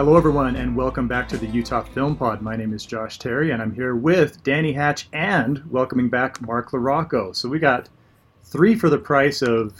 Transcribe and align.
Hello, 0.00 0.16
everyone, 0.16 0.56
and 0.56 0.74
welcome 0.74 1.06
back 1.06 1.28
to 1.28 1.36
the 1.36 1.46
Utah 1.48 1.82
Film 1.82 2.16
Pod. 2.16 2.40
My 2.40 2.56
name 2.56 2.72
is 2.72 2.86
Josh 2.86 3.18
Terry, 3.18 3.50
and 3.50 3.60
I'm 3.60 3.70
here 3.70 3.96
with 3.96 4.42
Dani 4.42 4.74
Hatch 4.74 5.10
and 5.12 5.62
welcoming 5.70 6.08
back 6.08 6.40
Mark 6.40 6.70
LaRocco. 6.70 7.36
So 7.36 7.50
we 7.50 7.58
got 7.58 7.90
three 8.44 8.74
for 8.74 8.88
the 8.88 8.96
price 8.96 9.42
of 9.42 9.74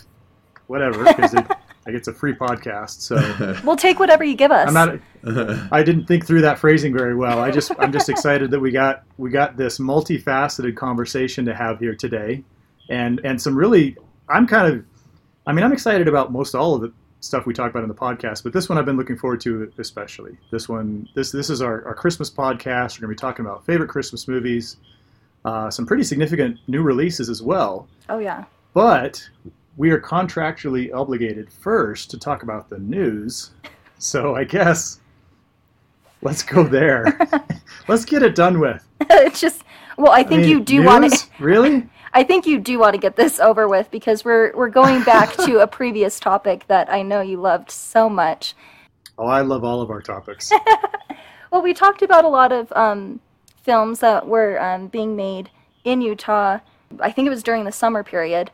whatever, 0.66 1.04
because 1.04 1.32
it, 1.32 1.48
like 1.86 1.94
it's 1.94 2.08
a 2.08 2.12
free 2.12 2.34
podcast. 2.34 3.00
So 3.00 3.16
We'll 3.64 3.78
take 3.78 3.98
whatever 3.98 4.22
you 4.22 4.36
give 4.36 4.50
us. 4.50 4.68
I'm 4.68 4.74
not. 5.24 5.68
I 5.72 5.82
didn't 5.82 6.04
think 6.04 6.26
through 6.26 6.42
that 6.42 6.58
phrasing 6.58 6.92
very 6.92 7.14
well. 7.14 7.38
I 7.38 7.50
just 7.50 7.72
I'm 7.78 7.90
just 7.90 8.10
excited 8.10 8.50
that 8.50 8.60
we 8.60 8.70
got 8.70 9.04
we 9.16 9.30
got 9.30 9.56
this 9.56 9.78
multifaceted 9.78 10.76
conversation 10.76 11.46
to 11.46 11.54
have 11.54 11.78
here 11.78 11.94
today, 11.94 12.44
and 12.90 13.22
and 13.24 13.40
some 13.40 13.56
really 13.56 13.96
I'm 14.28 14.46
kind 14.46 14.70
of 14.70 14.84
I 15.46 15.54
mean 15.54 15.64
I'm 15.64 15.72
excited 15.72 16.08
about 16.08 16.30
most 16.30 16.54
all 16.54 16.74
of 16.74 16.82
the 16.82 16.92
stuff 17.20 17.46
we 17.46 17.54
talk 17.54 17.70
about 17.70 17.82
in 17.82 17.88
the 17.88 17.94
podcast, 17.94 18.42
but 18.42 18.52
this 18.52 18.68
one 18.68 18.78
I've 18.78 18.84
been 18.84 18.96
looking 18.96 19.16
forward 19.16 19.40
to 19.42 19.72
especially. 19.78 20.36
This 20.50 20.68
one 20.68 21.08
this 21.14 21.30
this 21.30 21.50
is 21.50 21.62
our, 21.62 21.84
our 21.86 21.94
Christmas 21.94 22.30
podcast. 22.30 22.96
We're 22.96 23.02
gonna 23.02 23.14
be 23.14 23.16
talking 23.16 23.44
about 23.44 23.64
favorite 23.64 23.88
Christmas 23.88 24.26
movies, 24.26 24.78
uh, 25.44 25.70
some 25.70 25.86
pretty 25.86 26.02
significant 26.02 26.58
new 26.66 26.82
releases 26.82 27.28
as 27.28 27.42
well. 27.42 27.86
oh 28.08 28.18
yeah. 28.18 28.44
But 28.72 29.28
we 29.76 29.90
are 29.90 30.00
contractually 30.00 30.92
obligated 30.94 31.52
first 31.52 32.10
to 32.10 32.18
talk 32.18 32.42
about 32.42 32.68
the 32.68 32.78
news. 32.78 33.50
So 33.98 34.34
I 34.34 34.44
guess 34.44 35.00
let's 36.22 36.42
go 36.42 36.64
there. 36.64 37.18
let's 37.88 38.04
get 38.04 38.22
it 38.22 38.34
done 38.34 38.60
with. 38.60 38.86
it's 39.00 39.40
just 39.40 39.64
well, 39.96 40.12
I 40.12 40.22
think 40.22 40.40
I 40.40 40.42
mean, 40.42 40.50
you 40.50 40.60
do 40.60 40.82
want 40.82 41.12
to. 41.12 41.26
Really? 41.38 41.88
I 42.12 42.24
think 42.24 42.46
you 42.46 42.58
do 42.58 42.78
want 42.78 42.94
to 42.94 43.00
get 43.00 43.16
this 43.16 43.38
over 43.48 43.68
with 43.68 43.90
because 43.90 44.24
we're 44.24 44.52
we're 44.56 44.68
going 44.70 45.02
back 45.04 45.34
to 45.38 45.60
a 45.60 45.66
previous 45.78 46.20
topic 46.20 46.66
that 46.68 46.90
I 46.92 47.02
know 47.02 47.20
you 47.20 47.36
loved 47.40 47.70
so 47.70 48.08
much. 48.08 48.54
Oh, 49.18 49.26
I 49.26 49.42
love 49.42 49.64
all 49.64 49.80
of 49.82 49.90
our 49.90 50.00
topics. 50.02 50.50
Well, 51.50 51.62
we 51.62 51.74
talked 51.74 52.02
about 52.02 52.24
a 52.24 52.28
lot 52.28 52.52
of 52.52 52.72
um, 52.76 53.18
films 53.64 53.98
that 54.00 54.28
were 54.28 54.60
um, 54.62 54.86
being 54.86 55.16
made 55.16 55.50
in 55.82 56.00
Utah. 56.00 56.60
I 57.00 57.10
think 57.10 57.26
it 57.26 57.30
was 57.30 57.42
during 57.42 57.64
the 57.64 57.72
summer 57.72 58.04
period, 58.04 58.52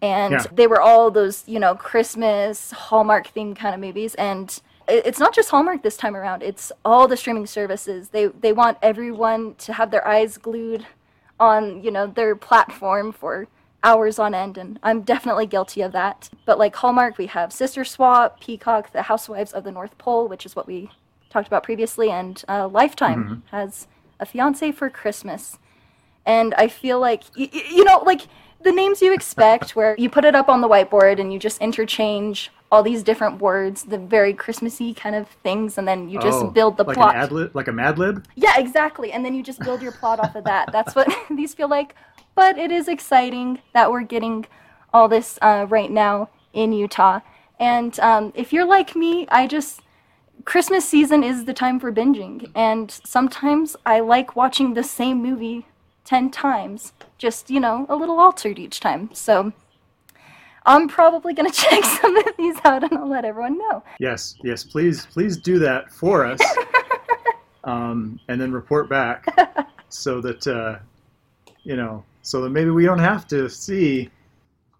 and 0.00 0.34
Yeah. 0.34 0.44
they 0.52 0.68
were 0.68 0.80
all 0.80 1.10
those 1.10 1.42
you 1.48 1.58
know 1.58 1.74
Christmas 1.74 2.70
Hallmark 2.70 3.34
themed 3.34 3.56
kind 3.56 3.74
of 3.74 3.80
movies. 3.80 4.14
And 4.14 4.56
it's 4.86 5.18
not 5.18 5.34
just 5.34 5.50
Hallmark 5.50 5.82
this 5.82 5.96
time 5.96 6.14
around; 6.16 6.44
it's 6.44 6.70
all 6.84 7.08
the 7.08 7.16
streaming 7.16 7.46
services. 7.46 8.10
They 8.10 8.26
they 8.28 8.52
want 8.52 8.78
everyone 8.80 9.56
to 9.56 9.72
have 9.72 9.90
their 9.90 10.06
eyes 10.06 10.38
glued 10.38 10.86
on 11.40 11.82
you 11.82 11.90
know 11.90 12.06
their 12.06 12.36
platform 12.36 13.10
for 13.12 13.48
hours 13.82 14.18
on 14.18 14.34
end 14.34 14.58
and 14.58 14.78
i'm 14.82 15.00
definitely 15.00 15.46
guilty 15.46 15.80
of 15.80 15.90
that. 15.92 16.28
But 16.44 16.58
like 16.58 16.76
hallmark 16.76 17.16
we 17.18 17.26
have 17.26 17.52
sister 17.52 17.82
swap 17.84 18.38
peacock 18.40 18.92
the 18.92 19.02
housewives 19.02 19.52
of 19.52 19.64
the 19.64 19.72
north 19.72 19.96
pole 19.98 20.28
which 20.28 20.44
is 20.44 20.54
what 20.54 20.66
we 20.66 20.90
talked 21.30 21.46
about 21.48 21.62
previously 21.62 22.10
and 22.10 22.44
uh, 22.48 22.68
lifetime 22.68 23.42
has 23.50 23.86
a 24.20 24.26
fiance 24.26 24.70
for 24.72 24.90
christmas. 24.90 25.58
And 26.26 26.52
i 26.54 26.68
feel 26.68 27.00
like 27.00 27.22
y- 27.36 27.48
y- 27.52 27.62
you 27.70 27.84
know 27.84 28.00
like 28.04 28.22
the 28.62 28.72
names 28.72 29.00
you 29.00 29.14
expect 29.14 29.70
where 29.76 29.94
you 29.98 30.10
put 30.10 30.26
it 30.26 30.34
up 30.34 30.50
on 30.50 30.60
the 30.60 30.68
whiteboard 30.68 31.18
and 31.18 31.32
you 31.32 31.38
just 31.38 31.58
interchange 31.62 32.50
all 32.72 32.82
these 32.82 33.02
different 33.02 33.40
words 33.40 33.82
the 33.84 33.98
very 33.98 34.32
christmassy 34.32 34.94
kind 34.94 35.14
of 35.16 35.26
things 35.42 35.76
and 35.76 35.88
then 35.88 36.08
you 36.08 36.20
just 36.20 36.44
Oh, 36.44 36.50
build 36.50 36.76
the 36.76 36.84
like 36.84 36.96
plot 36.96 37.14
An 37.16 37.20
ad 37.22 37.32
lib, 37.32 37.54
like 37.56 37.68
a 37.68 37.72
Mad 37.72 37.98
Lib. 37.98 38.24
yeah, 38.36 38.58
exactly. 38.58 39.12
And 39.12 39.24
then 39.24 39.34
you 39.34 39.42
just 39.42 39.60
build 39.60 39.82
your 39.82 39.92
plot 39.92 40.20
off 40.20 40.34
of 40.36 40.44
that. 40.44 40.70
That's 40.72 40.94
what 40.94 41.08
these 41.30 41.52
feel 41.54 41.68
like. 41.68 41.94
But 42.36 42.58
it 42.58 42.70
is 42.70 42.86
exciting 42.88 43.58
that 43.74 43.90
we're 43.90 44.02
getting 44.02 44.46
all 44.94 45.08
this 45.08 45.38
uh, 45.42 45.66
right 45.68 45.90
now 45.90 46.30
in 46.52 46.72
Utah. 46.72 47.20
And 47.58 47.98
um, 48.00 48.32
if 48.34 48.52
you're 48.52 48.64
like 48.64 48.94
me, 48.96 49.26
I 49.28 49.46
just. 49.46 49.80
Christmas 50.46 50.88
season 50.88 51.22
is 51.22 51.44
the 51.44 51.52
time 51.52 51.78
for 51.78 51.92
binging. 51.92 52.50
And 52.54 52.90
sometimes 53.04 53.76
I 53.84 54.00
like 54.00 54.34
watching 54.36 54.72
the 54.72 54.82
same 54.82 55.20
movie 55.22 55.66
10 56.06 56.30
times, 56.30 56.92
just, 57.18 57.50
you 57.50 57.60
know, 57.60 57.84
a 57.90 57.94
little 57.96 58.18
altered 58.18 58.58
each 58.58 58.80
time. 58.80 59.10
So 59.12 59.52
I'm 60.70 60.88
probably 60.88 61.34
going 61.34 61.50
to 61.52 61.56
check 61.56 61.84
some 61.84 62.16
of 62.16 62.24
these 62.38 62.56
out 62.64 62.84
and 62.84 62.98
I'll 62.98 63.08
let 63.08 63.24
everyone 63.24 63.58
know. 63.58 63.82
Yes, 63.98 64.36
yes. 64.42 64.64
Please, 64.64 65.06
please 65.06 65.36
do 65.36 65.58
that 65.58 65.90
for 65.90 66.24
us, 66.24 66.40
um, 67.64 68.20
and 68.28 68.40
then 68.40 68.52
report 68.52 68.88
back 68.88 69.26
so 69.88 70.20
that 70.20 70.46
uh, 70.46 70.78
you 71.64 71.76
know, 71.76 72.04
so 72.22 72.42
that 72.42 72.50
maybe 72.50 72.70
we 72.70 72.84
don't 72.84 72.98
have 72.98 73.26
to 73.28 73.48
see 73.48 74.10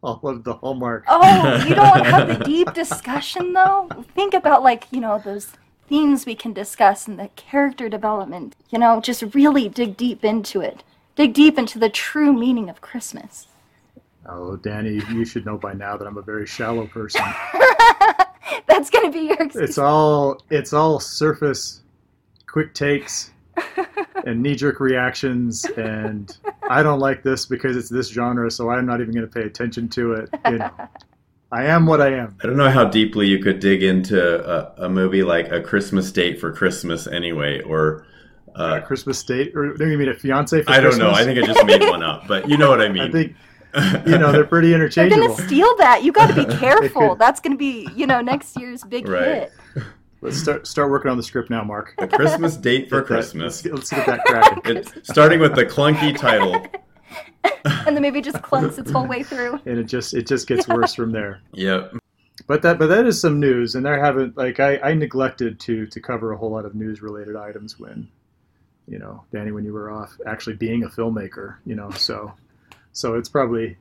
all 0.02 0.20
of 0.24 0.44
the 0.44 0.54
Hallmark. 0.54 1.04
Oh, 1.08 1.64
you 1.66 1.74
don't 1.74 1.90
want 1.90 2.04
to 2.04 2.10
have 2.10 2.38
the 2.38 2.44
deep 2.44 2.72
discussion 2.72 3.52
though? 3.52 3.88
Think 4.14 4.34
about 4.34 4.62
like, 4.62 4.86
you 4.90 5.00
know, 5.00 5.18
those 5.18 5.48
themes 5.88 6.24
we 6.24 6.34
can 6.34 6.52
discuss 6.52 7.06
and 7.06 7.18
the 7.18 7.28
character 7.36 7.88
development. 7.88 8.56
You 8.70 8.78
know, 8.78 9.00
just 9.00 9.22
really 9.34 9.68
dig 9.68 9.96
deep 9.96 10.24
into 10.24 10.60
it. 10.60 10.82
Dig 11.16 11.34
deep 11.34 11.58
into 11.58 11.78
the 11.78 11.90
true 11.90 12.32
meaning 12.32 12.70
of 12.70 12.80
Christmas. 12.80 13.46
Oh, 14.26 14.58
Dani, 14.62 15.08
you 15.10 15.24
should 15.24 15.46
know 15.46 15.56
by 15.56 15.72
now 15.72 15.96
that 15.96 16.06
I'm 16.06 16.18
a 16.18 16.22
very 16.22 16.46
shallow 16.46 16.86
person. 16.86 17.22
That's 18.66 18.90
going 18.90 19.10
to 19.10 19.18
be 19.18 19.26
your 19.26 19.42
excuse. 19.42 19.70
It's 19.70 19.78
all 19.78 20.42
it's 20.50 20.72
all 20.72 21.00
surface, 21.00 21.80
quick 22.46 22.74
takes, 22.74 23.32
and 24.26 24.42
knee-jerk 24.42 24.80
reactions, 24.80 25.64
and 25.76 26.36
I 26.68 26.82
don't 26.82 27.00
like 27.00 27.22
this 27.22 27.46
because 27.46 27.76
it's 27.76 27.88
this 27.88 28.08
genre, 28.08 28.50
so 28.50 28.70
I'm 28.70 28.86
not 28.86 29.00
even 29.00 29.14
going 29.14 29.26
to 29.26 29.32
pay 29.32 29.46
attention 29.46 29.88
to 29.90 30.12
it. 30.12 30.30
You 30.46 30.58
know, 30.58 30.70
I 31.52 31.64
am 31.64 31.86
what 31.86 32.00
I 32.00 32.14
am. 32.14 32.36
I 32.42 32.46
don't 32.46 32.56
know 32.56 32.70
how 32.70 32.84
deeply 32.84 33.26
you 33.26 33.38
could 33.38 33.58
dig 33.58 33.82
into 33.82 34.20
a, 34.20 34.86
a 34.86 34.88
movie 34.88 35.22
like 35.22 35.50
A 35.50 35.60
Christmas 35.60 36.12
Date 36.12 36.38
for 36.38 36.52
Christmas 36.52 37.06
anyway, 37.06 37.60
or 37.62 38.06
A 38.54 38.58
uh, 38.58 38.80
Christmas 38.82 39.22
date, 39.22 39.52
or 39.56 39.74
do 39.74 39.88
you 39.88 39.96
mean 39.96 40.08
a 40.08 40.14
fiance 40.14 40.58
for 40.58 40.64
Christmas? 40.64 40.94
I 40.94 40.98
don't 40.98 40.98
know. 40.98 41.10
I 41.10 41.24
think 41.24 41.42
I 41.42 41.46
just 41.46 41.66
made 41.66 41.82
one 41.82 42.02
up, 42.02 42.28
but 42.28 42.48
you 42.48 42.56
know 42.56 42.68
what 42.68 42.80
I 42.80 42.88
mean. 42.88 43.02
I 43.02 43.10
think 43.10 43.34
you 44.06 44.18
know 44.18 44.32
they're 44.32 44.44
pretty 44.44 44.74
interchangeable. 44.74 45.18
They're 45.20 45.28
going 45.28 45.40
to 45.40 45.46
steal 45.46 45.76
that. 45.78 46.02
You 46.04 46.12
got 46.12 46.28
to 46.28 46.34
be 46.34 46.44
careful. 46.58 47.10
could. 47.10 47.18
That's 47.18 47.40
going 47.40 47.52
to 47.52 47.58
be, 47.58 47.88
you 47.94 48.06
know, 48.06 48.20
next 48.20 48.58
year's 48.58 48.82
big 48.84 49.08
Right. 49.08 49.24
hit. 49.24 49.52
Let's 50.22 50.36
start 50.38 50.66
start 50.66 50.90
working 50.90 51.10
on 51.10 51.16
the 51.16 51.22
script 51.22 51.48
now, 51.48 51.64
Mark. 51.64 51.94
A 51.98 52.06
Christmas 52.06 52.56
Date 52.56 52.88
for 52.90 53.00
Get 53.00 53.08
that- 53.08 53.14
Christmas. 53.14 53.64
Let's, 53.64 53.74
let's 53.74 53.90
get 53.90 54.06
that 54.06 54.24
cracking. 54.26 54.76
It, 54.78 55.06
starting 55.06 55.40
with 55.40 55.54
the 55.54 55.64
clunky 55.64 56.16
title. 56.16 56.66
And 57.86 57.96
the 57.96 58.00
movie 58.00 58.20
just 58.20 58.36
clunks 58.38 58.78
its 58.78 58.90
whole 58.90 59.06
way 59.06 59.22
through. 59.22 59.58
and 59.66 59.78
it 59.78 59.84
just 59.84 60.12
it 60.14 60.26
just 60.26 60.46
gets 60.46 60.68
worse 60.68 60.94
from 60.94 61.10
there. 61.12 61.40
Yep. 61.52 61.94
But 62.46 62.62
that 62.62 62.78
but 62.78 62.86
that 62.88 63.06
is 63.06 63.18
some 63.20 63.40
news, 63.40 63.74
and 63.74 63.84
there 63.84 64.02
haven't 64.02 64.36
like 64.36 64.60
I, 64.60 64.76
I 64.78 64.94
neglected 64.94 65.58
to 65.60 65.86
to 65.86 66.00
cover 66.00 66.32
a 66.32 66.36
whole 66.38 66.50
lot 66.50 66.64
of 66.66 66.74
news 66.74 67.00
related 67.02 67.36
items 67.36 67.78
when, 67.78 68.08
you 68.88 68.98
know, 68.98 69.24
Dani, 69.32 69.52
when 69.54 69.64
you 69.64 69.72
were 69.72 69.90
off 69.90 70.16
actually 70.26 70.56
being 70.56 70.84
a 70.84 70.88
filmmaker, 70.88 71.56
you 71.64 71.74
know, 71.74 71.90
so 71.90 72.32
so 72.92 73.14
it's 73.14 73.28
probably 73.28 73.76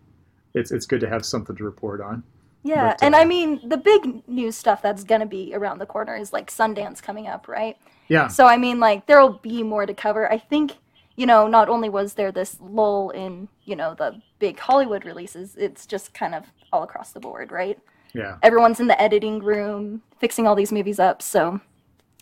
it's 0.54 0.72
it's 0.72 0.86
good 0.86 1.02
to 1.02 1.10
have 1.10 1.26
something 1.26 1.56
to 1.56 1.64
report 1.64 2.02
on. 2.02 2.24
Yeah, 2.64 2.90
But, 2.90 3.04
and 3.04 3.16
uh, 3.16 3.20
I 3.20 3.26
mean, 3.26 3.62
the 3.70 3.78
big 3.78 4.28
news 4.28 4.58
stuff 4.58 4.82
that's 4.82 5.06
going 5.06 5.22
to 5.22 5.28
be 5.28 5.54
around 5.56 5.80
the 5.80 5.86
corner 5.86 6.18
is 6.18 6.34
like 6.34 6.52
Sundance 6.52 7.02
coming 7.02 7.28
up, 7.28 7.48
right? 7.48 7.78
Yeah, 8.10 8.28
So 8.28 8.46
I 8.46 8.58
mean, 8.58 8.80
like 8.80 9.06
there 9.06 9.22
will 9.22 9.40
be 9.42 9.64
more 9.64 9.86
to 9.86 9.94
cover. 9.94 10.32
I 10.32 10.38
think 10.38 10.74
you 11.16 11.26
know, 11.26 11.48
not 11.48 11.68
only 11.68 11.90
was 11.90 12.14
there 12.14 12.32
this 12.32 12.58
lull 12.62 13.10
in 13.12 13.48
you 13.66 13.76
know 13.76 13.94
the 13.94 14.22
big 14.40 14.60
Hollywood 14.60 15.06
releases, 15.06 15.56
it's 15.56 15.86
just 15.86 16.14
kind 16.14 16.34
of 16.36 16.46
all 16.72 16.84
across 16.84 17.12
the 17.12 17.20
board, 17.20 17.52
right? 17.52 17.80
yeah. 18.14 18.38
Everyone's 18.42 18.80
in 18.80 18.88
the 18.88 19.00
editing 19.00 19.40
room 19.40 20.02
fixing 20.20 20.48
all 20.48 20.56
these 20.56 20.72
movies 20.72 21.00
up, 21.00 21.22
so 21.22 21.60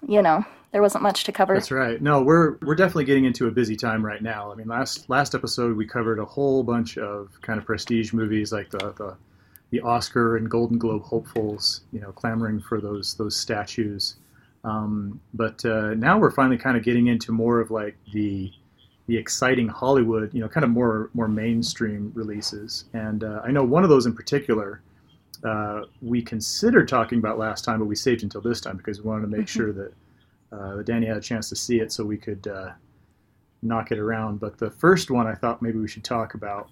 you 0.08 0.22
know 0.22 0.46
there 0.72 0.82
wasn't 0.82 1.04
much 1.04 1.24
to 1.26 1.32
cover. 1.32 1.54
That's 1.54 1.72
right. 1.72 2.02
No, 2.02 2.22
we're 2.22 2.58
we're 2.62 2.76
definitely 2.76 3.06
getting 3.06 3.26
into 3.26 3.48
a 3.48 3.52
busy 3.52 3.76
time 3.76 4.06
right 4.06 4.22
now. 4.22 4.52
I 4.52 4.56
mean, 4.56 4.68
last 4.68 5.10
last 5.10 5.34
episode 5.34 5.78
we 5.78 5.86
covered 5.86 6.20
a 6.20 6.26
whole 6.26 6.64
bunch 6.64 6.98
of 6.98 7.30
kind 7.42 7.60
of 7.60 7.66
prestige 7.66 8.14
movies 8.14 8.52
like 8.52 8.70
the 8.70 8.94
the, 8.98 9.16
the 9.72 9.82
Oscar 9.82 10.38
and 10.38 10.50
Golden 10.50 10.78
Globe 10.78 11.04
hopefuls, 11.04 11.82
you 11.92 12.00
know, 12.00 12.12
clamoring 12.12 12.60
for 12.60 12.82
those 12.82 13.16
those 13.16 13.36
statues. 13.36 14.18
Um, 14.64 15.22
but 15.34 15.64
uh, 15.64 15.94
now 15.94 16.20
we're 16.20 16.32
finally 16.32 16.58
kind 16.58 16.76
of 16.76 16.84
getting 16.84 17.08
into 17.08 17.32
more 17.32 17.60
of 17.60 17.72
like 17.72 17.96
the 18.14 18.52
the 19.08 19.16
exciting 19.16 19.70
Hollywood, 19.70 20.34
you 20.34 20.42
know, 20.42 20.50
kind 20.50 20.66
of 20.66 20.70
more 20.70 21.10
more 21.14 21.30
mainstream 21.30 22.12
releases. 22.14 22.86
And 22.94 23.24
uh, 23.24 23.42
I 23.46 23.52
know 23.52 23.64
one 23.64 23.84
of 23.84 23.90
those 23.90 24.06
in 24.06 24.14
particular 24.14 24.82
uh, 25.44 25.84
we 26.02 26.22
considered 26.22 26.88
talking 26.88 27.20
about 27.20 27.38
last 27.38 27.64
time, 27.64 27.80
but 27.80 27.86
we 27.86 27.96
saved 27.96 28.24
until 28.24 28.42
this 28.42 28.60
time 28.60 28.78
because 28.78 29.02
we 29.02 29.08
wanted 29.08 29.30
to 29.30 29.38
make 29.38 29.48
sure 29.48 29.72
that 29.72 29.94
uh, 30.52 30.82
Dani 30.84 31.08
had 31.08 31.18
a 31.18 31.22
chance 31.22 31.50
to 31.50 31.56
see 31.56 31.80
it 31.80 31.92
so 31.92 32.04
we 32.04 32.18
could 32.18 32.48
uh, 32.48 32.72
knock 33.62 33.92
it 33.92 34.00
around. 34.00 34.40
But 34.40 34.58
the 34.58 34.70
first 34.70 35.12
one 35.12 35.28
I 35.28 35.36
thought 35.36 35.62
maybe 35.62 35.80
we 35.80 35.88
should 35.88 36.04
talk 36.04 36.34
about 36.36 36.70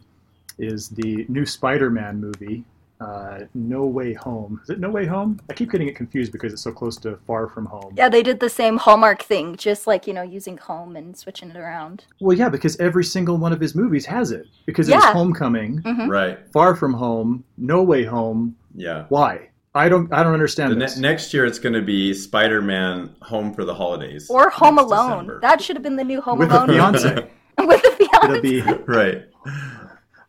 is 0.57 0.89
the 0.89 1.25
new 1.27 1.45
Spider-Man 1.45 2.19
movie, 2.21 2.63
uh, 3.01 3.39
No 3.53 3.85
Way 3.85 4.13
Home. 4.13 4.61
Is 4.63 4.69
it 4.69 4.79
No 4.79 4.89
Way 4.89 5.05
Home? 5.05 5.37
I 5.49 5.53
keep 5.53 5.69
getting 5.71 5.89
it 5.89 5.97
confused 5.97 6.31
because 6.31 6.53
it's 6.53 6.61
so 6.61 6.71
close 6.71 6.95
to 6.97 7.17
Far 7.27 7.49
From 7.49 7.65
Home. 7.65 7.93
Yeah, 7.97 8.07
they 8.07 8.23
did 8.23 8.39
the 8.39 8.49
same 8.49 8.77
Hallmark 8.77 9.21
thing, 9.21 9.57
just 9.57 9.85
like 9.85 10.07
you 10.07 10.13
know 10.13 10.21
using 10.21 10.55
home 10.57 10.95
and 10.95 11.17
switching 11.17 11.49
it 11.49 11.57
around. 11.57 12.05
Well, 12.21 12.37
yeah, 12.37 12.47
because 12.47 12.77
every 12.77 13.03
single 13.03 13.35
one 13.37 13.51
of 13.51 13.59
his 13.59 13.75
movies 13.75 14.05
has 14.05 14.31
it. 14.31 14.47
Because 14.65 14.87
there's 14.87 15.03
Yeah. 15.03 15.11
Homecoming, 15.11 15.81
Mhm. 15.81 16.07
Right. 16.07 16.39
Far 16.53 16.73
From 16.75 16.93
Home, 16.93 17.43
No 17.57 17.83
Way 17.83 18.05
Home. 18.05 18.55
Yeah. 18.73 19.05
Why? 19.09 19.49
I 19.75 19.89
don't 19.89 20.11
I 20.13 20.23
don't 20.23 20.33
understand 20.33 20.71
The 20.71 20.75
ne- 20.77 20.99
next 21.01 21.33
year 21.33 21.45
it's 21.45 21.59
going 21.59 21.73
to 21.73 21.81
be 21.81 22.13
Spider-Man 22.13 23.15
Home 23.23 23.53
for 23.53 23.65
the 23.65 23.75
Holidays. 23.75 24.27
Or 24.29 24.49
Home 24.49 24.77
Alone. 24.79 25.09
December. 25.25 25.39
That 25.41 25.61
should 25.61 25.75
have 25.75 25.83
been 25.83 25.97
the 25.97 26.03
new 26.03 26.21
Home 26.21 26.39
With 26.39 26.49
the 26.49 26.63
Alone. 26.63 26.93
fiance. 26.93 27.29
With 27.59 27.81
the 27.83 27.91
fiance. 27.91 28.25
It'll 28.29 28.41
be 28.41 28.61
right. 28.87 29.23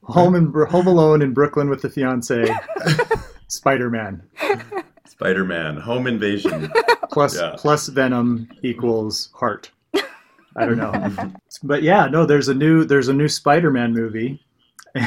home 0.02 0.34
in 0.34 0.52
Home 0.68 0.86
Alone 0.86 1.22
in 1.22 1.32
Brooklyn 1.32 1.68
with 1.68 1.80
the 1.82 1.88
fiance, 1.90 2.46
Spider 3.48 3.88
Man 3.90 4.22
Spider-Man 5.06 5.76
Home 5.78 6.06
Invasion. 6.06 6.70
plus 7.10 7.36
Yeah. 7.36 7.54
plus 7.56 7.88
Venom 7.88 8.48
equals 8.62 9.30
heart. 9.34 9.70
I 10.58 10.64
don't 10.64 10.78
know, 10.78 11.30
but 11.64 11.82
yeah, 11.82 12.06
no. 12.06 12.24
There's 12.24 12.48
a 12.48 12.54
new 12.54 12.84
there's 12.84 13.08
a 13.08 13.12
new 13.12 13.28
Spider 13.28 13.70
Man 13.70 13.92
movie, 13.92 14.42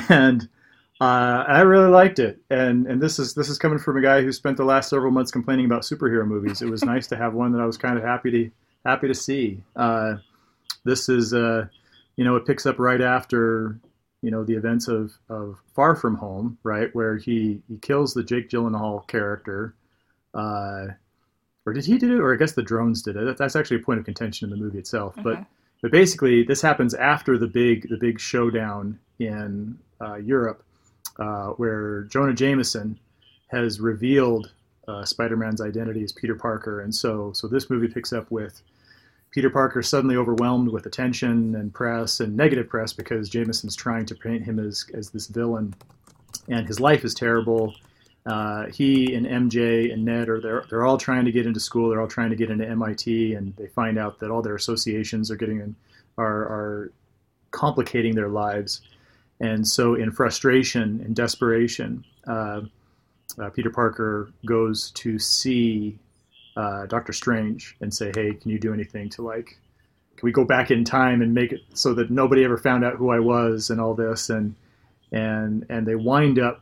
and 0.10 0.48
uh, 1.02 1.46
I 1.48 1.62
really 1.62 1.90
liked 1.90 2.20
it. 2.20 2.40
And 2.50 2.88
and 2.88 3.02
this 3.02 3.20
is 3.20 3.34
this 3.34 3.50
is 3.50 3.58
coming 3.58 3.80
from 3.80 3.98
a 3.98 4.02
guy 4.02 4.22
who 4.22 4.32
spent 4.32 4.58
the 4.58 4.66
last 4.66 4.90
several 4.90 5.12
months 5.12 5.32
complaining 5.32 5.66
about 5.66 5.84
superhero 5.84 6.28
movies. 6.28 6.62
It 6.62 6.70
was 6.70 6.84
nice 6.84 7.08
to 7.08 7.16
have 7.16 7.34
one 7.34 7.52
that 7.54 7.62
I 7.62 7.66
was 7.66 7.78
kind 7.78 7.98
of 7.98 8.04
happy 8.04 8.32
to 8.32 8.52
happy 8.86 9.08
to 9.08 9.16
see. 9.16 9.64
Uh, 9.76 10.16
this 10.84 11.10
is 11.10 11.34
uh, 11.34 11.68
you 12.16 12.24
know 12.24 12.36
it 12.36 12.46
picks 12.46 12.66
up 12.66 12.80
right 12.80 13.02
after 13.02 13.80
you 14.22 14.32
know 14.32 14.44
the 14.44 14.56
events 14.56 14.88
of, 14.88 15.14
of 15.30 15.58
Far 15.74 15.96
From 15.96 16.16
Home, 16.16 16.58
right, 16.64 16.94
where 16.94 17.18
he 17.18 17.62
he 17.68 17.78
kills 17.78 18.14
the 18.14 18.24
Jake 18.24 18.50
Gyllenhaal 18.50 19.08
character. 19.08 19.76
Uh, 20.34 20.88
or 21.66 21.74
did 21.74 21.86
he 21.86 21.98
do 21.98 22.18
it? 22.18 22.20
Or 22.20 22.34
I 22.34 22.38
guess 22.38 22.54
the 22.54 22.64
drones 22.64 23.02
did 23.02 23.16
it. 23.16 23.38
That's 23.38 23.56
actually 23.56 23.78
a 23.78 23.84
point 23.84 24.00
of 24.00 24.06
contention 24.06 24.46
in 24.46 24.58
the 24.58 24.64
movie 24.64 24.80
itself. 24.80 25.16
But 25.24 25.46
but 25.82 25.92
basically, 25.92 26.44
this 26.44 26.62
happens 26.62 26.94
after 26.94 27.38
the 27.38 27.48
big 27.48 27.88
the 27.90 27.98
big 27.98 28.20
showdown 28.20 29.00
in 29.20 29.78
uh, 30.02 30.16
Europe, 30.16 30.64
uh, 31.20 31.50
where 31.50 32.04
Jonah 32.04 32.34
Jameson 32.34 32.98
has 33.48 33.80
revealed 33.80 34.52
uh, 34.88 35.06
Spider-Man's 35.06 35.62
identity 35.62 36.04
as 36.04 36.12
Peter 36.12 36.36
Parker, 36.36 36.82
and 36.82 36.94
so 36.94 37.32
so 37.34 37.48
this 37.48 37.70
movie 37.70 37.88
picks 37.88 38.14
up 38.14 38.30
with 38.32 38.62
Peter 39.32 39.50
Parker 39.50 39.84
suddenly 39.84 40.16
overwhelmed 40.16 40.70
with 40.70 40.86
attention 40.86 41.56
and 41.56 41.74
press 41.74 42.20
and 42.20 42.36
negative 42.36 42.68
press 42.68 42.94
because 42.94 43.30
Jameson's 43.30 43.76
trying 43.76 44.06
to 44.08 44.16
paint 44.16 44.44
him 44.44 44.60
as 44.60 44.86
as 44.94 45.12
this 45.12 45.28
villain, 45.28 45.74
and 46.48 46.68
his 46.68 46.80
life 46.80 47.04
is 47.04 47.14
terrible. 47.14 47.76
Uh, 48.26 48.68
he 48.68 49.14
and 49.14 49.26
MJ 49.26 49.94
and 49.94 50.04
Ned 50.06 50.30
are 50.30 50.42
they're, 50.42 50.64
they're 50.70 50.86
all 50.86 50.98
trying 50.98 51.26
to 51.26 51.32
get 51.32 51.46
into 51.46 51.60
school. 51.60 51.90
They're 51.90 52.02
all 52.02 52.08
trying 52.08 52.30
to 52.30 52.36
get 52.36 52.50
into 52.50 52.68
MIT, 52.68 53.34
and 53.34 53.56
they 53.56 53.68
find 53.68 53.98
out 53.98 54.20
that 54.20 54.30
all 54.30 54.42
their 54.42 54.56
associations 54.56 55.32
are 55.32 55.36
getting 55.36 55.60
in, 55.60 55.76
are 56.18 56.28
are 56.28 56.92
complicating 57.52 58.16
their 58.16 58.30
lives. 58.30 58.82
And 59.40 59.68
so, 59.68 59.96
in 59.96 60.12
frustration 60.12 61.02
and 61.06 61.16
desperation, 61.16 62.04
uh, 62.28 62.62
uh, 63.40 63.50
Peter 63.52 63.70
Parker 63.70 64.32
goes 64.46 64.92
to 64.92 65.18
see 65.18 65.98
uh, 66.58 66.86
Doctor 66.88 67.14
Strange 67.14 67.76
and 67.82 67.94
say, 67.94 68.12
"Hey, 68.14 68.34
can 68.34 68.52
you 68.52 68.60
do 68.60 68.74
anything 68.74 69.10
to 69.12 69.22
like? 69.22 69.58
Can 70.18 70.26
we 70.26 70.32
go 70.34 70.44
back 70.44 70.72
in 70.72 70.84
time 70.84 71.22
and 71.22 71.34
make 71.34 71.54
it 71.54 71.62
so 71.74 71.94
that 71.94 72.12
nobody 72.12 72.44
ever 72.44 72.58
found 72.58 72.84
out 72.84 72.96
who 72.96 73.10
I 73.12 73.20
was 73.20 73.70
and 73.70 73.80
all 73.80 73.94
this?" 73.94 74.30
And 74.30 74.56
and 75.12 75.66
and 75.70 75.88
they 75.88 75.96
wind 75.96 76.40
up 76.40 76.62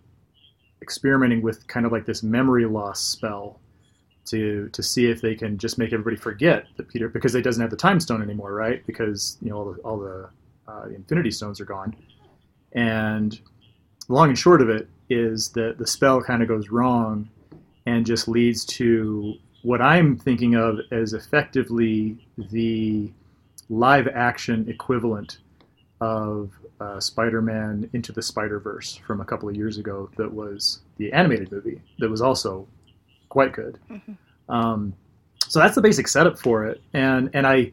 experimenting 0.81 1.41
with 1.41 1.67
kind 1.67 1.85
of 1.85 1.91
like 1.91 2.05
this 2.05 2.21
memory 2.21 2.65
loss 2.65 3.01
spell 3.01 3.59
to 4.25 4.69
to 4.69 4.83
see 4.83 5.07
if 5.07 5.21
they 5.21 5.35
can 5.35 5.57
just 5.57 5.77
make 5.77 5.93
everybody 5.93 6.15
forget 6.15 6.67
that 6.77 6.87
Peter 6.89 7.09
because 7.09 7.33
they 7.33 7.41
doesn't 7.41 7.61
have 7.61 7.71
the 7.71 7.77
time 7.77 7.99
stone 7.99 8.21
anymore, 8.21 8.53
right? 8.53 8.85
Because 8.85 9.37
you 9.41 9.49
know 9.49 9.57
all 9.57 9.71
the 9.73 9.81
all 9.81 9.97
the, 9.99 10.29
uh, 10.67 10.87
the 10.87 10.95
Infinity 10.95 11.31
Stones 11.31 11.59
are 11.59 11.65
gone, 11.65 11.95
and 12.77 13.39
long 14.07 14.29
and 14.29 14.37
short 14.37 14.61
of 14.61 14.69
it 14.69 14.87
is 15.09 15.49
that 15.49 15.77
the 15.77 15.87
spell 15.87 16.21
kind 16.21 16.41
of 16.41 16.47
goes 16.47 16.69
wrong 16.69 17.27
and 17.85 18.05
just 18.05 18.27
leads 18.27 18.63
to 18.65 19.33
what 19.63 19.81
I'm 19.81 20.17
thinking 20.17 20.55
of 20.55 20.79
as 20.91 21.13
effectively 21.13 22.17
the 22.37 23.11
live 23.69 24.07
action 24.07 24.69
equivalent 24.69 25.39
of 25.99 26.51
uh, 26.79 26.99
Spider-Man 26.99 27.89
Into 27.93 28.11
the 28.11 28.21
Spider-Verse 28.21 28.97
from 29.07 29.19
a 29.21 29.25
couple 29.25 29.49
of 29.49 29.55
years 29.55 29.77
ago. 29.79 30.09
That 30.17 30.31
was 30.31 30.79
the 30.97 31.11
animated 31.11 31.51
movie 31.51 31.81
that 31.99 32.09
was 32.09 32.21
also 32.21 32.67
quite 33.29 33.53
good. 33.53 33.79
Mhm. 33.89 34.17
Um, 34.47 34.93
so 35.47 35.59
that's 35.59 35.75
the 35.75 35.81
basic 35.81 36.07
setup 36.07 36.37
for 36.37 36.65
it, 36.65 36.81
and 36.93 37.29
and 37.33 37.47
I. 37.47 37.71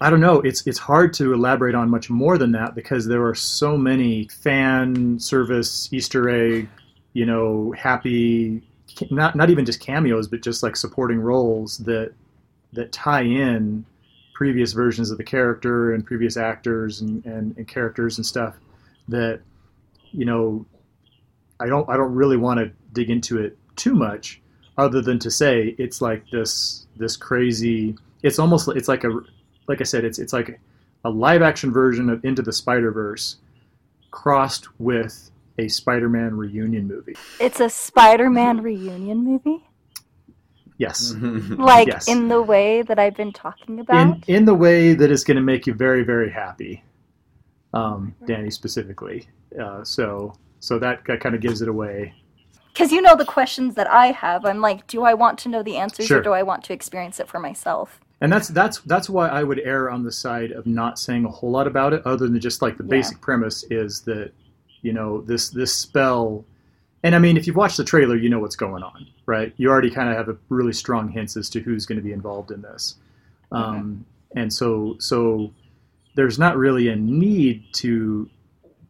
I 0.00 0.08
don't 0.08 0.20
know. 0.20 0.40
It's 0.40 0.66
it's 0.66 0.78
hard 0.78 1.12
to 1.14 1.34
elaborate 1.34 1.74
on 1.74 1.90
much 1.90 2.08
more 2.08 2.38
than 2.38 2.52
that 2.52 2.74
because 2.74 3.06
there 3.06 3.26
are 3.26 3.34
so 3.34 3.76
many 3.76 4.28
fan 4.28 5.18
service 5.18 5.92
Easter 5.92 6.30
egg, 6.30 6.68
you 7.12 7.26
know, 7.26 7.72
happy, 7.72 8.62
not 9.10 9.36
not 9.36 9.50
even 9.50 9.66
just 9.66 9.80
cameos, 9.80 10.26
but 10.26 10.40
just 10.42 10.62
like 10.62 10.76
supporting 10.76 11.20
roles 11.20 11.78
that 11.78 12.14
that 12.72 12.92
tie 12.92 13.22
in 13.22 13.84
previous 14.32 14.72
versions 14.72 15.10
of 15.10 15.18
the 15.18 15.24
character 15.24 15.92
and 15.92 16.06
previous 16.06 16.38
actors 16.38 17.02
and, 17.02 17.22
and, 17.26 17.54
and 17.58 17.68
characters 17.68 18.16
and 18.16 18.24
stuff 18.24 18.54
that 19.08 19.40
you 20.12 20.24
know 20.24 20.64
I 21.60 21.66
don't 21.66 21.86
I 21.90 21.98
don't 21.98 22.14
really 22.14 22.38
want 22.38 22.58
to 22.58 22.72
dig 22.94 23.10
into 23.10 23.36
it 23.36 23.58
too 23.76 23.94
much 23.94 24.40
other 24.78 25.02
than 25.02 25.18
to 25.18 25.30
say 25.30 25.74
it's 25.78 26.00
like 26.00 26.24
this 26.30 26.86
this 26.96 27.18
crazy 27.18 27.96
it's 28.22 28.38
almost 28.38 28.66
it's 28.68 28.88
like 28.88 29.04
a 29.04 29.20
like 29.70 29.80
I 29.80 29.84
said 29.84 30.04
it's 30.04 30.18
it's 30.18 30.32
like 30.34 30.60
a 31.04 31.10
live 31.10 31.40
action 31.40 31.72
version 31.72 32.10
of 32.10 32.22
Into 32.24 32.42
the 32.42 32.52
Spider 32.52 32.90
Verse 32.90 33.36
crossed 34.10 34.68
with 34.80 35.30
a 35.58 35.68
Spider-Man 35.68 36.36
reunion 36.36 36.86
movie. 36.88 37.14
It's 37.38 37.60
a 37.60 37.70
Spider-Man 37.70 38.62
reunion 38.62 39.18
movie, 39.24 39.64
Yes. 40.78 41.14
like 41.72 41.86
Yes. 41.88 42.08
in 42.08 42.28
the 42.28 42.42
way 42.42 42.82
that 42.82 42.98
I've 42.98 43.14
been 43.16 43.32
talking 43.32 43.74
in 43.76 43.80
about. 43.80 44.28
in 44.28 44.44
the 44.44 44.54
way 44.54 44.94
that 44.94 45.10
is 45.10 45.22
going 45.24 45.36
to 45.36 45.42
make 45.42 45.66
you 45.66 45.74
very 45.74 46.02
very 46.02 46.30
happy 46.30 46.82
um, 47.72 48.14
dani 48.24 48.52
specifically 48.52 49.28
uh, 49.62 49.84
so 49.84 50.32
so 50.58 50.78
that, 50.78 51.04
that 51.06 51.20
kind 51.20 51.34
of 51.34 51.40
gives 51.40 51.62
it 51.62 51.68
away 51.68 52.12
Because 52.72 52.90
you 52.92 53.00
know 53.02 53.14
the 53.16 53.24
questions 53.24 53.74
that 53.76 53.88
I 53.90 54.06
have. 54.12 54.44
I'm 54.44 54.60
like, 54.60 54.86
do 54.86 55.02
I 55.04 55.14
want 55.14 55.38
to 55.40 55.48
know 55.48 55.62
the 55.62 55.76
answers 55.76 56.06
Sure. 56.06 56.18
or 56.18 56.22
do 56.22 56.32
I 56.32 56.42
want 56.42 56.64
to 56.64 56.72
experience 56.72 57.20
it 57.20 57.28
for 57.28 57.38
myself? 57.38 58.00
And 58.20 58.32
that's 58.32 58.48
that's 58.48 58.80
that's 58.80 59.08
why 59.08 59.28
i 59.28 59.42
would 59.42 59.58
err 59.60 59.90
on 59.90 60.02
the 60.02 60.12
side 60.12 60.52
of 60.52 60.66
not 60.66 60.98
saying 60.98 61.24
a 61.24 61.28
whole 61.28 61.50
lot 61.50 61.66
about 61.66 61.92
it 61.92 62.02
other 62.06 62.28
than 62.28 62.40
just 62.40 62.62
like 62.62 62.76
the 62.76 62.84
Yeah. 62.84 62.90
basic 62.90 63.20
premise 63.20 63.64
is 63.70 64.02
that 64.02 64.32
you 64.82 64.92
know 64.92 65.20
this 65.22 65.50
this 65.50 65.74
spell 65.74 66.44
and 67.02 67.14
i 67.14 67.18
mean 67.18 67.36
if 67.36 67.46
you've 67.46 67.56
watched 67.56 67.76
the 67.76 67.84
trailer 67.84 68.16
you 68.16 68.28
know 68.28 68.38
what's 68.40 68.56
going 68.56 68.82
on 68.82 69.06
right? 69.26 69.52
You 69.58 69.70
already 69.70 69.90
kind 69.90 70.10
of 70.10 70.16
have 70.16 70.28
a 70.28 70.36
really 70.48 70.72
strong 70.72 71.08
hints 71.08 71.36
as 71.36 71.48
to 71.50 71.60
who's 71.60 71.86
going 71.86 71.98
to 71.98 72.02
be 72.02 72.12
involved 72.12 72.50
in 72.50 72.62
this. 72.62 72.96
Um, 73.52 74.04
and 74.34 74.52
so 74.52 74.96
so 74.98 75.52
there's 76.16 76.36
not 76.36 76.56
really 76.56 76.88
a 76.88 76.96
need 76.96 77.62
to 77.74 78.28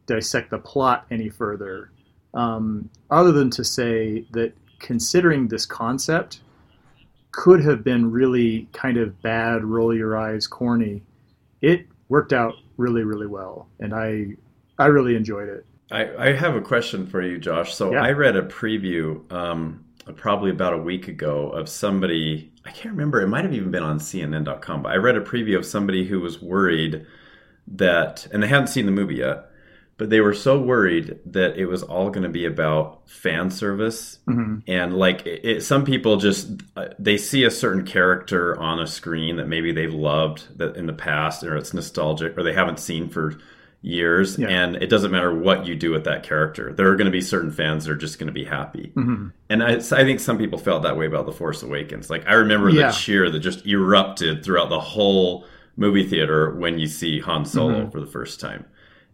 dissect 0.07 0.49
the 0.49 0.57
plot 0.57 1.05
any 1.11 1.29
further 1.29 1.91
um, 2.33 2.89
other 3.11 3.31
than 3.31 3.51
to 3.51 3.63
say 3.63 4.25
that 4.31 4.53
considering 4.79 5.47
this 5.47 5.67
concept 5.67 6.39
could 7.31 7.63
have 7.63 7.83
been 7.83 8.11
really 8.11 8.67
kind 8.73 8.97
of 8.97 9.21
bad, 9.21 9.63
roll 9.63 9.95
your 9.95 10.17
eyes, 10.17 10.47
corny. 10.47 11.01
It 11.61 11.87
worked 12.09 12.33
out 12.33 12.55
really, 12.77 13.03
really 13.03 13.27
well, 13.27 13.67
and 13.79 13.93
I, 13.93 14.35
I 14.77 14.87
really 14.87 15.15
enjoyed 15.15 15.49
it. 15.49 15.65
I, 15.91 16.29
I 16.29 16.33
have 16.33 16.55
a 16.55 16.61
question 16.61 17.05
for 17.05 17.21
you, 17.21 17.37
Josh. 17.37 17.75
So 17.75 17.91
Yeah. 17.93 18.03
I 18.03 18.11
read 18.11 18.35
a 18.35 18.43
preview 18.43 19.29
um, 19.31 19.83
probably 20.15 20.51
about 20.51 20.73
a 20.73 20.77
week 20.77 21.07
ago 21.07 21.49
of 21.49 21.69
somebody, 21.69 22.51
I 22.65 22.71
can't 22.71 22.93
remember, 22.95 23.21
it 23.21 23.27
might 23.27 23.43
have 23.43 23.53
even 23.53 23.71
been 23.71 23.83
on 23.83 23.99
CNN.com, 23.99 24.83
but 24.83 24.91
I 24.91 24.95
read 24.95 25.15
a 25.17 25.21
preview 25.21 25.57
of 25.57 25.65
somebody 25.65 26.05
who 26.05 26.19
was 26.19 26.41
worried 26.41 27.05
that, 27.67 28.27
and 28.31 28.41
they 28.41 28.47
hadn't 28.47 28.67
seen 28.67 28.85
the 28.85 28.91
movie 28.91 29.15
yet, 29.15 29.50
but 30.01 30.09
they 30.09 30.19
were 30.19 30.33
so 30.33 30.59
worried 30.59 31.19
that 31.27 31.57
it 31.57 31.67
was 31.67 31.83
all 31.83 32.09
going 32.09 32.23
to 32.23 32.29
be 32.29 32.45
about 32.47 33.07
fan 33.07 33.51
service. 33.51 34.17
Hmm 34.25 34.55
and 34.67 34.97
like 34.97 35.27
it, 35.27 35.41
it- 35.45 35.63
some 35.63 35.85
people 35.85 36.17
just 36.17 36.49
uh, 36.75 36.87
they 36.97 37.17
see 37.17 37.43
a 37.43 37.51
certain 37.51 37.85
character 37.85 38.59
on 38.59 38.79
a 38.79 38.87
screen 38.87 39.35
that 39.35 39.47
maybe 39.47 39.71
they've 39.71 39.93
loved 39.93 40.57
that 40.57 40.75
in 40.75 40.87
the 40.87 40.93
past 40.93 41.43
or 41.43 41.55
it's 41.55 41.71
nostalgic 41.75 42.35
or 42.35 42.41
they 42.41 42.53
haven't 42.53 42.79
seen 42.79 43.09
for 43.09 43.37
years. 43.83 44.39
Yeah. 44.39 44.47
and 44.47 44.75
it 44.75 44.87
doesn't 44.89 45.11
matter 45.11 45.31
what 45.33 45.67
you 45.67 45.75
do 45.75 45.91
with 45.91 46.03
that 46.05 46.23
character. 46.23 46.73
There 46.73 46.87
are 46.89 46.95
going 46.95 47.05
to 47.05 47.11
be 47.11 47.21
certain 47.21 47.51
fans 47.51 47.85
that 47.85 47.91
are 47.91 47.95
just 47.95 48.17
going 48.17 48.27
to 48.27 48.33
be 48.33 48.43
happy. 48.45 48.91
Hmm 48.95 49.27
and 49.51 49.61
I, 49.63 49.73
I 49.73 50.03
think 50.07 50.19
some 50.19 50.39
people 50.39 50.57
felt 50.57 50.81
that 50.83 50.97
way 50.97 51.05
about 51.05 51.27
the 51.27 51.31
force 51.31 51.61
awakens. 51.61 52.09
Like 52.09 52.25
i 52.27 52.33
remember 52.33 52.69
Yeah. 52.71 52.87
the 52.87 52.93
cheer 52.93 53.29
that 53.29 53.39
just 53.39 53.67
erupted 53.67 54.43
throughout 54.43 54.69
the 54.69 54.79
whole 54.79 55.45
movie 55.77 56.07
theater 56.07 56.55
when 56.55 56.79
you 56.79 56.87
see 56.87 57.19
han 57.19 57.45
solo 57.45 57.85
Mhm. 57.85 57.91
for 57.91 57.99
the 57.99 58.07
first 58.17 58.39
time 58.39 58.65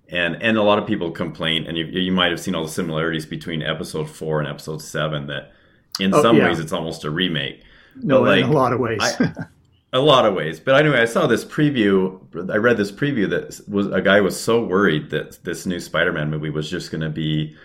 and 0.10 0.42
and 0.42 0.58
a 0.58 0.64
lot 0.64 0.80
of 0.80 0.88
people 0.88 1.12
complain, 1.12 1.66
and 1.68 1.78
you 1.78 1.86
you 1.86 2.12
might 2.12 2.32
have 2.32 2.40
seen 2.40 2.56
all 2.56 2.64
the 2.64 2.70
similarities 2.72 3.26
between 3.26 3.62
episode 3.62 4.10
four 4.10 4.40
and 4.40 4.48
episode 4.48 4.82
seven. 4.82 5.28
That 5.28 5.52
in 6.00 6.14
Oh, 6.14 6.22
some 6.22 6.38
yeah. 6.38 6.48
ways 6.48 6.60
it's 6.60 6.72
almost 6.74 7.04
a 7.04 7.10
remake, 7.10 7.64
No, 7.96 8.24
But, 8.24 8.38
in 8.40 8.46
a 8.46 8.52
lot 8.52 8.74
of 8.74 8.80
ways. 8.80 9.00
I- 9.02 9.32
a 9.94 10.00
lot 10.00 10.26
of 10.26 10.34
ways. 10.36 10.60
But 10.60 10.76
anyway, 10.76 11.00
I 11.02 11.06
saw 11.06 11.28
this 11.28 11.44
preview. 11.46 12.20
I 12.52 12.58
read 12.58 12.78
this 12.78 12.92
preview 12.92 13.30
that 13.30 13.60
was 13.68 13.88
a 13.88 14.02
guy 14.02 14.20
was 14.22 14.40
so 14.40 14.64
worried 14.64 15.10
that 15.12 15.44
this 15.44 15.66
new 15.66 15.80
Spider-Man 15.80 16.30
movie 16.30 16.50
was 16.50 16.70
just 16.70 16.92
going 16.92 17.02
to 17.02 17.10
be 17.10 17.56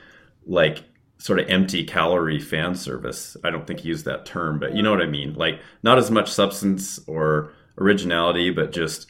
like 0.46 0.84
sort 1.18 1.38
of 1.40 1.48
empty 1.48 1.84
calorie 1.84 2.40
fan 2.40 2.74
service. 2.74 3.36
I 3.44 3.50
don't 3.50 3.66
think 3.66 3.80
he 3.80 3.88
used 3.88 4.04
that 4.06 4.24
term, 4.26 4.58
but 4.58 4.74
you 4.74 4.82
know 4.82 4.90
what 4.90 5.02
I 5.02 5.06
mean. 5.06 5.34
Like 5.34 5.60
not 5.82 5.98
as 5.98 6.10
much 6.10 6.30
substance 6.32 6.98
or 7.06 7.52
originality, 7.78 8.50
but 8.50 8.72
just 8.72 9.06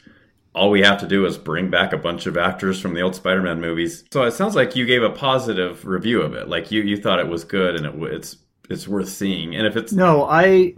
all 0.55 0.69
we 0.69 0.81
have 0.81 0.99
to 0.99 1.07
do 1.07 1.25
is 1.25 1.37
bring 1.37 1.69
back 1.69 1.93
a 1.93 1.97
bunch 1.97 2.25
of 2.27 2.37
actors 2.37 2.79
from 2.79 2.93
the 2.93 3.01
old 3.01 3.15
Spider-Man 3.15 3.59
movies. 3.59 4.03
So 4.11 4.23
it 4.23 4.31
sounds 4.33 4.55
like 4.55 4.75
you 4.75 4.85
gave 4.85 5.01
a 5.03 5.09
positive 5.09 5.85
review 5.85 6.21
of 6.21 6.33
it. 6.35 6.47
Like 6.47 6.71
you 6.71 6.81
you 6.83 6.97
thought 6.97 7.19
it 7.19 7.27
was 7.27 7.43
good 7.43 7.75
and 7.75 7.85
it 7.85 8.13
it's 8.13 8.37
it's 8.69 8.87
worth 8.87 9.09
seeing. 9.09 9.55
And 9.55 9.65
if 9.67 9.75
it's 9.75 9.91
No, 9.93 10.23
I 10.25 10.73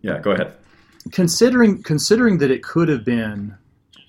yeah, 0.00 0.18
go 0.18 0.30
ahead. 0.30 0.54
considering 1.12 1.82
considering 1.82 2.38
that 2.38 2.50
it 2.50 2.62
could 2.62 2.88
have 2.88 3.04
been 3.04 3.54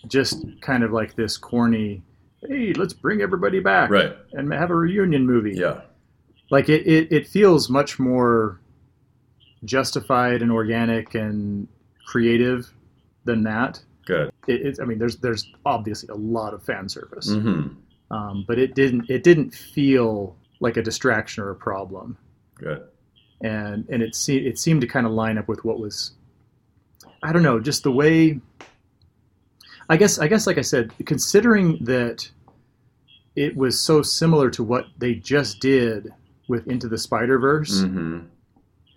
just 0.07 0.45
kind 0.61 0.83
of 0.83 0.91
like 0.91 1.15
this 1.15 1.37
corny 1.37 2.01
hey 2.47 2.73
let's 2.73 2.93
bring 2.93 3.21
everybody 3.21 3.59
back 3.61 3.89
Right. 3.89 4.15
and 4.33 4.51
have 4.53 4.69
a 4.69 4.75
reunion 4.75 5.25
movie 5.25 5.53
Yeah. 5.55 5.81
like 6.51 6.67
it, 6.69 6.85
it, 6.85 7.09
it 7.11 7.27
feels 7.27 7.69
much 7.69 7.99
more 7.99 8.59
justified 9.65 10.41
and 10.41 10.51
organic 10.51 11.15
and 11.15 11.67
creative 12.05 12.69
than 13.25 13.43
that. 13.43 13.81
It, 14.47 14.61
it's 14.65 14.79
i 14.79 14.85
mean 14.85 14.97
there's 14.99 15.17
there's 15.17 15.51
obviously 15.65 16.09
a 16.09 16.15
lot 16.15 16.53
of 16.53 16.61
fan 16.63 16.87
service 16.89 17.29
Mhm. 17.29 17.75
um, 18.11 18.43
but 18.47 18.59
it 18.59 18.75
didn't 18.75 19.09
it 19.09 19.23
didn't 19.23 19.51
feel 19.53 20.35
like 20.59 20.77
a 20.77 20.81
distraction 20.81 21.43
or 21.43 21.49
a 21.51 21.55
problem 21.55 22.17
Good. 22.55 22.83
and 23.41 23.87
and 23.89 24.01
it 24.03 24.15
se- 24.15 24.45
it 24.45 24.57
seemed 24.59 24.81
to 24.81 24.87
kind 24.87 25.05
of 25.05 25.11
line 25.11 25.37
up 25.37 25.47
with 25.47 25.63
what 25.65 25.79
was 25.79 26.11
I 27.21 27.31
don't 27.33 27.43
know 27.43 27.59
just 27.59 27.83
the 27.83 27.91
way 27.91 28.39
I 29.89 29.97
guess 29.97 30.19
I 30.19 30.27
guess 30.27 30.47
like 30.47 30.57
I 30.57 30.61
said 30.61 30.91
considering 31.05 31.77
that 31.85 32.29
it 33.35 33.55
was 33.55 33.79
so 33.79 34.01
similar 34.01 34.49
to 34.51 34.63
what 34.63 34.85
they 34.97 35.15
just 35.15 35.59
did 35.59 36.13
with 36.47 36.67
Into 36.67 36.87
the 36.87 36.97
Spider 36.97 37.39
Verse 37.39 37.81
Mhm. 37.81 38.25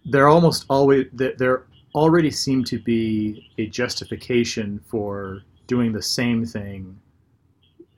there 0.05 0.29
almost 0.29 0.67
always 0.69 1.07
there 1.13 1.65
already 1.97 2.31
seemed 2.31 2.67
to 2.67 2.79
be 2.79 3.51
a 3.59 3.67
justification 3.67 4.79
for 4.87 5.41
doing 5.67 5.93
the 5.93 6.03
same 6.03 6.45
thing 6.45 6.97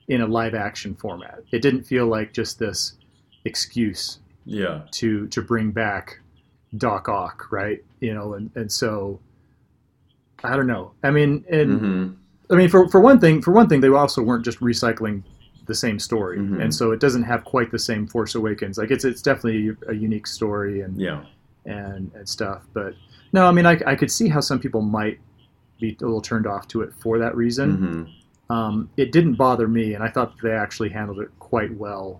in 0.07 0.21
a 0.21 0.25
live 0.27 0.55
action 0.55 0.95
format 0.95 1.39
it 1.51 1.61
didn't 1.61 1.83
feel 1.83 2.07
like 2.07 2.33
just 2.33 2.57
this 2.57 2.93
excuse 3.45 4.19
Yeah. 4.45 4.81
to 4.91 5.27
to 5.27 5.41
bring 5.41 5.71
back 5.71 6.19
Doc 6.77 7.09
Ock, 7.09 7.51
right? 7.51 7.83
You 7.99 8.13
know, 8.13 8.33
and 8.35 8.49
and 8.55 8.71
so 8.71 9.19
I 10.43 10.55
don't 10.55 10.67
know. 10.67 10.91
I 11.03 11.09
mean, 11.11 11.43
and 11.49 11.81
Mhm. 11.81 12.15
I 12.51 12.55
mean 12.55 12.69
for 12.69 12.87
for 12.89 12.99
one 13.01 13.19
thing, 13.19 13.41
for 13.41 13.51
one 13.51 13.67
thing, 13.67 13.81
they 13.81 13.89
also 13.89 14.21
weren't 14.23 14.45
just 14.45 14.59
recycling 14.59 15.23
the 15.65 15.75
same 15.75 15.99
story, 15.99 16.37
Mhm. 16.39 16.61
and 16.61 16.73
so 16.73 16.91
it 16.91 16.99
doesn't 16.99 17.23
have 17.23 17.43
quite 17.43 17.69
the 17.71 17.79
same 17.79 18.07
Force 18.07 18.33
Awakens. 18.35 18.77
Like 18.77 18.91
it's 18.91 19.03
it's 19.05 19.21
definitely 19.21 19.75
a 19.87 19.93
unique 19.93 20.25
story 20.27 20.81
and 20.81 20.99
Yeah. 20.99 21.23
and 21.65 22.11
and 22.15 22.27
stuff. 22.29 22.65
But 22.73 22.93
no, 23.33 23.45
I 23.45 23.51
mean, 23.51 23.65
I 23.65 23.79
I 23.85 23.95
could 23.95 24.11
see 24.11 24.27
how 24.29 24.39
some 24.41 24.59
people 24.59 24.81
might 24.81 25.19
be 25.79 25.95
a 26.01 26.03
little 26.05 26.21
turned 26.21 26.45
off 26.47 26.67
to 26.69 26.81
it 26.81 26.91
for 26.99 27.17
that 27.19 27.35
reason. 27.35 28.13
Mhm. 28.49 28.53
Um, 28.53 28.89
it 28.97 29.11
didn't 29.11 29.35
bother 29.35 29.67
me, 29.67 29.93
and 29.93 30.03
I 30.03 30.09
thought 30.09 30.33
they 30.41 30.51
actually 30.51 30.89
handled 30.89 31.19
it 31.19 31.29
quite 31.39 31.75
well, 31.77 32.19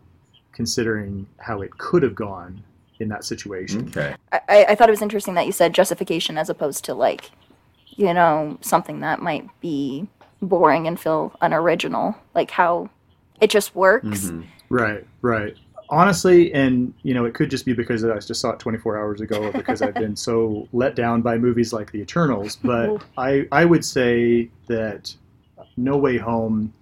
considering 0.51 1.25
how 1.39 1.61
it 1.61 1.77
could 1.77 2.03
have 2.03 2.15
gone 2.15 2.61
in 2.99 3.09
that 3.09 3.23
situation. 3.23 3.87
Okay. 3.89 4.15
I, 4.31 4.65
I 4.69 4.75
thought 4.75 4.89
it 4.89 4.91
was 4.91 5.01
interesting 5.01 5.33
that 5.35 5.45
you 5.45 5.51
said 5.51 5.73
justification 5.73 6.37
as 6.37 6.49
opposed 6.49 6.85
to 6.85 6.93
like, 6.93 7.31
you 7.87 8.13
know, 8.13 8.57
something 8.61 8.99
that 8.99 9.21
might 9.21 9.47
be 9.61 10.07
boring 10.41 10.85
and 10.87 10.99
feel 10.99 11.33
unoriginal. 11.41 12.15
Like 12.35 12.51
how 12.51 12.89
it 13.41 13.49
just 13.49 13.73
works. 13.75 14.05
Mhm. 14.29 14.45
Right, 14.69 15.05
right. 15.21 15.57
Honestly, 15.91 16.53
and 16.53 16.93
you 17.01 17.13
know, 17.13 17.25
it 17.25 17.33
could 17.33 17.49
just 17.49 17.65
be 17.65 17.73
because 17.73 18.03
I 18.03 18.19
just 18.19 18.41
saw 18.41 18.51
it 18.51 18.59
24 18.59 18.97
hours 18.97 19.21
ago, 19.21 19.43
or 19.43 19.51
because 19.51 19.81
I've 19.81 19.95
been 19.95 20.15
so 20.27 20.67
let 20.71 20.95
down 20.95 21.21
by 21.21 21.37
movies 21.37 21.73
like 21.73 21.91
The 21.91 21.99
Eternals. 21.99 22.57
But 22.57 23.01
I, 23.17 23.47
I 23.51 23.65
would 23.65 23.83
say 23.83 24.49
that 24.67 25.15
No 25.77 25.97
Way 25.97 26.17
Home 26.17 26.73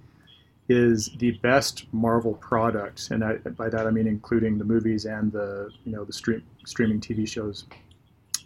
is 0.70 1.10
the 1.20 1.32
best 1.44 1.86
Marvel 1.94 2.34
product, 2.36 3.10
and 3.12 3.24
I, 3.24 3.36
by 3.36 3.70
that 3.70 3.88
I 3.88 3.92
mean 3.92 4.08
including 4.08 4.58
the 4.58 4.66
movies 4.66 5.06
and 5.06 5.32
the 5.32 5.70
you 5.86 5.94
know 5.94 6.04
the 6.04 6.14
stream 6.14 6.44
streaming 6.66 7.00
TV 7.00 7.28
shows. 7.28 7.66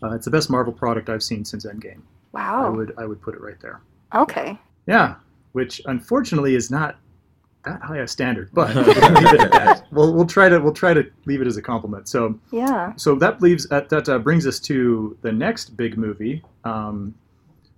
Uh, 0.03 0.12
it's 0.12 0.25
the 0.25 0.32
best 0.32 0.50
Marvel 0.50 0.74
product 0.74 1.10
I've 1.10 1.24
seen 1.24 1.46
since 1.46 1.65
Endgame. 1.65 2.01
Wow. 2.32 2.65
I 2.65 2.70
would 2.70 2.94
I 2.98 3.06
would 3.06 3.22
put 3.22 3.36
it 3.36 3.41
right 3.41 3.60
there. 3.60 3.82
Okay. 4.13 4.58
Yeah, 4.88 5.15
which 5.53 5.82
unfortunately 5.86 6.56
is 6.56 6.70
not 6.70 6.98
that 7.63 7.82
high 7.82 7.98
a 7.98 8.08
standard, 8.08 8.50
but 8.53 8.74
we'll, 8.75 8.86
leave 8.86 9.34
it 9.34 9.41
at 9.41 9.51
that. 9.51 9.88
we'll 9.91 10.13
we'll 10.13 10.25
try 10.25 10.50
to 10.50 10.60
we'll 10.60 10.74
try 10.74 10.94
to 10.94 11.10
leave 11.25 11.41
it 11.41 11.48
as 11.48 11.58
a 11.58 11.62
compliment. 11.62 12.08
So 12.08 12.39
Yeah. 12.51 12.94
so 12.96 13.15
that 13.15 13.41
leaves 13.41 13.68
that 13.68 13.89
that 13.89 14.10
uh, 14.10 14.20
brings 14.20 14.48
us 14.48 14.60
to 14.62 15.18
the 15.22 15.32
next 15.32 15.75
big 15.77 15.98
movie, 15.98 16.44
um, 16.63 17.13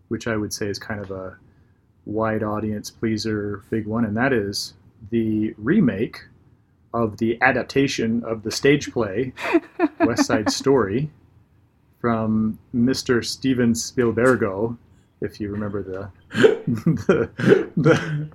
which 0.07 0.27
I 0.27 0.37
would 0.37 0.53
say 0.53 0.67
is 0.67 0.79
kind 0.79 0.99
of 1.01 1.11
a 1.11 1.37
wide 2.05 2.43
audience 2.43 2.89
pleaser, 2.91 3.63
big 3.69 3.85
one, 3.87 4.05
and 4.05 4.15
that 4.17 4.33
is 4.33 4.73
the 5.09 5.53
remake 5.57 6.19
of 6.93 7.17
the 7.17 7.41
adaptation 7.41 8.23
of 8.23 8.43
the 8.43 8.51
stage 8.51 8.91
play 8.91 9.33
West 10.01 10.25
Side 10.25 10.49
Story 10.51 11.09
from 11.99 12.59
Mr. 12.75 13.23
Steven 13.25 13.73
Spielbergo, 13.73 14.77
if 15.21 15.39
you 15.39 15.49
remember 15.49 15.81
the 15.81 16.09
the, 16.67 17.29
the 17.77 18.29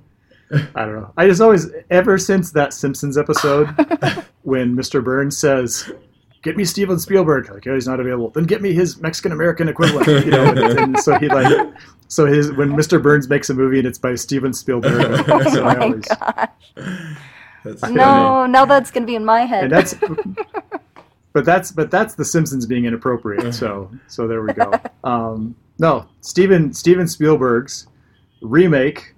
I 0.53 0.85
don't 0.85 0.95
know. 0.95 1.13
I 1.17 1.27
just 1.27 1.41
always 1.41 1.67
ever 1.91 2.17
since 2.19 2.53
that 2.53 2.73
Simpsons 2.73 3.19
episode 3.19 3.67
when 4.43 4.75
Mr. 4.75 5.05
Burns 5.05 5.37
says, 5.37 5.91
"Get 6.43 6.57
me 6.57 6.65
Steven 6.65 6.99
Spielberg," 6.99 7.51
like, 7.51 7.67
"Oh, 7.67 7.75
he's 7.75 7.87
not 7.87 8.01
available." 8.01 8.31
Then 8.31 8.45
get 8.45 8.63
me 8.63 8.73
his 8.73 8.99
Mexican 9.01 9.33
American 9.33 9.69
equivalent, 9.69 10.25
you 10.25 10.31
know. 10.33 10.45
and, 10.45 10.59
and 10.79 10.99
so 11.01 11.19
he 11.19 11.29
like, 11.29 11.69
so 12.09 12.25
his 12.25 12.51
when 12.53 12.71
Mr. 12.73 13.03
Burns 13.03 13.29
makes 13.29 13.51
a 13.51 13.55
movie 13.55 13.79
and 13.79 13.87
it's 13.87 13.99
by 13.99 14.15
Steven 14.15 14.53
Spielberg, 14.55 15.25
so 15.27 15.63
oh 15.63 15.65
I 15.65 15.75
my 15.75 15.77
always, 15.77 16.05
gosh. 16.07 16.49
That's 17.65 17.81
funny. 17.81 17.95
No, 17.95 18.47
now 18.47 18.65
that's 18.65 18.91
gonna 18.91 19.07
be 19.07 19.17
in 19.17 19.25
my 19.25 19.43
head. 19.43 19.65
and 19.65 19.73
that's, 19.73 19.95
but 21.33 21.45
that's 21.45 21.73
but 21.73 21.91
that's 21.91 22.15
the 22.15 22.25
Simpsons 22.25 22.65
being 22.67 22.87
inappropriate. 22.87 23.53
So 23.55 23.91
so 24.07 24.27
there 24.27 24.43
we 24.43 24.53
go. 24.53 24.73
Um, 25.05 25.55
no, 25.79 26.07
Steven 26.21 26.73
Steven 26.75 27.07
Spielberg's 27.07 27.87
remake 28.43 29.15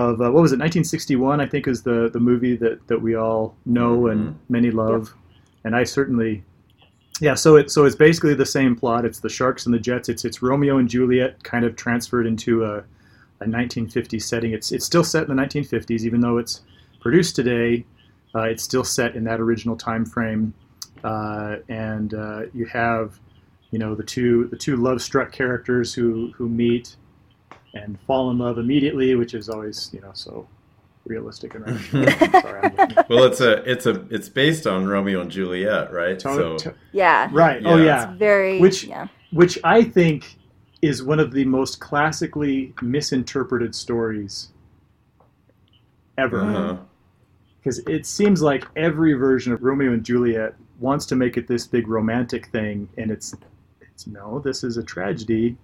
of 0.00 0.20
uh, 0.20 0.30
what 0.30 0.42
was 0.42 0.52
it 0.52 0.58
1961 0.58 1.40
I 1.40 1.46
think 1.46 1.66
is 1.68 1.82
the 1.82 2.08
the 2.12 2.20
movie 2.20 2.56
that 2.56 2.86
that 2.88 3.00
we 3.02 3.14
all 3.14 3.54
know 3.66 4.06
and 4.08 4.20
Mhm. 4.30 4.34
many 4.48 4.70
love, 4.70 5.14
and 5.64 5.74
I 5.76 5.84
certainly. 5.84 6.44
Yeah, 7.20 7.34
so 7.34 7.56
it 7.56 7.70
so 7.70 7.84
it's 7.84 7.94
basically 7.94 8.34
the 8.34 8.46
same 8.46 8.74
plot. 8.74 9.04
It's 9.04 9.20
the 9.20 9.28
sharks 9.28 9.66
and 9.66 9.74
the 9.74 9.78
jets. 9.78 10.08
It's 10.08 10.24
it's 10.24 10.42
Romeo 10.42 10.78
and 10.78 10.88
Juliet 10.88 11.42
kind 11.44 11.64
of 11.64 11.76
transferred 11.76 12.26
into 12.26 12.64
a, 12.64 12.82
a 13.40 13.44
1950s 13.46 14.22
setting. 14.22 14.52
It's 14.52 14.72
it's 14.72 14.84
still 14.86 15.04
set 15.04 15.28
in 15.28 15.36
the 15.36 15.40
1950s, 15.42 16.04
even 16.04 16.20
though 16.20 16.38
it's 16.38 16.62
produced 17.00 17.36
today. 17.36 17.84
Uh, 18.34 18.44
it's 18.44 18.62
still 18.62 18.82
set 18.84 19.14
in 19.14 19.24
that 19.24 19.40
original 19.40 19.76
time 19.76 20.04
frame, 20.06 20.54
uh, 21.04 21.56
and 21.68 22.14
uh, 22.14 22.42
you 22.54 22.64
have, 22.64 23.20
you 23.70 23.78
know, 23.78 23.94
the 23.94 24.02
two 24.02 24.46
the 24.50 24.56
two 24.56 24.76
love 24.76 25.02
struck 25.02 25.30
characters 25.32 25.92
who 25.92 26.32
who 26.36 26.48
meet 26.48 26.96
and 27.74 27.98
fall 28.06 28.30
in 28.30 28.38
love 28.38 28.58
immediately, 28.58 29.14
which 29.14 29.34
is 29.34 29.48
always 29.48 29.90
you 29.92 30.00
know 30.00 30.10
so 30.14 30.46
realistic 31.04 31.54
and 31.54 31.66
rational. 31.66 32.30
Sorry, 32.42 32.60
I'm 32.62 32.76
looking. 32.76 32.96
Well, 33.08 33.24
it's 33.24 33.40
a 33.40 33.52
it's 33.70 33.86
a 33.86 34.06
it's 34.10 34.28
based 34.28 34.66
on 34.66 34.86
Romeo 34.86 35.20
and 35.20 35.30
Juliet, 35.30 35.92
right? 35.92 36.18
To- 36.20 36.34
so 36.34 36.58
to- 36.58 36.74
yeah. 36.92 37.28
right. 37.32 37.62
Oh 37.64 37.76
Yeah. 37.76 37.84
yeah. 37.84 38.10
It's 38.10 38.18
very 38.18 38.58
Which- 38.60 38.84
yeah. 38.84 39.08
Which 39.32 39.58
I 39.64 39.82
think 39.82 40.36
is 40.82 41.02
one 41.02 41.18
of 41.20 41.32
the 41.32 41.44
most 41.44 41.80
classically 41.80 42.74
misinterpreted 42.82 43.74
stories 43.74 44.48
ever. 46.18 46.40
uh-huh. 46.40 46.76
because 47.58 47.78
it 47.80 48.04
seems 48.04 48.42
like 48.42 48.64
every 48.76 49.12
version 49.14 49.52
of 49.52 49.62
Romeo 49.62 49.92
and 49.92 50.04
Juliet 50.04 50.54
wants 50.80 51.06
to 51.06 51.16
make 51.16 51.36
it 51.36 51.46
this 51.46 51.66
big 51.66 51.86
romantic 51.88 52.46
thing, 52.48 52.88
and 52.98 53.10
it's 53.10 53.34
it's 53.80 54.06
no, 54.06 54.40
this 54.40 54.64
is 54.64 54.76
a 54.76 54.82
tragedy, 54.82 55.56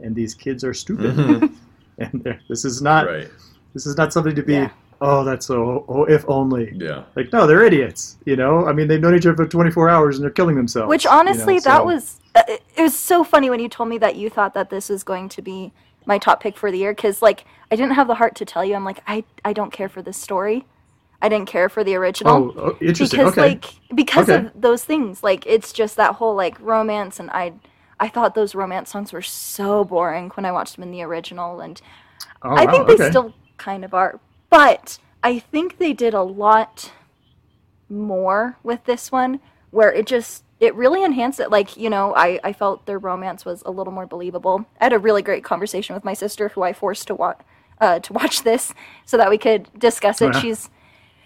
and 0.00 0.14
these 0.14 0.34
kids 0.34 0.64
are 0.64 0.74
stupid, 0.74 1.14
Mhm. 1.14 1.54
and 1.98 2.38
this 2.48 2.64
is 2.64 2.82
not 2.82 3.06
right. 3.06 3.28
this 3.74 3.86
is 3.86 3.96
not 3.96 4.12
something 4.12 4.34
to 4.34 4.42
be. 4.42 4.54
Yeah. 4.54 4.70
Oh, 5.00 5.24
that's 5.24 5.44
so. 5.46 5.84
Oh, 5.88 6.04
if 6.04 6.24
only. 6.26 6.72
Yeah. 6.74 7.04
Like 7.16 7.30
no, 7.32 7.46
they're 7.46 7.62
idiots. 7.64 8.16
You 8.24 8.36
know, 8.36 8.66
I 8.66 8.72
mean, 8.72 8.88
they've 8.88 9.00
known 9.00 9.14
each 9.14 9.26
other 9.26 9.36
for 9.36 9.46
24 9.46 9.88
hours 9.90 10.16
and 10.16 10.22
they're 10.24 10.30
killing 10.30 10.56
themselves. 10.56 10.88
Which 10.88 11.04
you 11.04 11.10
know, 11.10 11.18
honestly, 11.18 11.58
that 11.60 11.84
was 11.84 12.20
uh, 12.34 12.42
it 12.48 12.62
it 12.76 12.82
was 12.82 12.96
so 12.96 13.22
funny 13.22 13.50
when 13.50 13.60
you 13.60 13.68
told 13.68 13.88
me 13.90 13.98
that 13.98 14.16
you 14.16 14.30
thought 14.30 14.54
that 14.54 14.70
this 14.70 14.88
was 14.88 15.02
going 15.04 15.28
to 15.30 15.42
be 15.42 15.70
my 16.06 16.16
top 16.18 16.40
pick 16.40 16.56
for 16.56 16.70
the 16.70 16.78
year 16.78 16.94
because 16.94 17.20
like 17.20 17.44
I 17.70 17.76
didn't 17.76 17.92
have 17.94 18.06
the 18.06 18.14
heart 18.14 18.36
to 18.36 18.44
tell 18.46 18.64
you. 18.64 18.74
I'm 18.74 18.84
like 18.84 19.02
I 19.06 19.24
I 19.44 19.52
don't 19.52 19.70
care 19.72 19.88
for 19.90 20.00
this 20.00 20.16
story. 20.16 20.64
I 21.20 21.28
didn't 21.28 21.48
care 21.48 21.68
for 21.68 21.82
the 21.84 21.94
original. 21.94 22.54
Oh, 22.56 22.60
oh, 22.72 22.78
interesting. 22.80 23.18
because 23.20 23.32
okay. 23.32 23.40
like 23.48 23.64
because 23.94 24.30
Okay. 24.30 24.46
of 24.46 24.52
those 24.60 24.82
things 24.84 25.22
like 25.22 25.44
it's 25.46 25.72
just 25.74 25.96
that 25.96 26.14
whole 26.14 26.34
like 26.34 26.58
romance 26.60 27.18
and 27.20 27.30
i 27.30 27.52
i 28.00 28.08
thought 28.08 28.34
those 28.34 28.54
romance 28.54 28.90
songs 28.90 29.12
were 29.12 29.22
so 29.22 29.84
boring 29.84 30.30
when 30.30 30.44
i 30.44 30.52
watched 30.52 30.76
them 30.76 30.82
in 30.82 30.90
the 30.90 31.02
original 31.02 31.60
and 31.60 31.80
oh, 32.42 32.50
i 32.50 32.64
wow, 32.64 32.72
think 32.72 32.86
they 32.86 32.94
okay. 32.94 33.10
still 33.10 33.34
kind 33.56 33.84
of 33.84 33.94
are 33.94 34.20
but 34.50 34.98
i 35.22 35.38
think 35.38 35.78
they 35.78 35.92
did 35.92 36.14
a 36.14 36.22
lot 36.22 36.92
more 37.88 38.58
with 38.62 38.84
this 38.84 39.12
one 39.12 39.40
where 39.70 39.92
it 39.92 40.06
just 40.06 40.42
it 40.60 40.74
really 40.74 41.02
enhanced 41.02 41.40
it. 41.40 41.50
Like 41.50 41.76
you 41.76 41.90
know, 41.90 42.14
I 42.14 42.40
I 42.42 42.52
felt 42.52 42.86
their 42.86 42.98
romance 42.98 43.44
was 43.44 43.62
a 43.66 43.70
little 43.70 43.92
more 43.92 44.06
believable. 44.06 44.66
I 44.80 44.84
had 44.84 44.92
a 44.92 44.98
really 44.98 45.22
great 45.22 45.44
conversation 45.44 45.94
with 45.94 46.04
my 46.04 46.14
sister, 46.14 46.48
who 46.48 46.62
I 46.62 46.72
forced 46.72 47.06
to 47.08 47.14
watch 47.14 47.40
uh, 47.80 47.98
to 48.00 48.12
watch 48.12 48.42
this 48.42 48.72
so 49.04 49.16
that 49.16 49.30
we 49.30 49.38
could 49.38 49.68
discuss 49.78 50.20
it. 50.22 50.34
Yeah. 50.34 50.40
She's 50.40 50.70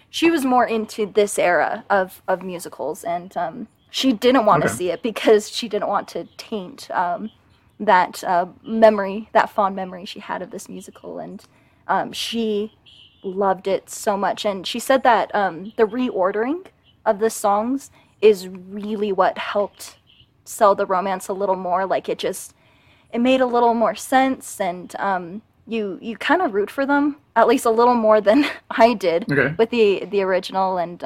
she 0.09 0.29
was 0.29 0.43
more 0.43 0.65
into 0.65 1.05
this 1.05 1.39
era 1.39 1.85
of 1.89 2.21
of 2.27 2.43
musicals, 2.43 3.03
and 3.03 3.35
um, 3.37 3.67
she 3.91 4.13
didn't 4.13 4.45
want 4.45 4.63
to 4.63 4.69
see 4.69 4.89
it 4.89 5.03
because 5.03 5.49
she 5.49 5.69
didn't 5.69 5.89
want 5.89 6.07
to 6.09 6.25
taint 6.37 6.89
um, 6.91 7.29
that 7.79 8.23
uh, 8.23 8.47
memory, 8.63 9.29
that 9.33 9.51
fond 9.51 9.75
memory 9.75 10.05
she 10.05 10.19
had 10.21 10.41
of 10.41 10.49
this 10.51 10.69
musical, 10.69 11.19
and 11.19 11.43
um, 11.87 12.13
she 12.13 12.73
loved 13.23 13.67
it 13.67 13.89
so 13.89 14.17
much. 14.17 14.45
And 14.45 14.65
she 14.65 14.79
said 14.79 15.03
that 15.03 15.33
um, 15.35 15.73
the 15.77 15.83
reordering 15.83 16.67
of 17.05 17.19
the 17.19 17.29
songs 17.29 17.91
is 18.21 18.47
really 18.47 19.11
what 19.11 19.37
helped 19.37 19.97
sell 20.45 20.73
the 20.73 20.85
romance 20.85 21.27
a 21.27 21.33
little 21.33 21.57
more. 21.57 21.85
Like 21.85 22.09
it 22.09 22.17
just 22.17 22.55
it 23.13 23.19
made 23.19 23.41
a 23.41 23.45
little 23.45 23.73
more 23.73 23.95
sense, 23.95 24.61
and 24.61 24.95
um, 24.99 25.41
you 25.67 25.99
you 26.01 26.17
kind 26.17 26.41
of 26.41 26.53
root 26.53 26.71
for 26.71 26.85
them 26.85 27.17
at 27.35 27.47
least 27.47 27.65
a 27.65 27.71
little 27.71 27.95
more 27.95 28.21
than 28.21 28.45
I 28.71 28.93
did 28.93 29.31
Okay. 29.31 29.53
with 29.57 29.69
the 29.69 30.05
the 30.05 30.21
original, 30.21 30.77
and 30.77 31.03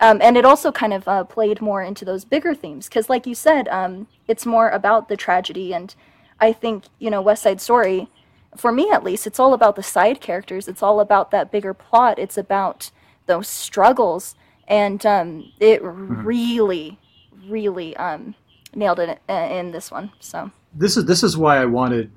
um, 0.00 0.20
and 0.22 0.36
it 0.36 0.44
also 0.44 0.72
kind 0.72 0.92
of 0.92 1.06
uh, 1.08 1.24
played 1.24 1.60
more 1.60 1.82
into 1.82 2.04
those 2.04 2.24
bigger 2.24 2.54
themes 2.54 2.88
because, 2.88 3.08
like 3.08 3.26
you 3.26 3.34
said, 3.34 3.68
um, 3.68 4.06
it's 4.28 4.44
more 4.46 4.68
about 4.70 5.08
the 5.08 5.16
tragedy, 5.16 5.72
and 5.74 5.94
I 6.40 6.52
think 6.52 6.84
you 6.98 7.10
know 7.10 7.22
West 7.22 7.42
Side 7.42 7.60
Story, 7.60 8.08
for 8.56 8.72
me 8.72 8.90
at 8.90 9.04
least, 9.04 9.26
it's 9.26 9.38
all 9.40 9.54
about 9.54 9.76
the 9.76 9.82
side 9.82 10.20
characters. 10.20 10.68
It's 10.68 10.82
all 10.82 11.00
about 11.00 11.30
that 11.30 11.50
bigger 11.50 11.74
plot. 11.74 12.18
It's 12.18 12.36
about 12.38 12.90
those 13.26 13.48
struggles, 13.48 14.34
and 14.68 15.04
um, 15.06 15.52
it 15.60 15.80
really, 15.82 16.98
really 17.48 17.96
um, 17.96 18.34
nailed 18.74 18.98
it 18.98 19.18
in, 19.28 19.36
in 19.36 19.70
this 19.72 19.90
one. 19.90 20.10
So. 20.20 20.50
this 20.74 20.96
is 20.96 21.04
this 21.04 21.22
is 21.22 21.36
why 21.36 21.58
I 21.58 21.64
wanted 21.66 22.10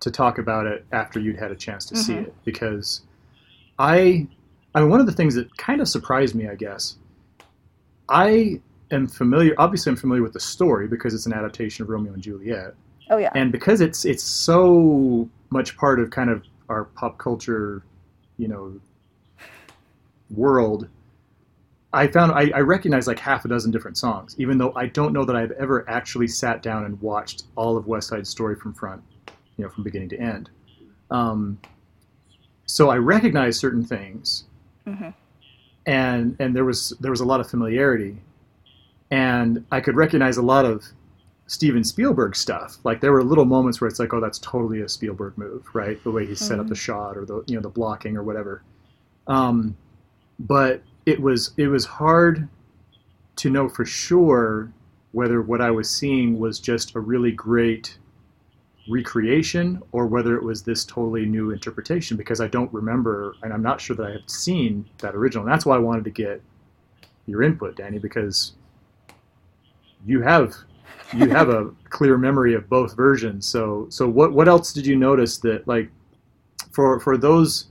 to 0.00 0.10
talk 0.10 0.36
about 0.38 0.66
it 0.66 0.84
after 0.92 1.18
you'd 1.18 1.38
had 1.38 1.50
a 1.50 1.56
chance 1.56 1.86
to 1.86 1.96
see 1.96 2.12
Mhm. 2.14 2.26
it 2.26 2.34
because 2.44 3.00
I 3.78 4.26
I 4.74 4.80
mean 4.80 4.90
one 4.90 5.00
of 5.00 5.06
the 5.06 5.12
things 5.12 5.34
that 5.36 5.56
kind 5.56 5.80
of 5.80 5.88
surprised 5.88 6.34
me 6.34 6.46
I 6.48 6.54
guess 6.56 6.96
I 8.08 8.60
am 8.90 9.06
familiar 9.06 9.54
obviously 9.58 9.90
I'm 9.90 9.96
familiar 9.96 10.22
with 10.22 10.32
the 10.34 10.40
story 10.40 10.86
because 10.86 11.14
it's 11.14 11.26
an 11.26 11.32
adaptation 11.32 11.82
of 11.82 11.88
Romeo 11.88 12.12
and 12.12 12.22
Juliet 12.22 12.74
Oh 13.10 13.16
yeah. 13.16 13.30
and 13.34 13.50
because 13.50 13.80
it's 13.80 14.04
it's 14.04 14.22
so 14.22 15.28
much 15.50 15.76
part 15.76 16.00
of 16.00 16.10
kind 16.10 16.30
of 16.30 16.44
our 16.68 16.84
pop 16.84 17.18
culture 17.18 17.82
you 18.38 18.48
know 18.48 18.78
world 20.30 20.88
I 21.92 22.08
found 22.08 22.32
I, 22.32 22.50
I 22.54 22.60
recognize 22.60 23.06
like 23.06 23.20
half 23.20 23.44
a 23.44 23.48
dozen 23.48 23.70
different 23.70 23.96
songs, 23.96 24.34
even 24.36 24.58
though 24.58 24.72
I 24.74 24.86
don't 24.86 25.12
know 25.12 25.24
that 25.24 25.36
I've 25.36 25.52
ever 25.52 25.88
actually 25.88 26.26
sat 26.26 26.60
down 26.60 26.84
and 26.86 27.00
watched 27.00 27.44
all 27.54 27.76
of 27.76 27.86
West 27.86 28.08
Side 28.08 28.26
Story 28.26 28.56
from 28.56 28.74
front, 28.74 29.00
you 29.56 29.64
know, 29.64 29.70
from 29.70 29.84
beginning 29.84 30.08
to 30.08 30.18
end. 30.18 30.50
Um, 31.12 31.56
so 32.66 32.90
I 32.90 32.96
recognize 32.96 33.56
certain 33.56 33.84
things, 33.84 34.46
Mhm. 34.88 35.14
And 35.86 36.36
and 36.38 36.54
there 36.54 36.64
was 36.64 36.94
there 37.00 37.10
was 37.10 37.20
a 37.20 37.24
lot 37.24 37.40
of 37.40 37.48
familiarity, 37.48 38.16
and 39.10 39.64
I 39.70 39.80
could 39.80 39.96
recognize 39.96 40.36
a 40.36 40.42
lot 40.42 40.64
of 40.64 40.84
Steven 41.46 41.84
Spielberg 41.84 42.34
stuff. 42.34 42.78
Like 42.84 43.00
there 43.00 43.12
were 43.12 43.22
little 43.22 43.44
moments 43.44 43.80
where 43.80 43.88
it's 43.88 43.98
like, 43.98 44.14
oh, 44.14 44.20
that's 44.20 44.38
totally 44.38 44.80
a 44.80 44.88
Spielberg 44.88 45.36
move, 45.36 45.66
right? 45.74 46.02
The 46.02 46.10
way 46.10 46.26
he 46.26 46.34
set 46.34 46.58
up 46.58 46.68
the 46.68 46.74
shot 46.74 47.16
or 47.16 47.24
the 47.24 47.44
you 47.46 47.56
know 47.56 47.60
the 47.60 47.68
blocking 47.68 48.16
or 48.16 48.22
whatever. 48.22 48.62
Um, 49.26 49.76
but 50.38 50.82
it 51.06 51.20
was 51.20 51.52
it 51.56 51.68
was 51.68 51.84
hard 51.84 52.48
to 53.36 53.50
know 53.50 53.68
for 53.68 53.84
sure 53.84 54.72
whether 55.12 55.42
what 55.42 55.60
I 55.60 55.70
was 55.70 55.88
seeing 55.90 56.38
was 56.38 56.58
just 56.58 56.94
a 56.94 57.00
really 57.00 57.30
great 57.30 57.98
recreation 58.88 59.82
or 59.92 60.06
whether 60.06 60.36
it 60.36 60.42
was 60.42 60.62
this 60.62 60.84
totally 60.84 61.24
new 61.24 61.50
interpretation 61.50 62.16
because 62.16 62.40
I 62.40 62.48
don't 62.48 62.72
remember 62.72 63.34
and 63.42 63.52
I'm 63.52 63.62
not 63.62 63.80
sure 63.80 63.96
that 63.96 64.06
I 64.06 64.10
have 64.12 64.28
seen 64.28 64.84
that 64.98 65.14
original. 65.14 65.44
And 65.44 65.52
that's 65.52 65.64
why 65.64 65.76
I 65.76 65.78
wanted 65.78 66.04
to 66.04 66.10
get 66.10 66.42
your 67.26 67.42
input, 67.42 67.76
Dani, 67.76 68.00
because 68.00 68.52
you 70.06 70.20
have 70.22 70.54
you 71.14 71.30
have 71.30 71.48
a 71.48 71.70
clear 71.88 72.18
memory 72.18 72.54
of 72.54 72.68
both 72.68 72.94
versions. 72.94 73.46
So 73.46 73.86
so 73.88 74.08
what 74.08 74.32
what 74.32 74.48
else 74.48 74.72
did 74.72 74.86
you 74.86 74.96
notice 74.96 75.38
that 75.38 75.66
like 75.66 75.90
for 76.70 77.00
for 77.00 77.16
those 77.16 77.66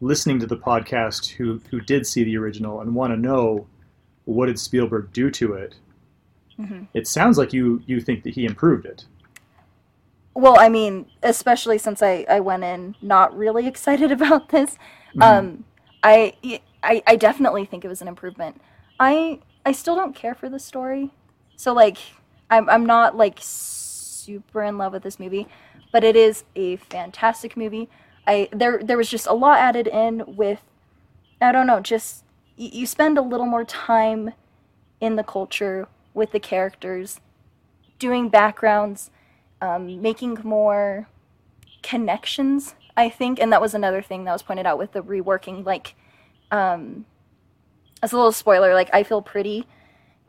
listening 0.00 0.38
to 0.40 0.46
the 0.46 0.56
podcast 0.56 1.30
who 1.30 1.60
who 1.70 1.80
did 1.80 2.06
see 2.06 2.22
the 2.24 2.36
original 2.36 2.80
and 2.80 2.94
want 2.94 3.12
to 3.12 3.16
know 3.16 3.66
what 4.24 4.46
did 4.46 4.58
Spielberg 4.58 5.12
do 5.12 5.30
to 5.32 5.54
it? 5.54 5.74
Mhm. 6.58 6.86
It 6.94 7.08
sounds 7.08 7.36
like 7.38 7.52
you 7.52 7.82
you 7.86 8.00
think 8.00 8.22
that 8.22 8.34
he 8.34 8.44
improved 8.44 8.86
it. 8.86 9.06
Well, 10.34 10.56
I 10.58 10.68
mean, 10.68 11.06
especially 11.22 11.78
since 11.78 12.02
I, 12.02 12.24
I 12.28 12.40
went 12.40 12.64
in 12.64 12.94
not 13.02 13.36
really 13.36 13.66
excited 13.68 14.10
about 14.12 14.48
this, 14.48 14.78
Mhm. 15.14 15.38
um, 15.38 15.64
I, 16.02 16.34
I 16.82 17.02
I 17.06 17.16
definitely 17.16 17.64
think 17.64 17.84
it 17.84 17.88
was 17.88 18.02
an 18.02 18.08
improvement. 18.08 18.60
I 18.98 19.40
I 19.64 19.72
still 19.72 19.94
don't 19.94 20.14
care 20.14 20.34
for 20.34 20.48
the 20.48 20.58
story, 20.58 21.10
so 21.56 21.72
like 21.72 21.98
I'm 22.50 22.68
I'm 22.68 22.84
not 22.86 23.16
like 23.16 23.38
super 23.40 24.62
in 24.62 24.78
love 24.78 24.92
with 24.94 25.02
this 25.04 25.20
movie, 25.20 25.46
but 25.92 26.02
it 26.02 26.16
is 26.16 26.44
a 26.56 26.76
fantastic 26.76 27.56
movie. 27.56 27.88
I 28.26 28.48
there 28.52 28.80
there 28.82 28.96
was 28.96 29.08
just 29.10 29.26
a 29.26 29.32
lot 29.34 29.58
added 29.58 29.86
in 29.86 30.24
with 30.36 30.60
I 31.40 31.52
don't 31.52 31.66
know, 31.66 31.80
just 31.80 32.24
y- 32.58 32.70
you 32.72 32.86
spend 32.86 33.18
a 33.18 33.22
little 33.22 33.46
more 33.46 33.64
time 33.64 34.32
in 35.00 35.16
the 35.16 35.24
culture 35.24 35.88
with 36.14 36.32
the 36.32 36.40
characters, 36.40 37.20
doing 37.98 38.28
backgrounds 38.28 39.10
um, 39.62 40.02
making 40.02 40.38
more 40.42 41.08
connections 41.82 42.74
i 42.96 43.08
think. 43.08 43.40
And 43.40 43.50
that 43.52 43.62
was 43.62 43.72
another 43.72 44.02
thing 44.02 44.24
that 44.24 44.32
was 44.32 44.42
pointed 44.42 44.66
out 44.66 44.76
with 44.76 44.92
the 44.92 45.02
reworking 45.02 45.64
like 45.64 45.94
um, 46.50 47.06
as 48.02 48.12
a 48.12 48.16
little 48.16 48.32
spoiler 48.32 48.74
like 48.74 48.90
i 48.92 49.02
feel 49.02 49.22
pretty 49.22 49.66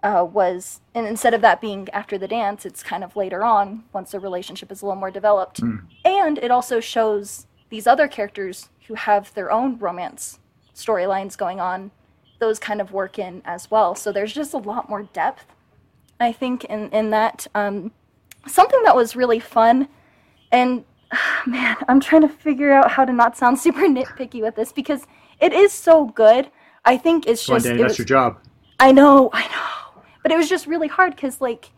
uh, 0.04 0.26
was 0.30 0.82
and 0.93 1.08
instead 1.08 1.34
of 1.34 1.41
that 1.41 1.60
being 1.62 1.89
after 1.89 2.17
the 2.17 2.28
dance 2.28 2.65
it's 2.65 2.84
kind 2.84 3.04
of 3.04 3.15
later 3.15 3.43
on 3.43 3.84
once 3.93 4.12
the 4.12 4.19
relationship 4.19 4.72
is 4.72 4.82
a 4.82 4.86
little 4.86 5.00
more 5.00 5.12
developed. 5.12 5.62
Mm. 5.62 5.82
and 6.06 6.38
it 6.38 6.52
also 6.52 6.80
shows 6.80 7.48
these 7.69 7.88
other 7.88 8.08
characters 8.08 8.69
who 8.88 8.93
have 8.93 9.34
their 9.34 9.52
own 9.52 9.78
romance 9.80 10.39
storylines 10.76 11.38
going 11.38 11.60
on 11.60 11.91
those 12.39 12.60
kind 12.60 12.82
of 12.82 12.91
work 12.91 13.17
in 13.17 13.41
as 13.46 13.72
well. 13.72 13.96
So 13.96 14.12
there's 14.12 14.34
just 14.34 14.54
a 14.54 14.58
lot 14.58 14.89
more 14.89 15.04
depth 15.04 15.46
i 16.19 16.32
think 16.32 16.63
in, 16.65 16.89
in 16.89 17.10
that. 17.10 17.48
Um, 17.56 17.91
something 18.48 18.82
that 18.84 18.96
was 18.96 19.16
really 19.16 19.40
fun. 19.40 19.88
And 20.52 20.86
man 21.46 21.76
i'm 21.88 22.00
trying 22.00 22.22
to 22.24 22.28
figure 22.30 22.74
out 22.74 22.90
how 22.92 23.06
to 23.06 23.14
not 23.14 23.38
sound 23.38 23.60
super 23.66 23.82
nitpicky 23.82 24.42
with 24.42 24.56
this 24.56 24.72
because 24.72 25.06
it 25.40 25.54
is 25.54 25.72
so 25.72 26.06
good. 26.06 26.50
I 26.86 26.98
think 26.98 27.28
it's 27.28 27.46
Come 27.46 27.56
on, 27.56 27.60
just 27.62 27.72
Dani, 27.72 27.76
it 27.76 27.82
that's 27.82 27.92
was- 27.92 28.00
your 28.00 28.06
job. 28.06 28.40
i 28.80 28.92
know 28.92 29.30
i 29.34 29.42
know. 29.44 30.02
But 30.22 30.32
it 30.32 30.38
was 30.38 30.50
just 30.50 30.68
really 30.68 30.88
hard 30.88 31.16
because 31.16 31.40
like 31.42 31.72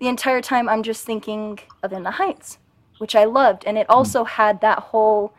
the 0.00 0.08
entire 0.08 0.42
time 0.42 0.68
i'm 0.68 0.82
just 0.82 1.04
thinking 1.04 1.58
of 1.82 1.92
in 1.92 2.02
the 2.02 2.10
heights 2.12 2.58
which 2.98 3.14
i 3.14 3.24
loved. 3.24 3.64
And 3.66 3.76
it 3.78 3.88
also 3.90 4.24
had 4.24 4.60
that 4.62 4.78
whole 4.78 5.32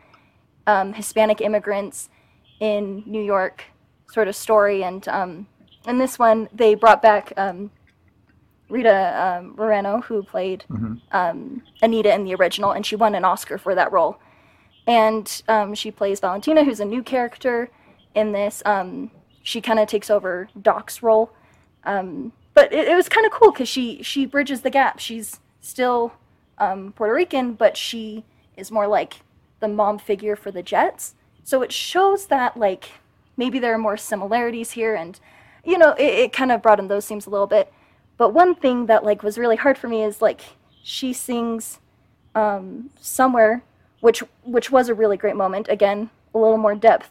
um, 0.66 0.92
hispanic 0.92 1.40
immigrants 1.40 2.08
in 2.60 3.02
new 3.06 3.22
york 3.22 3.64
sort 4.10 4.28
of 4.28 4.34
story. 4.36 4.82
And 4.84 5.06
um, 5.08 5.46
in 5.86 5.98
this 5.98 6.18
one 6.18 6.48
they 6.52 6.74
brought 6.74 7.02
back 7.02 7.32
um, 7.36 7.70
Rita 8.68 9.38
um, 9.40 9.54
Moreno, 9.56 10.00
who 10.02 10.22
played 10.22 10.64
Mhm. 10.70 11.00
um, 11.12 11.62
Anita 11.82 12.12
in 12.14 12.24
the 12.24 12.34
original, 12.34 12.72
and 12.72 12.84
she 12.84 12.96
won 12.96 13.14
an 13.14 13.24
Oscar 13.24 13.58
for 13.58 13.74
that 13.74 13.90
role. 13.92 14.18
And 14.86 15.42
um, 15.48 15.74
she 15.74 15.90
plays 15.90 16.20
Valentina, 16.20 16.64
who's 16.64 16.80
a 16.80 16.84
new 16.84 17.02
character 17.02 17.70
in 18.14 18.32
this. 18.32 18.62
Um, 18.64 19.10
she 19.42 19.60
kind 19.60 19.78
of 19.78 19.88
takes 19.88 20.10
over 20.10 20.48
Doc's 20.60 21.02
role, 21.02 21.30
um, 21.84 22.32
but 22.54 22.72
it, 22.72 22.88
it 22.88 22.94
was 22.94 23.08
kind 23.08 23.24
of 23.26 23.32
cool 23.32 23.50
because 23.52 23.68
she 23.68 24.02
she 24.02 24.26
bridges 24.26 24.62
the 24.62 24.70
gap. 24.70 24.98
She's 24.98 25.40
still 25.60 26.12
um, 26.58 26.92
Puerto 26.92 27.14
Rican, 27.14 27.52
but 27.54 27.76
she 27.76 28.24
is 28.56 28.70
more 28.70 28.86
like 28.86 29.20
the 29.60 29.68
mom 29.68 29.98
figure 29.98 30.36
for 30.36 30.50
the 30.50 30.62
Jets. 30.62 31.14
So 31.44 31.62
it 31.62 31.72
shows 31.72 32.26
that 32.26 32.56
like 32.56 32.90
maybe 33.36 33.58
there 33.58 33.72
are 33.74 33.78
more 33.78 33.96
similarities 33.96 34.72
here, 34.72 34.94
and 34.94 35.18
you 35.64 35.78
know 35.78 35.92
it, 35.92 36.02
it 36.24 36.32
kind 36.32 36.50
of 36.52 36.60
broadened 36.62 36.90
those 36.90 37.06
themes 37.06 37.26
a 37.26 37.30
little 37.30 37.46
bit. 37.46 37.72
But 38.18 38.34
one 38.34 38.54
thing 38.54 38.86
that 38.86 39.04
like 39.04 39.22
was 39.22 39.38
really 39.38 39.56
hard 39.56 39.78
for 39.78 39.88
me 39.88 40.04
is 40.04 40.20
like 40.20 40.42
she 40.82 41.12
sings 41.12 41.78
um, 42.34 42.90
somewhere, 43.00 43.62
which 44.00 44.22
which 44.42 44.70
was 44.70 44.88
a 44.88 44.94
really 44.94 45.16
great 45.16 45.36
moment. 45.36 45.68
Again, 45.70 46.10
a 46.34 46.38
little 46.38 46.58
more 46.58 46.74
depth 46.74 47.10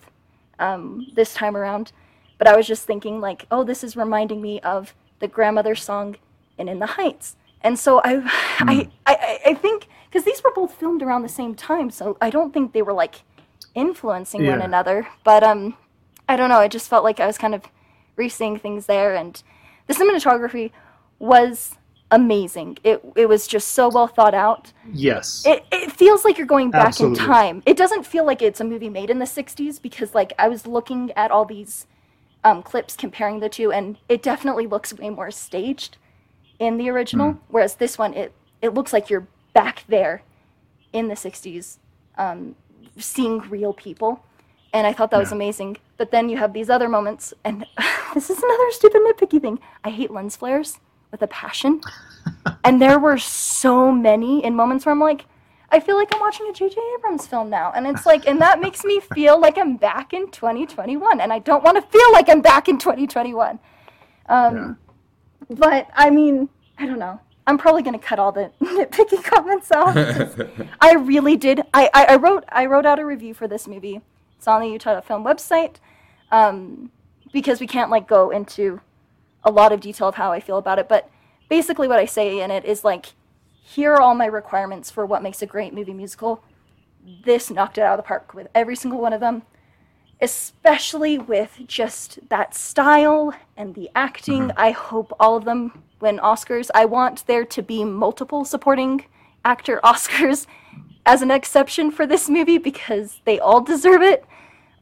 um, 0.60 1.08
this 1.16 1.34
time 1.34 1.58
around. 1.58 1.92
But 2.38 2.48
I 2.48 2.56
was 2.56 2.68
just 2.68 2.86
thinking 2.86 3.20
like, 3.20 3.48
oh, 3.50 3.64
this 3.64 3.84
is 3.84 3.96
reminding 3.96 4.42
me 4.42 4.60
of 4.60 4.94
the 5.20 5.28
grandmother 5.28 5.74
song 5.74 6.18
in 6.58 6.68
In 6.68 6.80
the 6.80 6.86
Heights. 6.86 7.36
And 7.62 7.80
so 7.80 8.00
I, 8.04 8.22
I, 8.60 8.90
I, 9.08 9.40
I 9.48 9.54
think 9.56 9.88
because 10.06 10.24
these 10.24 10.44
were 10.44 10.52
both 10.54 10.76
filmed 10.76 11.02
around 11.02 11.24
the 11.24 11.30
same 11.30 11.56
time, 11.56 11.90
so 11.90 12.16
I 12.22 12.30
don't 12.30 12.54
think 12.54 12.74
they 12.74 12.84
were 12.84 12.94
like 12.94 13.24
influencing 13.74 14.46
one 14.46 14.62
another. 14.62 15.08
But 15.24 15.44
um, 15.44 15.76
I 16.30 16.36
don't 16.36 16.50
know. 16.50 16.60
I 16.60 16.68
just 16.68 16.90
felt 16.90 17.04
like 17.04 17.20
I 17.20 17.28
was 17.28 17.38
kind 17.38 17.56
of 17.56 17.64
re-seeing 18.16 18.60
things 18.60 18.86
there, 18.86 19.16
and 19.16 19.42
the 19.88 19.94
cinematography 19.94 20.72
was 21.20 21.76
amazing. 22.12 22.78
It 22.84 23.04
it 23.16 23.28
was 23.28 23.48
just 23.48 23.70
so 23.70 23.90
well 23.90 24.08
thought 24.08 24.34
out. 24.34 24.72
Yes. 24.92 25.44
It 25.46 25.66
it 25.72 25.92
feels 25.92 26.24
like 26.24 26.38
you're 26.38 26.48
going 26.48 26.72
back 26.72 26.88
Absolutely. 26.88 27.20
in 27.20 27.26
time. 27.26 27.64
It 27.66 27.78
doesn't 27.78 28.06
feel 28.06 28.26
like 28.26 28.42
it's 28.42 28.60
a 28.62 28.64
movie 28.64 28.90
made 28.90 29.10
in 29.10 29.20
the 29.20 29.26
60s 29.26 29.82
because 29.82 30.16
like 30.16 30.34
I 30.40 30.48
was 30.48 30.66
looking 30.66 31.12
at 31.16 31.32
all 31.32 31.46
these 31.46 31.86
um, 32.44 32.64
clips 32.64 32.96
comparing 32.96 33.40
the 33.40 33.50
two 33.50 33.72
and 33.72 33.98
it 34.08 34.22
definitely 34.22 34.68
looks 34.68 34.94
way 34.94 35.10
more 35.10 35.32
staged 35.32 35.98
in 36.60 36.78
the 36.78 36.90
original 36.90 37.34
Hmm. 37.34 37.38
whereas 37.50 37.76
this 37.76 37.98
one 37.98 38.14
it 38.14 38.32
it 38.62 38.74
looks 38.74 38.94
like 38.94 39.10
you're 39.10 39.28
back 39.54 39.84
there 39.88 40.22
in 40.94 41.08
the 41.08 41.14
60s 41.16 41.78
um, 42.18 42.56
seeing 42.98 43.40
real 43.50 43.74
people 43.74 44.24
and 44.74 44.86
I 44.88 44.94
thought 44.94 45.12
that 45.12 45.20
was 45.20 45.32
amazing. 45.32 45.78
But 45.98 46.12
then 46.12 46.30
you 46.30 46.38
have 46.38 46.54
these 46.54 46.70
other 46.70 46.90
moments, 46.90 47.34
and 47.44 47.66
this 48.14 48.30
is 48.30 48.38
another 48.44 48.72
stupid 48.72 49.02
nitpicky 49.02 49.42
thing. 49.42 49.60
I 49.84 49.90
hate 49.90 50.12
lens 50.12 50.36
flares 50.36 50.80
with 51.12 51.22
a 51.22 51.28
passion, 51.28 51.82
and 52.64 52.82
there 52.82 53.00
were 53.00 53.18
so 53.18 53.92
many 53.92 54.44
in 54.44 54.56
moments 54.56 54.86
where 54.86 54.94
I'm 54.94 55.00
like, 55.00 55.26
I 55.70 55.80
feel 55.80 55.98
like 55.98 56.14
I'm 56.14 56.20
watching 56.22 56.48
a 56.50 56.54
J.J. 56.54 56.80
Abrams 56.98 57.28
film 57.28 57.50
now, 57.50 57.72
and 57.76 57.86
it's 57.88 58.06
like, 58.06 58.28
and 58.28 58.40
that 58.42 58.62
makes 58.62 58.84
me 58.84 59.00
feel 59.00 59.40
like 59.40 59.58
I'm 59.58 59.78
back 59.78 60.14
in 60.14 60.32
2021, 60.32 61.20
and 61.22 61.34
I 61.34 61.40
don't 61.40 61.64
want 61.64 61.76
to 61.76 61.82
feel 61.98 62.12
like 62.14 62.30
I'm 62.30 62.42
back 62.42 62.70
in 62.70 62.78
2021. 62.78 63.60
Um, 64.30 64.78
But 65.50 65.88
I 65.96 66.10
mean, 66.10 66.50
I 66.78 66.86
don't 66.86 67.00
know. 67.00 67.20
I'm 67.46 67.58
probably 67.58 67.82
gonna 67.82 68.00
cut 68.00 68.20
all 68.20 68.32
the 68.34 68.52
nitpicky 68.62 69.24
comments 69.24 69.72
out. 69.72 69.96
I 70.82 70.94
really 70.96 71.38
did. 71.38 71.62
I, 71.74 71.90
I, 71.94 72.06
I 72.06 72.16
wrote 72.18 72.44
I 72.50 72.66
wrote 72.66 72.86
out 72.86 73.00
a 73.00 73.06
review 73.06 73.34
for 73.34 73.48
this 73.48 73.68
movie. 73.68 74.02
It's 74.38 74.48
on 74.48 74.62
the 74.62 74.68
Utah 74.68 75.00
Film 75.02 75.24
website, 75.24 75.76
um, 76.32 76.92
because 77.32 77.60
we 77.62 77.68
can't 77.68 77.90
like 77.90 78.08
go 78.08 78.30
into 78.32 78.82
a 79.48 79.52
lot 79.52 79.72
of 79.72 79.80
detail 79.80 80.10
of 80.10 80.16
how 80.16 80.32
I 80.32 80.40
feel 80.40 80.58
about 80.58 80.78
it. 80.78 80.90
But 80.90 81.10
basically, 81.50 81.88
what 81.88 82.00
I 82.00 82.06
say 82.06 82.42
in 82.42 82.52
it 82.52 82.66
is 82.66 82.84
like, 82.84 83.08
here 83.62 83.94
are 83.94 84.02
all 84.02 84.14
my 84.14 84.26
requirements 84.26 84.92
for 84.92 85.06
what 85.06 85.24
makes 85.24 85.42
a 85.42 85.46
great 85.46 85.74
movie 85.74 85.94
musical. 85.94 86.44
This 87.24 87.50
knocked 87.50 87.78
it 87.78 87.82
out 87.82 87.98
of 87.98 88.04
the 88.04 88.08
park 88.08 88.34
with 88.34 88.48
every 88.54 88.76
single 88.76 89.00
one 89.00 89.14
of 89.14 89.22
them, 89.22 89.44
especially 90.22 91.18
with 91.18 91.62
just 91.66 92.20
that 92.30 92.54
style 92.54 93.34
and 93.56 93.74
the 93.74 93.90
acting. 93.96 94.52
I 94.58 94.72
hope 94.72 95.16
all 95.20 95.38
of 95.38 95.46
them 95.46 95.84
win 96.02 96.18
Oscars. 96.20 96.70
I 96.76 96.86
want 96.86 97.26
there 97.26 97.46
to 97.46 97.64
be 97.64 97.86
multiple 97.86 98.44
supporting 98.44 99.06
actor 99.46 99.80
Oscars 99.84 100.46
as 101.06 101.22
an 101.22 101.32
exception 101.32 101.90
for 101.90 102.06
this 102.06 102.30
movie 102.30 102.58
because 102.58 103.22
they 103.24 103.40
all 103.40 103.62
deserve 103.62 104.02
it. 104.02 104.26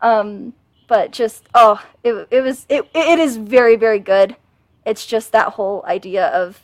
Um, 0.02 0.54
but 0.88 1.12
just 1.12 1.46
oh, 1.54 1.84
it, 2.04 2.28
it 2.32 2.42
was 2.42 2.66
it, 2.70 2.88
it 2.94 3.20
is 3.20 3.38
very 3.38 3.76
very 3.76 4.00
good. 4.00 4.36
It's 4.86 5.06
just 5.06 5.32
that 5.32 5.54
whole 5.54 5.84
idea 5.88 6.28
of 6.28 6.64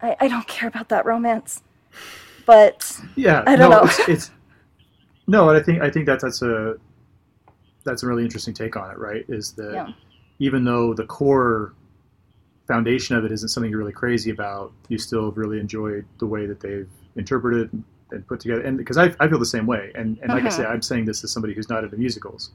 I, 0.00 0.16
I 0.20 0.28
don't 0.28 0.46
care 0.48 0.68
about 0.68 0.88
that 0.90 1.06
romance, 1.06 1.62
but 2.46 3.00
Yeah, 3.16 3.46
I 3.46 3.56
don't 3.56 3.70
no, 3.70 3.70
know. 3.70 3.84
It's, 3.84 4.00
it's 4.08 4.30
no, 5.28 5.50
I 5.50 5.62
think 5.62 5.82
I 5.82 5.90
think 5.90 6.06
that 6.06 6.20
that's 6.20 6.42
a 6.42 6.76
that's 7.84 8.02
a 8.02 8.06
really 8.06 8.24
interesting 8.24 8.54
take 8.54 8.76
on 8.76 8.90
it, 8.90 8.98
right? 8.98 9.24
Is 9.28 9.52
that 9.52 9.74
Yeah. 9.74 9.92
even 10.38 10.64
though 10.64 10.94
the 10.94 11.06
core 11.06 11.74
foundation 12.68 13.16
of 13.16 13.24
it 13.24 13.32
isn't 13.32 13.48
something 13.48 13.70
you're 13.70 13.80
really 13.80 13.92
crazy 13.92 14.30
about, 14.30 14.72
you 14.88 14.98
still 14.98 15.32
really 15.32 15.60
enjoyed 15.60 16.06
the 16.18 16.26
way 16.26 16.46
that 16.46 16.60
they've 16.60 16.90
interpreted 17.16 17.70
and 18.12 18.26
put 18.28 18.40
together. 18.40 18.62
And 18.62 18.78
because 18.78 18.96
I, 18.98 19.14
I 19.20 19.28
feel 19.28 19.38
the 19.38 19.46
same 19.46 19.66
way, 19.66 19.92
and 19.94 20.18
and 20.22 20.32
like 20.32 20.46
I 20.46 20.48
Mhm. 20.48 20.50
say, 20.50 20.64
I'm 20.64 20.82
saying 20.82 21.06
this 21.06 21.24
as 21.24 21.32
somebody 21.32 21.54
who's 21.54 21.68
not 21.68 21.84
into 21.84 21.96
musicals. 21.96 22.50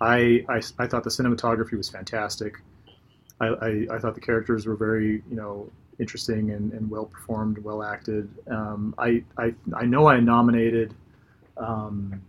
I, 0.00 0.44
I, 0.48 0.62
I 0.78 0.86
thought 0.88 1.04
the 1.04 1.10
cinematography 1.10 1.76
was 1.76 1.88
fantastic. 1.88 2.54
I, 3.40 3.46
I, 3.46 3.86
I 3.92 3.98
thought 3.98 4.14
the 4.14 4.20
characters 4.20 4.66
were 4.66 4.76
very, 4.76 5.22
you 5.30 5.36
know, 5.36 5.70
interesting 5.98 6.50
and, 6.50 6.72
and 6.72 6.90
well 6.90 7.06
performed, 7.06 7.58
well 7.58 7.82
acted. 7.82 8.28
Um, 8.50 8.94
I, 8.98 9.22
I, 9.38 9.54
I 9.74 9.84
know 9.84 10.06
I 10.08 10.20
nominated 10.20 10.94
um, 11.56 12.20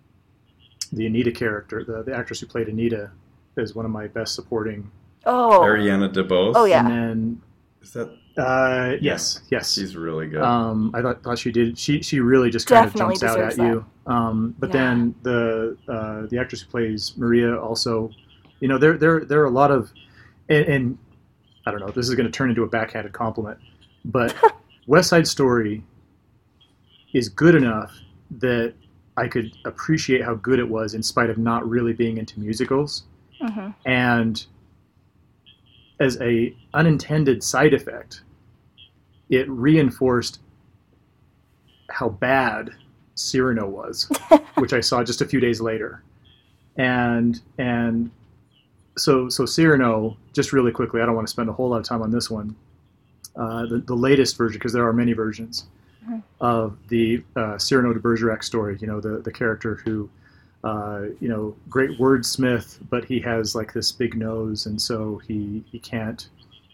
the 0.92 1.06
Anita 1.06 1.32
character, 1.32 1.84
the, 1.84 2.04
the 2.04 2.16
actress 2.16 2.40
who 2.40 2.48
played 2.48 2.68
Anita, 2.68 3.12
as 3.58 3.76
one 3.76 3.86
of 3.86 3.92
my 3.92 4.08
best 4.08 4.36
supporting. 4.36 4.90
oh 5.26 5.60
Ariana 5.62 6.14
DeBose. 6.14 6.54
Oh, 6.56 6.66
yeah. 6.66 6.80
And 6.80 6.90
then, 6.90 7.42
Is 7.82 7.94
that? 7.94 8.10
uh, 8.38 8.96
yes, 9.02 9.42
yes. 9.50 9.74
She's 9.74 9.96
really 9.96 10.28
good. 10.28 10.42
Um, 10.44 10.92
I 10.94 11.02
thought, 11.02 11.24
thought 11.24 11.40
she 11.40 11.52
did. 11.52 11.78
She 11.78 12.02
she 12.04 12.20
really 12.20 12.50
just 12.52 12.68
kind 12.68 12.86
Definitely 12.86 13.16
of 13.16 13.22
jumps 13.22 13.36
out 13.36 13.40
at 13.42 13.50
deserves 13.52 13.58
you. 13.58 13.86
Um, 14.06 14.56
but 14.60 14.70
Yeah. 14.70 14.74
then 14.74 15.16
the 15.24 15.78
uh, 15.90 16.28
the 16.28 16.38
actress 16.38 16.62
who 16.62 16.70
plays 16.70 17.14
Maria 17.18 17.60
also, 17.60 18.12
you 18.60 18.68
know, 18.68 18.78
there 18.78 18.96
there 18.98 19.26
there 19.26 19.42
are 19.42 19.46
a 19.46 19.50
lot 19.50 19.72
of, 19.72 19.92
and, 20.50 20.66
and 20.66 20.98
I 21.66 21.72
don't 21.72 21.80
know. 21.80 21.90
This 21.90 22.08
is 22.08 22.16
going 22.16 22.26
to 22.26 22.32
turn 22.32 22.50
into 22.50 22.64
a 22.64 22.68
backhanded 22.68 23.14
compliment, 23.14 23.60
but 24.06 24.36
West 24.88 25.10
Side 25.10 25.28
Story 25.28 25.84
is 27.14 27.30
good 27.30 27.56
enough 27.56 27.94
that 28.40 28.74
I 29.18 29.28
could 29.28 29.52
appreciate 29.66 30.24
how 30.24 30.36
good 30.36 30.60
it 30.60 30.70
was 30.70 30.94
in 30.94 31.02
spite 31.02 31.30
of 31.30 31.38
not 31.38 31.68
really 31.68 31.94
being 31.94 32.18
into 32.18 32.40
musicals 32.40 33.04
hmm 33.42 33.70
and 33.86 34.46
as 36.00 36.20
a 36.22 36.56
unintended 36.74 37.44
side 37.44 37.74
effect 37.74 38.22
it 39.30 39.48
reinforced 39.50 40.40
how 41.90 42.10
bad 42.10 42.72
Cyrano 43.16 43.68
was 43.68 44.10
which 44.56 44.74
I 44.74 44.80
saw 44.80 45.04
just 45.04 45.22
a 45.22 45.26
few 45.26 45.40
days 45.40 45.62
later 45.62 46.04
and 46.78 47.40
and 47.58 48.10
so 48.98 49.30
so 49.30 49.46
Cyrano 49.46 50.18
just 50.34 50.52
really 50.54 50.72
quickly 50.72 51.02
I 51.02 51.06
don't 51.06 51.16
want 51.16 51.28
to 51.28 51.32
spend 51.32 51.50
a 51.50 51.54
whole 51.54 51.70
lot 51.70 51.78
of 51.78 51.86
time 51.86 52.02
on 52.02 52.12
this 52.12 52.30
one 52.30 52.56
uh, 53.36 53.66
the, 53.68 53.78
the 53.80 53.96
latest 53.96 54.38
version 54.38 54.58
because 54.60 54.74
there 54.74 54.86
are 54.88 54.94
many 54.94 55.14
versions 55.14 55.66
Mhm. 56.08 56.24
of 56.40 56.78
the 56.88 57.22
uh, 57.36 57.58
Cyrano 57.58 57.92
de 57.94 58.00
Bergerac 58.00 58.42
story 58.44 58.78
you 58.80 58.88
know 58.88 59.00
the 59.02 59.20
the 59.20 59.32
character 59.32 59.76
who 59.84 60.10
uh, 60.64 61.04
you 61.22 61.30
know, 61.30 61.56
great 61.70 61.98
wordsmith, 62.00 62.80
but 62.90 63.06
he 63.06 63.20
has 63.20 63.54
like 63.56 63.72
this 63.74 63.92
big 63.92 64.18
nose, 64.18 64.66
and 64.66 64.82
so 64.82 65.22
he 65.28 65.64
he 65.72 65.80
can't 65.80 66.30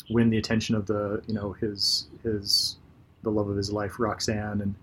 win 0.10 0.30
the 0.30 0.38
attention 0.38 0.74
of 0.74 0.86
the 0.88 1.22
you 1.28 1.34
know 1.34 1.52
his 1.52 2.08
his 2.24 2.78
the 3.24 3.30
love 3.30 3.50
of 3.50 3.58
his 3.58 3.72
life, 3.72 4.00
Roxanne, 4.00 4.62
and 4.62 4.76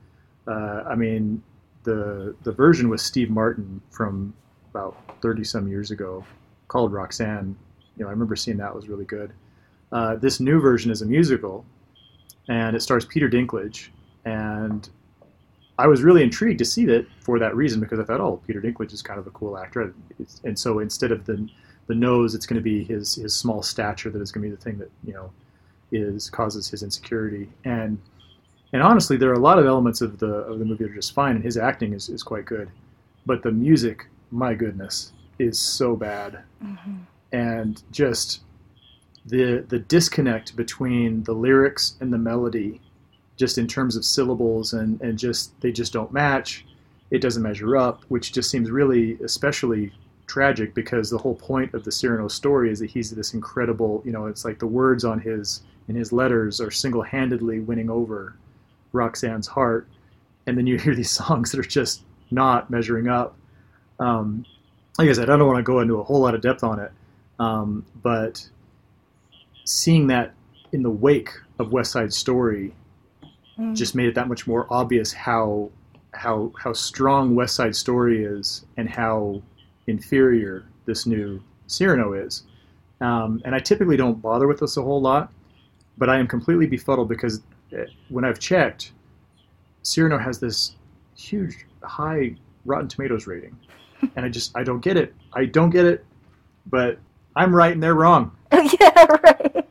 uh, 0.46 0.84
I 0.86 0.94
mean 0.94 1.42
the 1.84 2.36
the 2.44 2.52
version 2.52 2.88
with 2.90 3.00
Steve 3.00 3.30
Martin 3.30 3.80
from 3.90 4.34
about 4.70 4.96
thirty 5.22 5.44
some 5.44 5.66
years 5.66 5.90
ago, 5.90 6.24
called 6.70 6.92
Roxanne. 6.92 7.56
You 7.96 8.04
know, 8.04 8.08
I 8.08 8.12
remember 8.12 8.36
seeing 8.36 8.56
that 8.58 8.74
was 8.74 8.88
really 8.88 9.04
good. 9.04 9.32
Uh, 9.92 10.14
this 10.14 10.38
new 10.38 10.60
version 10.60 10.90
is 10.90 11.02
a 11.02 11.06
musical, 11.06 11.66
and 12.48 12.76
it 12.76 12.80
stars 12.80 13.04
Peter 13.04 13.28
Dinklage, 13.28 13.88
and 14.24 14.88
I 15.78 15.88
was 15.88 16.02
really 16.02 16.22
intrigued 16.22 16.60
to 16.60 16.64
see 16.64 16.86
that 16.86 17.06
for 17.20 17.38
that 17.40 17.56
reason 17.56 17.80
because 17.80 17.98
I 17.98 18.04
thought, 18.04 18.20
oh, 18.20 18.40
Peter 18.46 18.60
Dinklage 18.60 18.92
is 18.92 19.02
kind 19.02 19.18
of 19.18 19.26
a 19.26 19.30
cool 19.30 19.58
actor, 19.58 19.92
and 20.44 20.58
so 20.58 20.78
instead 20.78 21.12
of 21.12 21.26
the 21.26 21.48
the 21.88 21.94
nose, 21.94 22.36
it's 22.36 22.46
going 22.46 22.60
to 22.60 22.62
be 22.62 22.84
his 22.84 23.16
his 23.16 23.34
small 23.34 23.62
stature 23.62 24.10
that 24.10 24.22
is 24.22 24.30
going 24.30 24.44
to 24.44 24.48
be 24.48 24.54
the 24.54 24.62
thing 24.62 24.78
that 24.78 24.90
you 25.04 25.12
know 25.12 25.30
is 25.90 26.30
causes 26.30 26.68
his 26.68 26.84
insecurity. 26.84 27.48
And 27.64 27.98
and 28.72 28.80
honestly, 28.80 29.16
there 29.16 29.30
are 29.30 29.40
a 29.40 29.40
lot 29.40 29.58
of 29.58 29.66
elements 29.66 30.00
of 30.00 30.20
the 30.20 30.34
of 30.50 30.60
the 30.60 30.64
movie 30.64 30.84
that 30.84 30.92
are 30.92 30.94
just 30.94 31.14
fine, 31.14 31.34
and 31.34 31.44
his 31.44 31.56
acting 31.56 31.94
is, 31.94 32.08
is 32.08 32.22
quite 32.22 32.44
good, 32.44 32.70
but 33.26 33.42
the 33.42 33.50
music, 33.50 34.06
my 34.30 34.54
goodness, 34.54 35.12
is 35.40 35.58
so 35.58 35.96
bad, 35.96 36.40
hmm 36.60 36.98
and 37.32 37.84
just 37.92 38.40
the 39.26 39.64
the 39.68 39.78
disconnect 39.78 40.56
between 40.56 41.22
the 41.24 41.32
lyrics 41.32 41.94
and 42.00 42.12
the 42.12 42.18
melody 42.18 42.80
just 43.36 43.56
in 43.56 43.68
terms 43.68 43.94
of 43.94 44.04
syllables 44.04 44.72
and, 44.72 45.00
and 45.00 45.16
just 45.16 45.58
they 45.60 45.70
just 45.70 45.92
don't 45.92 46.12
match. 46.12 46.66
It 47.12 47.20
doesn't 47.20 47.42
measure 47.42 47.76
up 47.76 48.02
which 48.08 48.32
just 48.32 48.50
seems 48.50 48.70
really 48.70 49.16
especially 49.22 49.92
tragic 50.26 50.74
because 50.74 51.08
the 51.10 51.18
whole 51.18 51.36
point 51.36 51.72
of 51.74 51.84
the 51.84 51.92
Cyrano 51.92 52.26
story 52.26 52.70
is 52.72 52.80
that 52.80 52.90
he's 52.90 53.10
this 53.10 53.34
incredible 53.34 54.02
you 54.04 54.10
know 54.10 54.26
it's 54.26 54.44
like 54.44 54.58
the 54.58 54.66
words 54.66 55.04
on 55.04 55.20
his 55.20 55.62
in 55.88 55.94
his 55.94 56.12
letters 56.12 56.60
are 56.60 56.70
single-handedly 56.70 57.60
winning 57.60 57.90
over 57.90 58.34
Roxanne's 58.92 59.46
heart. 59.46 59.88
And 60.46 60.56
then 60.56 60.66
you 60.66 60.78
hear 60.78 60.94
these 60.94 61.10
songs 61.22 61.50
that 61.50 61.60
are 61.60 61.68
just 61.68 62.02
not 62.30 62.70
measuring 62.70 63.08
up. 63.08 63.36
Um, 63.98 64.46
like 64.98 65.08
I 65.08 65.12
said 65.12 65.30
I 65.30 65.36
don't 65.36 65.46
want 65.46 65.58
to 65.58 65.62
go 65.62 65.80
into 65.80 65.98
a 65.98 66.04
whole 66.04 66.20
lot 66.20 66.34
of 66.34 66.40
depth 66.40 66.62
on 66.64 66.78
it 66.80 66.92
um, 67.38 67.84
but 68.02 68.48
seeing 69.64 70.06
that 70.08 70.34
in 70.72 70.82
the 70.82 70.90
wake 70.90 71.30
of 71.58 71.72
West 71.72 71.92
Side 71.92 72.12
Story 72.12 72.74
Mm. 73.58 73.76
just 73.76 73.94
made 73.94 74.08
it 74.08 74.14
that 74.14 74.26
much 74.26 74.46
more 74.46 74.66
obvious 74.70 75.12
how 75.12 75.70
how 76.12 76.50
how 76.58 76.72
strong 76.72 77.34
West 77.34 77.54
Side 77.54 77.76
Story 77.76 78.24
is 78.24 78.64
and 78.78 78.88
how 78.88 79.42
inferior 79.86 80.64
this 80.86 81.04
new 81.04 81.42
Cyrano 81.66 82.14
is. 82.14 82.44
Um, 83.02 83.42
and 83.44 83.54
I 83.54 83.58
typically 83.58 83.98
don't 83.98 84.20
bother 84.22 84.46
with 84.46 84.60
this 84.60 84.76
a 84.78 84.82
whole 84.82 85.02
lot, 85.02 85.30
but 85.98 86.08
I 86.08 86.18
am 86.18 86.26
completely 86.26 86.66
befuddled 86.66 87.08
because 87.08 87.42
uh, 87.76 87.84
when 88.08 88.24
I've 88.24 88.38
checked, 88.38 88.92
Cyrano 89.82 90.16
has 90.16 90.38
this 90.40 90.76
huge 91.16 91.66
high 91.82 92.36
Rotten 92.64 92.88
Tomatoes 92.88 93.26
rating, 93.26 93.56
and 94.16 94.24
I 94.24 94.28
just 94.28 94.56
I 94.56 94.62
don't 94.64 94.80
get 94.80 94.96
it. 94.96 95.14
I 95.32 95.44
don't 95.46 95.70
get 95.70 95.84
it, 95.84 96.04
but 96.66 96.98
I'm 97.36 97.54
right 97.54 97.72
and 97.72 97.82
they're 97.82 97.94
wrong. 97.94 98.32
yeah, 98.52 99.04
right. 99.24 99.66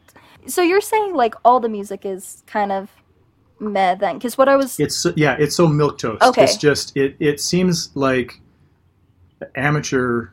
So 0.47 0.61
you're 0.61 0.81
saying 0.81 1.13
like 1.13 1.35
all 1.45 1.59
the 1.59 1.69
music 1.69 2.05
is 2.05 2.43
kind 2.47 2.71
of 2.71 2.89
meh 3.59 3.95
then? 3.95 4.17
Because 4.17 4.37
what 4.37 4.47
I 4.49 4.55
was 4.55 4.79
It's 4.79 4.95
so- 4.95 5.13
yeah, 5.15 5.35
it's 5.39 5.55
so 5.55 5.67
milk 5.67 5.97
toast. 5.97 6.23
Okay. 6.23 6.43
It's 6.43 6.57
just 6.57 6.95
it 6.95 7.15
it 7.19 7.39
seems 7.41 7.91
like 7.95 8.39
amateur 9.55 10.29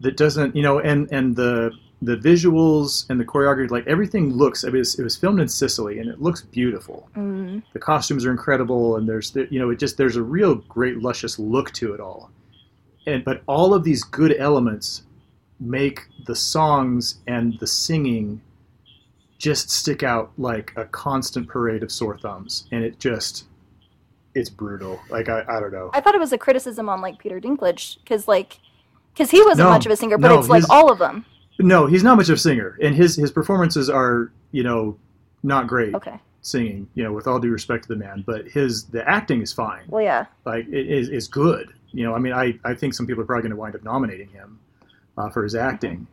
that 0.00 0.16
doesn't 0.16 0.54
you 0.54 0.62
know 0.62 0.78
and 0.78 1.10
and 1.12 1.34
the 1.36 1.70
the 2.02 2.16
visuals 2.16 3.08
and 3.08 3.18
the 3.18 3.24
choreography 3.24 3.70
like 3.70 3.86
everything 3.86 4.30
looks 4.32 4.62
it 4.64 4.72
was 4.72 4.98
it 4.98 5.02
was 5.02 5.16
filmed 5.16 5.40
in 5.40 5.48
Sicily 5.48 5.98
and 5.98 6.10
it 6.10 6.20
looks 6.20 6.42
beautiful. 6.42 7.08
mm, 7.16 7.62
The 7.72 7.78
costumes 7.78 8.26
are 8.26 8.30
incredible 8.30 8.96
and 8.96 9.08
there's 9.08 9.30
the- 9.30 9.48
you 9.50 9.58
know 9.58 9.70
it 9.70 9.78
just 9.78 9.96
there's 9.96 10.16
a 10.16 10.22
real 10.22 10.56
great 10.56 10.98
luscious 11.02 11.38
look 11.38 11.72
to 11.72 11.94
it 11.94 12.00
all. 12.00 12.30
And 13.06 13.24
but 13.24 13.42
all 13.46 13.72
of 13.74 13.84
these 13.84 14.02
good 14.02 14.34
elements 14.38 15.02
make 15.60 16.00
the 16.26 16.34
songs 16.36 17.16
and 17.26 17.58
the 17.60 17.66
singing 17.66 18.40
just 19.38 19.70
stick 19.70 20.02
out 20.02 20.32
like 20.38 20.72
a 20.76 20.84
constant 20.86 21.48
parade 21.48 21.82
of 21.82 21.92
sore 21.92 22.18
thumbs. 22.18 22.66
And 22.72 22.82
it 22.82 22.98
just 22.98 23.44
it's 24.34 24.50
brutal. 24.50 25.00
Like 25.08 25.28
i, 25.28 25.42
I 25.48 25.60
don't 25.60 25.72
know. 25.72 25.90
I 25.94 26.00
thought 26.00 26.14
it 26.14 26.20
was 26.20 26.32
a 26.32 26.38
criticism 26.38 26.88
on 26.88 27.00
like 27.00 27.18
Peter 27.18 27.40
Dinklage 27.40 27.98
because 28.00 28.26
like 28.28 28.58
because 29.12 29.30
he 29.30 29.40
wasn't 29.42 29.66
No, 29.68 29.70
much 29.70 29.86
of 29.86 29.92
a 29.92 29.96
singer, 29.96 30.18
but 30.18 30.28
no, 30.28 30.38
it's 30.38 30.48
like 30.48 30.62
his- 30.62 30.70
all 30.70 30.90
of 30.90 30.98
them. 30.98 31.24
no 31.58 31.86
he's 31.86 32.02
not 32.02 32.16
much 32.16 32.28
of 32.28 32.34
a 32.34 32.38
singer. 32.38 32.76
And 32.82 32.94
his 32.94 33.16
his 33.16 33.30
performances 33.30 33.88
are 33.88 34.32
you 34.52 34.62
know 34.62 34.96
not 35.42 35.66
great 35.68 35.94
Okay. 35.94 36.18
singing 36.42 36.88
you 36.94 37.04
know 37.04 37.12
with 37.12 37.26
all 37.26 37.38
due 37.38 37.50
respect 37.50 37.84
to 37.84 37.88
the 37.88 37.96
man 37.96 38.24
but 38.26 38.46
his 38.48 38.84
the 38.86 39.08
acting 39.08 39.40
is 39.42 39.52
fine. 39.52 39.84
Well, 39.88 40.02
yeah. 40.02 40.26
like 40.44 40.66
it 40.68 40.86
is, 40.90 41.08
is 41.08 41.28
good 41.28 41.72
you 41.96 42.04
know 42.04 42.14
i 42.14 42.18
mean 42.18 42.32
i 42.32 42.46
i 42.64 42.74
think 42.74 42.94
some 42.94 43.06
people 43.06 43.22
are 43.22 43.26
probably 43.26 43.42
going 43.42 43.50
to 43.50 43.56
wind 43.56 43.74
up 43.74 43.82
nominating 43.82 44.28
him 44.28 44.58
uh, 45.18 45.28
for 45.30 45.42
his 45.42 45.54
acting 45.54 46.06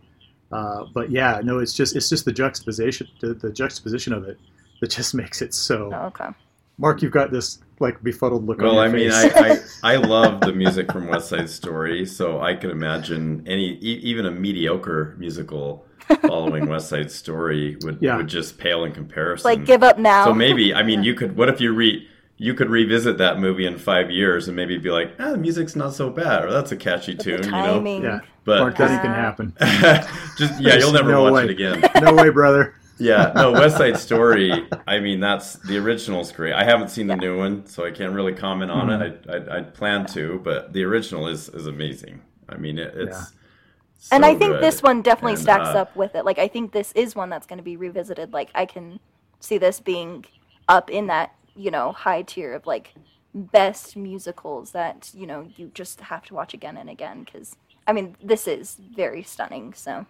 uh, 0.52 0.86
but 0.93 1.12
yeah 1.12 1.41
no 1.43 1.60
it's 1.60 1.74
just 1.74 1.96
it's 1.96 2.10
just 2.10 2.26
the 2.26 2.32
juxtaposition 2.32 3.08
the, 3.22 3.34
the 3.34 3.52
juxtaposition 3.52 4.13
of 4.13 4.24
it 4.28 4.38
that 4.82 4.89
just 4.89 5.13
makes 5.22 5.41
it 5.41 5.54
so 5.54 5.91
Oh, 5.93 6.06
okay. 6.08 6.30
mark 6.78 7.02
you've 7.02 7.12
got 7.12 7.32
this 7.32 7.60
like 7.80 8.02
befuddled 8.04 8.46
look 8.48 8.60
Well, 8.60 8.80
I 8.80 8.86
on 8.88 8.91
your 8.98 9.00
mean, 9.12 9.12
face 9.12 9.36
I, 9.84 9.91
I, 9.91 9.93
I 9.93 9.96
love 9.98 10.41
the 10.41 10.54
music 10.54 10.91
from 10.91 11.08
West 11.08 11.28
Side 11.30 11.50
Story, 11.50 12.06
so 12.06 12.39
I 12.39 12.54
could 12.56 12.69
imagine 12.69 13.43
any 13.46 13.72
e- 13.82 14.00
even 14.04 14.26
a 14.26 14.32
mediocre 14.32 15.15
musical 15.19 15.86
following 16.22 16.69
West 16.69 16.88
Side 16.89 17.12
Story 17.12 17.76
would 17.84 17.98
Yeah. 18.00 18.15
would 18.17 18.28
just 18.28 18.58
pale 18.58 18.86
in 18.86 18.93
comparison. 18.93 19.50
Like 19.50 19.65
give 19.65 19.84
up 19.84 19.98
now. 19.98 20.24
so 20.26 20.34
maybe 20.34 20.74
I 20.74 20.84
mean 20.84 21.04
you 21.04 21.13
could. 21.13 21.36
What 21.36 21.50
if 21.50 21.60
you 21.60 21.74
re 21.74 22.08
you 22.43 22.53
could 22.53 22.69
revisit 22.69 23.17
that 23.19 23.39
movie 23.39 23.65
in 23.65 23.77
five 23.77 24.12
years 24.12 24.47
and 24.47 24.56
maybe 24.56 24.77
be 24.77 24.89
like, 24.91 25.15
ah, 25.19 25.32
the 25.32 25.38
music's 25.38 25.75
not 25.75 25.93
so 25.93 26.10
bad, 26.10 26.43
or 26.43 26.51
that's 26.51 26.71
a 26.73 26.75
catchy 26.77 27.13
the 27.15 27.23
tune, 27.23 27.43
you 27.43 27.51
know? 27.51 27.75
timing. 27.79 28.03
yeah 28.03 28.19
But 28.43 28.60
mark 28.60 28.77
that 28.77 28.91
ain't 28.91 29.01
gonna 29.01 29.15
Uh, 29.15 29.27
happen 29.29 29.53
just 30.38 30.60
yeah, 30.62 30.75
you'll 30.75 30.91
never 30.91 31.12
no 31.12 31.23
watch 31.23 31.34
way. 31.34 31.43
it 31.45 31.49
again. 31.51 31.82
no 32.01 32.13
way 32.13 32.29
brother 32.29 32.75
Yeah, 32.99 33.32
no, 33.36 33.51
West 33.62 33.77
Side 33.77 33.97
Story. 33.97 34.67
I 34.88 34.99
mean, 34.99 35.19
that's 35.19 35.56
the 35.69 35.77
original's 35.77 36.32
great. 36.32 36.53
I 36.53 36.63
haven't 36.63 36.89
seen 36.89 37.08
the 37.08 37.15
Yeah. 37.15 37.27
new 37.27 37.38
one, 37.38 37.65
so 37.65 37.86
I 37.86 37.91
can't 37.91 38.13
really 38.13 38.34
comment 38.34 38.69
on 38.71 38.88
Mhm. 38.89 39.01
it. 39.01 39.25
I, 39.29 39.34
I, 39.56 39.58
I 39.60 39.62
plan 39.63 40.06
to, 40.08 40.39
but 40.43 40.73
the 40.73 40.84
original 40.84 41.27
is 41.27 41.49
is 41.49 41.65
amazing. 41.65 42.21
I 42.49 42.56
mean, 42.58 42.77
it, 42.77 42.93
it's. 42.95 43.17
Yeah. 43.17 44.15
and 44.15 44.25
I 44.25 44.36
think 44.36 44.53
good. 44.53 44.63
this 44.63 44.84
one 44.84 45.01
definitely 45.01 45.34
And, 45.34 45.41
stacks 45.41 45.69
uh, 45.69 45.82
up 45.84 45.95
with 45.95 46.13
it. 46.15 46.23
Like 46.25 46.39
I 46.39 46.47
think 46.47 46.71
this 46.71 46.91
is 46.93 47.15
one 47.15 47.29
that's 47.29 47.47
going 47.47 47.58
to 47.58 47.63
be 47.71 47.77
revisited. 47.77 48.32
Like 48.34 48.49
I 48.53 48.65
can 48.65 48.99
see 49.39 49.58
this 49.58 49.79
being 49.79 50.25
up 50.67 50.89
in 50.91 51.08
that 51.08 51.34
you 51.55 51.71
know 51.71 51.91
high 51.91 52.21
tier 52.21 52.53
of 52.53 52.65
like 52.65 52.93
best 53.33 53.95
musicals 53.95 54.71
that 54.71 55.09
you 55.13 55.25
know 55.25 55.47
you 55.55 55.71
just 55.73 56.01
have 56.01 56.25
to 56.25 56.33
watch 56.33 56.53
again 56.53 56.77
and 56.77 56.89
again 56.89 57.23
because 57.23 57.55
I 57.87 57.93
mean 57.93 58.15
this 58.23 58.47
is 58.47 58.79
very 58.95 59.23
stunning. 59.23 59.73
So 59.73 60.05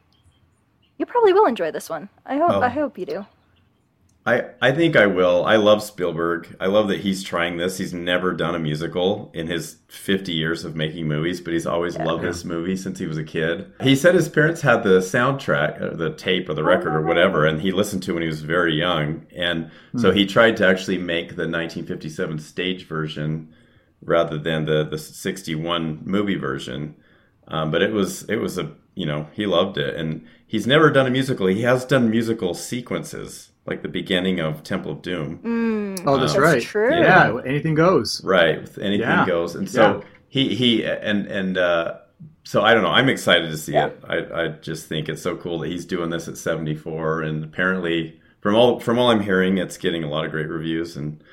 you 0.98 1.06
probably 1.06 1.34
will 1.34 1.46
enjoy 1.46 1.72
this 1.72 1.90
one. 1.90 2.10
I 2.26 2.38
hope. 2.38 2.52
Oh. 2.52 2.62
I 2.62 2.70
hope 2.70 2.98
you 2.98 3.06
do. 3.06 3.26
I, 4.26 4.46
I 4.62 4.72
think 4.72 4.96
I 4.96 5.06
will. 5.06 5.44
I 5.46 5.58
love 5.58 5.84
Spielberg. 5.84 6.56
I 6.60 6.68
love 6.68 6.88
that 6.88 7.02
he's 7.02 7.24
trying 7.24 7.58
this. 7.58 7.78
He's 7.78 7.94
never 7.94 8.32
done 8.34 8.56
a 8.56 8.60
musical 8.60 9.30
in 9.34 9.48
his 9.48 9.78
50 9.90 10.32
years 10.32 10.64
of 10.64 10.78
making 10.78 11.10
movies, 11.10 11.42
but 11.42 11.52
he's 11.52 11.68
always 11.68 11.98
loved 11.98 12.24
this 12.24 12.46
movie 12.46 12.78
since 12.78 13.00
he 13.00 13.06
was 13.06 13.18
a 13.18 13.24
kid. 13.24 13.72
He 13.82 13.98
said 13.98 14.16
his 14.16 14.30
parents 14.30 14.62
had 14.62 14.84
the 14.84 15.00
soundtrack, 15.00 15.82
or 15.82 15.96
the 15.96 16.14
tape 16.14 16.48
or 16.48 16.54
the 16.54 16.64
record 16.64 16.96
or 16.96 17.02
whatever, 17.02 17.46
and 17.46 17.60
he 17.60 17.74
listened 17.74 18.02
to 18.04 18.12
it 18.12 18.14
when 18.14 18.24
he 18.24 18.30
was 18.30 18.42
very 18.42 18.74
young. 18.74 19.26
And 19.36 19.70
so 19.98 20.12
he 20.12 20.26
tried 20.26 20.56
to 20.58 20.68
actually 20.68 20.98
make 20.98 21.30
the 21.30 21.44
1957 21.44 22.40
stage 22.40 22.88
version 22.88 23.54
rather 24.02 24.38
than 24.38 24.66
the, 24.66 24.84
the 24.86 24.98
61 24.98 26.02
movie 26.06 26.36
version. 26.36 26.96
Um, 27.48 27.72
but 27.72 27.82
it 27.82 27.92
was 27.92 28.24
it 28.30 28.38
was 28.38 28.58
a 28.58 28.72
you 28.96 29.06
know 29.06 29.28
he 29.34 29.46
loved 29.46 29.78
it, 29.78 29.96
and 29.96 30.26
he's 30.48 30.66
never 30.66 30.90
done 30.90 31.08
a 31.08 31.12
musical. 31.12 31.48
He 31.48 31.64
has 31.64 31.84
done 31.84 32.10
musical 32.10 32.54
sequences, 32.54 33.50
like 33.66 33.82
the 33.82 33.88
beginning 33.88 34.40
of 34.40 34.64
Temple 34.64 34.92
of 34.92 35.02
Doom, 35.02 35.40
Mm, 35.40 36.04
oh 36.06 36.18
that's 36.18 36.34
That's 36.34 36.44
right 36.44 36.62
true. 36.62 36.94
yeah 37.00 37.38
anything 37.46 37.76
goes 37.76 38.22
right? 38.24 38.62
With 38.62 38.78
anything 38.78 39.08
Yeah. 39.08 39.26
goes, 39.26 39.56
and 39.56 39.70
so 39.70 40.04
he 40.30 40.54
he 40.56 40.84
and 40.86 41.28
and 41.28 41.58
uh, 41.58 41.96
so 42.44 42.62
I 42.62 42.74
don't 42.74 42.84
know. 42.84 42.90
I'm 42.90 43.08
excited 43.10 43.50
to 43.52 43.58
see 43.58 43.74
Yeah. 43.74 43.88
it. 43.88 44.00
I 44.08 44.44
I 44.44 44.48
just 44.50 44.88
think 44.88 45.08
it's 45.10 45.22
so 45.22 45.36
cool 45.38 45.60
that 45.60 45.70
he's 45.70 45.86
doing 45.86 46.10
this 46.10 46.28
at 46.28 46.38
74, 46.38 47.22
and 47.22 47.44
apparently 47.44 48.20
from 48.42 48.56
all 48.56 48.80
from 48.82 49.00
all 49.00 49.10
I'm 49.12 49.22
hearing, 49.22 49.58
it's 49.58 49.78
getting 49.78 50.04
a 50.04 50.10
lot 50.10 50.26
of 50.26 50.32
great 50.32 50.50
reviews, 50.50 50.98
and 50.98 51.24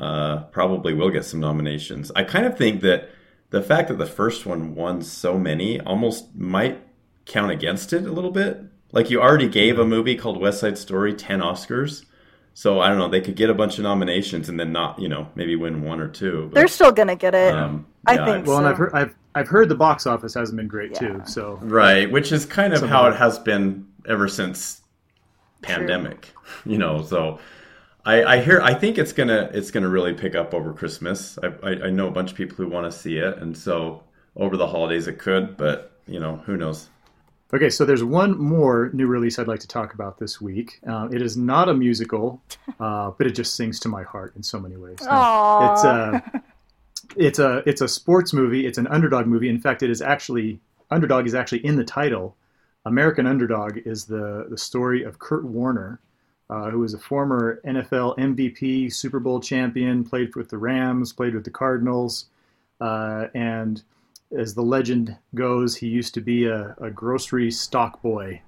uh, 0.00 0.44
probably 0.52 0.92
will 0.94 1.10
get 1.10 1.24
some 1.24 1.40
nominations. 1.40 2.12
I 2.14 2.22
kind 2.24 2.46
of 2.46 2.56
think 2.56 2.82
that 2.82 3.08
the 3.50 3.62
fact 3.62 3.88
that 3.88 3.98
the 3.98 4.06
first 4.06 4.44
one 4.46 4.74
won 4.74 5.00
so 5.02 5.38
many 5.38 5.80
almost 5.80 6.34
might 6.36 6.82
count 7.24 7.50
against 7.50 7.92
it 7.92 8.04
a 8.04 8.12
little 8.12 8.30
bit. 8.30 8.60
Like 8.92 9.10
you 9.10 9.20
already 9.20 9.48
gave 9.48 9.78
a 9.78 9.84
movie 9.84 10.16
called 10.16 10.40
West 10.40 10.60
Side 10.60 10.78
Story 10.78 11.12
10 11.14 11.40
Oscars. 11.40 12.04
So 12.54 12.80
I 12.80 12.88
don't 12.88 12.98
know, 12.98 13.08
they 13.08 13.20
could 13.20 13.36
get 13.36 13.50
a 13.50 13.54
bunch 13.54 13.76
of 13.78 13.82
nominations 13.84 14.48
and 14.48 14.58
then 14.58 14.72
not, 14.72 14.98
you 14.98 15.08
know, 15.08 15.28
maybe 15.34 15.56
win 15.56 15.82
one 15.82 16.00
or 16.00 16.08
two. 16.08 16.50
They're 16.54 16.68
still 16.68 16.92
gonna 16.92 17.16
get 17.16 17.34
it. 17.34 17.52
um, 17.54 17.86
I 18.06 18.14
yeah, 18.14 18.24
think 18.24 18.46
well 18.46 18.58
and 18.58 18.68
i've 18.68 18.76
heard 18.78 18.92
i've 18.94 19.14
i've 19.34 19.48
heard 19.48 19.68
the 19.68 19.74
box 19.74 20.06
office 20.06 20.32
hasn't 20.34 20.56
been 20.56 20.68
great 20.68 20.92
Yeah. 20.92 20.98
too 21.00 21.22
so 21.26 21.58
Right, 21.60 22.08
which 22.10 22.30
is 22.30 22.46
kind 22.46 22.72
of 22.72 22.78
Some 22.78 22.88
how 22.88 23.08
it 23.08 23.16
has 23.16 23.38
been 23.40 23.86
ever 24.08 24.28
since 24.28 24.82
pandemic. 25.62 26.32
You 26.64 26.78
know, 26.78 27.02
so 27.02 27.40
I, 28.04 28.22
I 28.22 28.40
hear 28.40 28.60
I 28.60 28.72
think 28.72 28.98
it's 28.98 29.12
gonna 29.12 29.50
it's 29.52 29.72
gonna 29.72 29.88
really 29.88 30.14
pick 30.14 30.36
up 30.36 30.54
over 30.54 30.72
Christmas. 30.72 31.36
I, 31.42 31.48
I, 31.60 31.70
I 31.86 31.90
know 31.90 32.06
a 32.06 32.10
bunch 32.12 32.30
of 32.30 32.36
people 32.36 32.56
who 32.56 32.68
want 32.68 32.90
to 32.90 32.96
see 32.96 33.18
it, 33.18 33.38
and 33.38 33.56
so 33.58 34.04
over 34.36 34.56
the 34.56 34.66
holidays 34.68 35.08
it 35.08 35.18
could, 35.18 35.56
but 35.56 35.92
you 36.06 36.20
know 36.20 36.36
who 36.46 36.56
knows. 36.56 36.88
Okay, 37.54 37.70
so 37.70 37.84
there's 37.84 38.02
one 38.02 38.36
more 38.36 38.90
new 38.92 39.06
release 39.06 39.38
I'd 39.38 39.46
like 39.46 39.60
to 39.60 39.68
talk 39.68 39.94
about 39.94 40.18
this 40.18 40.40
week. 40.40 40.80
Uh, 40.86 41.08
it 41.12 41.22
is 41.22 41.36
not 41.36 41.68
a 41.68 41.74
musical, 41.74 42.42
uh, 42.80 43.12
but 43.16 43.26
it 43.26 43.30
just 43.30 43.54
sings 43.54 43.78
to 43.80 43.88
my 43.88 44.02
heart 44.02 44.34
in 44.34 44.42
so 44.42 44.58
many 44.58 44.76
ways. 44.76 44.98
Aww. 44.98 45.72
it's 45.72 45.84
a 45.84 46.42
it's 47.16 47.38
a 47.38 47.62
it's 47.66 47.80
a 47.80 47.88
sports 47.88 48.32
movie. 48.32 48.66
It's 48.66 48.78
an 48.78 48.88
underdog 48.88 49.26
movie. 49.26 49.48
In 49.48 49.60
fact, 49.60 49.82
it 49.82 49.90
is 49.90 50.02
actually 50.02 50.60
underdog 50.90 51.26
is 51.26 51.34
actually 51.34 51.64
in 51.64 51.76
the 51.76 51.84
title. 51.84 52.36
American 52.84 53.26
Underdog 53.26 53.78
is 53.84 54.04
the 54.04 54.46
the 54.48 54.58
story 54.58 55.02
of 55.02 55.18
Kurt 55.18 55.44
Warner, 55.44 56.00
uh, 56.50 56.70
who 56.70 56.80
was 56.80 56.94
a 56.94 56.98
former 56.98 57.60
NFL 57.64 58.16
MVP, 58.18 58.92
Super 58.92 59.20
Bowl 59.20 59.40
champion, 59.40 60.04
played 60.04 60.34
with 60.34 60.50
the 60.50 60.58
Rams, 60.58 61.12
played 61.12 61.34
with 61.34 61.44
the 61.44 61.50
Cardinals, 61.50 62.26
uh, 62.80 63.26
and 63.34 63.82
as 64.36 64.54
the 64.54 64.62
legend 64.62 65.16
goes, 65.34 65.76
he 65.76 65.86
used 65.86 66.14
to 66.14 66.20
be 66.20 66.46
a, 66.46 66.74
a 66.80 66.90
grocery 66.90 67.50
stock 67.50 68.02
boy 68.02 68.40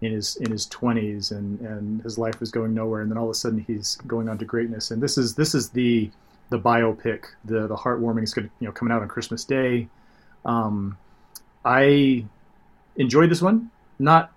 in 0.00 0.12
his 0.12 0.36
in 0.36 0.50
his 0.50 0.66
20s, 0.68 1.30
and, 1.30 1.60
and 1.60 2.02
his 2.02 2.18
life 2.18 2.40
was 2.40 2.50
going 2.50 2.74
nowhere. 2.74 3.02
And 3.02 3.10
then 3.10 3.18
all 3.18 3.24
of 3.24 3.30
a 3.30 3.34
sudden, 3.34 3.64
he's 3.66 3.96
going 4.06 4.28
on 4.28 4.38
to 4.38 4.44
greatness. 4.44 4.90
And 4.90 5.02
this 5.02 5.18
is 5.18 5.34
this 5.34 5.54
is 5.54 5.70
the 5.70 6.10
the 6.50 6.58
biopic, 6.58 7.24
the 7.44 7.66
the 7.66 7.76
heartwarming. 7.76 8.22
is 8.22 8.34
going 8.34 8.50
you 8.60 8.66
know 8.66 8.72
coming 8.72 8.92
out 8.92 9.02
on 9.02 9.08
Christmas 9.08 9.44
Day. 9.44 9.88
Um, 10.44 10.96
I 11.64 12.24
enjoyed 12.96 13.30
this 13.30 13.42
one, 13.42 13.70
not 13.98 14.32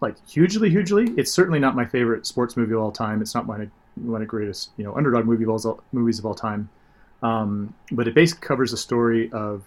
like 0.00 0.16
hugely, 0.28 0.70
hugely. 0.70 1.12
It's 1.16 1.32
certainly 1.32 1.58
not 1.58 1.74
my 1.74 1.86
favorite 1.86 2.26
sports 2.26 2.56
movie 2.56 2.74
of 2.74 2.80
all 2.80 2.92
time. 2.92 3.22
It's 3.22 3.34
not 3.34 3.46
my 3.46 3.68
one 3.96 4.20
of 4.20 4.26
the 4.26 4.30
greatest 4.30 4.70
you 4.76 4.84
know 4.84 4.94
underdog 4.94 5.24
movie 5.24 5.44
of 5.44 5.50
all, 5.50 5.82
movies 5.92 6.18
of 6.18 6.26
all 6.26 6.34
time. 6.34 6.68
Um, 7.22 7.74
but 7.90 8.06
it 8.06 8.14
basically 8.14 8.46
covers 8.46 8.70
the 8.70 8.76
story 8.76 9.32
of 9.32 9.62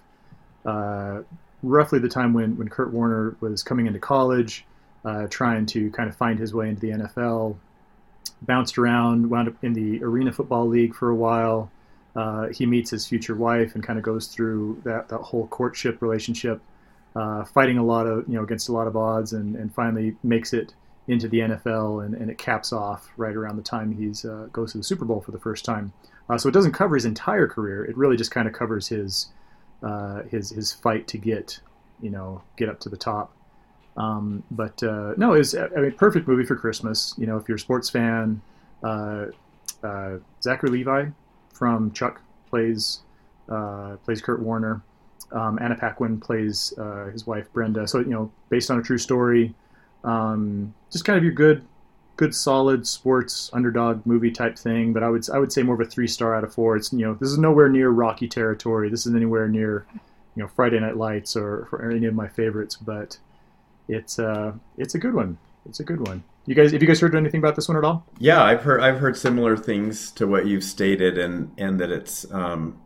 uh, 0.68 1.24
roughly 1.64 1.98
the 1.98 2.10
time 2.10 2.34
when, 2.34 2.58
when 2.58 2.68
Kurt 2.68 2.92
Warner 2.92 3.36
was 3.40 3.64
coming 3.64 3.88
into 3.88 4.00
college, 4.00 4.66
uh, 5.06 5.28
trying 5.30 5.66
to 5.68 5.90
kind 5.92 6.10
of 6.10 6.16
find 6.16 6.38
his 6.38 6.54
way 6.54 6.70
into 6.70 6.82
the 6.82 6.90
NFL, 6.90 7.56
bounced 8.42 8.78
around, 8.78 9.30
wound 9.30 9.48
up 9.48 9.56
in 9.64 9.74
the 9.74 10.04
Arena 10.04 10.32
Football 10.32 10.68
League 10.68 10.94
for 10.94 11.10
a 11.10 11.16
while. 11.16 11.72
Uh, 12.16 12.48
he 12.50 12.66
meets 12.66 12.90
his 12.90 13.08
future 13.08 13.36
wife 13.36 13.76
and 13.76 13.84
kind 13.84 13.98
of 13.98 14.04
goes 14.04 14.28
through 14.28 14.82
that, 14.84 15.08
that 15.08 15.20
whole 15.20 15.48
courtship 15.48 16.02
relationship, 16.02 16.60
uh, 17.16 17.46
fighting 17.46 17.78
a 17.78 17.84
lot 17.84 18.06
of, 18.06 18.28
you 18.28 18.36
know, 18.36 18.44
against 18.44 18.70
a 18.70 18.72
lot 18.72 18.88
of 18.88 18.98
odds 18.98 19.34
and, 19.34 19.56
and 19.56 19.74
finally 19.74 20.16
makes 20.24 20.52
it 20.52 20.74
into 21.08 21.30
the 21.30 21.40
NFL 21.40 22.06
and, 22.06 22.16
and 22.16 22.30
it 22.30 22.38
caps 22.38 22.74
off 22.74 23.10
right 23.16 23.36
around 23.36 23.56
the 23.56 23.64
time 23.64 23.96
he's 23.96 24.26
uh, 24.26 24.48
goes 24.52 24.74
to 24.74 24.80
the 24.80 24.84
Super 24.84 25.06
Bowl 25.06 25.22
for 25.22 25.32
the 25.32 25.40
first 25.40 25.64
time. 25.64 25.94
Uh, 26.30 26.38
so 26.38 26.50
it 26.50 26.52
doesn't 26.52 26.74
cover 26.74 26.96
his 26.96 27.06
entire 27.06 27.48
career. 27.48 27.86
It 27.86 27.96
really 27.96 28.18
just 28.18 28.32
kind 28.32 28.48
of 28.48 28.54
covers 28.54 28.90
his 28.90 29.28
uh, 29.84 30.24
his 30.24 30.50
his 30.50 30.74
fight 30.74 31.08
to 31.08 31.18
get 31.18 31.60
you 32.02 32.10
know 32.10 32.42
get 32.58 32.70
up 32.70 32.80
to 32.82 32.90
the 32.90 32.98
top. 32.98 33.34
Um, 33.96 34.44
but 34.52 34.82
uh, 34.84 35.14
no, 35.18 35.34
it's 35.34 35.56
I 35.56 35.68
mean 35.76 35.92
perfect 35.94 36.28
movie 36.28 36.46
for 36.46 36.56
Christmas. 36.56 37.14
You 37.18 37.26
know, 37.26 37.38
if 37.38 37.48
you're 37.48 37.58
a 37.58 37.60
sports 37.60 37.90
fan, 37.90 38.42
uh, 38.84 39.28
uh, 39.84 40.18
Zachary 40.42 40.70
Levi 40.70 41.06
from 41.52 41.92
Chuck 41.92 42.22
plays 42.50 43.00
uh, 43.50 43.98
plays 44.04 44.22
Kurt 44.22 44.42
Warner. 44.42 44.82
Um, 45.32 45.60
Anna 45.62 45.76
Paquin 45.76 46.20
plays 46.20 46.74
uh, 46.78 47.08
his 47.08 47.28
wife 47.28 47.52
Brenda. 47.54 47.88
So 47.88 48.00
you 48.00 48.06
know, 48.06 48.32
based 48.50 48.72
on 48.72 48.80
a 48.80 48.84
true 48.84 48.98
story, 48.98 49.54
um, 50.04 50.74
just 50.92 51.06
kind 51.06 51.18
of 51.18 51.24
your 51.24 51.34
good, 51.34 51.66
good 52.18 52.36
solid 52.36 52.86
sports 52.86 53.50
underdog 53.54 54.06
movie 54.06 54.32
type 54.32 54.58
thing. 54.58 54.92
But 54.92 55.04
I 55.04 55.10
would 55.10 55.30
I 55.30 55.40
would 55.40 55.54
say 55.54 55.64
more 55.64 55.76
of 55.76 55.82
a 55.82 55.86
three 55.86 56.08
star 56.08 56.36
out 56.36 56.44
of 56.44 56.54
four. 56.54 56.76
It's 56.76 56.92
you 56.92 57.06
know 57.06 57.14
this 57.14 57.30
is 57.30 57.38
nowhere 57.38 57.70
near 57.70 57.90
Rocky 57.90 58.28
territory. 58.28 58.90
This 58.90 59.06
is 59.06 59.16
anywhere 59.16 59.48
near 59.48 59.86
you 60.36 60.44
know 60.44 60.50
Friday 60.50 60.80
Night 60.80 60.98
Lights 60.98 61.36
or, 61.36 61.70
or 61.72 61.90
any 61.90 62.06
of 62.06 62.14
my 62.14 62.28
favorites. 62.28 62.76
But 62.76 63.18
it's 63.88 64.20
uh 64.20 64.54
it's 64.78 64.96
a 64.96 65.00
good 65.00 65.14
one. 65.14 65.38
It's 65.66 65.80
a 65.80 65.84
good 65.84 66.06
one. 66.06 66.24
You 66.46 66.56
guys, 66.56 66.72
have 66.72 66.82
you 66.82 66.88
guys 66.88 67.02
heard 67.02 67.14
anything 67.14 67.40
about 67.40 67.58
this 67.58 67.68
one 67.68 67.76
at 67.78 67.84
all? 67.84 68.06
Yeah, 68.20 68.42
I've 68.42 68.62
heard 68.62 68.82
I've 68.82 69.00
heard 69.00 69.18
similar 69.18 69.58
things 69.58 70.12
to 70.12 70.26
what 70.26 70.46
you've 70.46 70.64
stated, 70.64 71.18
and 71.18 71.52
and 71.58 71.80
that 71.80 71.92
it's 71.92 72.30
um, 72.32 72.80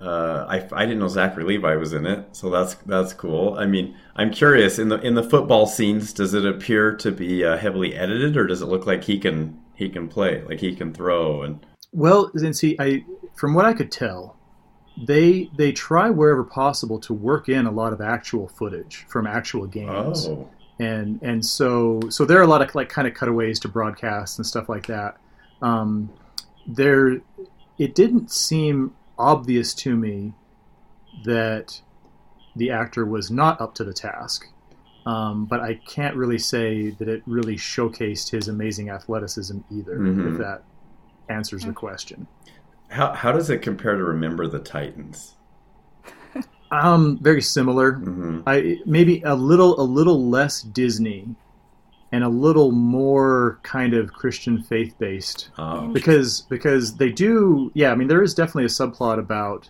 uh, 0.00 0.46
I, 0.48 0.66
I 0.72 0.86
didn't 0.86 0.98
know 0.98 1.08
Zachary 1.08 1.44
Levi 1.44 1.76
was 1.76 1.92
in 1.92 2.06
it, 2.06 2.24
so 2.32 2.48
that's 2.48 2.74
that's 2.86 3.12
cool. 3.12 3.54
I 3.58 3.66
mean, 3.66 3.94
I'm 4.16 4.30
curious 4.30 4.78
in 4.78 4.88
the 4.88 4.98
in 5.00 5.14
the 5.14 5.22
football 5.22 5.66
scenes, 5.66 6.12
does 6.14 6.32
it 6.32 6.46
appear 6.46 6.94
to 6.96 7.12
be 7.12 7.44
uh, 7.44 7.58
heavily 7.58 7.94
edited, 7.94 8.36
or 8.36 8.46
does 8.46 8.62
it 8.62 8.66
look 8.66 8.86
like 8.86 9.04
he 9.04 9.18
can 9.18 9.60
he 9.74 9.90
can 9.90 10.08
play, 10.08 10.42
like 10.44 10.60
he 10.60 10.74
can 10.74 10.94
throw? 10.94 11.42
And 11.42 11.64
well, 11.92 12.30
then 12.32 12.54
see, 12.54 12.76
I 12.78 13.04
from 13.34 13.52
what 13.52 13.66
I 13.66 13.74
could 13.74 13.92
tell, 13.92 14.36
they 14.96 15.50
they 15.56 15.70
try 15.70 16.08
wherever 16.08 16.44
possible 16.44 16.98
to 17.00 17.12
work 17.12 17.50
in 17.50 17.66
a 17.66 17.70
lot 17.70 17.92
of 17.92 18.00
actual 18.00 18.48
footage 18.48 19.04
from 19.06 19.26
actual 19.26 19.66
games, 19.66 20.28
oh, 20.28 20.48
and 20.78 21.20
and 21.22 21.44
so 21.44 22.00
so 22.08 22.24
there 22.24 22.38
are 22.38 22.44
a 22.44 22.46
lot 22.46 22.62
of 22.62 22.74
like 22.74 22.88
kind 22.88 23.06
of 23.06 23.12
cutaways 23.12 23.60
to 23.60 23.68
broadcasts 23.68 24.38
and 24.38 24.46
stuff 24.46 24.70
like 24.70 24.86
that. 24.86 25.18
Um, 25.60 26.10
there, 26.66 27.20
it 27.78 27.94
didn't 27.94 28.30
seem 28.30 28.94
obvious 29.20 29.74
to 29.74 29.94
me 29.96 30.32
that 31.24 31.80
the 32.56 32.70
actor 32.70 33.04
was 33.04 33.30
not 33.30 33.60
up 33.60 33.74
to 33.76 33.84
the 33.84 33.92
task. 33.92 34.46
Um, 35.06 35.46
but 35.46 35.60
I 35.60 35.74
can't 35.86 36.14
really 36.16 36.38
say 36.38 36.90
that 36.90 37.08
it 37.08 37.22
really 37.26 37.56
showcased 37.56 38.30
his 38.30 38.48
amazing 38.48 38.90
athleticism 38.90 39.58
either, 39.70 39.98
Mhm. 39.98 40.32
if 40.32 40.38
that 40.38 40.62
answers 41.28 41.64
the 41.64 41.72
question. 41.72 42.26
how 42.88 43.12
how 43.12 43.30
does 43.30 43.48
it 43.50 43.58
compare 43.62 43.96
to 43.96 44.02
Remember 44.02 44.46
the 44.48 44.58
Titans? 44.58 45.36
Um, 46.72 47.18
very 47.22 47.40
similar. 47.42 47.92
hmm 47.94 48.40
I 48.46 48.80
maybe 48.86 49.22
a 49.22 49.34
little 49.34 49.80
a 49.80 49.82
little 49.82 50.28
less 50.28 50.60
Disney, 50.62 51.34
and 52.12 52.24
a 52.24 52.28
little 52.28 52.72
more 52.72 53.60
kind 53.62 53.94
of 53.94 54.12
Christian 54.12 54.62
faith 54.62 54.94
based. 54.98 55.50
Um, 55.56 55.90
because 55.92 56.42
because 56.42 56.96
they 56.96 57.10
do 57.10 57.70
yeah 57.74 57.90
i 57.90 57.94
mean 57.94 58.08
there 58.08 58.22
is 58.22 58.34
definitely 58.34 58.64
a 58.64 58.68
subplot 58.68 59.18
about 59.18 59.68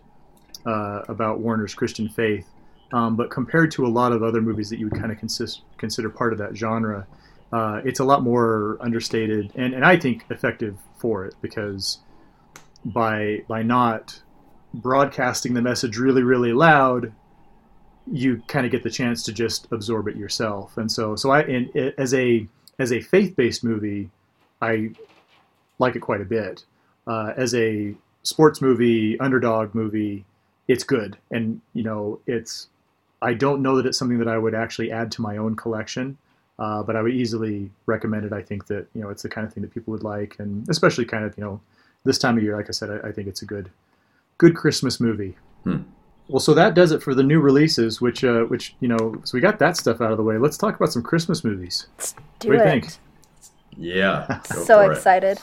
uh, 0.66 1.02
about 1.08 1.40
warner's 1.40 1.74
christian 1.74 2.08
faith 2.08 2.46
um, 2.92 3.16
but 3.16 3.30
compared 3.30 3.70
to 3.70 3.86
a 3.86 3.88
lot 3.88 4.12
of 4.12 4.22
other 4.22 4.40
movies 4.40 4.68
that 4.68 4.78
you 4.78 4.86
would 4.86 4.98
kind 4.98 5.12
of 5.12 5.18
consist, 5.18 5.62
consider 5.78 6.10
part 6.10 6.32
of 6.32 6.38
that 6.38 6.56
genre 6.56 7.06
uh, 7.52 7.80
it's 7.84 8.00
a 8.00 8.04
lot 8.04 8.22
more 8.22 8.76
understated 8.80 9.52
and, 9.54 9.74
and 9.74 9.84
i 9.84 9.96
think 9.96 10.24
effective 10.30 10.76
for 10.98 11.24
it 11.24 11.34
because 11.40 11.98
by 12.84 13.42
by 13.48 13.62
not 13.62 14.22
broadcasting 14.74 15.54
the 15.54 15.62
message 15.62 15.96
really 15.96 16.22
really 16.22 16.52
loud 16.52 17.12
you 18.10 18.42
kind 18.48 18.66
of 18.66 18.72
get 18.72 18.82
the 18.82 18.90
chance 18.90 19.22
to 19.22 19.32
just 19.32 19.66
absorb 19.72 20.08
it 20.08 20.16
yourself 20.16 20.76
and 20.78 20.90
so 20.90 21.14
so 21.16 21.30
i 21.30 21.42
and 21.42 21.74
as 21.98 22.14
a 22.14 22.46
as 22.78 22.92
a 22.92 23.00
faith-based 23.00 23.62
movie 23.62 24.10
i 24.62 24.90
like 25.80 25.96
it 25.96 26.00
quite 26.00 26.20
a 26.20 26.24
bit. 26.24 26.64
Uh, 27.06 27.32
as 27.36 27.54
a 27.54 27.94
sports 28.22 28.60
movie, 28.60 29.18
underdog 29.18 29.74
movie, 29.74 30.24
it's 30.68 30.84
good, 30.84 31.16
and 31.32 31.60
you 31.74 31.82
know, 31.82 32.20
it's. 32.26 32.68
I 33.22 33.34
don't 33.34 33.60
know 33.60 33.76
that 33.76 33.84
it's 33.84 33.98
something 33.98 34.18
that 34.18 34.28
I 34.28 34.38
would 34.38 34.54
actually 34.54 34.90
add 34.92 35.12
to 35.12 35.22
my 35.22 35.36
own 35.36 35.54
collection, 35.54 36.16
uh, 36.58 36.82
but 36.82 36.96
I 36.96 37.02
would 37.02 37.12
easily 37.12 37.70
recommend 37.84 38.24
it. 38.24 38.32
I 38.32 38.42
think 38.42 38.66
that 38.68 38.86
you 38.94 39.02
know 39.02 39.08
it's 39.08 39.22
the 39.22 39.28
kind 39.28 39.46
of 39.46 39.52
thing 39.52 39.62
that 39.62 39.74
people 39.74 39.90
would 39.92 40.04
like, 40.04 40.36
and 40.38 40.68
especially 40.68 41.06
kind 41.06 41.24
of 41.24 41.36
you 41.36 41.42
know 41.42 41.60
this 42.04 42.18
time 42.18 42.36
of 42.36 42.44
year. 42.44 42.56
Like 42.56 42.68
I 42.68 42.72
said, 42.72 42.90
I, 42.90 43.08
I 43.08 43.12
think 43.12 43.26
it's 43.26 43.42
a 43.42 43.46
good, 43.46 43.70
good 44.38 44.54
Christmas 44.54 45.00
movie. 45.00 45.36
Hmm. 45.64 45.78
Well, 46.30 46.40
so 46.40 46.54
that 46.54 46.74
does 46.74 46.92
it 46.92 47.02
for 47.02 47.14
the 47.14 47.24
new 47.24 47.40
releases, 47.40 48.00
which 48.00 48.22
uh, 48.24 48.42
which 48.44 48.74
you 48.80 48.88
know, 48.88 49.20
so 49.24 49.32
we 49.36 49.40
got 49.40 49.58
that 49.58 49.76
stuff 49.76 50.00
out 50.00 50.12
of 50.12 50.16
the 50.16 50.22
way. 50.22 50.38
Let's 50.38 50.56
talk 50.56 50.76
about 50.76 50.92
some 50.92 51.02
Christmas 51.02 51.42
movies. 51.44 51.86
Do 52.38 52.48
What 52.48 52.52
do 52.52 52.58
you 52.58 52.60
it. 52.60 52.64
think? 52.64 52.88
yeah, 53.76 54.40
go 54.52 54.64
So 54.64 54.82
for 54.84 54.92
it. 54.92 54.96
excited. 54.96 55.40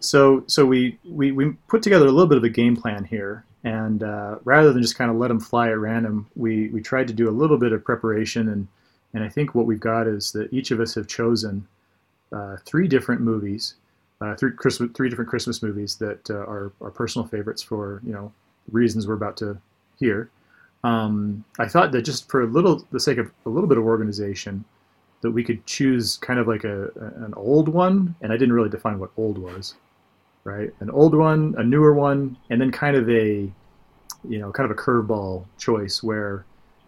So 0.00 0.44
so 0.46 0.64
we, 0.66 0.98
we 1.04 1.32
we 1.32 1.52
put 1.68 1.82
together 1.82 2.06
a 2.06 2.10
little 2.10 2.26
bit 2.26 2.38
of 2.38 2.44
a 2.44 2.48
game 2.48 2.76
plan 2.76 3.04
here, 3.04 3.44
and 3.64 4.02
uh, 4.02 4.36
rather 4.44 4.72
than 4.72 4.82
just 4.82 4.96
kind 4.96 5.10
of 5.10 5.16
let 5.16 5.28
them 5.28 5.40
fly 5.40 5.70
at 5.70 5.78
random, 5.78 6.26
we 6.36 6.68
we 6.68 6.80
tried 6.80 7.08
to 7.08 7.14
do 7.14 7.28
a 7.28 7.32
little 7.32 7.58
bit 7.58 7.72
of 7.72 7.84
preparation, 7.84 8.48
and 8.48 8.68
and 9.14 9.24
I 9.24 9.28
think 9.28 9.54
what 9.54 9.66
we've 9.66 9.80
got 9.80 10.06
is 10.06 10.32
that 10.32 10.52
each 10.52 10.70
of 10.70 10.80
us 10.80 10.94
have 10.94 11.06
chosen 11.06 11.66
uh, 12.32 12.56
three 12.64 12.88
different 12.88 13.20
movies, 13.20 13.74
uh, 14.20 14.34
three 14.36 14.52
Christmas 14.52 14.90
three 14.94 15.08
different 15.08 15.28
Christmas 15.30 15.62
movies 15.62 15.96
that 15.96 16.30
uh, 16.30 16.34
are 16.34 16.72
our 16.80 16.90
personal 16.90 17.26
favorites 17.28 17.62
for 17.62 18.00
you 18.06 18.12
know 18.12 18.32
reasons 18.72 19.06
we're 19.06 19.14
about 19.14 19.36
to 19.38 19.58
hear. 19.98 20.30
Um, 20.82 21.44
I 21.58 21.66
thought 21.66 21.92
that 21.92 22.02
just 22.02 22.30
for 22.30 22.42
a 22.42 22.46
little 22.46 22.86
the 22.90 23.00
sake 23.00 23.18
of 23.18 23.30
a 23.46 23.48
little 23.48 23.68
bit 23.68 23.78
of 23.78 23.84
organization, 23.84 24.64
that 25.22 25.30
we 25.30 25.42
could 25.42 25.64
choose 25.64 26.18
kind 26.18 26.38
of 26.38 26.46
like 26.46 26.64
a- 26.64 26.90
an 27.24 27.32
old 27.34 27.68
one, 27.68 28.14
and 28.20 28.32
I 28.32 28.36
didn't 28.36 28.52
really 28.52 28.68
define 28.68 28.98
what 28.98 29.10
old 29.16 29.38
was, 29.38 29.74
right? 30.44 30.74
An 30.80 30.90
old 30.90 31.14
one, 31.14 31.54
a 31.56 31.64
newer 31.64 31.94
one, 31.94 32.36
and 32.50 32.60
then 32.60 32.70
kind 32.70 32.94
of 32.96 33.08
a, 33.08 33.50
you 34.28 34.38
know, 34.38 34.52
kind 34.52 34.70
of 34.70 34.76
a 34.76 34.80
curveball 34.80 35.44
choice 35.56 36.02
where, 36.02 36.44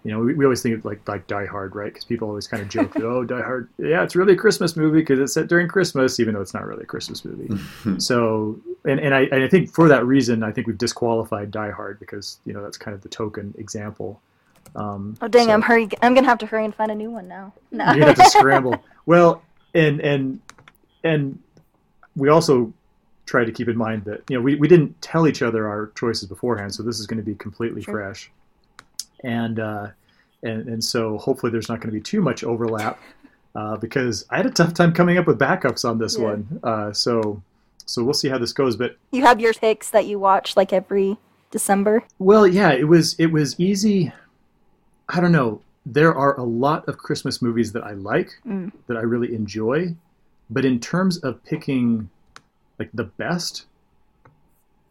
you 0.07 0.13
know, 0.13 0.21
we, 0.21 0.35
we 0.35 0.45
always 0.45 0.63
think 0.63 0.79
of 0.79 0.85
like 0.85 1.07
like 1.09 1.27
Die 1.27 1.47
Hard, 1.47 1.75
right? 1.75 1.93
Because 1.93 2.05
people 2.05 2.29
always 2.29 2.47
kind 2.47 2.63
of 2.63 2.69
joke 2.69 2.93
that 2.93 3.03
oh, 3.03 3.25
Die 3.25 3.43
Hard, 3.43 3.69
yeah, 3.77 4.05
it's 4.05 4.15
really 4.15 4.35
a 4.35 4.37
Christmas 4.37 4.77
movie 4.77 5.01
because 5.01 5.19
it's 5.19 5.33
set 5.33 5.49
during 5.49 5.67
Christmas, 5.67 6.21
even 6.21 6.33
though 6.33 6.41
it's 6.41 6.55
not 6.55 6.65
really 6.65 6.85
a 6.85 6.87
Christmas 6.87 7.25
movie. 7.25 7.51
so, 7.99 8.57
and 8.85 9.01
and 9.01 9.13
I 9.13 9.23
and 9.33 9.43
I 9.43 9.49
think 9.49 9.75
for 9.75 9.89
that 9.89 10.07
reason, 10.07 10.45
I 10.45 10.53
think 10.53 10.69
we've 10.69 10.79
disqualified 10.79 11.51
Die 11.51 11.71
Hard 11.73 11.99
because 11.99 12.39
you 12.45 12.53
know 12.53 12.63
that's 12.63 12.79
kind 12.79 12.95
of 12.95 13.03
the 13.03 13.09
token 13.09 13.53
example. 13.59 14.21
Um, 14.77 15.17
Oh 15.21 15.27
dang! 15.27 15.47
so- 15.47 15.53
I'm 15.53 15.63
hurry. 15.63 15.89
I'm 16.03 16.15
gonna 16.15 16.29
have 16.29 16.39
to 16.39 16.47
hurry 16.47 16.65
and 16.65 16.73
find 16.73 16.93
a 16.93 16.95
new 16.95 17.11
one 17.11 17.27
now. 17.27 17.53
No. 17.73 17.93
you're 17.93 18.07
have 18.07 18.15
to 18.15 18.31
scramble. 18.31 18.77
Well, 19.07 19.43
and 19.75 20.01
and 20.01 20.41
and 21.03 21.37
we 22.15 22.29
also 22.29 22.73
try 23.25 23.45
to 23.45 23.51
keep 23.51 23.69
in 23.69 23.77
mind 23.77 24.05
that 24.05 24.23
you 24.31 24.37
know 24.37 24.43
we, 24.43 24.55
we 24.55 24.69
didn't 24.69 25.03
tell 25.03 25.27
each 25.27 25.43
other 25.43 25.69
our 25.69 25.91
choices 25.97 26.29
beforehand, 26.29 26.73
so 26.73 26.85
this 26.85 27.01
is 27.01 27.07
going 27.09 27.19
to 27.19 27.25
be 27.25 27.35
completely 27.35 27.83
Sure. 27.83 27.95
fresh, 27.95 28.31
and 29.25 29.59
uh, 29.61 29.89
and 30.43 30.69
and 30.69 30.85
so 30.85 31.19
hopefully 31.19 31.51
there's 31.53 31.69
not 31.69 31.81
going 31.81 31.89
to 31.93 31.99
be 31.99 32.01
too 32.01 32.21
much 32.21 32.45
overlap 32.45 33.01
uh, 33.55 33.77
because 33.77 34.25
I 34.31 34.37
had 34.37 34.47
a 34.47 34.51
tough 34.51 34.75
time 34.75 34.93
coming 34.93 35.19
up 35.19 35.27
with 35.27 35.39
backups 35.39 35.89
on 35.89 35.99
this 35.99 36.17
Yeah. 36.19 36.25
one. 36.25 36.61
Uh, 36.63 36.93
so 36.93 37.43
so 37.87 38.03
we'll 38.03 38.15
see 38.15 38.29
how 38.29 38.39
this 38.39 38.53
goes, 38.53 38.77
but 38.77 38.97
you 39.13 39.23
have 39.23 39.41
your 39.41 39.55
picks 39.55 39.91
that 39.91 40.07
you 40.07 40.19
watch 40.19 40.57
like 40.57 40.73
every 40.73 41.17
December. 41.51 42.03
Well, 42.19 42.47
yeah, 42.47 42.73
it 42.73 42.89
was 42.89 43.15
it 43.19 43.27
was 43.27 43.59
easy. 43.61 44.13
I 45.09 45.21
don't 45.21 45.33
know. 45.33 45.61
There 45.89 46.13
are 46.15 46.35
a 46.39 46.43
lot 46.43 46.89
of 46.89 46.99
Christmas 46.99 47.41
movies 47.41 47.73
that 47.73 47.85
I 47.85 47.93
like 47.93 48.31
Mm. 48.47 48.73
that 48.89 48.97
I 48.97 49.03
really 49.03 49.35
enjoy, 49.35 49.95
but 50.51 50.65
in 50.65 50.81
terms 50.81 51.19
of 51.19 51.43
picking 51.45 52.11
like 52.79 52.91
the 52.93 53.05
best, 53.05 53.67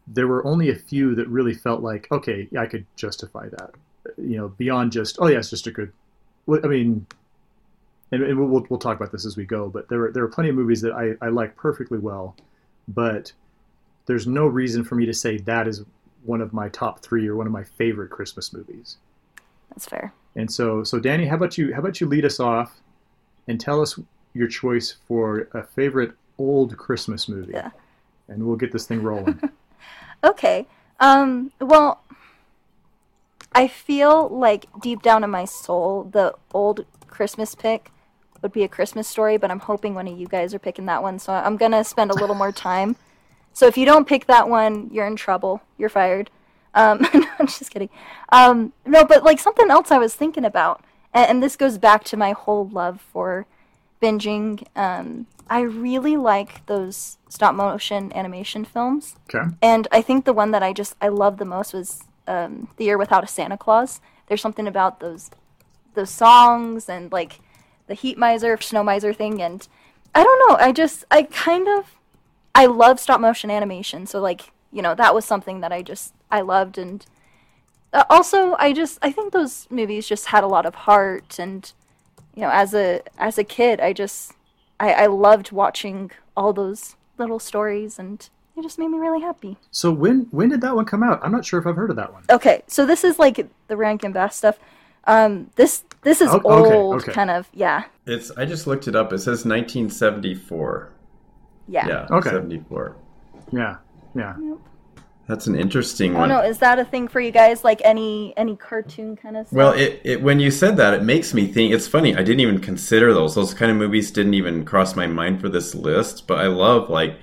there 0.06 0.26
were 0.26 0.44
only 0.46 0.70
a 0.70 0.74
few 0.74 1.14
that 1.14 1.28
really 1.28 1.52
felt 1.54 1.82
like 1.82 2.08
okay, 2.10 2.48
I 2.58 2.64
could 2.66 2.86
justify 2.96 3.48
that. 3.50 3.70
You 4.18 4.36
know, 4.38 4.48
beyond 4.48 4.92
just 4.92 5.18
oh 5.20 5.26
yeah, 5.26 5.38
it's 5.38 5.50
just 5.50 5.66
a 5.66 5.70
good. 5.70 5.92
I 6.48 6.66
mean, 6.68 7.06
and, 8.12 8.22
and 8.22 8.38
we'll 8.50 8.64
we'll 8.70 8.78
talk 8.78 8.96
about 8.96 9.12
this 9.12 9.26
as 9.26 9.36
we 9.36 9.44
go. 9.44 9.68
But 9.68 9.88
there 9.88 9.98
were 9.98 10.12
there 10.12 10.22
were 10.22 10.28
plenty 10.28 10.50
of 10.50 10.56
movies 10.56 10.80
that 10.82 10.92
I 10.92 11.14
I 11.24 11.28
like 11.28 11.56
perfectly 11.56 11.98
well, 11.98 12.36
but 12.88 13.32
there's 14.06 14.26
no 14.26 14.46
reason 14.46 14.84
for 14.84 14.94
me 14.94 15.04
to 15.06 15.12
say 15.14 15.38
that 15.38 15.66
is 15.66 15.84
one 16.24 16.40
of 16.40 16.52
my 16.52 16.68
top 16.68 17.00
three 17.02 17.26
or 17.28 17.36
one 17.36 17.46
of 17.46 17.52
my 17.52 17.64
favorite 17.64 18.10
Christmas 18.10 18.52
movies. 18.52 18.96
That's 19.70 19.86
fair. 19.86 20.12
And 20.36 20.50
so, 20.50 20.84
so 20.84 21.00
Dani, 21.00 21.28
how 21.28 21.36
about 21.36 21.56
you? 21.58 21.72
How 21.72 21.80
about 21.80 22.00
you 22.00 22.06
lead 22.06 22.24
us 22.24 22.40
off 22.40 22.80
and 23.48 23.60
tell 23.60 23.80
us 23.80 23.98
your 24.34 24.48
choice 24.48 24.96
for 25.08 25.48
a 25.54 25.62
favorite 25.62 26.12
old 26.38 26.76
Christmas 26.76 27.28
movie, 27.28 27.52
Yeah. 27.54 27.70
and 28.28 28.44
we'll 28.46 28.56
get 28.56 28.70
this 28.72 28.86
thing 28.86 29.02
rolling. 29.02 29.40
Okay. 30.24 30.66
Um. 30.98 31.52
Well, 31.60 32.00
I 33.56 33.68
feel 33.68 34.28
like 34.28 34.66
deep 34.82 35.00
down 35.00 35.24
in 35.24 35.30
my 35.30 35.46
soul, 35.46 36.04
the 36.04 36.34
old 36.52 36.84
Christmas 37.06 37.54
pick 37.54 37.90
would 38.42 38.52
be 38.52 38.62
a 38.64 38.68
Christmas 38.68 39.08
story, 39.08 39.38
but 39.38 39.50
I'm 39.50 39.60
hoping 39.60 39.94
one 39.94 40.06
of 40.06 40.18
you 40.18 40.26
guys 40.26 40.52
are 40.52 40.58
picking 40.58 40.84
that 40.86 41.02
one, 41.02 41.18
so 41.18 41.32
I'm 41.32 41.56
gonna 41.56 41.82
spend 41.82 42.10
a 42.10 42.14
little 42.14 42.34
more 42.34 42.52
time. 42.52 42.96
So 43.54 43.66
if 43.66 43.78
you 43.78 43.86
don't 43.86 44.06
pick 44.06 44.26
that 44.26 44.50
one, 44.50 44.90
you're 44.92 45.06
in 45.06 45.16
trouble. 45.16 45.62
You're 45.78 45.88
fired. 45.88 46.30
Um, 46.74 47.00
no, 47.14 47.26
I'm 47.38 47.46
just 47.46 47.70
kidding. 47.70 47.88
Um, 48.30 48.74
no, 48.84 49.06
but 49.06 49.24
like 49.24 49.40
something 49.40 49.70
else 49.70 49.90
I 49.90 49.96
was 49.96 50.14
thinking 50.14 50.44
about, 50.44 50.84
and, 51.14 51.30
and 51.30 51.42
this 51.42 51.56
goes 51.56 51.78
back 51.78 52.04
to 52.04 52.16
my 52.18 52.32
whole 52.32 52.68
love 52.68 53.00
for 53.00 53.46
binging. 54.02 54.66
Um, 54.76 55.28
I 55.48 55.60
really 55.60 56.18
like 56.18 56.66
those 56.66 57.16
stop 57.30 57.54
motion 57.54 58.12
animation 58.14 58.66
films. 58.66 59.16
Okay. 59.34 59.48
And 59.62 59.88
I 59.90 60.02
think 60.02 60.26
the 60.26 60.34
one 60.34 60.50
that 60.50 60.62
I 60.62 60.74
just 60.74 60.94
I 61.00 61.08
loved 61.08 61.38
the 61.38 61.46
most 61.46 61.72
was 61.72 62.04
um, 62.26 62.68
The 62.76 62.84
Year 62.84 62.98
Without 62.98 63.24
a 63.24 63.26
Santa 63.26 63.56
Claus. 63.56 64.00
There's 64.26 64.40
something 64.40 64.66
about 64.66 65.00
those 65.00 65.30
those 65.94 66.10
songs 66.10 66.88
and 66.88 67.10
like 67.10 67.40
the 67.86 67.94
heat 67.94 68.18
miser, 68.18 68.60
snow 68.60 68.82
miser 68.82 69.12
thing, 69.12 69.40
and 69.42 69.66
I 70.14 70.22
don't 70.22 70.48
know. 70.48 70.56
I 70.64 70.72
just 70.72 71.04
I 71.10 71.22
kind 71.24 71.68
of 71.68 71.96
I 72.54 72.66
love 72.66 73.00
stop 73.00 73.20
motion 73.20 73.50
animation, 73.50 74.06
so 74.06 74.20
like 74.20 74.52
you 74.72 74.82
know 74.82 74.94
that 74.94 75.14
was 75.14 75.24
something 75.24 75.60
that 75.60 75.72
I 75.72 75.82
just 75.82 76.14
I 76.30 76.40
loved, 76.40 76.78
and 76.78 77.04
uh, 77.92 78.04
also 78.10 78.54
I 78.58 78.72
just 78.72 78.98
I 79.02 79.12
think 79.12 79.32
those 79.32 79.66
movies 79.70 80.08
just 80.08 80.26
had 80.26 80.44
a 80.44 80.48
lot 80.48 80.66
of 80.66 80.74
heart, 80.74 81.38
and 81.38 81.72
you 82.34 82.42
know 82.42 82.50
as 82.50 82.74
a 82.74 83.02
as 83.18 83.38
a 83.38 83.44
kid 83.44 83.80
I 83.80 83.92
just 83.92 84.32
I, 84.78 84.92
I 84.92 85.06
loved 85.06 85.52
watching 85.52 86.10
all 86.36 86.52
those 86.52 86.96
little 87.18 87.38
stories, 87.38 87.98
and 87.98 88.28
it 88.56 88.62
just 88.62 88.78
made 88.78 88.88
me 88.88 88.98
really 88.98 89.20
happy. 89.20 89.56
So 89.70 89.90
when 89.92 90.26
when 90.30 90.48
did 90.48 90.60
that 90.62 90.74
one 90.74 90.84
come 90.84 91.02
out? 91.02 91.20
I'm 91.22 91.32
not 91.32 91.44
sure 91.44 91.60
if 91.60 91.66
I've 91.66 91.76
heard 91.76 91.90
of 91.90 91.96
that 91.96 92.12
one. 92.12 92.24
Okay, 92.30 92.62
so 92.66 92.86
this 92.86 93.04
is 93.04 93.18
like 93.18 93.46
the 93.68 93.76
Rankin 93.76 94.12
Bass 94.12 94.36
stuff. 94.36 94.58
Um, 95.04 95.50
this 95.56 95.84
this 96.02 96.20
is 96.20 96.28
Oh, 96.30 96.40
okay, 96.44 96.74
old, 96.74 97.02
okay. 97.02 97.12
kind 97.12 97.30
of. 97.30 97.48
Yeah, 97.52 97.84
It's 98.06 98.30
I 98.32 98.44
just 98.44 98.66
looked 98.66 98.88
it 98.88 98.96
up. 98.96 99.12
It 99.12 99.18
says 99.18 99.44
1974. 99.44 100.92
yeah. 101.68 101.86
Yeah, 101.86 102.06
Okay. 102.10 102.30
74. 102.30 102.96
Yeah. 103.52 103.76
Yeah. 104.14 104.34
That's 105.28 105.48
an 105.48 105.56
interesting 105.56 106.14
I 106.14 106.20
one. 106.20 106.28
don't 106.28 106.38
know. 106.44 106.48
Is 106.48 106.58
that 106.58 106.78
a 106.78 106.84
thing 106.84 107.08
for 107.08 107.20
you 107.20 107.32
guys? 107.32 107.64
Like 107.64 107.80
any 107.84 108.32
any 108.36 108.54
cartoon 108.56 109.16
kind 109.16 109.36
of 109.36 109.48
stuff? 109.48 109.56
Well, 109.56 109.72
it, 109.72 110.00
it 110.04 110.22
when 110.22 110.38
you 110.38 110.50
said 110.52 110.76
that, 110.76 110.94
it 110.94 111.02
makes 111.02 111.34
me 111.34 111.46
think. 111.48 111.74
It's 111.74 111.88
funny. 111.88 112.14
I 112.14 112.18
didn't 112.22 112.40
even 112.40 112.60
consider 112.60 113.12
those. 113.12 113.34
Those 113.34 113.52
kind 113.52 113.70
of 113.72 113.76
movies 113.76 114.10
didn't 114.12 114.34
even 114.34 114.64
cross 114.64 114.94
my 114.94 115.06
mind 115.08 115.40
for 115.40 115.48
this 115.48 115.74
list. 115.74 116.26
But 116.28 116.38
I 116.38 116.46
love 116.46 116.88
like, 116.90 117.18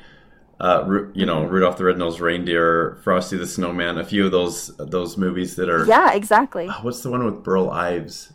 uh, 0.63 0.85
Ru- 0.87 1.11
you 1.13 1.25
know, 1.25 1.43
Rudolph 1.43 1.75
the 1.77 1.83
Red-Nosed 1.83 2.21
Reindeer, 2.21 2.97
Frosty 3.03 3.35
the 3.35 3.45
Snowman. 3.45 3.97
A 3.97 4.05
few 4.05 4.25
of 4.25 4.31
those 4.31 4.75
those 4.77 5.17
movies 5.17 5.57
that 5.57 5.69
are. 5.69 5.85
yeah, 5.85 6.13
exactly. 6.13 6.67
Oh, 6.69 6.79
What's 6.83 7.01
the 7.01 7.11
one 7.11 7.25
with 7.25 7.43
Burl 7.43 7.69
Ives? 7.69 8.31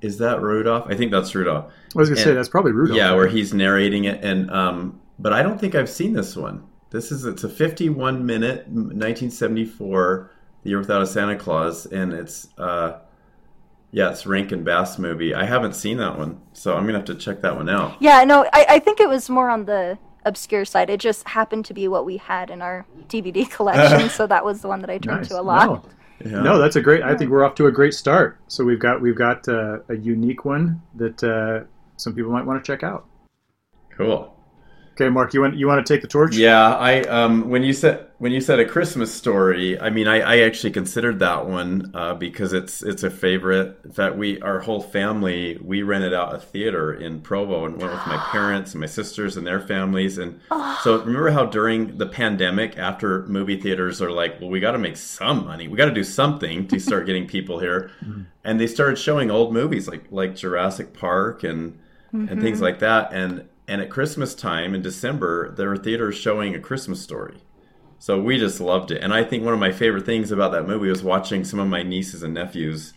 Is 0.00 0.18
that 0.18 0.40
Rudolph? 0.40 0.86
I 0.88 0.94
think 0.94 1.10
that's 1.10 1.34
Rudolph. 1.34 1.72
I 1.94 1.98
was 1.98 2.08
gonna 2.08 2.20
say 2.20 2.32
that's 2.32 2.48
probably 2.48 2.70
Rudolph. 2.70 2.96
Yeah, 2.96 3.14
where 3.14 3.26
he's 3.26 3.52
narrating 3.52 4.04
it, 4.04 4.22
and 4.24 4.50
um, 4.52 5.00
but 5.18 5.32
I 5.32 5.42
don't 5.42 5.60
think 5.60 5.74
I've 5.74 5.90
seen 5.90 6.12
this 6.12 6.36
one. 6.36 6.64
This 6.90 7.10
is 7.10 7.24
it's 7.24 7.42
a 7.42 7.48
51 7.48 8.24
minute 8.24 8.68
1974 8.68 10.30
The 10.62 10.70
Year 10.70 10.78
Without 10.78 11.02
a 11.02 11.06
Santa 11.06 11.34
Claus, 11.36 11.86
and 11.86 12.12
it's 12.12 12.48
uh, 12.56 12.98
yeah, 13.90 14.10
it's 14.10 14.26
Rankin 14.26 14.62
Bass 14.62 14.96
movie. 14.96 15.34
I 15.34 15.44
haven't 15.44 15.74
seen 15.74 15.98
that 15.98 16.16
one, 16.16 16.40
so 16.52 16.76
I'm 16.76 16.86
gonna 16.86 16.98
have 16.98 17.06
to 17.06 17.16
check 17.16 17.40
that 17.42 17.56
one 17.56 17.68
out. 17.68 17.96
Yeah, 18.00 18.22
no, 18.22 18.44
I, 18.52 18.66
I 18.68 18.78
think 18.78 19.00
it 19.00 19.08
was 19.08 19.28
more 19.28 19.50
on 19.50 19.64
the 19.64 19.98
obscure 20.24 20.64
side. 20.64 20.90
It 20.90 21.00
just 21.00 21.26
happened 21.28 21.64
to 21.66 21.74
be 21.74 21.88
what 21.88 22.04
we 22.04 22.16
had 22.16 22.50
in 22.50 22.62
our 22.62 22.84
DVD 23.08 23.48
collection, 23.56 24.08
so 24.18 24.26
that 24.26 24.44
was 24.44 24.60
the 24.62 24.68
one 24.68 24.80
that 24.80 24.90
I 24.90 24.98
turned 24.98 25.20
Nice. 25.22 25.28
to 25.28 25.40
a 25.40 25.42
lot. 25.42 25.66
No. 25.66 25.84
Yeah. 26.24 26.40
No, 26.42 26.58
that's 26.58 26.76
a 26.76 26.80
great. 26.80 27.02
I 27.02 27.16
think 27.16 27.30
we're 27.32 27.44
off 27.44 27.56
to 27.56 27.66
a 27.66 27.72
great 27.72 27.94
start. 27.94 28.38
So 28.46 28.64
we've 28.64 28.78
got 28.78 29.00
we've 29.00 29.16
got 29.16 29.48
uh, 29.48 29.78
a 29.88 29.96
unique 29.96 30.44
one 30.44 30.80
that 30.94 31.22
uh, 31.24 31.64
some 31.96 32.14
people 32.14 32.30
might 32.30 32.46
want 32.46 32.62
to 32.64 32.66
check 32.72 32.82
out. 32.84 33.06
cool. 33.96 34.36
Okay, 34.94 35.08
Mark, 35.08 35.32
you 35.34 35.40
want 35.40 35.56
you 35.56 35.66
want 35.66 35.84
to 35.84 35.92
take 35.94 36.02
the 36.02 36.06
torch? 36.06 36.36
Yeah, 36.36 36.76
I 36.76 37.00
um 37.04 37.48
when 37.48 37.62
you 37.64 37.72
said 37.72 38.08
when 38.22 38.30
you 38.30 38.40
said 38.40 38.60
a 38.60 38.64
Christmas 38.64 39.12
story, 39.12 39.80
I 39.80 39.90
mean 39.90 40.06
I, 40.06 40.20
I 40.20 40.38
actually 40.42 40.70
considered 40.70 41.18
that 41.18 41.48
one 41.48 41.90
uh, 41.92 42.14
because 42.14 42.52
it's 42.52 42.80
it's 42.80 43.02
a 43.02 43.10
favorite. 43.10 43.80
In 43.84 43.90
fact, 43.90 44.14
we 44.14 44.40
our 44.42 44.60
whole 44.60 44.80
family 44.80 45.58
we 45.60 45.82
rented 45.82 46.14
out 46.14 46.32
a 46.32 46.38
theater 46.38 46.94
in 46.94 47.20
Provo 47.20 47.64
and 47.64 47.78
went 47.78 47.90
with 47.90 48.06
my 48.06 48.18
parents 48.30 48.74
and 48.74 48.80
my 48.80 48.86
sisters 48.86 49.36
and 49.36 49.44
their 49.44 49.60
families. 49.60 50.18
And 50.18 50.38
so 50.82 51.00
remember 51.00 51.30
how 51.30 51.46
during 51.46 51.98
the 51.98 52.06
pandemic, 52.06 52.78
after 52.78 53.26
movie 53.26 53.60
theaters 53.60 54.00
are 54.00 54.12
like, 54.12 54.40
well, 54.40 54.50
we 54.50 54.60
got 54.60 54.72
to 54.72 54.78
make 54.78 54.98
some 54.98 55.44
money, 55.44 55.66
we 55.66 55.76
got 55.76 55.86
to 55.86 55.92
do 55.92 56.04
something 56.04 56.68
to 56.68 56.78
start 56.88 57.06
getting 57.06 57.26
people 57.26 57.58
here, 57.58 57.90
and 58.44 58.60
they 58.60 58.68
started 58.68 58.98
showing 58.98 59.32
old 59.32 59.52
movies 59.52 59.88
like 59.88 60.04
like 60.12 60.36
Jurassic 60.36 60.92
Park 60.92 61.42
and 61.42 61.76
and 62.12 62.40
things 62.40 62.60
like 62.60 62.78
that. 62.78 63.12
And 63.12 63.48
and 63.66 63.80
at 63.80 63.90
Christmas 63.90 64.36
time 64.36 64.76
in 64.76 64.82
December, 64.82 65.50
there 65.50 65.70
were 65.70 65.76
theaters 65.76 66.14
showing 66.14 66.54
A 66.54 66.60
Christmas 66.60 67.02
Story. 67.02 67.38
So 68.02 68.20
we 68.20 68.36
just 68.36 68.58
loved 68.60 68.90
it. 68.90 69.00
And 69.00 69.14
I 69.14 69.22
think 69.22 69.44
one 69.44 69.54
of 69.54 69.60
my 69.60 69.70
favorite 69.70 70.04
things 70.04 70.32
about 70.32 70.50
that 70.50 70.66
movie 70.66 70.88
was 70.88 71.04
watching 71.04 71.44
some 71.44 71.60
of 71.60 71.68
my 71.68 71.84
nieces 71.84 72.24
and 72.24 72.34
nephews 72.34 72.94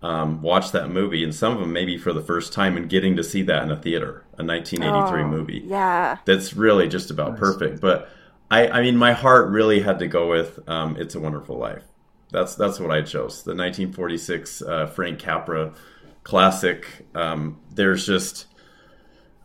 um, 0.00 0.40
watch 0.40 0.72
that 0.72 0.88
movie, 0.88 1.22
and 1.22 1.34
some 1.34 1.52
of 1.52 1.60
them 1.60 1.70
maybe 1.70 1.98
for 1.98 2.14
the 2.14 2.22
first 2.22 2.54
time, 2.54 2.78
and 2.78 2.88
getting 2.88 3.14
to 3.16 3.22
see 3.22 3.42
that 3.42 3.62
in 3.62 3.70
a 3.70 3.76
theater, 3.76 4.24
a 4.38 4.42
1983 4.42 5.22
Oh, 5.22 5.26
movie 5.28 5.62
Yeah. 5.66 6.16
that's 6.24 6.54
really 6.54 6.88
just 6.88 7.10
about 7.10 7.32
Nice. 7.32 7.40
perfect. 7.40 7.80
But 7.82 8.08
I, 8.50 8.68
I 8.68 8.80
mean, 8.80 8.96
my 8.96 9.12
heart 9.12 9.50
really 9.50 9.80
had 9.80 9.98
to 9.98 10.06
go 10.06 10.30
with 10.30 10.66
um, 10.66 10.96
"It's 10.98 11.14
a 11.14 11.20
Wonderful 11.20 11.58
Life." 11.58 11.84
That's 12.30 12.54
that's 12.54 12.80
what 12.80 12.90
I 12.90 13.02
chose. 13.02 13.42
The 13.42 13.54
1946 13.54 14.62
uh, 14.62 14.86
Frank 14.86 15.18
Capra 15.18 15.74
classic. 16.22 17.06
Um, 17.14 17.60
there's 17.74 18.06
just, 18.06 18.46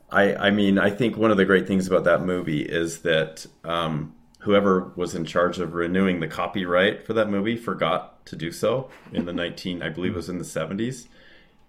I, 0.10 0.34
I 0.36 0.50
mean, 0.52 0.80
I 0.80 0.92
think 0.92 1.18
one 1.18 1.30
of 1.32 1.36
the 1.36 1.44
great 1.44 1.68
things 1.68 1.88
about 1.88 2.06
that 2.06 2.22
movie 2.22 2.62
is 2.62 3.00
that 3.02 3.46
um, 3.66 4.16
whoever 4.44 4.92
was 4.96 5.16
in 5.16 5.26
charge 5.26 5.60
of 5.60 5.74
renewing 5.74 6.20
the 6.20 6.28
copyright 6.28 7.06
for 7.06 7.14
that 7.14 7.30
movie 7.30 7.58
forgot 7.58 8.26
to 8.26 8.36
do 8.36 8.52
so 8.52 8.90
in 9.12 9.26
the 9.26 9.34
19, 9.34 9.82
I 9.82 9.90
believe 9.90 10.14
it 10.14 10.18
was 10.18 10.30
in 10.30 10.38
the 10.38 10.44
70s. 10.46 11.08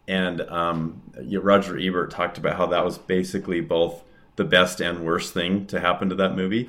And 0.07 0.43
um, 0.43 1.03
Roger 1.17 1.79
Ebert 1.79 2.11
talked 2.11 2.37
about 2.37 2.57
how 2.57 2.67
that 2.67 2.85
was 2.85 2.99
basically 2.99 3.61
both 3.61 4.03
the 4.37 4.45
best 4.45 4.81
and 4.81 5.05
worst 5.05 5.33
thing 5.33 5.67
to 5.67 5.81
happen 5.81 6.09
to 6.09 6.15
that 6.17 6.37
movie. 6.37 6.69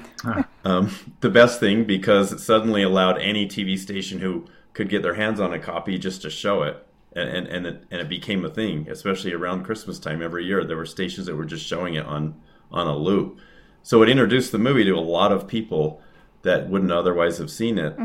Um, 0.63 0.95
the 1.19 1.29
best 1.29 1.59
thing 1.59 1.83
because 1.83 2.31
it 2.31 2.39
suddenly 2.39 2.81
allowed 2.81 3.19
any 3.19 3.47
TV 3.47 3.77
station 3.77 4.19
who 4.19 4.45
could 4.73 4.89
get 4.89 5.03
their 5.03 5.15
hands 5.15 5.39
on 5.39 5.53
a 5.53 5.59
copy 5.59 5.97
just 5.97 6.21
to 6.23 6.29
show 6.29 6.63
it, 6.63 6.85
and 7.13 7.29
and 7.29 7.47
and 7.47 7.67
it, 7.67 7.83
and 7.91 8.01
it 8.01 8.09
became 8.09 8.43
a 8.43 8.49
thing, 8.49 8.87
especially 8.89 9.33
around 9.33 9.63
Christmas 9.63 9.99
time 9.99 10.21
every 10.21 10.45
year. 10.45 10.63
There 10.63 10.77
were 10.77 10.85
stations 10.85 11.27
that 11.27 11.35
were 11.35 11.45
just 11.45 11.65
showing 11.65 11.93
it 11.93 12.05
on 12.05 12.41
on 12.71 12.87
a 12.87 12.95
loop, 12.95 13.39
so 13.87 14.01
it 14.01 14.09
introduced 14.09 14.51
the 14.51 14.57
movie 14.57 14.83
to 14.85 14.91
a 14.95 14.99
lot 14.99 15.31
of 15.31 15.47
people 15.47 16.01
that 16.41 16.69
wouldn't 16.69 16.91
otherwise 16.91 17.37
have 17.39 17.49
seen 17.49 17.77
it. 17.79 17.95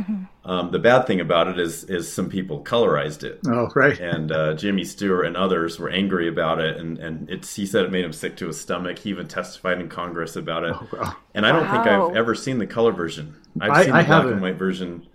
Um, 0.44 0.70
the 0.70 0.78
bad 0.78 1.06
thing 1.06 1.20
about 1.20 1.48
it 1.48 1.58
is 1.58 1.84
is 1.84 2.10
some 2.10 2.28
people 2.30 2.62
colorized 2.64 3.22
it 3.22 3.38
Oh, 3.46 3.68
right. 3.74 3.98
and 4.00 4.30
uh, 4.32 4.54
Jimmy 4.54 4.84
Stewart 4.84 5.26
and 5.26 5.36
others 5.36 5.78
were 5.78 5.90
angry 5.90 6.26
about 6.28 6.58
it, 6.58 6.76
and 6.78 6.96
and 6.98 7.28
it's 7.28 7.54
he 7.54 7.66
said 7.66 7.84
it 7.84 7.90
made 7.92 8.04
him 8.04 8.12
sick 8.14 8.36
to 8.36 8.46
his 8.46 8.60
stomach. 8.60 8.98
He 9.00 9.10
even 9.10 9.26
testified 9.28 9.78
in 9.80 9.88
Congress 9.88 10.36
about 10.36 10.64
it. 10.64 10.74
wow. 10.92 11.16
And 11.34 11.44
I 11.46 11.52
don't 11.52 11.68
think 11.70 11.86
I've 11.86 12.16
ever 12.16 12.34
seen 12.34 12.58
the 12.58 12.66
color 12.66 12.92
version. 12.92 13.34
I've 13.60 13.70
I- 13.70 13.84
seen 13.84 13.92
I 13.92 14.02
the 14.02 14.06
black 14.06 14.16
haven't. 14.22 14.32
and 14.34 14.42
white 14.42 14.56
version 14.58 15.06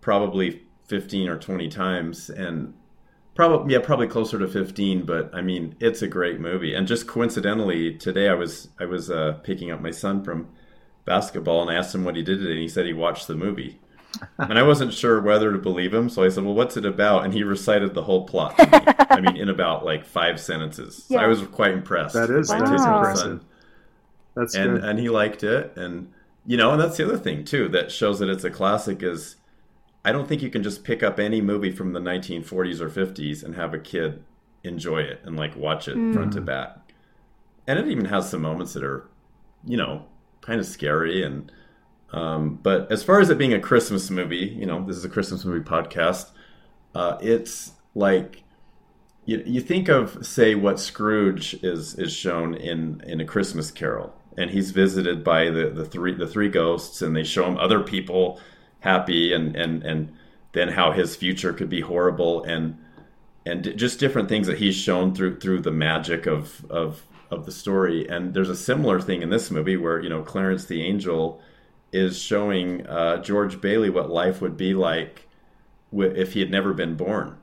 probably 0.00 0.62
fifteen 0.88 1.28
or 1.28 1.36
twenty 1.38 1.68
times, 1.68 2.30
and 2.30 2.74
probably 3.36 3.72
yeah, 3.72 3.80
probably 3.80 4.08
closer 4.08 4.38
to 4.38 4.48
fifteen. 4.48 5.04
But 5.04 5.30
I 5.32 5.42
mean, 5.42 5.76
it's 5.78 6.02
a 6.02 6.08
great 6.08 6.40
movie. 6.40 6.74
And 6.74 6.88
just 6.88 7.06
coincidentally, 7.06 7.94
today 7.94 8.28
I 8.28 8.34
was 8.34 8.68
I 8.80 8.86
was 8.86 9.10
uh, 9.10 9.38
picking 9.44 9.70
up 9.70 9.80
my 9.80 9.92
son 9.92 10.24
from 10.24 10.48
basketball, 11.04 11.62
and 11.62 11.70
I 11.70 11.74
asked 11.74 11.94
him 11.94 12.04
what 12.04 12.16
he 12.16 12.22
did 12.22 12.38
today, 12.38 12.52
and 12.52 12.60
he 12.60 12.68
said 12.68 12.86
he 12.86 12.92
watched 12.92 13.28
the 13.28 13.36
movie. 13.36 13.78
and 14.38 14.58
I 14.58 14.62
wasn't 14.62 14.94
sure 14.94 15.20
whether 15.20 15.52
to 15.52 15.58
believe 15.58 15.92
him, 15.92 16.08
so 16.08 16.24
I 16.24 16.30
said, 16.30 16.42
"Well, 16.42 16.54
what's 16.54 16.76
it 16.76 16.86
about?" 16.86 17.24
And 17.24 17.32
he 17.32 17.44
recited 17.44 17.94
the 17.94 18.02
whole 18.02 18.26
plot. 18.26 18.56
To 18.56 18.66
me. 18.66 18.94
I 19.10 19.20
mean, 19.20 19.36
in 19.36 19.48
about 19.48 19.84
like 19.84 20.04
five 20.04 20.40
sentences. 20.40 21.04
So 21.04 21.18
I 21.18 21.26
was 21.26 21.42
quite 21.42 21.72
impressed. 21.72 22.14
That 22.14 22.30
is 22.30 22.48
by 22.48 22.58
that 22.58 22.64
is 22.64 22.70
his 22.70 22.82
son 22.82 22.96
impressive. 22.96 23.44
That's 24.36 24.54
and 24.54 24.74
good. 24.74 24.84
and 24.84 24.98
he 24.98 25.08
liked 25.08 25.42
it 25.42 25.72
and 25.76 26.12
you 26.46 26.56
know 26.56 26.72
and 26.72 26.80
that's 26.80 26.98
the 26.98 27.04
other 27.04 27.16
thing 27.16 27.44
too 27.44 27.68
that 27.70 27.90
shows 27.90 28.18
that 28.20 28.28
it's 28.28 28.44
a 28.44 28.50
classic 28.50 29.02
is 29.02 29.36
i 30.06 30.12
don't 30.12 30.28
think 30.28 30.40
you 30.40 30.48
can 30.48 30.62
just 30.62 30.84
pick 30.84 31.02
up 31.02 31.18
any 31.18 31.40
movie 31.40 31.70
from 31.70 31.92
the 31.92 32.00
1940s 32.00 32.80
or 32.80 32.88
50s 32.88 33.42
and 33.42 33.54
have 33.54 33.74
a 33.74 33.78
kid 33.78 34.24
enjoy 34.64 35.00
it 35.00 35.20
and 35.24 35.36
like 35.36 35.54
watch 35.56 35.86
it 35.86 35.94
front 36.12 36.32
to 36.32 36.40
back. 36.40 36.78
And 37.68 37.78
it 37.78 37.88
even 37.88 38.06
has 38.06 38.30
some 38.30 38.42
moments 38.42 38.72
that 38.72 38.82
are 38.82 39.08
you 39.64 39.76
know 39.76 40.06
kind 40.40 40.60
of 40.60 40.66
scary 40.66 41.22
and 41.22 41.50
um, 42.12 42.60
but 42.62 42.90
as 42.90 43.02
far 43.02 43.20
as 43.20 43.30
it 43.30 43.38
being 43.38 43.52
a 43.52 43.58
christmas 43.58 44.10
movie 44.10 44.54
you 44.56 44.64
know 44.64 44.86
this 44.86 44.96
is 44.96 45.04
a 45.04 45.08
christmas 45.08 45.44
movie 45.44 45.64
podcast 45.64 46.30
uh, 46.94 47.18
it's 47.20 47.72
like 47.94 48.44
you, 49.26 49.42
you 49.44 49.60
think 49.60 49.88
of 49.88 50.24
say 50.24 50.54
what 50.54 50.80
Scrooge 50.80 51.54
is 51.62 51.94
is 51.98 52.12
shown 52.12 52.54
in 52.54 53.02
in 53.06 53.20
a 53.20 53.24
Christmas 53.24 53.70
Carol, 53.70 54.14
and 54.38 54.50
he's 54.50 54.70
visited 54.70 55.22
by 55.22 55.50
the, 55.50 55.68
the 55.68 55.84
three 55.84 56.14
the 56.14 56.26
three 56.26 56.48
ghosts, 56.48 57.02
and 57.02 57.14
they 57.14 57.24
show 57.24 57.44
him 57.44 57.58
other 57.58 57.80
people 57.80 58.40
happy, 58.80 59.32
and 59.32 59.54
and 59.56 59.82
and 59.82 60.12
then 60.52 60.68
how 60.68 60.92
his 60.92 61.16
future 61.16 61.52
could 61.52 61.68
be 61.68 61.80
horrible, 61.80 62.44
and 62.44 62.76
and 63.44 63.76
just 63.76 63.98
different 64.00 64.28
things 64.28 64.46
that 64.46 64.58
he's 64.58 64.76
shown 64.76 65.14
through 65.14 65.38
through 65.40 65.60
the 65.60 65.70
magic 65.70 66.26
of 66.26 66.64
of 66.70 67.02
of 67.30 67.44
the 67.46 67.52
story. 67.52 68.08
And 68.08 68.34
there's 68.34 68.48
a 68.50 68.56
similar 68.56 69.00
thing 69.00 69.22
in 69.22 69.30
this 69.30 69.50
movie 69.50 69.76
where 69.76 70.00
you 70.00 70.08
know 70.08 70.22
Clarence 70.22 70.64
the 70.66 70.82
Angel 70.82 71.40
is 71.92 72.18
showing 72.20 72.86
uh, 72.86 73.22
George 73.22 73.60
Bailey 73.60 73.90
what 73.90 74.10
life 74.10 74.40
would 74.40 74.56
be 74.56 74.74
like 74.74 75.26
if 75.92 76.32
he 76.32 76.40
had 76.40 76.50
never 76.50 76.74
been 76.74 76.96
born 76.96 77.36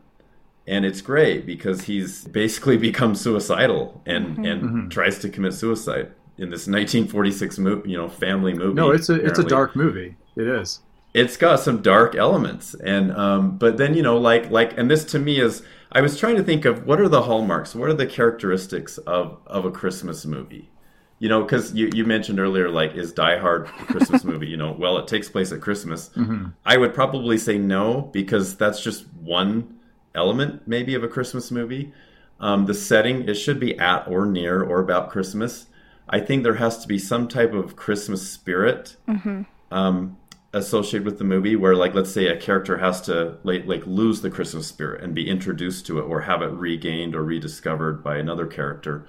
and 0.67 0.86
it's 0.86 1.01
great 1.01 1.45
because 1.45 1.84
he's 1.84 2.25
basically 2.25 2.77
become 2.89 3.15
suicidal 3.15 4.01
and 4.05 4.45
and 4.45 4.61
Mhm. 4.61 4.89
tries 4.91 5.17
to 5.19 5.29
commit 5.29 5.53
suicide 5.53 6.11
in 6.38 6.49
this 6.49 6.67
1946 6.67 7.57
movie, 7.59 7.89
you 7.89 7.97
know, 7.97 8.07
family 8.09 8.53
movie. 8.53 8.73
No, 8.73 8.91
it's 8.91 9.09
a 9.09 9.15
it's 9.15 9.39
a 9.39 9.43
dark 9.43 9.75
movie. 9.75 10.15
It 10.36 10.47
is. 10.47 10.81
It's 11.14 11.38
got 11.38 11.59
some 11.59 11.82
dark 11.82 12.16
elements. 12.16 12.74
And 12.74 13.11
um 13.16 13.57
but 13.57 13.78
then 13.78 13.93
you 13.93 14.01
know 14.03 14.18
like 14.18 14.49
like 14.49 14.78
and 14.78 14.89
this 14.89 15.05
to 15.05 15.20
me 15.20 15.39
is 15.39 15.61
i 15.91 16.01
was 16.01 16.18
trying 16.20 16.36
to 16.38 16.43
think 16.43 16.66
of 16.66 16.86
what 16.88 16.99
are 16.99 17.07
the 17.07 17.22
hallmarks 17.22 17.76
what 17.76 17.88
are 17.89 17.93
the 17.93 18.07
characteristics 18.07 18.97
of 18.99 19.38
of 19.45 19.66
a 19.66 19.72
christmas 19.72 20.26
movie? 20.26 20.70
You 21.20 21.30
know 21.30 21.43
because 21.43 21.74
you, 21.74 21.89
you 21.93 22.03
mentioned 22.05 22.39
earlier 22.39 22.70
like 22.70 22.95
is 22.95 23.14
die 23.14 23.38
hard 23.38 23.68
a 23.68 23.86
christmas 23.86 24.24
movie? 24.32 24.47
You 24.47 24.57
know 24.57 24.72
well 24.78 24.97
it 24.97 25.07
takes 25.07 25.30
place 25.30 25.51
at 25.51 25.61
christmas. 25.61 26.09
Mhm. 26.16 26.53
i 26.66 26.78
would 26.78 26.93
probably 26.93 27.38
say 27.38 27.57
no 27.57 28.09
because 28.11 28.57
that's 28.57 28.82
just 28.84 29.05
one 29.22 29.76
element 30.16 30.68
maybe 30.68 30.95
of 30.95 31.03
a 31.03 31.07
christmas 31.07 31.51
movie. 31.51 31.93
Um, 32.39 32.66
the 32.66 32.74
setting 32.74 33.30
it 33.30 33.36
should 33.36 33.59
be 33.59 33.78
at 33.80 34.07
or 34.07 34.26
near 34.26 34.61
or 34.61 34.80
about 34.82 35.09
christmas. 35.11 35.68
I 36.09 36.20
think 36.20 36.43
there 36.43 36.55
has 36.55 36.80
to 36.80 36.88
be 36.88 36.99
some 36.99 37.28
type 37.28 37.53
of 37.53 37.76
christmas 37.78 38.28
spirit. 38.30 38.97
Um, 39.72 40.18
associated 40.54 41.06
with 41.06 41.18
the 41.18 41.24
movie 41.24 41.56
where 41.56 41.76
like 41.76 41.93
let's 41.93 42.12
say 42.12 42.28
a 42.28 42.39
character 42.39 42.78
has 42.78 43.01
to 43.01 43.38
like, 43.43 43.66
like 43.66 43.86
lose 43.88 44.22
the 44.22 44.30
christmas 44.30 44.68
spirit 44.68 45.04
and 45.04 45.16
be 45.16 45.28
introduced 45.28 45.86
to 45.86 45.97
it 45.97 46.04
or 46.04 46.22
have 46.22 46.41
it 46.41 46.51
regained 46.51 47.16
or 47.16 47.24
rediscovered 47.24 48.04
by 48.04 48.18
another 48.18 48.45
character. 48.45 49.08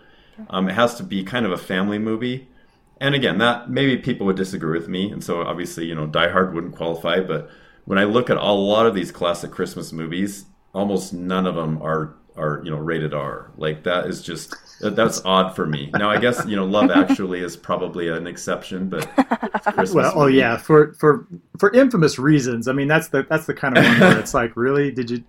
Um, 0.50 0.68
it 0.68 0.74
has 0.74 0.94
to 0.96 1.02
be 1.02 1.22
kind 1.22 1.46
of 1.46 1.52
a 1.52 1.58
family 1.58 1.98
movie. 1.98 2.48
And 3.00 3.14
again 3.14 3.38
that 3.38 3.70
maybe 3.70 3.98
people 3.98 4.26
would 4.26 4.36
disagree 4.36 4.78
with 4.78 4.88
me 4.88 5.10
and 5.10 5.22
so 5.22 5.42
obviously 5.42 5.86
you 5.86 5.94
know 5.94 6.06
die 6.06 6.30
hard 6.30 6.54
wouldn't 6.54 6.76
qualify 6.76 7.20
but 7.20 7.50
when 7.84 7.98
i 7.98 8.04
look 8.04 8.30
at 8.30 8.36
a 8.36 8.52
lot 8.52 8.86
of 8.86 8.94
these 8.94 9.12
classic 9.12 9.50
christmas 9.50 9.92
movies 9.92 10.46
almost 10.72 11.12
none 11.12 11.46
of 11.46 11.54
them 11.54 11.82
are 11.82 12.14
are 12.36 12.60
you 12.64 12.70
know 12.70 12.76
rated 12.76 13.14
r. 13.14 13.50
Like 13.56 13.84
that 13.84 14.06
is 14.06 14.22
just 14.22 14.54
that's 14.80 15.24
odd 15.24 15.54
for 15.54 15.66
me 15.66 15.90
now 15.94 16.10
i 16.10 16.18
guess 16.18 16.44
you 16.46 16.56
know 16.56 16.64
love 16.64 16.90
actually 16.90 17.40
is 17.40 17.56
probably 17.56 18.08
an 18.08 18.26
exception 18.26 18.88
but 18.88 19.08
Well, 19.94 20.12
oh 20.14 20.24
movie. 20.26 20.34
yeah, 20.36 20.56
for 20.56 20.92
for 20.94 21.26
for 21.58 21.72
infamous 21.72 22.18
reasons. 22.18 22.68
I 22.68 22.72
mean, 22.72 22.88
that's 22.88 23.08
the 23.08 23.24
that's 23.28 23.46
the 23.46 23.54
kind 23.54 23.76
of 23.78 23.84
one 23.84 24.00
where 24.00 24.18
it's 24.18 24.34
like, 24.34 24.56
really, 24.56 24.90
did 24.90 25.10
you? 25.10 25.24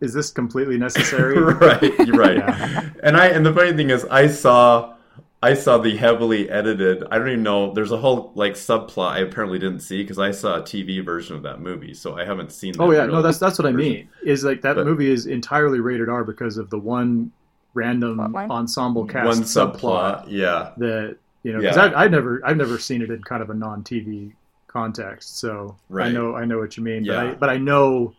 Is 0.00 0.12
this 0.14 0.30
completely 0.30 0.78
necessary? 0.78 1.38
right 1.54 1.82
you're 2.06 2.16
right 2.16 2.36
Yeah. 2.36 2.88
and 3.02 3.16
i 3.16 3.26
and 3.28 3.44
the 3.44 3.52
funny 3.52 3.72
thing 3.72 3.90
is 3.90 4.04
i 4.06 4.26
saw 4.26 4.94
i 5.42 5.54
saw 5.54 5.78
the 5.78 5.96
heavily 5.96 6.48
edited 6.50 7.04
i 7.10 7.18
don't 7.18 7.28
even 7.28 7.42
know 7.42 7.72
there's 7.72 7.92
a 7.92 7.96
whole 7.98 8.32
like 8.34 8.54
subplot 8.54 9.10
i 9.12 9.18
apparently 9.20 9.58
didn't 9.58 9.80
see 9.80 10.02
because 10.02 10.18
i 10.18 10.30
saw 10.30 10.56
a 10.56 10.62
tv 10.62 11.04
version 11.04 11.36
of 11.36 11.42
that 11.42 11.60
movie 11.60 11.94
so 11.94 12.16
i 12.18 12.24
haven't 12.24 12.50
seen 12.52 12.72
That 12.72 12.82
Oh 12.82 12.90
yeah, 12.90 13.06
no, 13.06 13.22
that's 13.22 13.38
that's 13.38 13.58
what 13.58 13.66
I 13.66 13.72
mean. 13.72 14.08
Is 14.24 14.42
like 14.44 14.62
that 14.62 14.74
But- 14.76 14.86
movie 14.86 15.10
is 15.10 15.26
entirely 15.26 15.80
rated 15.80 16.08
R 16.08 16.24
because 16.24 16.56
of 16.58 16.68
the 16.70 16.78
one 16.78 17.30
random 17.74 18.18
Plotline? 18.18 18.50
ensemble 18.50 19.04
cast 19.06 19.26
one 19.26 19.38
subplot 19.42 19.80
subplot 19.80 20.24
yeah 20.28 20.72
that 20.76 21.16
you 21.42 21.52
know 21.52 21.60
because 21.60 21.76
Yeah. 21.76 21.84
I've, 21.84 21.94
I've 21.94 22.10
never 22.10 22.40
I've 22.44 22.56
never 22.56 22.78
seen 22.78 23.02
it 23.02 23.10
in 23.10 23.22
kind 23.22 23.42
of 23.42 23.50
a 23.50 23.54
non 23.54 23.82
TV 23.82 24.32
context, 24.68 25.38
so 25.38 25.76
I 25.94 26.10
know 26.10 26.34
I 26.34 26.44
know 26.46 26.58
what 26.58 26.76
you 26.76 26.82
mean, 26.82 27.04
but 27.06 27.16
I 27.16 27.34
but 27.34 27.50
I 27.50 27.56
know 27.58 28.14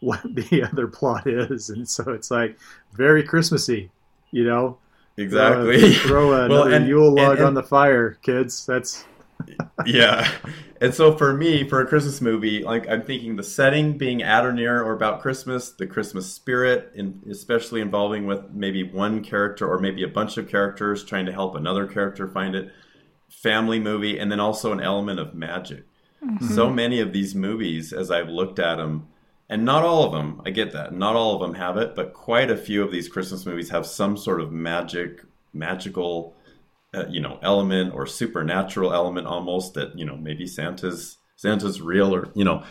what 0.00 0.20
the 0.34 0.62
other 0.64 0.86
plot 0.88 1.26
is, 1.26 1.70
and 1.70 1.88
so 1.88 2.10
it's 2.12 2.30
like 2.30 2.58
very 2.92 3.22
Christmassy, 3.22 3.90
you 4.32 4.44
know. 4.44 4.78
exactly 5.16 5.76
uh, 5.76 5.98
Throw, 6.00 6.32
a, 6.32 6.48
throw 6.48 6.48
Well, 6.48 6.72
and- 6.72 6.88
Yule 6.88 7.12
log 7.14 7.30
and- 7.32 7.38
and- 7.38 7.46
on 7.48 7.54
the 7.54 7.62
fire, 7.62 8.18
kids. 8.22 8.66
That's 8.66 9.04
yeah. 9.86 10.30
And 10.80 10.94
so 10.94 11.16
for 11.16 11.32
me, 11.32 11.68
for 11.68 11.80
a 11.80 11.86
Christmas 11.86 12.20
movie, 12.20 12.62
like 12.62 12.88
I'm 12.88 13.02
thinking 13.02 13.36
the 13.36 13.42
setting 13.42 13.98
being 13.98 14.22
at 14.22 14.44
or 14.44 14.52
near 14.52 14.82
or 14.82 14.92
about 14.92 15.22
Christmas, 15.22 15.70
the 15.70 15.86
Christmas 15.86 16.32
spirit, 16.32 16.92
in, 16.94 17.22
especially 17.30 17.80
involving 17.80 18.26
with 18.26 18.50
maybe 18.52 18.82
one 18.82 19.22
character 19.22 19.66
or 19.66 19.78
maybe 19.78 20.02
a 20.02 20.08
bunch 20.08 20.36
of 20.36 20.48
characters 20.48 21.04
trying 21.04 21.26
to 21.26 21.32
help 21.32 21.54
another 21.54 21.86
character 21.86 22.28
find 22.28 22.54
it, 22.54 22.72
family 23.28 23.78
movie, 23.78 24.18
and 24.18 24.30
then 24.30 24.40
also 24.40 24.72
an 24.72 24.80
element 24.80 25.20
of 25.20 25.34
magic. 25.34 25.84
Mm-hmm. 26.24 26.48
So 26.48 26.70
many 26.70 27.00
of 27.00 27.12
these 27.12 27.34
movies, 27.34 27.92
as 27.92 28.10
I've 28.10 28.28
looked 28.28 28.58
at 28.58 28.76
them, 28.76 29.08
and 29.48 29.64
not 29.64 29.84
all 29.84 30.04
of 30.04 30.12
them, 30.12 30.40
I 30.46 30.50
get 30.50 30.72
that, 30.72 30.94
not 30.94 31.14
all 31.14 31.34
of 31.34 31.40
them 31.40 31.54
have 31.54 31.76
it, 31.76 31.94
but 31.94 32.14
quite 32.14 32.50
a 32.50 32.56
few 32.56 32.82
of 32.82 32.90
these 32.90 33.08
Christmas 33.08 33.44
movies 33.44 33.70
have 33.70 33.86
some 33.86 34.16
sort 34.16 34.40
of 34.40 34.50
magic, 34.50 35.22
magical 35.52 36.34
uh, 36.94 37.06
you 37.08 37.20
know 37.20 37.38
element 37.42 37.94
or 37.94 38.06
supernatural 38.06 38.92
element 38.92 39.26
almost 39.26 39.74
that 39.74 39.98
you 39.98 40.04
know 40.04 40.16
maybe 40.16 40.46
santa's 40.46 41.18
santa's 41.36 41.80
real 41.80 42.14
or 42.14 42.30
you 42.34 42.44
know. 42.44 42.64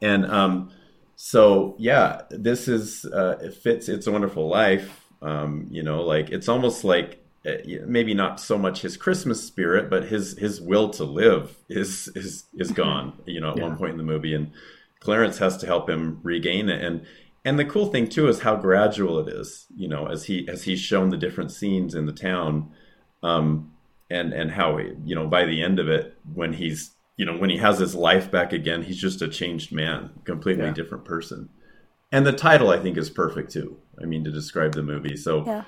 And 0.00 0.26
um 0.30 0.70
so 1.16 1.74
yeah 1.78 2.22
this 2.30 2.68
is 2.68 3.04
uh 3.06 3.36
it 3.40 3.54
fits 3.54 3.88
it's 3.88 4.06
a 4.06 4.12
wonderful 4.12 4.48
life 4.48 5.04
um 5.22 5.66
you 5.70 5.82
know 5.82 6.02
like 6.02 6.30
it's 6.30 6.48
almost 6.48 6.84
like 6.84 7.24
uh, 7.46 7.54
maybe 7.86 8.14
not 8.14 8.38
so 8.40 8.56
much 8.56 8.82
his 8.82 8.96
christmas 8.96 9.44
spirit 9.44 9.90
but 9.90 10.04
his 10.04 10.38
his 10.38 10.60
will 10.60 10.90
to 10.90 11.04
live 11.04 11.56
is 11.68 12.08
is 12.14 12.44
is 12.56 12.70
gone 12.72 13.12
you 13.26 13.40
know 13.40 13.50
at 13.50 13.56
Yeah. 13.56 13.62
one 13.62 13.76
point 13.76 13.92
in 13.92 13.96
the 13.98 14.04
movie 14.04 14.34
and 14.34 14.52
clarence 15.00 15.38
has 15.38 15.56
to 15.58 15.66
help 15.66 15.88
him 15.88 16.20
regain 16.22 16.68
it. 16.68 16.82
And 16.82 17.06
and 17.44 17.58
the 17.58 17.64
cool 17.64 17.86
thing 17.86 18.08
too 18.08 18.28
is 18.28 18.40
how 18.40 18.56
gradual 18.56 19.18
it 19.20 19.28
is 19.28 19.66
you 19.74 19.88
know 19.88 20.06
as 20.06 20.24
he 20.24 20.48
as 20.48 20.64
he's 20.64 20.80
shown 20.80 21.10
the 21.10 21.16
different 21.16 21.50
scenes 21.52 21.94
in 21.94 22.06
the 22.06 22.12
town 22.12 22.70
um, 23.22 23.72
and 24.10 24.32
and 24.32 24.50
how 24.50 24.76
he, 24.78 24.92
you 25.04 25.14
know 25.14 25.26
by 25.26 25.44
the 25.44 25.62
end 25.62 25.78
of 25.78 25.88
it 25.88 26.16
when 26.34 26.52
he's 26.52 26.92
you 27.16 27.24
know 27.26 27.36
when 27.36 27.50
he 27.50 27.56
has 27.58 27.78
his 27.78 27.94
life 27.94 28.30
back 28.30 28.52
again 28.52 28.82
he's 28.82 28.96
just 29.00 29.22
a 29.22 29.28
changed 29.28 29.72
man 29.72 30.10
completely 30.24 30.64
Yeah. 30.66 30.72
different 30.72 31.04
person 31.04 31.48
and 32.12 32.24
the 32.26 32.32
title 32.32 32.70
i 32.70 32.78
think 32.78 32.96
is 32.96 33.10
perfect 33.10 33.50
too 33.52 33.76
i 34.00 34.06
mean 34.06 34.24
to 34.24 34.30
describe 34.30 34.72
the 34.74 34.82
movie 34.82 35.16
so 35.16 35.44
Yeah. 35.44 35.64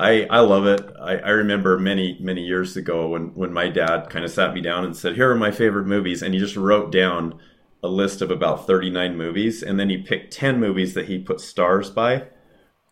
I, 0.00 0.28
I 0.30 0.38
love 0.38 0.64
it. 0.64 0.88
I, 1.00 1.16
I 1.16 1.30
remember 1.30 1.76
many, 1.76 2.16
many 2.20 2.44
years 2.46 2.76
ago 2.76 3.08
when, 3.08 3.34
when 3.34 3.52
my 3.52 3.68
dad 3.68 4.08
kind 4.10 4.24
of 4.24 4.30
sat 4.30 4.54
me 4.54 4.60
down 4.60 4.84
and 4.84 4.96
said, 4.96 5.16
Here 5.16 5.28
are 5.28 5.34
my 5.34 5.50
favorite 5.50 5.88
movies. 5.88 6.22
And 6.22 6.32
he 6.34 6.38
just 6.38 6.54
wrote 6.54 6.92
down 6.92 7.40
a 7.82 7.88
list 7.88 8.22
of 8.22 8.30
about 8.30 8.64
39 8.64 9.16
movies. 9.16 9.60
And 9.60 9.76
then 9.80 9.90
he 9.90 9.96
picked 9.98 10.32
10 10.32 10.60
movies 10.60 10.94
that 10.94 11.06
he 11.06 11.18
put 11.18 11.40
stars 11.40 11.90
by 11.90 12.26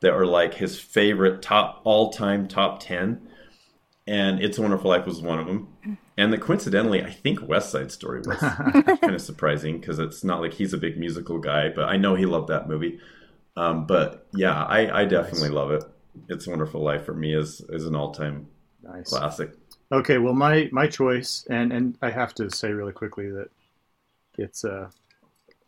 that 0.00 0.12
are 0.12 0.26
like 0.26 0.54
his 0.54 0.80
favorite 0.80 1.42
top, 1.42 1.80
all 1.84 2.10
time 2.12 2.48
top 2.48 2.80
10 2.80 3.20
and 4.06 4.40
It's 4.40 4.58
a 4.58 4.62
Wonderful 4.62 4.90
Life 4.90 5.06
was 5.06 5.20
one 5.20 5.38
of 5.38 5.46
them. 5.46 5.68
And 6.16 6.32
the, 6.32 6.38
coincidentally, 6.38 7.02
I 7.02 7.10
think 7.10 7.46
West 7.46 7.70
Side 7.70 7.90
Story 7.90 8.22
was 8.24 8.38
kind 9.00 9.14
of 9.14 9.20
surprising 9.20 9.80
because 9.80 9.98
it's 9.98 10.22
not 10.22 10.40
like 10.40 10.54
he's 10.54 10.72
a 10.72 10.78
big 10.78 10.96
musical 10.96 11.38
guy, 11.38 11.68
but 11.68 11.86
I 11.86 11.96
know 11.96 12.14
he 12.14 12.24
loved 12.24 12.48
that 12.48 12.68
movie. 12.68 13.00
Um, 13.56 13.86
but 13.86 14.26
yeah, 14.32 14.64
I, 14.64 15.02
I 15.02 15.04
definitely 15.06 15.48
love 15.48 15.70
it. 15.72 15.84
It's 16.28 16.46
a 16.46 16.50
Wonderful 16.50 16.82
Life 16.82 17.04
for 17.04 17.14
me 17.14 17.34
is 17.34 17.60
is 17.68 17.86
an 17.86 17.94
all 17.94 18.12
time 18.12 18.48
nice. 18.82 19.10
classic. 19.10 19.52
Okay, 19.92 20.18
well, 20.18 20.32
my 20.34 20.68
my 20.72 20.86
choice, 20.86 21.46
and 21.50 21.72
and 21.72 21.98
I 22.00 22.10
have 22.10 22.34
to 22.34 22.50
say 22.50 22.70
really 22.72 22.92
quickly 22.92 23.30
that 23.30 23.48
it's. 24.38 24.64
Uh, 24.64 24.88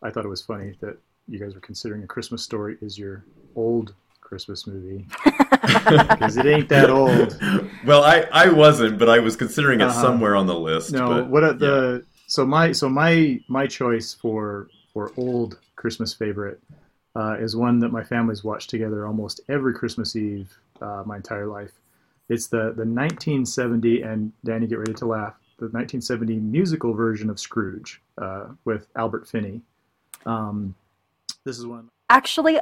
I 0.01 0.09
thought 0.09 0.25
it 0.25 0.29
was 0.29 0.41
funny 0.41 0.75
that 0.81 0.97
you 1.27 1.39
guys 1.39 1.53
were 1.53 1.61
considering 1.61 2.03
a 2.03 2.07
Christmas 2.07 2.41
story 2.41 2.77
is 2.81 2.97
your 2.97 3.25
old 3.55 3.93
Christmas 4.29 4.67
movie 4.67 5.05
because 5.25 6.37
it 6.37 6.45
ain't 6.45 6.69
that 6.69 6.89
old. 6.91 7.35
well, 7.83 8.03
I, 8.03 8.27
I 8.31 8.49
wasn't, 8.49 8.99
but 8.99 9.09
I 9.09 9.17
was 9.19 9.35
considering 9.35 9.81
it 9.81 9.85
Uh-huh. 9.85 10.01
somewhere 10.01 10.35
on 10.35 10.45
the 10.45 10.53
list. 10.57 10.91
No, 10.93 11.07
but, 11.07 11.27
what 11.29 11.43
are 11.43 11.53
the 11.53 12.05
so 12.27 12.45
my 12.45 12.71
so 12.71 12.87
my 12.87 13.39
my 13.47 13.65
choice 13.65 14.13
for 14.13 14.67
for 14.93 15.11
old 15.17 15.57
Christmas 15.75 16.13
favorite 16.13 16.61
uh, 17.15 17.37
is 17.39 17.55
one 17.55 17.79
that 17.79 17.91
my 17.91 18.03
family's 18.03 18.43
watched 18.43 18.69
together 18.69 19.07
almost 19.07 19.41
every 19.49 19.73
Christmas 19.73 20.15
Eve 20.15 20.47
uh, 20.79 21.01
my 21.07 21.15
entire 21.17 21.47
life. 21.47 21.71
It's 22.29 22.45
the 22.47 22.73
the 22.77 22.85
1970 22.85 24.03
and 24.03 24.31
Dani, 24.45 24.69
get 24.69 24.77
ready 24.77 24.93
to 24.93 25.05
laugh. 25.07 25.33
The 25.57 25.65
1970 25.65 26.35
musical 26.35 26.93
version 26.93 27.29
of 27.31 27.39
Scrooge 27.39 27.99
uh, 28.19 28.45
with 28.63 28.87
Albert 28.95 29.27
Finney. 29.27 29.61
Um, 30.25 30.75
this 31.43 31.57
is 31.57 31.65
one. 31.65 31.89
Actually, 32.11 32.59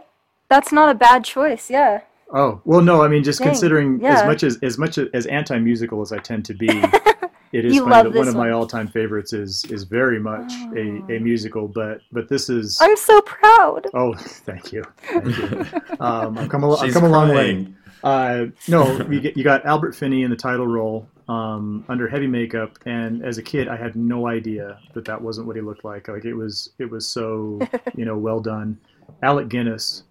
that's 0.49 0.71
not 0.71 0.89
a 0.89 0.95
bad 0.95 1.23
choice. 1.23 1.69
Yeah. 1.69 2.01
Oh 2.33 2.61
well, 2.65 2.81
no, 2.81 3.01
I 3.03 3.07
mean 3.07 3.23
just 3.23 3.39
Dang, 3.39 3.49
considering 3.49 3.99
yeah. 4.01 4.19
as 4.21 4.25
much 4.25 4.43
as 4.43 4.57
as 4.61 4.77
much 4.77 4.97
as 4.97 5.25
anti 5.27 5.57
musical 5.59 6.01
as 6.01 6.11
I 6.11 6.17
tend 6.17 6.43
to 6.45 6.53
be, 6.53 6.67
it 7.53 7.63
is 7.65 7.73
You 7.73 7.83
funny 7.87 8.09
that 8.09 8.17
one 8.17 8.25
this 8.25 8.27
of 8.27 8.35
my 8.35 8.51
all 8.51 8.67
time 8.67 8.87
favorites 8.87 9.31
is 9.33 9.63
is 9.65 9.83
very 9.83 10.19
much 10.19 10.51
a, 10.75 11.01
a 11.09 11.15
Oh. 11.15 11.19
musical, 11.19 11.67
but 11.69 12.01
but 12.11 12.27
this 12.27 12.49
is 12.49 12.77
I'm 12.81 12.97
so 12.97 13.21
proud. 13.21 13.85
oh 13.93 14.13
thank 14.17 14.73
you, 14.73 14.83
thank 15.03 15.37
you. 15.37 15.65
um, 16.01 16.37
I've 16.37 16.49
come 16.49 16.63
a, 16.63 16.75
I've 16.75 16.93
come 16.93 17.05
a 17.05 17.09
long 17.09 17.29
way. 17.29 17.67
Uh, 18.03 18.45
no, 18.67 19.01
you 19.09 19.19
get 19.21 19.37
you 19.37 19.43
got 19.43 19.65
Albert 19.65 19.95
Finney 19.95 20.23
in 20.23 20.29
the 20.29 20.35
title 20.35 20.67
role 20.67 21.07
um, 21.29 21.83
under 21.87 22.07
heavy 22.09 22.27
makeup, 22.27 22.77
and 22.85 23.23
as 23.23 23.37
a 23.37 23.41
kid, 23.43 23.67
I 23.69 23.75
had 23.77 23.95
no 23.95 24.27
idea 24.27 24.79
that 24.93 25.05
that 25.05 25.19
wasn't 25.21 25.47
what 25.47 25.55
he 25.55 25.61
looked 25.61 25.83
like. 25.85 26.07
Like 26.09 26.25
it 26.25 26.33
was 26.33 26.69
it 26.77 26.89
was 26.91 27.07
so 27.07 27.59
you 27.95 28.03
know 28.03 28.17
well 28.17 28.41
done. 28.41 28.77
Alec 29.23 29.47
Guinness 29.47 30.03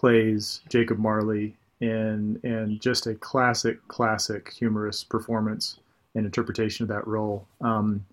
plays 0.00 0.62
Jacob 0.70 0.98
Marley 0.98 1.54
in 1.80 2.40
in 2.42 2.78
just 2.80 3.06
a 3.06 3.14
classic 3.14 3.86
classic 3.88 4.52
humorous 4.52 5.04
performance 5.04 5.78
and 6.14 6.24
interpretation 6.24 6.82
of 6.84 6.88
that 6.88 7.06
role. 7.06 7.46
Um, 7.60 8.06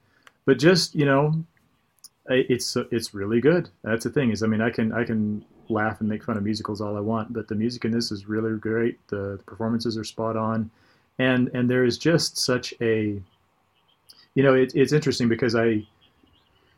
but 0.45 0.59
just 0.59 0.93
you 0.93 1.05
know, 1.05 1.33
it's 2.27 2.75
it's 2.91 3.13
really 3.13 3.39
good. 3.39 3.69
That's 3.83 4.03
the 4.03 4.09
thing 4.09 4.31
is, 4.31 4.43
I 4.43 4.47
mean, 4.47 4.61
I 4.61 4.69
can 4.69 4.91
I 4.91 5.05
can 5.05 5.45
laugh 5.69 6.01
and 6.01 6.09
make 6.09 6.23
fun 6.23 6.37
of 6.37 6.43
musicals 6.43 6.81
all 6.81 6.97
I 6.97 6.99
want, 6.99 7.31
but 7.31 7.47
the 7.47 7.55
music 7.55 7.85
in 7.85 7.91
this 7.91 8.11
is 8.11 8.27
really 8.27 8.57
great. 8.57 8.99
The, 9.07 9.37
the 9.37 9.43
performances 9.45 9.97
are 9.97 10.03
spot 10.03 10.35
on, 10.35 10.69
and 11.19 11.49
and 11.53 11.69
there 11.69 11.85
is 11.85 11.97
just 11.97 12.37
such 12.37 12.73
a, 12.81 13.21
you 14.35 14.43
know, 14.43 14.53
it, 14.53 14.73
it's 14.75 14.91
interesting 14.91 15.29
because 15.29 15.55
I, 15.55 15.87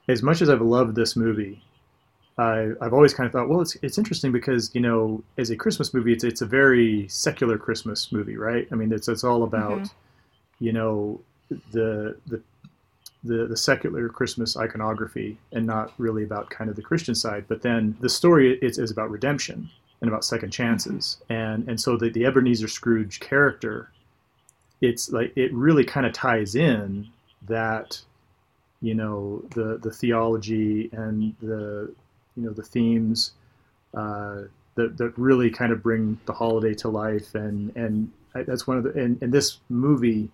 as 0.08 0.22
much 0.22 0.42
as 0.44 0.50
I've 0.50 0.62
loved 0.62 0.96
this 0.96 1.16
movie, 1.16 1.64
I, 2.40 2.72
I've 2.82 2.94
always 2.94 3.14
kind 3.14 3.28
of 3.28 3.34
thought, 3.34 3.50
well, 3.50 3.62
it's 3.62 3.76
it's 3.82 3.98
interesting 3.98 4.32
because 4.32 4.64
you 4.74 4.82
know, 4.88 5.22
as 5.38 5.50
a 5.50 5.56
Christmas 5.64 5.94
movie, 5.94 6.14
it's 6.14 6.24
it's 6.24 6.42
a 6.42 6.46
very 6.46 7.08
secular 7.10 7.58
Christmas 7.58 8.12
movie, 8.12 8.38
right? 8.38 8.66
I 8.72 8.76
mean, 8.76 8.92
it's 8.98 9.08
it's 9.14 9.24
all 9.30 9.44
about, 9.44 9.80
Mm-hmm. 9.80 10.66
you 10.66 10.74
know, 10.74 11.22
the 11.72 12.16
the 12.32 12.42
the 13.24 13.40
the 13.48 13.58
secular 13.58 14.08
Christmas 14.10 14.56
iconography 14.56 15.38
and 15.52 15.66
not 15.66 15.92
really 15.98 16.24
about 16.24 16.50
kind 16.50 16.70
of 16.70 16.76
the 16.76 16.82
Christian 16.90 17.16
side. 17.16 17.44
But 17.52 17.62
then 17.62 17.98
the 18.00 18.10
story 18.10 18.58
is, 18.68 18.78
is 18.78 18.92
about 18.92 19.12
redemption 19.12 19.70
and 20.02 20.08
about 20.10 20.24
second 20.24 20.52
chances, 20.52 21.18
and 21.30 21.68
and 21.68 21.78
so 21.80 21.98
the 21.98 22.10
the 22.10 22.26
Ebenezer 22.26 22.70
Scrooge 22.70 23.20
character, 23.20 23.92
it's 24.80 25.12
like 25.12 25.34
it 25.36 25.52
really 25.54 25.84
kind 25.84 26.06
of 26.06 26.14
ties 26.14 26.56
in 26.56 27.08
that, 27.48 28.02
you 28.82 28.94
know, 28.94 29.44
the 29.56 29.78
the 29.84 29.92
theology 29.92 30.90
and 30.94 31.36
the 31.42 31.94
you 32.36 32.44
know 32.44 32.52
the 32.52 32.64
themes 32.64 33.32
uh, 33.94 34.44
that 34.76 34.98
that 34.98 35.18
really 35.18 35.50
kind 35.50 35.72
of 35.72 35.84
bring 35.84 36.20
the 36.26 36.34
holiday 36.34 36.74
to 36.76 36.90
life, 36.90 37.36
and 37.36 37.76
and 37.76 38.12
that's 38.34 38.68
one 38.68 38.78
of 38.78 38.84
the 38.84 38.92
and, 38.92 39.22
and 39.22 39.34
this 39.34 39.58
movie 39.70 40.30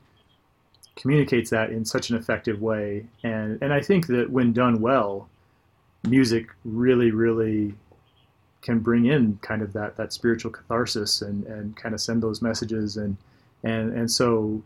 communicates 0.95 1.49
that 1.49 1.71
in 1.71 1.83
such 1.83 2.09
an 2.09 2.17
effective 2.17 2.61
way, 2.61 3.05
and 3.23 3.61
and 3.61 3.73
I 3.73 3.81
think 3.81 4.07
that 4.07 4.29
when 4.29 4.53
done 4.53 4.81
well, 4.81 5.29
music 6.07 6.47
really 6.63 7.11
really 7.11 7.73
can 8.61 8.79
bring 8.79 9.05
in 9.05 9.37
kind 9.43 9.61
of 9.61 9.73
that 9.73 9.95
that 9.95 10.11
spiritual 10.11 10.51
catharsis 10.51 11.21
and 11.21 11.45
and 11.45 11.75
kind 11.77 11.93
of 11.93 12.01
send 12.01 12.21
those 12.23 12.41
messages. 12.41 12.97
And 12.97 13.15
and 13.63 13.93
and 13.93 14.09
so 14.09 14.61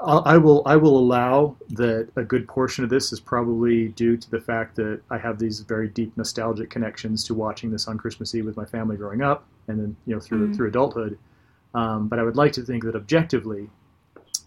I 0.00 0.36
will 0.36 0.62
I 0.64 0.76
will 0.76 0.96
allow 0.96 1.56
that 1.70 2.08
a 2.14 2.22
good 2.22 2.46
portion 2.46 2.84
of 2.84 2.90
this 2.90 3.12
is 3.12 3.18
probably 3.18 3.88
due 3.88 4.16
to 4.16 4.30
the 4.30 4.40
fact 4.40 4.76
that 4.76 5.00
I 5.10 5.18
have 5.18 5.38
these 5.40 5.60
very 5.60 5.88
deep 5.88 6.16
nostalgic 6.16 6.70
connections 6.70 7.24
to 7.24 7.34
watching 7.34 7.72
this 7.72 7.88
on 7.88 7.98
Christmas 7.98 8.32
Eve 8.34 8.46
with 8.46 8.56
my 8.56 8.64
family 8.64 8.96
growing 8.96 9.22
up, 9.22 9.44
and 9.66 9.78
then 9.80 9.96
you 10.06 10.14
know 10.14 10.20
through 10.20 10.48
Mm. 10.48 10.56
through 10.56 10.68
adulthood. 10.68 11.18
Um, 11.74 12.06
but 12.08 12.18
I 12.20 12.22
would 12.22 12.36
like 12.36 12.52
to 12.52 12.62
think 12.62 12.84
that 12.84 12.94
objectively, 12.94 13.68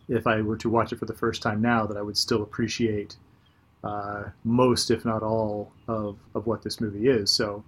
if 0.08 0.26
I 0.26 0.42
were 0.42 0.58
to 0.58 0.70
watch 0.70 0.94
it 0.94 1.00
for 1.00 1.06
the 1.06 1.14
first 1.14 1.42
time 1.42 1.62
now, 1.62 1.86
that 1.86 1.98
I 1.98 2.02
would 2.02 2.18
still 2.18 2.44
appreciate 2.44 3.18
uh, 3.84 4.24
most, 4.44 4.90
if 4.90 5.04
not 5.06 5.22
all, 5.24 5.72
of, 5.88 6.18
of 6.36 6.46
what 6.48 6.62
this 6.64 6.80
movie 6.80 7.10
is. 7.10 7.30
So, 7.32 7.64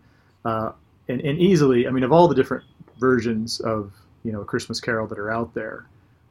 uh, 0.45 0.71
and, 1.09 1.19
and 1.21 1.39
easily, 1.39 1.88
I 1.88 1.91
mean, 1.91 2.03
of 2.03 2.11
all 2.11 2.27
the 2.27 2.36
different 2.36 2.63
versions 2.99 3.59
of 3.59 3.91
you 4.23 4.31
know 4.31 4.41
A 4.41 4.45
Christmas 4.45 4.79
Carol 4.79 5.07
that 5.07 5.19
are 5.19 5.31
out 5.31 5.53
there, 5.53 5.86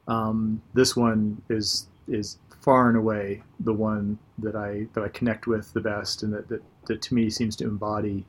um, 0.08 0.62
this 0.74 0.96
one 0.96 1.42
is 1.48 1.86
is 2.08 2.38
far 2.60 2.88
and 2.88 2.96
away 2.96 3.42
the 3.60 3.72
one 3.72 4.18
that 4.38 4.56
I 4.56 4.86
that 4.94 5.02
I 5.04 5.08
connect 5.08 5.46
with 5.46 5.72
the 5.72 5.80
best, 5.80 6.22
and 6.22 6.32
that 6.32 6.48
that, 6.48 6.62
that 6.86 7.02
to 7.02 7.14
me 7.14 7.30
seems 7.30 7.56
to 7.56 7.64
embody, 7.64 8.24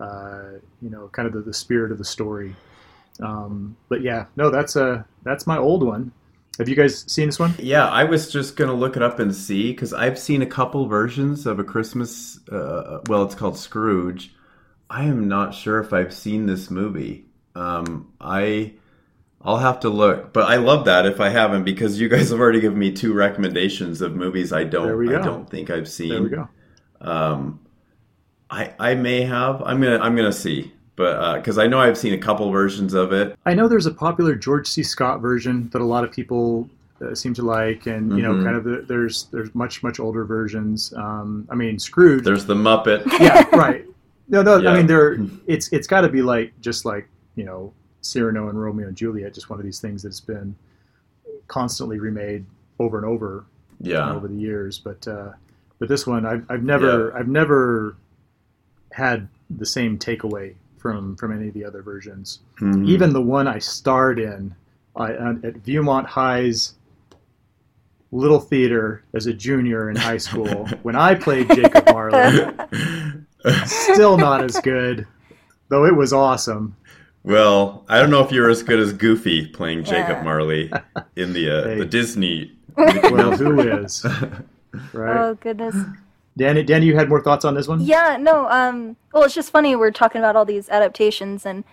uh, 0.00 0.52
you 0.80 0.90
know, 0.90 1.08
kind 1.08 1.26
of 1.26 1.34
the, 1.34 1.40
the 1.40 1.54
spirit 1.54 1.92
of 1.92 1.98
the 1.98 2.04
story. 2.04 2.54
Um, 3.20 3.76
but 3.88 4.02
yeah, 4.02 4.26
no, 4.36 4.50
that's 4.50 4.76
a 4.76 5.06
that's 5.22 5.46
my 5.46 5.58
old 5.58 5.82
one. 5.82 6.12
Have 6.58 6.68
you 6.68 6.76
guys 6.76 7.04
seen 7.10 7.26
this 7.26 7.38
one? 7.38 7.54
Yeah, 7.58 7.88
I 7.88 8.04
was 8.04 8.30
just 8.30 8.56
gonna 8.56 8.74
look 8.74 8.96
it 8.96 9.02
up 9.02 9.18
and 9.18 9.34
see 9.34 9.72
because 9.72 9.92
I've 9.92 10.18
seen 10.18 10.42
a 10.42 10.46
couple 10.46 10.86
versions 10.86 11.46
of 11.46 11.58
a 11.58 11.64
Christmas. 11.64 12.38
Uh, 12.48 13.00
well, 13.08 13.22
it's 13.24 13.34
called 13.34 13.56
Scrooge. 13.56 14.34
I 14.90 15.04
am 15.04 15.28
not 15.28 15.54
sure 15.54 15.80
if 15.80 15.94
I've 15.94 16.12
seen 16.12 16.44
this 16.46 16.70
movie. 16.70 17.24
Um, 17.54 18.12
I 18.20 18.74
I'll 19.44 19.58
have 19.58 19.80
to 19.80 19.88
look, 19.88 20.32
but 20.32 20.48
I 20.48 20.56
love 20.56 20.84
that 20.84 21.04
if 21.06 21.20
I 21.20 21.28
haven't 21.28 21.64
because 21.64 22.00
you 22.00 22.08
guys 22.08 22.30
have 22.30 22.38
already 22.40 22.60
given 22.60 22.78
me 22.78 22.92
two 22.92 23.12
recommendations 23.12 24.00
of 24.00 24.14
movies 24.14 24.52
I 24.52 24.64
don't 24.64 25.08
I 25.08 25.20
don't 25.22 25.48
think 25.50 25.68
I've 25.70 25.88
seen. 25.88 26.08
There 26.10 26.22
we 26.22 26.28
go. 26.28 26.48
Um, 27.00 27.60
I 28.50 28.72
I 28.78 28.94
may 28.94 29.22
have. 29.22 29.62
I'm 29.62 29.80
gonna 29.80 29.98
I'm 29.98 30.14
gonna 30.14 30.32
see, 30.32 30.72
but 30.96 31.36
because 31.38 31.58
I 31.58 31.66
know 31.66 31.80
I've 31.80 31.98
seen 31.98 32.12
a 32.14 32.18
couple 32.18 32.50
versions 32.50 32.94
of 32.94 33.12
it. 33.12 33.36
I 33.46 33.54
know 33.54 33.66
there's 33.68 33.86
a 33.86 33.94
popular 33.94 34.34
George 34.34 34.66
C. 34.68 34.82
Scott 34.82 35.20
version 35.20 35.68
that 35.72 35.80
a 35.82 35.84
lot 35.84 36.04
of 36.04 36.12
people 36.12 36.68
uh, 37.00 37.14
seem 37.14 37.34
to 37.34 37.42
like, 37.42 37.86
and 37.86 38.16
you 38.16 38.22
know, 38.22 38.34
Mhm. 38.34 38.44
kind 38.44 38.56
of 38.56 38.64
the, 38.64 38.84
there's 38.86 39.24
there's 39.32 39.52
much 39.54 39.82
much 39.82 39.98
older 39.98 40.24
versions. 40.24 40.92
Um, 40.96 41.48
I 41.50 41.54
mean, 41.56 41.78
Scrooge. 41.78 42.22
There's 42.24 42.44
the 42.46 42.54
Muppet. 42.54 43.04
yeah, 43.18 43.44
right. 43.56 43.84
No, 44.28 44.42
no. 44.42 44.64
I 44.68 44.76
mean, 44.76 44.86
there. 44.86 45.18
It's 45.46 45.68
it's 45.72 45.86
got 45.88 46.02
to 46.02 46.08
be 46.08 46.22
like 46.22 46.52
just 46.60 46.84
like 46.84 47.08
you 47.34 47.44
know 47.44 47.72
Cyrano 48.02 48.48
and 48.48 48.60
Romeo 48.60 48.88
and 48.88 48.96
Juliet, 48.96 49.32
just 49.32 49.48
one 49.48 49.58
of 49.58 49.64
these 49.64 49.80
things 49.80 50.02
that's 50.02 50.20
been 50.20 50.54
constantly 51.48 51.98
remade 51.98 52.44
over 52.78 52.98
and 52.98 53.06
over 53.06 53.44
Yeah. 53.80 54.12
over 54.12 54.28
the 54.28 54.34
years. 54.36 54.78
But 54.78 55.06
uh, 55.08 55.30
but 55.78 55.88
this 55.88 56.06
one, 56.06 56.26
I've 56.26 56.44
I've 56.50 56.62
never 56.62 57.16
I've 57.16 57.28
never 57.28 57.96
had 58.92 59.28
the 59.50 59.66
same 59.66 59.98
takeaway 59.98 60.54
from 60.78 61.16
from 61.16 61.32
any 61.32 61.48
of 61.48 61.54
the 61.54 61.64
other 61.64 61.80
versions. 61.82 62.40
Mhm. 62.60 62.86
Even 62.88 63.12
the 63.12 63.22
one 63.22 63.46
I 63.48 63.58
starred 63.58 64.18
in 64.18 64.54
I, 64.96 65.12
at 65.12 65.54
Viewmont 65.64 66.04
High's 66.06 66.74
Little 68.10 68.40
Theater 68.40 69.02
as 69.14 69.26
a 69.26 69.32
junior 69.32 69.88
in 69.90 69.96
high 69.96 70.18
school 70.18 70.66
when 70.82 70.96
I 70.96 71.14
played 71.14 71.48
Jacob 71.48 71.86
Marley. 71.88 72.46
Still 73.64 74.16
not 74.18 74.44
as 74.44 74.60
good, 74.60 75.06
though 75.68 75.84
it 75.86 75.96
was 75.96 76.12
awesome. 76.12 76.76
Well, 77.24 77.84
I 77.88 78.00
don't 78.00 78.10
know 78.10 78.22
if 78.24 78.32
you're 78.32 78.50
as 78.50 78.62
good 78.62 78.80
as 78.80 78.92
Goofy 78.92 79.46
playing 79.46 79.84
Jacob 79.84 80.18
Yeah. 80.18 80.22
Marley 80.22 80.72
in 81.16 81.32
the 81.32 81.50
uh, 81.50 81.64
Hey. 81.68 81.78
the 81.78 81.84
Disney. 81.86 82.52
Well, 82.76 83.36
who 83.36 83.60
is 83.60 84.04
right? 84.92 85.16
Oh 85.16 85.34
goodness. 85.34 85.74
Dani, 86.38 86.66
Dani, 86.66 86.84
you 86.84 86.96
had 86.96 87.08
more 87.10 87.20
thoughts 87.22 87.44
on 87.44 87.54
this 87.54 87.68
one? 87.68 87.80
Yeah, 87.80 88.16
no, 88.18 88.48
um 88.48 88.96
well 89.12 89.22
it's 89.24 89.34
just 89.34 89.50
funny 89.52 89.76
we're 89.76 89.90
talking 89.90 90.18
about 90.20 90.34
all 90.36 90.44
these 90.44 90.68
adaptations 90.68 91.44
and 91.46 91.64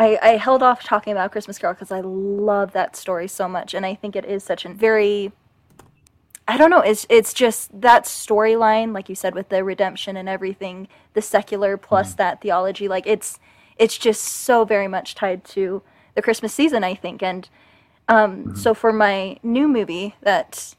I, 0.00 0.18
I 0.22 0.28
held 0.36 0.62
off 0.62 0.84
talking 0.84 1.10
about 1.12 1.32
Christmas 1.32 1.58
Carol 1.58 1.74
because 1.74 1.90
I 1.90 2.00
love 2.00 2.72
that 2.72 2.94
story 2.94 3.26
so 3.28 3.48
much 3.48 3.74
and 3.74 3.84
I 3.86 3.94
think 3.96 4.14
it 4.14 4.24
is 4.24 4.44
such 4.44 4.64
a 4.64 4.68
very 4.68 5.32
I 6.46 6.56
don't 6.56 6.70
know, 6.70 6.80
it's 6.80 7.06
it's 7.10 7.34
just 7.34 7.78
that 7.80 8.04
storyline, 8.04 8.94
like 8.94 9.08
you 9.10 9.14
said, 9.14 9.34
with 9.34 9.50
the 9.50 9.62
redemption 9.62 10.16
and 10.16 10.28
everything, 10.30 10.88
the 11.12 11.20
secular 11.22 11.76
plus 11.76 12.14
that 12.14 12.40
theology, 12.40 12.88
like 12.88 13.06
it's 13.06 13.38
it's 13.78 13.96
just 13.98 14.22
so 14.22 14.64
very 14.64 14.88
much 14.88 15.14
tied 15.14 15.44
to 15.44 15.82
the 16.14 16.22
Christmas 16.22 16.52
season, 16.52 16.82
I 16.84 16.94
think. 16.94 17.22
And 17.22 17.48
um, 18.08 18.56
so 18.56 18.74
for 18.74 18.92
my 18.92 19.38
new 19.42 19.68
movie 19.68 20.14
that 20.22 20.74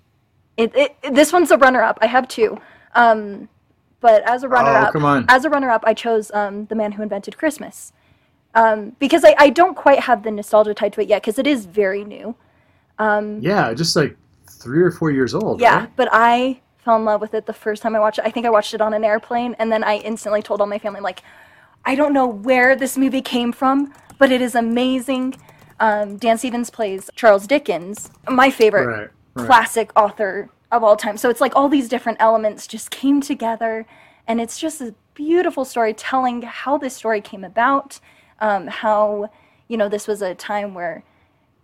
it, 0.57 0.71
it 0.75 0.95
this 1.13 1.31
one's 1.31 1.51
a 1.51 1.57
runner 1.57 1.81
up. 1.81 1.97
I 2.01 2.07
have 2.07 2.27
two. 2.27 2.59
Um, 2.95 3.49
but 4.01 4.23
as 4.23 4.43
a 4.43 4.49
runner 4.49 4.71
Oh, 4.71 4.75
up, 4.83 4.93
come 4.93 5.05
on. 5.05 5.25
as 5.29 5.45
a 5.45 5.49
runner 5.49 5.69
up, 5.69 5.83
I 5.85 5.93
chose 5.93 6.31
um, 6.31 6.65
The 6.67 6.75
Man 6.75 6.93
Who 6.93 7.03
Invented 7.03 7.37
Christmas. 7.37 7.93
Um, 8.55 8.95
because 8.99 9.23
I, 9.23 9.35
I 9.37 9.49
don't 9.49 9.75
quite 9.75 9.99
have 9.99 10.23
the 10.23 10.31
nostalgia 10.31 10.73
tied 10.73 10.93
to 10.93 11.01
it 11.01 11.07
yet, 11.07 11.21
because 11.21 11.37
it 11.37 11.45
is 11.45 11.65
very 11.65 12.03
new. 12.03 12.35
Yeah, 12.99 13.73
just 13.73 13.95
like 13.95 14.17
three 14.49 14.81
or 14.81 14.91
four 14.91 15.11
years 15.11 15.33
old. 15.35 15.61
Yeah, 15.61 15.81
right? 15.81 15.95
but 15.95 16.09
I 16.11 16.59
fell 16.83 16.95
in 16.95 17.05
love 17.05 17.21
with 17.21 17.33
it 17.33 17.45
the 17.45 17.53
first 17.53 17.81
time 17.81 17.95
I 17.95 17.99
watched 17.99 18.19
it. 18.19 18.25
I 18.25 18.31
think 18.31 18.45
I 18.45 18.49
watched 18.49 18.73
it 18.73 18.81
on 18.81 18.93
an 18.93 19.03
airplane, 19.03 19.55
and 19.59 19.71
then 19.71 19.83
I 19.83 19.97
instantly 19.97 20.41
told 20.41 20.61
all 20.61 20.67
my 20.67 20.79
family, 20.79 21.01
like, 21.01 21.21
I 21.85 21.95
don't 21.95 22.13
know 22.13 22.27
where 22.27 22.75
this 22.75 22.97
movie 22.97 23.21
came 23.21 23.51
from, 23.51 23.93
but 24.17 24.31
it 24.31 24.41
is 24.41 24.55
amazing. 24.55 25.35
Um, 25.79 26.17
Dan 26.17 26.37
Stevens 26.37 26.69
plays 26.69 27.09
Charles 27.15 27.47
Dickens, 27.47 28.11
my 28.29 28.49
favorite 28.49 28.85
Right, 28.87 29.09
right. 29.35 29.47
classic 29.47 29.91
author 29.95 30.49
of 30.71 30.83
all 30.83 30.95
time. 30.95 31.17
So 31.17 31.29
it's 31.29 31.41
like 31.41 31.55
all 31.55 31.69
these 31.69 31.89
different 31.89 32.17
elements 32.21 32.67
just 32.67 32.91
came 32.91 33.21
together, 33.21 33.85
and 34.27 34.39
it's 34.41 34.59
just 34.59 34.81
a 34.81 34.93
beautiful 35.15 35.65
story 35.65 35.93
telling 35.93 36.41
how 36.43 36.77
this 36.77 36.95
story 36.95 37.21
came 37.21 37.43
about, 37.43 37.99
um, 38.39 38.67
how 38.67 39.29
you 39.67 39.77
know 39.77 39.89
this 39.89 40.07
was 40.07 40.21
a 40.21 40.35
time 40.35 40.73
where 40.73 41.03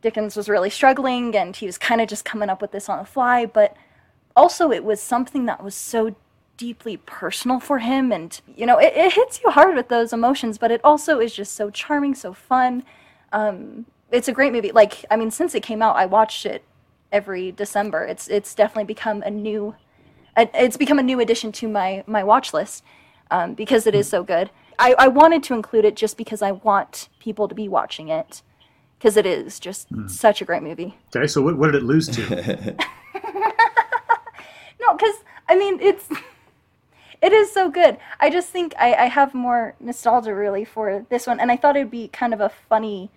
Dickens 0.01 0.35
was 0.35 0.47
really 0.49 0.69
struggling, 0.69 1.35
and 1.35 1.55
he 1.55 1.65
was 1.65 1.77
kind 1.77 2.01
of 2.01 2.07
just 2.07 2.25
coming 2.25 2.49
up 2.49 2.61
with 2.61 2.71
this 2.71 2.89
on 2.89 2.99
the 2.99 3.05
fly, 3.05 3.45
but 3.45 3.75
also 4.35 4.71
it 4.71 4.83
was 4.83 5.01
something 5.01 5.45
that 5.45 5.63
was 5.63 5.75
so 5.75 6.15
deeply 6.57 6.97
personal 6.97 7.59
for 7.59 7.79
him 7.79 8.11
and 8.11 8.41
you 8.55 8.65
know 8.65 8.77
it, 8.77 8.93
it 8.95 9.13
hits 9.13 9.41
you 9.43 9.51
hard 9.51 9.75
with 9.75 9.89
those 9.89 10.13
emotions 10.13 10.57
but 10.57 10.71
it 10.71 10.79
also 10.83 11.19
is 11.19 11.33
just 11.33 11.53
so 11.53 11.69
charming 11.69 12.15
so 12.15 12.33
fun. 12.33 12.83
Um, 13.31 13.85
it's 14.11 14.27
a 14.27 14.31
great 14.31 14.53
movie. 14.53 14.71
Like 14.71 15.05
i 15.09 15.15
mean 15.15 15.31
since 15.31 15.55
it 15.55 15.63
came 15.63 15.81
out 15.81 15.95
i 15.95 16.05
watched 16.05 16.45
it 16.45 16.63
every 17.11 17.51
december. 17.51 18.03
It's 18.03 18.27
it's 18.27 18.53
definitely 18.55 18.85
become 18.85 19.21
a 19.23 19.29
new 19.29 19.75
it's 20.37 20.77
become 20.77 20.99
a 20.99 21.03
new 21.03 21.19
addition 21.19 21.51
to 21.53 21.67
my 21.67 22.03
my 22.07 22.23
watch 22.23 22.53
list 22.53 22.83
um, 23.31 23.53
because 23.53 23.87
it 23.87 23.95
is 23.95 24.07
so 24.07 24.23
good. 24.23 24.49
I, 24.77 24.93
I 24.99 25.07
wanted 25.07 25.41
to 25.43 25.53
include 25.53 25.85
it 25.85 25.95
just 25.95 26.17
because 26.17 26.41
i 26.41 26.51
want 26.51 27.07
people 27.19 27.47
to 27.47 27.55
be 27.55 27.69
watching 27.69 28.09
it 28.09 28.41
because 28.99 29.15
it 29.15 29.25
is 29.25 29.59
just 29.59 29.87
such 30.07 30.41
a 30.41 30.45
great 30.45 30.63
movie. 30.63 30.97
Okay, 31.15 31.27
so 31.27 31.41
what, 31.41 31.57
what 31.57 31.71
did 31.71 31.75
it 31.75 31.83
lose 31.83 32.07
to? 32.09 32.75
No, 34.85 34.95
because 34.95 35.15
I 35.49 35.55
mean 35.55 35.79
it's 35.79 36.07
it 37.25 37.33
is 37.33 37.51
so 37.51 37.71
good. 37.71 37.97
I 38.19 38.29
just 38.29 38.49
think 38.49 38.75
I, 38.77 38.93
I 38.93 39.05
have 39.05 39.33
more 39.33 39.73
nostalgia 39.79 40.33
really 40.35 40.63
for 40.63 41.05
this 41.09 41.25
one, 41.25 41.39
and 41.39 41.51
I 41.51 41.57
thought 41.57 41.75
it'd 41.75 41.89
be 41.89 42.07
kind 42.09 42.33
of 42.35 42.39
a 42.39 42.49
funny 42.69 43.09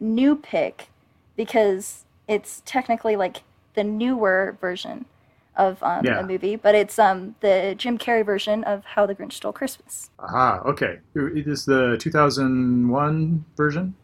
new 0.00 0.34
pick 0.34 0.88
because 1.36 2.04
it's 2.26 2.62
technically 2.64 3.16
like 3.16 3.42
the 3.74 3.84
newer 3.84 4.56
version 4.62 5.04
of 5.56 5.82
um, 5.82 6.06
Yeah. 6.06 6.20
a 6.20 6.22
movie, 6.22 6.56
but 6.56 6.74
it's 6.74 6.98
um 6.98 7.34
the 7.40 7.74
Jim 7.76 7.98
Carrey 7.98 8.24
version 8.24 8.64
of 8.64 8.84
How 8.84 9.04
the 9.04 9.14
Grinch 9.14 9.34
Stole 9.34 9.52
Christmas. 9.52 10.08
Aha, 10.18 10.62
okay. 10.64 11.00
It 11.14 11.46
is 11.46 11.66
the 11.66 11.98
2001 12.00 13.44
version? 13.56 13.94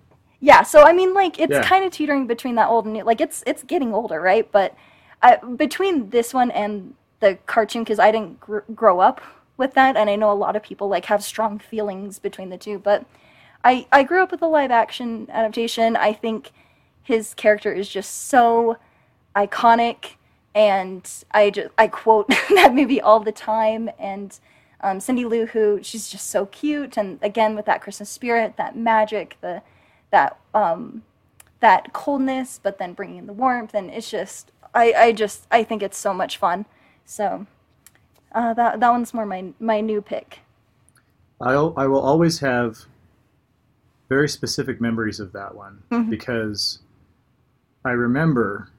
Yeah, 0.40 0.62
so 0.64 0.82
I 0.82 0.92
mean, 0.92 1.14
like 1.14 1.40
it's 1.40 1.52
Yeah. 1.52 1.62
kind 1.62 1.82
of 1.84 1.92
teetering 1.92 2.26
between 2.26 2.56
that 2.56 2.68
old 2.68 2.84
and 2.84 2.92
new. 2.94 3.04
Like 3.04 3.22
it's 3.22 3.42
it's 3.46 3.62
getting 3.62 3.94
older, 3.94 4.20
right? 4.20 4.50
But 4.52 4.74
I, 5.22 5.36
between 5.36 6.10
this 6.10 6.34
one 6.34 6.50
and 6.50 6.94
the 7.20 7.38
cartoon, 7.46 7.84
because 7.84 7.98
I 7.98 8.10
didn't 8.12 8.38
gr- 8.38 8.66
grow 8.74 9.00
up 9.00 9.22
with 9.56 9.74
that, 9.74 9.96
and 9.96 10.10
I 10.10 10.16
know 10.16 10.30
a 10.30 10.34
lot 10.34 10.56
of 10.56 10.62
people 10.62 10.88
like 10.88 11.06
have 11.06 11.22
strong 11.24 11.58
feelings 11.58 12.18
between 12.18 12.50
the 12.50 12.58
two. 12.58 12.78
But 12.78 13.04
I 13.64 13.86
I 13.92 14.02
grew 14.02 14.22
up 14.22 14.30
with 14.30 14.40
the 14.40 14.48
live 14.48 14.70
action 14.70 15.28
adaptation. 15.30 15.96
I 15.96 16.12
think 16.12 16.52
his 17.02 17.34
character 17.34 17.72
is 17.72 17.88
just 17.88 18.28
so 18.28 18.76
iconic, 19.34 20.14
and 20.54 21.08
I 21.32 21.50
just 21.50 21.70
I 21.78 21.88
quote 21.88 22.28
that 22.50 22.74
movie 22.74 23.00
all 23.00 23.20
the 23.20 23.32
time. 23.32 23.90
And 23.98 24.38
um, 24.80 25.00
Cindy 25.00 25.24
Lou 25.24 25.46
Who, 25.46 25.80
she's 25.82 26.08
just 26.08 26.28
so 26.30 26.46
cute, 26.46 26.96
and 26.96 27.18
again 27.22 27.56
with 27.56 27.66
that 27.66 27.82
Christmas 27.82 28.10
spirit, 28.10 28.56
that 28.56 28.76
magic, 28.76 29.36
the 29.40 29.62
that 30.10 30.38
um, 30.54 31.02
that 31.60 31.92
coldness, 31.92 32.60
but 32.62 32.78
then 32.78 32.92
bringing 32.92 33.16
in 33.16 33.26
the 33.26 33.32
warmth, 33.32 33.74
and 33.74 33.90
it's 33.90 34.10
just 34.10 34.52
I, 34.74 34.92
I 34.92 35.12
just 35.12 35.46
I 35.50 35.62
think 35.64 35.82
it's 35.82 35.98
so 35.98 36.12
much 36.12 36.36
fun. 36.36 36.66
So 37.04 37.46
uh, 38.36 38.54
that 38.54 38.78
that 38.80 38.90
one's 38.90 39.12
more 39.12 39.26
my 39.26 39.52
my 39.58 39.80
new 39.80 40.00
pick. 40.00 40.40
I'll, 41.40 41.74
I 41.76 41.86
will 41.86 42.00
always 42.00 42.38
have 42.40 42.84
very 44.08 44.28
specific 44.28 44.80
memories 44.80 45.18
of 45.20 45.32
that 45.32 45.54
one 45.54 45.82
Mhm. 45.90 46.08
because 46.08 46.78
I 47.84 47.90
remember 47.90 48.70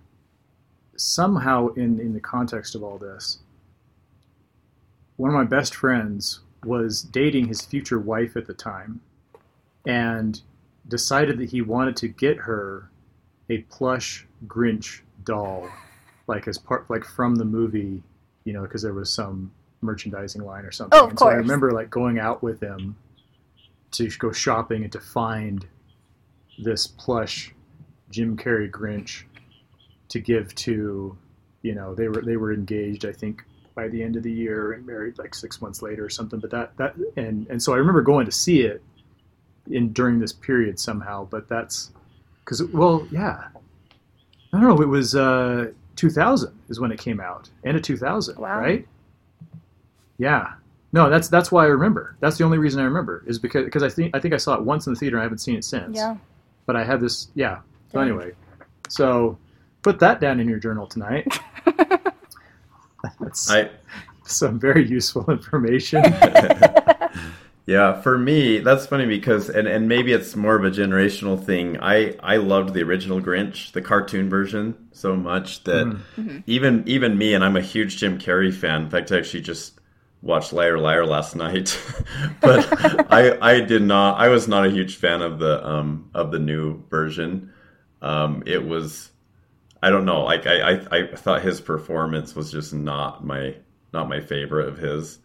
somehow 0.96 1.68
in, 1.76 2.00
in 2.00 2.14
the 2.14 2.20
context 2.20 2.74
of 2.76 2.82
all 2.82 2.98
this, 2.98 3.40
one 5.18 5.30
of 5.30 5.36
my 5.36 5.44
best 5.44 5.76
friends 5.76 6.40
was 6.64 7.02
dating 7.04 7.48
his 7.48 7.62
future 7.62 8.00
wife 8.00 8.36
at 8.36 8.48
the 8.48 8.54
time 8.54 9.02
and 9.86 10.42
decided 10.88 11.38
that 11.38 11.50
he 11.52 11.62
wanted 11.62 11.96
to 11.98 12.08
get 12.08 12.38
her 12.38 12.90
a 13.50 13.60
plush 13.70 14.26
Grinch 14.48 15.02
doll, 15.24 15.70
like 16.28 16.48
as 16.48 16.58
part, 16.58 16.90
like 16.90 17.04
from 17.06 17.36
the 17.36 17.46
movie, 17.46 18.02
you 18.48 18.54
know, 18.54 18.62
because 18.62 18.82
there 18.82 18.94
was 18.94 19.12
some 19.12 19.52
merchandising 19.82 20.42
line 20.42 20.64
or 20.64 20.72
something. 20.72 20.98
Oh, 20.98 21.04
of 21.04 21.10
and 21.10 21.20
so 21.20 21.28
I 21.28 21.34
remember 21.34 21.72
like 21.72 21.90
going 21.90 22.18
out 22.18 22.42
with 22.42 22.62
him 22.62 22.96
to 23.92 24.08
go 24.20 24.32
shopping 24.32 24.84
and 24.84 24.92
to 24.94 25.02
find 25.02 25.68
this 26.58 26.88
plush 26.88 27.54
Jim 28.10 28.38
Carrey 28.38 28.72
Grinch 28.72 29.24
to 30.08 30.22
give 30.22 30.56
to, 30.56 31.18
you 31.62 31.76
know, 31.76 31.94
they 31.94 32.08
were 32.08 32.22
they 32.22 32.38
were 32.38 32.54
engaged, 32.54 33.04
I 33.04 33.12
think, 33.12 33.44
by 33.76 33.90
the 33.90 34.02
end 34.02 34.16
of 34.16 34.24
the 34.24 34.32
year 34.32 34.72
and 34.72 34.86
married 34.86 35.18
like 35.18 35.36
six 35.36 35.62
months 35.62 35.82
later 35.82 36.06
or 36.06 36.10
something. 36.10 36.40
But 36.40 36.52
that 36.52 36.78
that 36.78 36.96
and 37.18 37.48
and 37.50 37.62
so 37.62 37.74
I 37.74 37.78
remember 37.78 38.02
going 38.02 38.26
to 38.28 38.32
see 38.32 38.62
it 38.62 38.82
in 39.70 39.92
during 39.92 40.20
this 40.20 40.32
period 40.32 40.80
somehow. 40.80 41.26
But 41.26 41.50
that's 41.50 41.92
because 42.46 42.64
well, 42.64 43.06
yeah, 43.12 43.50
I 44.54 44.62
don't 44.62 44.62
know. 44.62 44.82
It 44.82 44.88
was 44.88 45.16
uh, 45.16 45.72
2000 45.98 46.58
is 46.70 46.80
when 46.80 46.92
it 46.92 47.00
came 47.00 47.20
out, 47.20 47.50
end 47.66 47.76
of 47.76 47.84
2000, 47.84 48.38
Wow. 48.38 48.60
right? 48.60 48.88
Yeah. 50.18 50.54
No, 50.94 51.10
that's 51.10 51.28
that's 51.28 51.52
why 51.52 51.64
I 51.66 51.68
remember. 51.68 52.16
That's 52.22 52.38
the 52.38 52.46
only 52.46 52.58
reason 52.58 52.80
I 52.80 52.86
remember 52.86 53.24
is 53.28 53.38
because 53.40 53.66
because 53.66 53.84
I 53.84 53.90
think 53.90 54.16
I 54.16 54.20
think 54.20 54.34
I 54.34 54.38
saw 54.38 54.54
it 54.56 54.62
once 54.64 54.88
in 54.88 54.94
the 54.94 55.00
theater. 55.00 55.18
and 55.18 55.22
I 55.22 55.26
haven't 55.26 55.40
seen 55.40 55.56
it 55.58 55.66
since. 55.66 55.96
Yeah. 55.98 56.16
But 56.66 56.76
I 56.78 56.84
had 56.86 57.02
this. 57.02 57.28
Yeah. 57.36 57.60
So 57.92 58.00
anyway, 58.00 58.32
so 58.90 59.38
put 59.82 60.00
that 60.00 60.20
down 60.22 60.40
in 60.40 60.48
your 60.48 60.60
journal 60.60 60.88
tonight. 60.88 61.28
That's 63.20 63.50
I 63.52 63.70
some 64.26 64.60
very 64.60 64.88
useful 64.88 65.30
information. 65.30 66.04
Yeah, 67.68 68.02
for 68.02 68.18
me, 68.18 68.60
that's 68.60 68.88
funny 68.88 69.06
because, 69.06 69.50
and, 69.50 69.68
and 69.68 69.90
maybe 69.90 70.14
it's 70.14 70.36
more 70.38 70.56
of 70.56 70.64
a 70.64 70.72
generational 70.72 71.44
thing. 71.44 71.78
I, 71.82 72.16
I 72.24 72.38
loved 72.38 72.74
the 72.74 72.82
original 72.84 73.22
Grinch, 73.22 73.74
the 73.74 73.82
cartoon 73.82 74.30
version, 74.30 74.88
so 74.94 75.18
much 75.18 75.66
that 75.66 75.98
Mm-hmm. 76.18 76.40
even 76.48 76.84
even 76.88 77.18
me, 77.18 77.34
and 77.34 77.44
I'm 77.44 77.58
a 77.58 77.62
huge 77.62 77.98
Jim 77.98 78.20
Carrey 78.20 78.54
fan. 78.54 78.84
In 78.84 78.90
fact, 78.90 79.12
I 79.12 79.18
actually 79.18 79.42
just 79.42 79.80
watched 80.22 80.54
Liar 80.54 80.80
Liar 80.80 81.06
last 81.06 81.36
night, 81.36 81.78
but 82.42 82.70
I 83.12 83.38
I 83.42 83.60
did 83.60 83.82
not. 83.84 84.18
I 84.20 84.30
was 84.30 84.48
not 84.48 84.66
a 84.66 84.72
huge 84.72 84.96
fan 84.96 85.22
of 85.22 85.38
the 85.40 85.66
um 85.68 86.10
of 86.14 86.32
the 86.32 86.40
new 86.40 86.84
version. 86.90 87.52
Um, 88.02 88.44
it 88.46 88.66
was, 88.66 89.12
I 89.82 89.90
don't 89.90 90.06
know. 90.06 90.24
Like 90.24 90.48
I, 90.48 90.74
I 90.76 90.98
I 90.98 91.16
thought 91.16 91.42
his 91.42 91.62
performance 91.62 92.36
was 92.36 92.52
just 92.52 92.74
not 92.74 93.26
my 93.26 93.56
not 93.94 94.10
my 94.10 94.20
favorite 94.22 94.68
of 94.70 94.78
his 94.78 95.20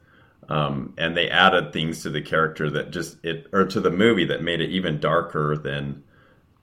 um, 0.52 0.94
and 0.98 1.16
they 1.16 1.30
added 1.30 1.72
things 1.72 2.02
to 2.02 2.10
the 2.10 2.20
character 2.20 2.70
that 2.70 2.90
just 2.90 3.24
it 3.24 3.46
or 3.52 3.64
to 3.66 3.80
the 3.80 3.90
movie 3.90 4.26
that 4.26 4.42
made 4.42 4.60
it 4.60 4.70
even 4.70 5.00
darker 5.00 5.56
than 5.56 6.02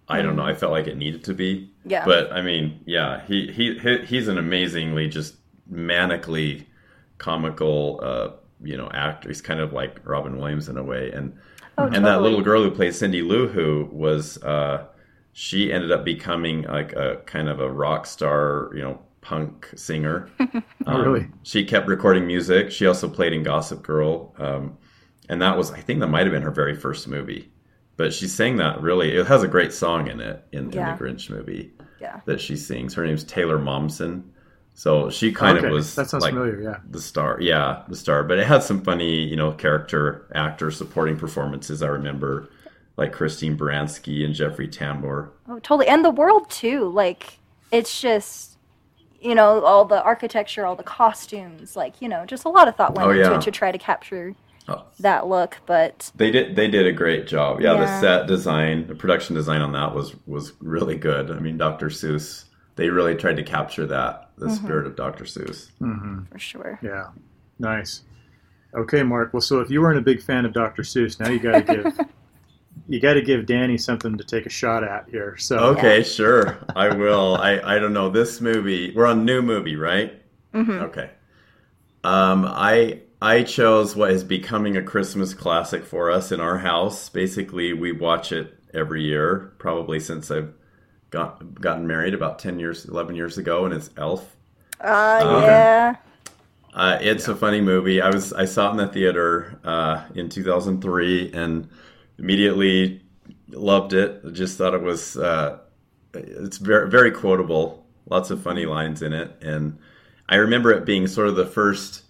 I 0.08 0.24
don't 0.24 0.36
know. 0.36 0.46
I 0.46 0.56
felt 0.56 0.72
like 0.72 0.88
it 0.88 0.98
needed 0.98 1.24
to 1.26 1.34
be. 1.34 1.72
Yeah. 1.86 2.04
But 2.04 2.32
I 2.32 2.42
mean, 2.42 2.82
yeah, 2.86 3.22
he 3.26 3.52
he, 3.52 3.78
he 3.80 3.98
he's 4.06 4.28
an 4.28 4.38
amazingly 4.38 5.08
just 5.08 5.36
manically 5.72 6.66
comical, 7.20 8.00
uh, 8.02 8.30
you 8.64 8.76
know, 8.76 8.90
actor. 8.92 9.30
He's 9.30 9.42
kind 9.42 9.60
of 9.60 9.72
like 9.72 10.00
Robin 10.04 10.38
Williams 10.38 10.68
in 10.68 10.78
a 10.78 10.84
way, 10.84 11.12
and 11.12 11.38
Oh, 11.80 11.86
and 11.86 12.06
that 12.06 12.22
little 12.22 12.42
girl 12.42 12.62
who 12.62 12.72
plays 12.72 12.98
Cindy 12.98 13.22
Lou 13.22 13.48
Who 13.48 13.88
was 13.92 14.42
uh, 14.44 14.86
she 15.32 15.72
ended 15.72 15.92
up 15.94 16.04
becoming 16.04 16.64
like 16.64 16.92
a 16.94 17.22
kind 17.26 17.48
of 17.48 17.62
a 17.62 17.72
rock 17.72 18.06
star, 18.06 18.70
you 18.76 18.82
know, 18.82 19.00
punk 19.22 19.70
singer. 19.76 20.30
Oh, 20.88 21.00
really? 21.04 21.28
She 21.44 21.66
kept 21.66 21.88
recording 21.88 22.26
music. 22.26 22.72
She 22.72 22.88
also 22.88 23.08
played 23.08 23.32
in 23.34 23.44
Gossip 23.44 23.84
Girl, 23.84 24.34
um, 24.40 24.76
and 25.28 25.40
that 25.42 25.56
was 25.56 25.70
I 25.72 25.82
think 25.82 26.00
that 26.00 26.08
might 26.08 26.24
have 26.26 26.32
been 26.32 26.42
her 26.42 26.50
very 26.52 26.76
first 26.76 27.08
movie. 27.08 27.52
But 27.96 28.12
she 28.14 28.28
sang 28.28 28.58
that 28.58 28.82
really. 28.82 29.12
It 29.16 29.28
has 29.28 29.44
a 29.44 29.48
great 29.48 29.72
song 29.74 30.08
in 30.08 30.20
it 30.20 30.44
in, 30.52 30.72
Yeah. 30.72 30.92
in 30.94 30.98
the 30.98 31.04
Grinch 31.04 31.30
movie 31.30 31.74
Yeah. 32.02 32.22
that 32.26 32.40
she 32.42 32.56
sings. 32.56 32.96
Her 32.96 33.06
name's 33.06 33.24
Taylor 33.24 33.60
Momsen. 33.60 34.24
So 34.74 35.10
she 35.12 35.32
kind 35.32 35.58
okay, 35.60 35.68
of 35.68 35.74
was 35.74 35.94
that 35.96 36.10
sounds 36.10 36.24
like 36.24 36.34
familiar. 36.34 36.62
Yeah. 36.62 36.78
the 36.90 37.02
star 37.02 37.38
yeah 37.42 37.84
the 37.90 37.98
star 37.98 38.24
but 38.24 38.40
it 38.40 38.48
had 38.48 38.64
some 38.64 38.82
funny 38.82 39.26
you 39.26 39.36
know 39.36 39.52
character 39.52 40.26
actor 40.34 40.72
supporting 40.72 41.18
performances 41.18 41.84
i 41.84 41.88
remember 41.88 42.48
like 42.96 43.12
christine 43.12 43.58
baranski 43.58 44.24
and 44.24 44.34
jeffrey 44.34 44.70
tambor 44.70 45.32
Oh, 45.50 45.60
totally. 45.60 45.88
And 45.88 46.06
the 46.06 46.10
world 46.12 46.50
too. 46.50 46.88
Like 46.90 47.40
it's 47.74 48.00
just 48.02 48.49
you 49.22 49.36
know 49.36 49.64
all 49.64 49.86
the 49.86 50.02
architecture, 50.04 50.66
all 50.66 50.76
the 50.76 50.84
costumes. 50.84 51.76
Like 51.76 52.02
you 52.02 52.10
know, 52.10 52.26
just 52.26 52.46
a 52.46 52.50
lot 52.50 52.68
of 52.68 52.76
thought 52.76 52.96
went 52.96 53.08
Oh, 53.08 53.12
into 53.12 53.24
yeah. 53.24 53.36
it 53.36 53.42
to 53.42 53.52
try 53.52 53.72
to 53.72 53.78
capture 53.78 54.36
Oh. 54.68 54.86
that 55.00 55.28
look. 55.28 55.58
But 55.66 56.12
they 56.16 56.30
did 56.32 56.56
they 56.56 56.68
did 56.68 56.86
a 56.86 56.92
great 56.94 57.26
job 57.28 57.60
yeah, 57.62 57.74
the 57.74 58.00
set 58.00 58.28
design 58.28 58.86
the 58.88 58.94
production 58.96 59.36
design 59.36 59.62
on 59.62 59.72
that 59.72 59.96
was 59.96 60.16
was 60.28 60.54
really 60.60 60.96
good 60.96 61.32
i 61.32 61.40
mean 61.40 61.58
dr 61.58 61.88
seuss 61.88 62.44
they 62.76 62.90
really 62.90 63.16
tried 63.16 63.38
to 63.38 63.44
capture 63.44 63.88
that 63.88 64.30
the 64.38 64.48
spirit 64.52 64.86
of 64.86 64.96
dr 64.96 65.24
seuss 65.24 65.70
hmm 65.80 66.20
for 66.32 66.38
sure. 66.38 66.80
Yeah. 66.84 67.08
Nice. 67.58 68.04
Okay, 68.76 69.02
Mark. 69.02 69.34
Well, 69.34 69.42
so 69.42 69.60
if 69.60 69.72
you 69.72 69.82
weren't 69.82 69.98
a 69.98 70.02
big 70.02 70.22
fan 70.22 70.46
of 70.46 70.54
Dr. 70.54 70.84
Seuss, 70.84 71.20
now 71.20 71.28
you 71.30 71.40
got 71.40 71.66
to 71.66 71.76
give 71.76 72.00
you 72.88 73.00
got 73.00 73.14
to 73.14 73.22
give 73.22 73.46
Dani 73.46 73.80
something 73.80 74.18
to 74.18 74.24
take 74.24 74.46
a 74.46 74.50
shot 74.50 74.84
at 74.84 75.08
here. 75.10 75.36
So 75.38 75.58
okay 75.60 76.02
sure 76.04 76.58
i 76.76 76.94
will 76.94 77.36
i 77.38 77.60
i 77.60 77.80
don't 77.80 77.94
know 77.94 78.10
this 78.10 78.42
movie 78.42 78.92
we're 78.96 79.06
on 79.06 79.26
new 79.26 79.42
movie 79.42 79.76
right 79.76 80.14
Mhm. 80.54 80.82
Okay. 80.82 81.12
Um, 82.04 82.46
I 82.48 83.02
I 83.22 83.44
chose 83.44 83.96
what 83.96 84.10
is 84.12 84.24
becoming 84.24 84.78
a 84.78 84.82
Christmas 84.82 85.34
classic 85.36 85.86
for 85.86 86.10
us 86.10 86.32
in 86.32 86.40
our 86.40 86.58
house. 86.58 87.08
Basically, 87.10 87.74
we 87.74 87.92
watch 87.92 88.32
it 88.32 88.58
every 88.74 89.04
year, 89.04 89.54
probably 89.60 90.00
since 90.00 90.32
I've 90.32 90.54
got 91.12 91.62
gotten 91.62 91.86
married 91.86 92.16
about 92.16 92.40
ten 92.40 92.58
years, 92.60 92.86
eleven 92.86 93.16
years 93.16 93.38
ago, 93.38 93.66
and 93.66 93.74
it's 93.76 93.92
Elf. 93.98 94.36
Uh, 94.82 95.20
Okay. 95.24 95.46
yeah. 95.48 95.96
Uh, 96.74 96.98
it's 97.02 97.28
a 97.28 97.36
funny 97.36 97.62
movie. 97.62 98.02
I 98.02 98.10
was 98.10 98.32
I 98.34 98.46
saw 98.46 98.70
it 98.70 98.72
in 98.72 98.78
the 98.78 98.88
theater 98.88 99.60
uh, 99.64 100.06
in 100.16 100.30
2003 100.30 101.32
and 101.34 101.68
immediately 102.20 103.02
loved 103.48 103.94
it. 103.94 104.34
Just 104.34 104.58
thought 104.58 104.74
it 104.74 104.82
was 104.82 105.18
uh, 105.18 105.60
it's 106.14 106.58
very 106.58 106.90
very 106.90 107.12
quotable. 107.12 107.86
Lots 108.10 108.32
of 108.32 108.42
funny 108.42 108.66
lines 108.66 109.02
in 109.02 109.14
it, 109.14 109.36
and 109.42 109.78
I 110.28 110.36
remember 110.36 110.72
it 110.72 110.86
being 110.86 111.08
sort 111.08 111.28
of 111.28 111.36
the 111.36 111.46
first 111.46 112.04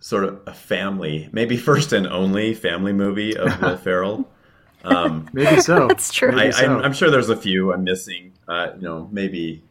sort 0.00 0.24
of 0.24 0.40
a 0.46 0.52
family, 0.52 1.28
maybe 1.32 1.56
first 1.56 1.92
and 1.92 2.06
only 2.06 2.54
family 2.54 2.92
movie 2.92 3.36
of 3.36 3.60
Will 3.62 3.76
Ferrell. 3.76 4.28
Um, 4.82 5.28
maybe 5.32 5.60
so. 5.60 5.88
That's 5.88 6.12
true. 6.12 6.32
I, 6.38 6.52
I'm, 6.52 6.78
I'm 6.78 6.92
sure 6.92 7.10
there's 7.10 7.28
a 7.28 7.36
few 7.36 7.72
I'm 7.72 7.84
missing. 7.84 8.32
Uh, 8.48 8.72
you 8.76 8.82
know, 8.82 9.08
maybe 9.12 9.62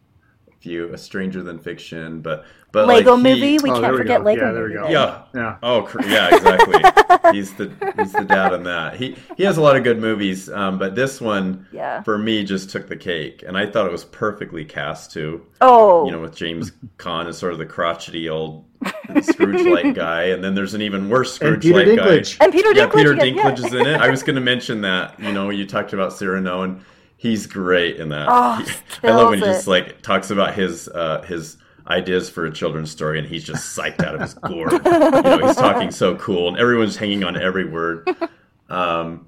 few, 0.60 0.94
A 0.94 0.98
Stranger 0.98 1.42
Than 1.44 1.60
Fiction, 1.60 2.22
but 2.22 2.46
but 2.72 2.86
Lego 2.88 3.16
like, 3.16 3.26
he- 3.26 3.34
movie. 3.34 3.58
We 3.64 3.72
Oh, 3.72 3.82
can't 3.82 3.94
we 3.94 3.98
forget 3.98 4.20
go. 4.20 4.26
Lego 4.26 4.46
Yeah, 4.54 4.60
movie. 4.60 4.74
go. 4.76 4.88
Yeah. 4.90 5.22
Yeah. 5.34 5.56
Oh, 5.64 5.82
cr- 5.84 6.02
yeah, 6.08 6.36
exactly. 6.36 7.32
he's 7.34 7.54
the 7.56 7.72
he's 7.98 8.14
the 8.14 8.26
dad 8.26 8.54
on 8.54 8.64
that. 8.64 8.96
He 8.96 9.16
he 9.38 9.44
has 9.44 9.58
a 9.58 9.62
lot 9.62 9.76
of 9.76 9.84
good 9.84 10.00
movies, 10.00 10.50
um, 10.50 10.78
but 10.78 10.94
this 10.96 11.20
one 11.20 11.66
Yeah. 11.72 12.04
for 12.04 12.18
me 12.18 12.44
just 12.44 12.70
took 12.70 12.88
the 12.88 12.96
cake, 12.98 13.44
and 13.48 13.58
I 13.58 13.66
thought 13.66 13.86
it 13.88 13.92
was 13.92 14.06
perfectly 14.06 14.66
cast 14.66 15.12
too. 15.12 15.46
Oh. 15.62 16.06
You 16.06 16.12
know, 16.12 16.20
with 16.22 16.36
James 16.36 16.72
Caan 16.98 17.28
as 17.28 17.38
sort 17.38 17.54
of 17.54 17.58
the 17.60 17.66
crotchety 17.66 18.30
old 18.30 18.66
Scrooge-like 19.22 19.94
guy, 19.96 20.24
and 20.26 20.44
then 20.44 20.54
there's 20.56 20.74
an 20.74 20.82
even 20.82 21.10
worse 21.10 21.34
Scrooge-like 21.34 21.96
guy. 21.98 22.24
And 22.42 22.54
Peter 22.54 22.72
Yeah, 22.74 22.86
Dinklage. 22.88 22.96
Peter 22.96 23.12
again, 23.14 23.36
Dinklage 23.36 23.60
yeah. 23.60 23.66
is 23.68 23.74
in 23.74 23.88
it. 23.88 24.00
I 24.00 24.10
was 24.10 24.24
going 24.24 24.36
to 24.36 24.42
mention 24.42 24.82
that. 24.82 25.20
You 25.20 25.32
know, 25.32 25.50
you 25.50 25.66
talked 25.66 25.94
about 25.94 26.14
Cyrano, 26.14 26.62
and 26.62 26.82
he's 27.20 27.46
great 27.46 27.98
in 27.98 28.10
that. 28.10 28.28
Oh, 28.32 28.56
He- 28.56 29.08
I 29.08 29.12
love 29.12 29.30
when 29.30 29.40
he 29.40 29.44
kills 29.46 29.58
just 29.58 29.68
like 29.68 30.02
talks 30.02 30.32
about 30.32 30.54
his 30.56 30.88
uh, 30.88 31.22
his 31.24 31.58
ideas 31.88 32.30
for 32.30 32.46
a 32.46 32.52
children's 32.52 32.90
story, 32.92 33.20
and 33.20 33.28
he's 33.28 33.44
just 33.44 33.78
psyched 33.78 34.04
out 34.04 34.16
of 34.16 34.22
his 34.22 34.34
gourd. 34.36 34.72
you 34.74 34.80
know, 34.80 35.40
he's 35.46 35.56
talking 35.56 35.92
so 35.92 36.16
cool, 36.16 36.48
and 36.48 36.58
everyone's 36.58 36.96
hanging 36.96 37.24
on 37.24 37.36
every 37.40 37.66
word. 37.66 38.10
Um, 38.70 39.28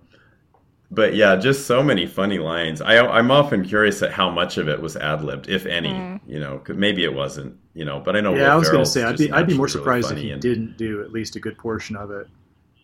but 0.89 1.16
yeah, 1.16 1.36
just 1.38 1.66
so 1.68 1.82
many 1.82 2.06
funny 2.06 2.38
lines. 2.38 2.82
I, 2.82 2.98
I'm 3.00 3.32
often 3.32 3.64
curious 3.66 4.02
at 4.02 4.12
how 4.12 4.30
much 4.30 4.58
of 4.58 4.68
it 4.68 4.80
was 4.82 4.98
ad 4.98 5.24
libbed, 5.24 5.48
if 5.50 5.66
any. 5.66 5.89
Mm. 5.89 6.20
You 6.28 6.39
know, 6.39 6.62
maybe 6.68 7.04
it 7.04 7.14
wasn't. 7.14 7.58
You 7.74 7.86
know, 7.86 8.00
but 8.02 8.16
I 8.18 8.22
know. 8.22 8.34
Yeah, 8.36 8.44
Will 8.48 8.52
I 8.52 8.56
was 8.56 8.70
going 8.70 8.84
to 8.84 8.89
say 8.89 9.04
I'd 9.04 9.18
be 9.18 9.32
I'd 9.32 9.48
be 9.48 9.56
more 9.56 9.68
naturally 9.68 9.82
surprised 9.84 10.12
if 10.12 10.18
he 10.18 10.32
and- 10.32 10.42
didn't 10.42 10.78
do 10.78 11.02
at 11.02 11.12
least 11.12 11.36
a 11.36 11.39
good 11.39 11.58
portion 11.58 11.96
of 11.96 12.12
it. 12.12 12.28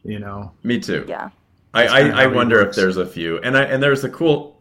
You 0.03 0.19
know. 0.19 0.53
Me 0.63 0.79
too. 0.79 1.05
Yeah. 1.07 1.29
I, 1.73 1.85
I, 1.85 1.99
I 1.99 2.11
how 2.23 2.29
he 2.29 2.35
wonder 2.35 2.61
if 2.61 2.75
there's 2.75 2.95
a 2.97 3.05
few, 3.05 3.39
and 3.39 3.57
I 3.57 3.63
and 3.63 3.83
there's 3.83 4.03
a 4.05 4.09
cool 4.09 4.56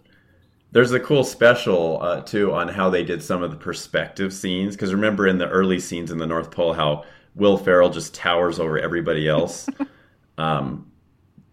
there's 0.73 0.93
a 0.93 1.01
cool 1.01 1.25
special 1.25 1.99
uh, 2.03 2.21
too 2.23 2.53
on 2.53 2.69
how 2.69 2.91
they 2.91 3.03
did 3.05 3.23
some 3.23 3.43
of 3.43 3.51
the 3.51 3.57
perspective 3.57 4.33
scenes 4.33 4.75
because 4.75 4.93
remember 4.93 5.27
in 5.27 5.39
the 5.39 5.49
early 5.49 5.81
scenes 5.81 6.11
in 6.11 6.19
the 6.19 6.27
North 6.27 6.51
Pole 6.51 6.73
how 6.75 7.05
Will 7.35 7.57
Ferrell 7.59 7.91
just 7.91 8.15
towers 8.15 8.59
over 8.59 8.79
everybody 8.79 9.29
else, 9.29 9.69
um, 10.39 10.91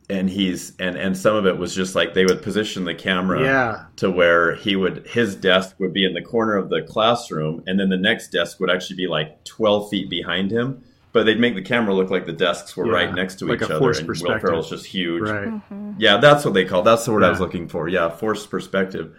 and 0.10 0.30
he's 0.30 0.74
and 0.80 0.96
and 0.98 1.18
some 1.18 1.36
of 1.36 1.46
it 1.46 1.58
was 1.58 1.74
just 1.76 1.94
like 1.96 2.14
they 2.14 2.26
would 2.26 2.42
position 2.42 2.86
the 2.86 2.96
camera 2.96 3.42
Yeah. 3.42 3.86
to 3.98 4.10
where 4.12 4.56
he 4.56 4.76
would 4.76 5.08
his 5.08 5.36
desk 5.36 5.76
would 5.80 5.94
be 5.94 6.06
in 6.06 6.14
the 6.14 6.22
corner 6.22 6.56
of 6.56 6.70
the 6.70 6.82
classroom 6.84 7.64
and 7.68 7.80
then 7.80 7.90
the 7.90 7.98
next 7.98 8.30
desk 8.32 8.60
would 8.60 8.70
actually 8.70 8.96
be 8.98 9.08
like 9.08 9.44
12 9.46 9.90
feet 9.90 10.10
behind 10.10 10.52
him 10.52 10.84
but 11.14 11.24
they'd 11.26 11.40
make 11.40 11.56
the 11.56 11.62
camera 11.62 11.94
look 11.94 12.10
like 12.10 12.26
the 12.26 12.34
desks 12.34 12.76
were 12.76 12.86
Yeah, 12.88 12.94
right 12.94 13.14
next 13.16 13.36
to 13.40 13.46
like 13.46 13.62
each 13.62 13.70
a 13.70 13.76
other 13.76 13.80
forced 13.80 14.00
and 14.02 14.08
Will 14.10 14.14
perspective. 14.16 14.42
Ferrell's 14.42 14.70
just 14.70 14.86
huge 14.86 15.30
Right. 15.30 15.48
Mm-hmm. 15.48 15.94
yeah 16.00 16.18
that's 16.18 16.44
what 16.44 16.54
they 16.54 16.66
call 16.66 16.82
that's 16.84 17.06
the 17.06 17.12
word 17.14 17.24
I 17.24 17.30
was 17.30 17.40
looking 17.40 17.68
for 17.70 17.88
yeah 17.88 18.10
forced 18.10 18.50
perspective 18.50 19.16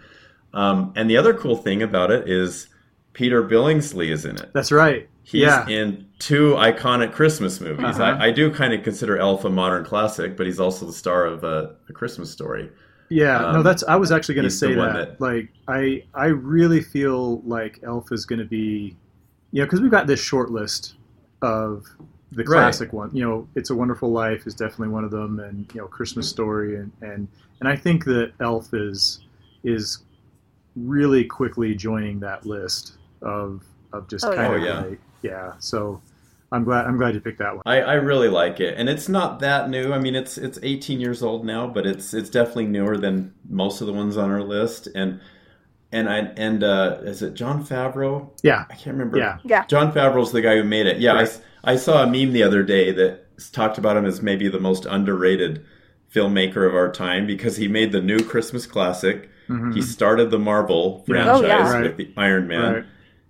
um, 0.53 0.93
and 0.95 1.09
the 1.09 1.17
other 1.17 1.33
cool 1.33 1.57
thing 1.57 1.81
about 1.83 2.11
it 2.11 2.29
is 2.29 2.69
Peter 3.13 3.43
Billingsley 3.43 4.09
is 4.09 4.25
in 4.25 4.35
it 4.37 4.51
That's 4.53 4.71
right. 4.71 5.09
He's 5.23 5.41
yeah. 5.41 5.67
in 5.67 6.05
two 6.19 6.53
iconic 6.53 7.11
Christmas 7.11 7.59
movies. 7.59 7.83
Uh-huh. 7.99 8.03
I, 8.19 8.25
I 8.27 8.31
do 8.31 8.51
kind 8.53 8.73
of 8.75 8.83
consider 8.83 9.17
Elf 9.17 9.43
a 9.43 9.49
modern 9.49 9.83
classic, 9.83 10.37
but 10.37 10.45
he's 10.45 10.59
also 10.59 10.85
the 10.85 10.93
star 10.93 11.25
of 11.25 11.43
uh, 11.43 11.69
A 11.89 11.93
Christmas 11.93 12.29
Story. 12.31 12.69
Yeah, 13.09 13.39
no, 13.39 13.47
Um, 13.47 13.63
that's. 13.63 13.83
I 13.83 13.95
was 13.95 14.11
actually 14.11 14.35
going 14.35 14.45
to 14.45 14.51
say 14.51 14.75
that. 14.75 14.93
that- 15.17 15.21
Like, 15.21 15.49
I, 15.67 16.03
I 16.13 16.27
really 16.27 16.79
feel 16.81 17.39
like 17.41 17.79
Elf 17.83 18.11
is 18.11 18.23
going 18.27 18.37
to 18.37 18.45
be, 18.45 18.95
you 19.51 19.61
know, 19.61 19.65
because 19.65 19.81
we've 19.81 19.89
got 19.89 20.05
this 20.05 20.19
short 20.19 20.51
list 20.51 20.93
of 21.45 21.85
the 22.31 22.43
Right. 22.43 22.47
classic 22.63 22.91
one. 22.91 23.09
You 23.13 23.23
know, 23.25 23.47
It's 23.55 23.69
a 23.69 23.75
Wonderful 23.75 24.11
Life 24.11 24.45
is 24.47 24.53
definitely 24.55 24.89
one 24.89 25.05
of 25.05 25.11
them, 25.11 25.39
and 25.39 25.65
you 25.73 25.81
know, 25.81 25.87
Christmas 25.87 26.27
Story, 26.27 26.75
and 26.77 26.91
and 27.01 27.27
and 27.59 27.69
I 27.69 27.75
think 27.75 28.03
that 28.05 28.33
Elf 28.41 28.73
is 28.73 29.19
is 29.63 29.99
really 30.75 31.23
quickly 31.23 31.73
joining 31.75 32.19
that 32.19 32.45
list 32.45 32.93
of 33.21 33.63
of 33.93 34.07
just 34.09 34.25
Oh, 34.25 34.33
kind 34.35 34.51
yeah. 34.51 34.57
of 34.57 34.61
Oh, 34.61 34.65
yeah. 34.65 34.89
like, 34.89 34.99
yeah. 35.21 35.53
So 35.59 36.01
I'm 36.51 36.63
glad 36.63 36.85
I'm 36.85 36.97
glad 36.97 37.13
you 37.15 37.21
picked 37.21 37.39
that 37.39 37.53
one. 37.55 37.61
I, 37.65 37.81
I 37.81 37.93
really 37.95 38.27
like 38.29 38.59
it, 38.59 38.75
and 38.77 38.89
it's 38.89 39.07
not 39.09 39.39
that 39.39 39.69
new. 39.69 39.93
I 39.93 39.99
mean, 39.99 40.15
it's 40.15 40.37
it's 40.37 40.59
18 40.63 40.99
years 40.99 41.23
old 41.23 41.45
now, 41.45 41.67
but 41.67 41.85
it's 41.85 42.13
it's 42.13 42.29
definitely 42.29 42.67
newer 42.67 42.97
than 42.97 43.33
most 43.49 43.81
of 43.81 43.87
the 43.87 43.93
ones 43.93 44.17
on 44.17 44.29
our 44.31 44.43
list. 44.43 44.87
And 44.95 45.19
and 45.91 46.09
I 46.09 46.17
and 46.37 46.63
uh, 46.63 46.97
is 47.03 47.21
it 47.21 47.33
Jon 47.33 47.63
Favreau? 47.65 48.29
Yeah, 48.43 48.65
I 48.69 48.73
can't 48.75 48.95
remember. 48.97 49.17
yeah, 49.17 49.37
Yeah. 49.43 49.65
Jon 49.65 49.91
Favreau's 49.91 50.31
the 50.31 50.41
guy 50.41 50.55
who 50.57 50.63
made 50.63 50.85
it. 50.87 50.97
Yeah, 50.99 51.11
I 51.13 51.15
Right. 51.15 51.23
s 51.27 51.41
I 51.63 51.71
I, 51.73 51.75
saw 51.77 52.03
a 52.03 52.05
meme 52.07 52.31
the 52.33 52.43
other 52.43 52.63
day 52.63 52.91
that 52.91 53.21
talked 53.51 53.77
about 53.77 53.97
him 53.97 54.05
as 54.05 54.21
maybe 54.21 54.47
the 54.47 54.59
most 54.59 54.85
underrated 54.85 55.65
filmmaker 56.13 56.67
of 56.67 56.75
our 56.75 56.91
time 56.91 57.25
because 57.27 57.57
he 57.57 57.67
made 57.67 57.91
the 57.91 58.01
new 58.01 58.19
Christmas 58.19 58.65
classic. 58.67 59.29
Mhm. 59.49 59.73
He 59.75 59.81
started 59.81 60.31
the 60.31 60.39
Marvel 60.39 61.03
franchise 61.07 61.41
Oh, 61.41 61.45
yeah. 61.45 61.71
Right. 61.71 61.83
with 61.83 61.97
the 61.97 62.11
Iron 62.17 62.47
Man. 62.47 62.73
right. 62.73 62.83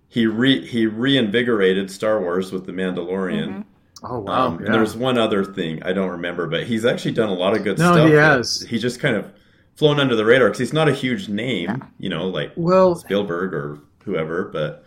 He 0.08 0.26
re 0.26 0.64
he 0.64 0.86
reinvigorated 0.86 1.90
Star 1.90 2.20
Wars 2.20 2.52
with 2.52 2.66
the 2.66 2.72
Mandalorian. 2.72 3.48
Mhm. 3.48 3.64
Oh 4.04 4.18
wow, 4.20 4.46
Um, 4.48 4.58
yeah. 4.60 4.66
And 4.66 4.74
there's 4.74 4.94
one 4.96 5.18
other 5.18 5.42
thing 5.44 5.82
I 5.82 5.92
don't 5.92 6.10
remember, 6.10 6.46
but 6.46 6.64
he's 6.64 6.84
actually 6.84 7.12
done 7.12 7.28
a 7.30 7.34
lot 7.34 7.56
of 7.56 7.64
good 7.64 7.78
No, 7.78 7.92
stuff. 7.92 8.08
he 8.08 8.14
has. 8.14 8.60
He 8.68 8.78
just 8.78 9.00
kind 9.00 9.16
of 9.16 9.32
flown 9.76 10.00
under 10.00 10.16
the 10.16 10.24
radar 10.24 10.48
because 10.48 10.58
he's 10.58 10.72
not 10.72 10.88
a 10.88 10.92
huge 10.92 11.28
name, 11.28 11.68
No. 11.68 11.86
you 11.98 12.08
know, 12.08 12.26
like 12.28 12.52
well, 12.56 12.94
Spielberg 12.94 13.52
or 13.54 13.78
whoever. 14.04 14.44
But 14.44 14.84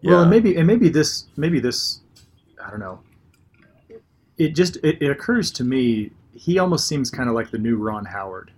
yeah, 0.00 0.12
Well, 0.12 0.22
and 0.22 0.30
maybe 0.30 0.56
and 0.56 0.66
maybe 0.66 0.88
this 0.88 1.26
maybe 1.36 1.60
this 1.60 2.00
I 2.64 2.70
don't 2.70 2.80
know. 2.80 3.00
It 4.38 4.54
just 4.54 4.76
it, 4.78 5.00
it 5.00 5.10
occurs 5.10 5.50
to 5.52 5.64
me 5.64 6.10
he 6.34 6.58
almost 6.58 6.86
seems 6.86 7.10
kind 7.10 7.28
of 7.30 7.34
like 7.34 7.50
the 7.50 7.58
new 7.58 7.76
Ron 7.76 8.04
Howard. 8.04 8.50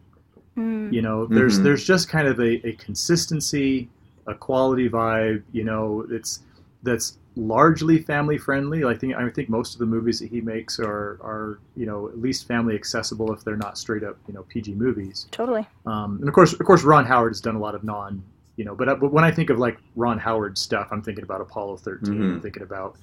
Mm. 0.57 0.93
You 0.93 1.03
know, 1.03 1.27
there's 1.27 1.61
Mhm. 1.61 1.63
there's 1.65 1.85
just 1.85 2.09
kind 2.09 2.27
of 2.27 2.41
a, 2.41 2.67
a 2.67 2.73
consistency, 2.73 3.89
a 4.27 4.35
quality 4.35 4.89
vibe. 4.89 5.43
You 5.53 5.65
know, 5.65 6.05
it's 6.11 6.41
that's 6.83 7.19
largely 7.37 7.99
family 7.99 8.39
friendly. 8.39 8.85
I 8.85 8.95
think 8.95 9.15
I 9.15 9.29
think 9.31 9.49
most 9.49 9.75
of 9.75 9.79
the 9.81 9.87
movies 9.87 10.21
that 10.21 10.29
he 10.31 10.41
makes 10.41 10.79
are 10.79 11.19
are 11.23 11.59
you 11.77 11.87
know 11.87 12.09
at 12.09 12.19
least 12.21 12.47
family 12.49 12.75
accessible 12.75 13.33
if 13.33 13.45
they're 13.45 13.57
not 13.57 13.79
straight 13.79 14.05
up 14.05 14.17
you 14.29 14.35
know 14.35 14.45
PG 14.49 14.75
movies. 14.75 15.27
Totally. 15.31 15.67
Um, 15.87 16.19
and 16.21 16.29
of 16.29 16.35
course, 16.35 16.53
of 16.53 16.65
course, 16.67 16.83
Ron 16.85 17.05
Howard 17.05 17.31
has 17.33 17.41
done 17.41 17.57
a 17.57 17.61
lot 17.61 17.75
of 17.75 17.85
non, 17.85 18.23
you 18.57 18.65
know. 18.65 18.75
But, 18.75 19.01
but 19.01 19.13
when 19.13 19.25
I 19.25 19.31
think 19.31 19.51
of 19.51 19.59
like 19.59 19.79
Ron 19.97 20.19
Howard 20.19 20.57
stuff, 20.59 20.89
I'm 20.91 21.03
thinking 21.03 21.25
about 21.25 21.41
Apollo 21.41 21.79
13. 21.79 22.13
I'm 22.15 22.39
Mhm. 22.39 22.43
thinking 22.43 22.63
about 22.63 22.97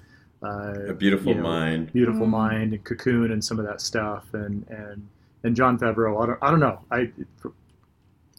uh, 0.44 0.90
a 0.90 0.94
beautiful 0.94 1.30
you 1.30 1.36
know, 1.36 1.44
mind. 1.44 1.92
Beautiful 1.94 2.28
Mhm. 2.28 2.32
Mind, 2.32 2.74
and 2.74 2.84
Cocoon, 2.84 3.32
and 3.32 3.44
some 3.44 3.58
of 3.60 3.66
that 3.66 3.82
stuff, 3.82 4.26
and 4.34 4.66
and 4.70 5.08
and 5.44 5.56
Jon 5.56 5.78
Favreau. 5.78 6.22
I 6.22 6.26
don't, 6.28 6.40
I 6.42 6.52
don't 6.52 6.60
know. 6.60 6.80
I 6.92 7.12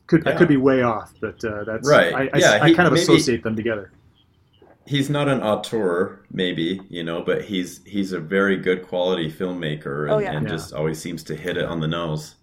could 0.06 0.26
I 0.28 0.34
could 0.36 0.48
be 0.48 0.56
way 0.56 0.82
off, 0.82 1.12
but 1.20 1.42
uh, 1.44 1.64
that's 1.64 1.88
Right. 1.88 2.14
I, 2.14 2.30
I, 2.32 2.38
Yeah, 2.38 2.58
I 2.62 2.68
he- 2.68 2.74
kind 2.74 2.86
of 2.86 2.92
maybe- 2.92 3.02
associate 3.02 3.42
them 3.42 3.56
together. 3.56 3.90
He's 4.86 5.10
not 5.10 5.28
an 5.28 5.40
auteur, 5.42 6.20
maybe 6.30 6.80
you 6.88 7.02
know, 7.02 7.22
but 7.22 7.42
he's 7.44 7.80
he's 7.84 8.12
a 8.12 8.20
very 8.20 8.56
good 8.56 8.86
quality 8.86 9.30
filmmaker, 9.30 10.04
and, 10.04 10.10
Oh, 10.12 10.18
yeah. 10.18 10.32
and 10.32 10.46
Yeah. 10.46 10.52
just 10.52 10.72
always 10.72 10.98
seems 11.00 11.22
to 11.24 11.34
hit 11.36 11.56
it 11.56 11.64
on 11.64 11.80
the 11.80 11.88
nose. 11.88 12.36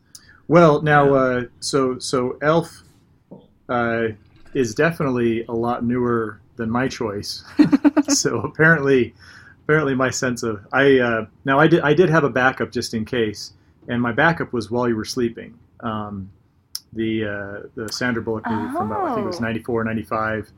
Well, 0.47 0.81
now, 0.81 1.05
Yeah. 1.05 1.11
uh, 1.19 1.43
so 1.61 1.99
so 1.99 2.37
Elf 2.41 2.83
uh, 3.69 4.07
is 4.53 4.75
definitely 4.75 5.45
a 5.47 5.53
lot 5.53 5.83
newer 5.85 6.39
than 6.57 6.69
my 6.69 6.87
choice. 6.87 7.43
so 8.09 8.39
apparently, 8.41 9.15
apparently 9.63 9.95
my 9.95 10.09
sense 10.09 10.43
of 10.43 10.59
I 10.73 10.99
uh, 10.99 11.25
now 11.45 11.59
I 11.59 11.67
did 11.67 11.81
I 11.81 11.93
did 11.93 12.09
have 12.09 12.23
a 12.25 12.29
backup 12.29 12.71
just 12.71 12.93
in 12.93 13.05
case, 13.05 13.53
and 13.87 14.01
my 14.01 14.11
backup 14.11 14.51
was 14.53 14.69
while 14.69 14.87
you 14.89 14.95
were 14.97 15.05
sleeping. 15.05 15.57
Um, 15.79 16.29
the 16.91 17.25
uh, 17.25 17.67
the 17.75 17.91
Sandra 17.91 18.21
Bullock 18.21 18.45
movie 18.49 18.71
from 18.73 18.91
about, 18.91 19.05
I 19.09 19.13
think 19.15 19.23
it 19.23 19.27
was 19.27 19.37
Oh. 19.39 19.43
94, 19.43 19.83
95, 19.85 20.51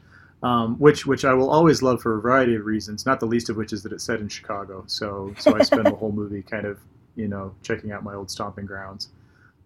um, 0.43 0.75
which 0.77 1.05
which 1.05 1.25
I 1.25 1.33
will 1.33 1.49
always 1.49 1.81
love 1.81 2.01
for 2.01 2.17
a 2.17 2.21
variety 2.21 2.55
of 2.55 2.65
reasons. 2.65 3.05
Not 3.05 3.19
the 3.19 3.25
least 3.25 3.49
of 3.49 3.57
which 3.57 3.73
is 3.73 3.83
that 3.83 3.91
it's 3.91 4.03
set 4.03 4.19
in 4.19 4.27
Chicago. 4.29 4.83
So 4.87 5.33
so 5.37 5.55
I 5.55 5.61
spend 5.63 5.85
the 5.85 5.95
whole 5.95 6.11
movie 6.21 6.41
kind 6.41 6.65
of 6.65 6.79
you 7.15 7.27
know 7.27 7.53
checking 7.63 7.91
out 7.91 8.03
my 8.03 8.13
old 8.13 8.29
stomping 8.29 8.65
grounds. 8.65 9.09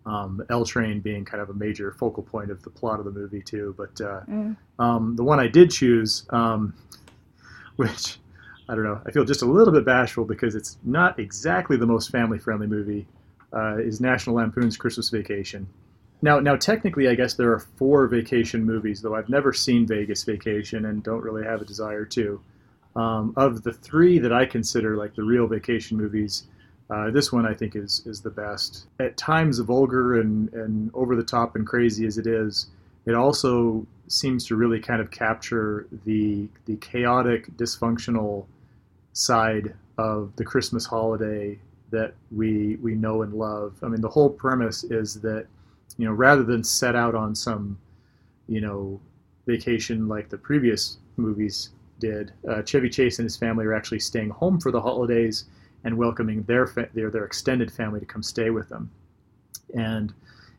Um, 0.06 0.44
L 0.50 0.66
Train 0.66 1.02
being 1.02 1.26
kind 1.26 1.42
of 1.42 1.50
a 1.50 1.54
major 1.54 1.92
focal 1.92 2.24
point 2.24 2.50
of 2.52 2.64
the 2.64 2.70
plot 2.70 3.00
of 3.00 3.06
the 3.06 3.12
movie 3.12 3.42
too. 3.42 3.76
But 3.78 4.00
uh, 4.02 4.22
Mm. 4.30 4.56
um, 4.80 5.16
the 5.16 5.24
one 5.24 5.40
I 5.40 5.48
did 5.48 5.70
choose, 5.72 6.26
um, 6.30 6.74
which 7.76 8.18
I 8.68 8.76
don't 8.76 8.84
know, 8.84 9.02
I 9.06 9.12
feel 9.12 9.26
just 9.26 9.42
a 9.42 9.46
little 9.46 9.74
bit 9.74 9.86
bashful 9.86 10.26
because 10.26 10.56
it's 10.56 10.78
not 10.84 11.20
exactly 11.20 11.76
the 11.76 11.86
most 11.88 12.12
family-friendly 12.12 12.68
movie, 12.68 13.08
uh, 13.52 13.78
is 13.78 14.00
National 14.00 14.36
Lampoon's 14.36 14.78
Christmas 14.78 15.10
Vacation. 15.10 15.68
Now, 16.22 16.40
now 16.40 16.56
technically, 16.56 17.08
I 17.08 17.16
guess 17.16 17.34
there 17.36 17.52
are 17.52 17.60
four 17.60 18.08
vacation 18.08 18.66
movies, 18.66 19.02
though 19.02 19.16
I've 19.16 19.30
never 19.30 19.54
seen 19.54 19.88
Vegas 19.88 20.24
Vacation 20.24 20.86
and 20.86 21.02
don't 21.02 21.22
really 21.22 21.44
have 21.44 21.62
a 21.62 21.66
desire 21.66 22.06
to. 22.06 22.42
Um, 22.96 23.34
of 23.38 23.64
the 23.64 23.72
three 23.72 24.20
that 24.20 24.34
I 24.34 24.46
consider 24.46 24.98
like 24.98 25.16
the 25.16 25.24
real 25.24 25.48
vacation 25.48 25.96
movies, 25.98 26.44
uh, 26.90 27.12
this 27.12 27.32
one 27.32 27.46
I 27.46 27.54
think 27.54 27.76
is 27.76 28.02
is 28.06 28.22
the 28.22 28.32
best. 28.32 28.88
At 29.00 29.16
times 29.16 29.60
vulgar 29.60 30.20
and, 30.20 30.52
and 30.54 30.92
over 30.94 31.16
the 31.16 31.24
top 31.24 31.56
and 31.56 31.66
crazy 31.66 32.06
as 32.06 32.18
it 32.18 32.28
is, 32.28 32.68
it 33.06 33.14
also 33.14 33.86
seems 34.08 34.46
to 34.48 34.56
really 34.56 34.80
kind 34.80 35.00
of 35.00 35.12
capture 35.12 35.88
the 36.06 36.50
the 36.66 36.76
chaotic, 36.78 37.56
dysfunctional 37.56 38.46
side 39.14 39.74
of 39.98 40.36
the 40.36 40.44
Christmas 40.44 40.86
holiday 40.86 41.60
that 41.92 42.16
we 42.32 42.76
we 42.78 42.96
know 42.96 43.22
and 43.22 43.34
love. 43.34 43.78
I 43.84 43.88
mean, 43.88 44.02
the 44.02 44.10
whole 44.10 44.30
premise 44.30 44.84
is 44.84 45.22
that 45.22 45.46
you 45.98 46.06
know 46.06 46.14
rather 46.14 46.44
than 46.44 46.64
set 46.64 46.96
out 46.96 47.16
on 47.16 47.36
some 47.36 47.78
you 48.48 48.62
know 48.62 49.00
vacation 49.46 50.08
like 50.08 50.30
the 50.30 50.38
previous 50.38 50.98
movies 51.18 51.70
did. 52.00 52.32
Uh, 52.48 52.62
Chevy 52.62 52.90
Chase 52.90 53.20
and 53.20 53.26
his 53.26 53.36
family 53.36 53.66
are 53.66 53.74
actually 53.74 54.00
staying 54.00 54.30
home 54.30 54.60
for 54.60 54.72
the 54.72 54.82
holidays 54.82 55.46
and 55.84 55.98
welcoming 55.98 56.44
their 56.44 56.68
fa- 56.68 56.90
their 56.94 57.10
their 57.10 57.26
extended 57.26 57.72
family 57.72 58.00
to 58.00 58.06
come 58.06 58.24
stay 58.24 58.50
with 58.50 58.70
them. 58.70 58.92
And 59.74 60.14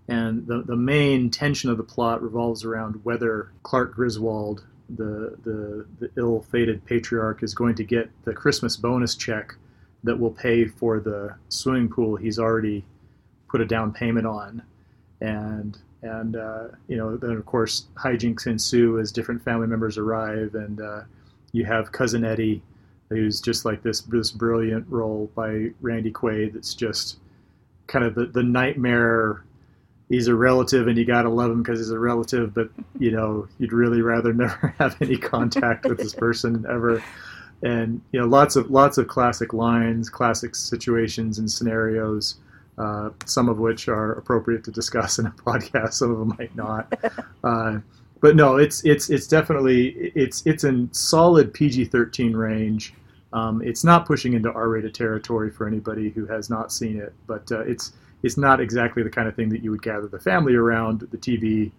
and 0.09 0.47
the, 0.47 0.63
the 0.63 0.77
main 0.77 1.31
tension 1.31 1.71
of 1.71 1.77
the 1.77 1.85
plot 1.85 2.21
revolves 2.21 2.65
around 2.65 3.01
whether 3.05 3.53
Clark 3.63 3.95
Griswold, 3.95 4.65
the, 4.89 5.37
the, 5.45 5.87
the 6.01 6.11
ill 6.17 6.45
fated 6.51 6.85
patriarch, 6.85 7.45
is 7.45 7.55
going 7.55 7.77
to 7.77 7.85
get 7.85 8.11
the 8.25 8.33
Christmas 8.33 8.77
bonus 8.77 9.15
check 9.15 9.55
that 10.03 10.19
will 10.19 10.33
pay 10.33 10.65
for 10.67 10.99
the 10.99 11.37
swimming 11.49 11.89
pool 11.89 12.17
he's 12.17 12.41
already 12.41 12.85
put 13.49 13.61
a 13.61 13.65
down 13.65 13.93
payment 13.93 14.27
on. 14.27 14.63
And, 15.21 15.77
and 16.03 16.37
uh, 16.37 16.69
you 16.89 16.97
know, 16.97 17.17
then 17.17 17.33
of 17.33 17.45
course, 17.47 17.87
hijinks 17.95 18.47
ensue 18.47 18.99
as 18.99 19.13
different 19.13 19.45
family 19.45 19.67
members 19.67 19.99
arrive, 19.99 20.55
and 20.55 20.81
uh, 20.81 21.03
you 21.53 21.65
have 21.65 21.93
Cousin 21.93 22.25
Eddie, 22.25 22.63
who's 23.09 23.41
just 23.41 23.65
like 23.65 23.83
this, 23.83 24.01
this 24.03 24.31
brilliant 24.31 24.87
role 24.89 25.31
by 25.35 25.71
Randy 25.81 26.13
Quaid 26.13 26.55
that's 26.55 26.75
just 26.75 27.19
kind 27.87 28.05
of 28.05 28.15
the, 28.15 28.27
the 28.27 28.43
nightmare 28.43 29.45
he's 30.11 30.27
a 30.27 30.35
relative 30.35 30.89
and 30.89 30.99
you 30.99 31.07
gotta 31.07 31.31
love 31.31 31.51
him 31.51 31.63
because 31.63 31.79
he's 31.79 31.91
a 31.91 31.99
relative, 31.99 32.53
but 32.53 32.69
you 32.99 33.11
know 33.11 33.49
you'd 33.59 33.73
really 33.73 34.03
rather 34.03 34.33
never 34.35 34.75
have 34.79 35.01
any 35.01 35.17
contact 35.17 35.87
with 35.87 35.97
this 35.97 36.13
person 36.13 36.67
ever. 36.69 37.03
And 37.63 38.03
you 38.13 38.21
know 38.21 38.27
lots 38.27 38.57
of 38.57 38.71
lots 38.71 38.99
of 38.99 39.09
classic 39.09 39.55
lines, 39.55 40.11
classic 40.11 40.55
situations 40.55 41.39
and 41.39 41.51
scenarios. 41.51 42.37
Uh, 42.81 43.11
some 43.27 43.51
of 43.51 43.59
which 43.59 43.89
are 43.89 44.13
appropriate 44.13 44.65
to 44.65 44.71
discuss 44.71 45.19
in 45.19 45.27
a 45.27 45.31
podcast. 45.47 45.93
Some 45.93 46.11
of 46.11 46.19
them 46.19 46.35
might 46.39 46.55
not. 46.57 46.93
Uh, 47.43 47.81
but 48.21 48.37
no, 48.37 48.59
it's 48.59 48.85
it's 48.85 49.09
it's 49.09 49.27
definitely 49.27 50.13
it's 50.15 50.47
it's 50.47 50.63
in 50.63 50.93
solid 50.93 51.55
PG-13 51.55 52.35
range. 52.35 52.93
Um, 53.33 53.63
it's 53.63 53.83
not 53.83 54.05
pushing 54.05 54.35
into 54.35 54.53
R-rated 54.53 54.95
territory 54.95 55.51
for 55.51 55.67
anybody 55.67 56.11
who 56.11 56.27
has 56.27 56.51
not 56.51 56.71
seen 56.71 57.01
it, 57.01 57.15
but 57.27 57.51
uh, 57.51 57.61
it's 57.61 57.95
it's 58.23 58.37
not 58.37 58.61
exactly 58.61 59.03
the 59.03 59.09
kind 59.09 59.27
of 59.27 59.35
thing 59.35 59.49
that 59.49 59.65
you 59.65 59.71
would 59.71 59.83
gather 59.83 60.07
the 60.07 60.21
family 60.21 60.55
around 60.55 61.01
the 61.11 61.17
TV 61.17 61.73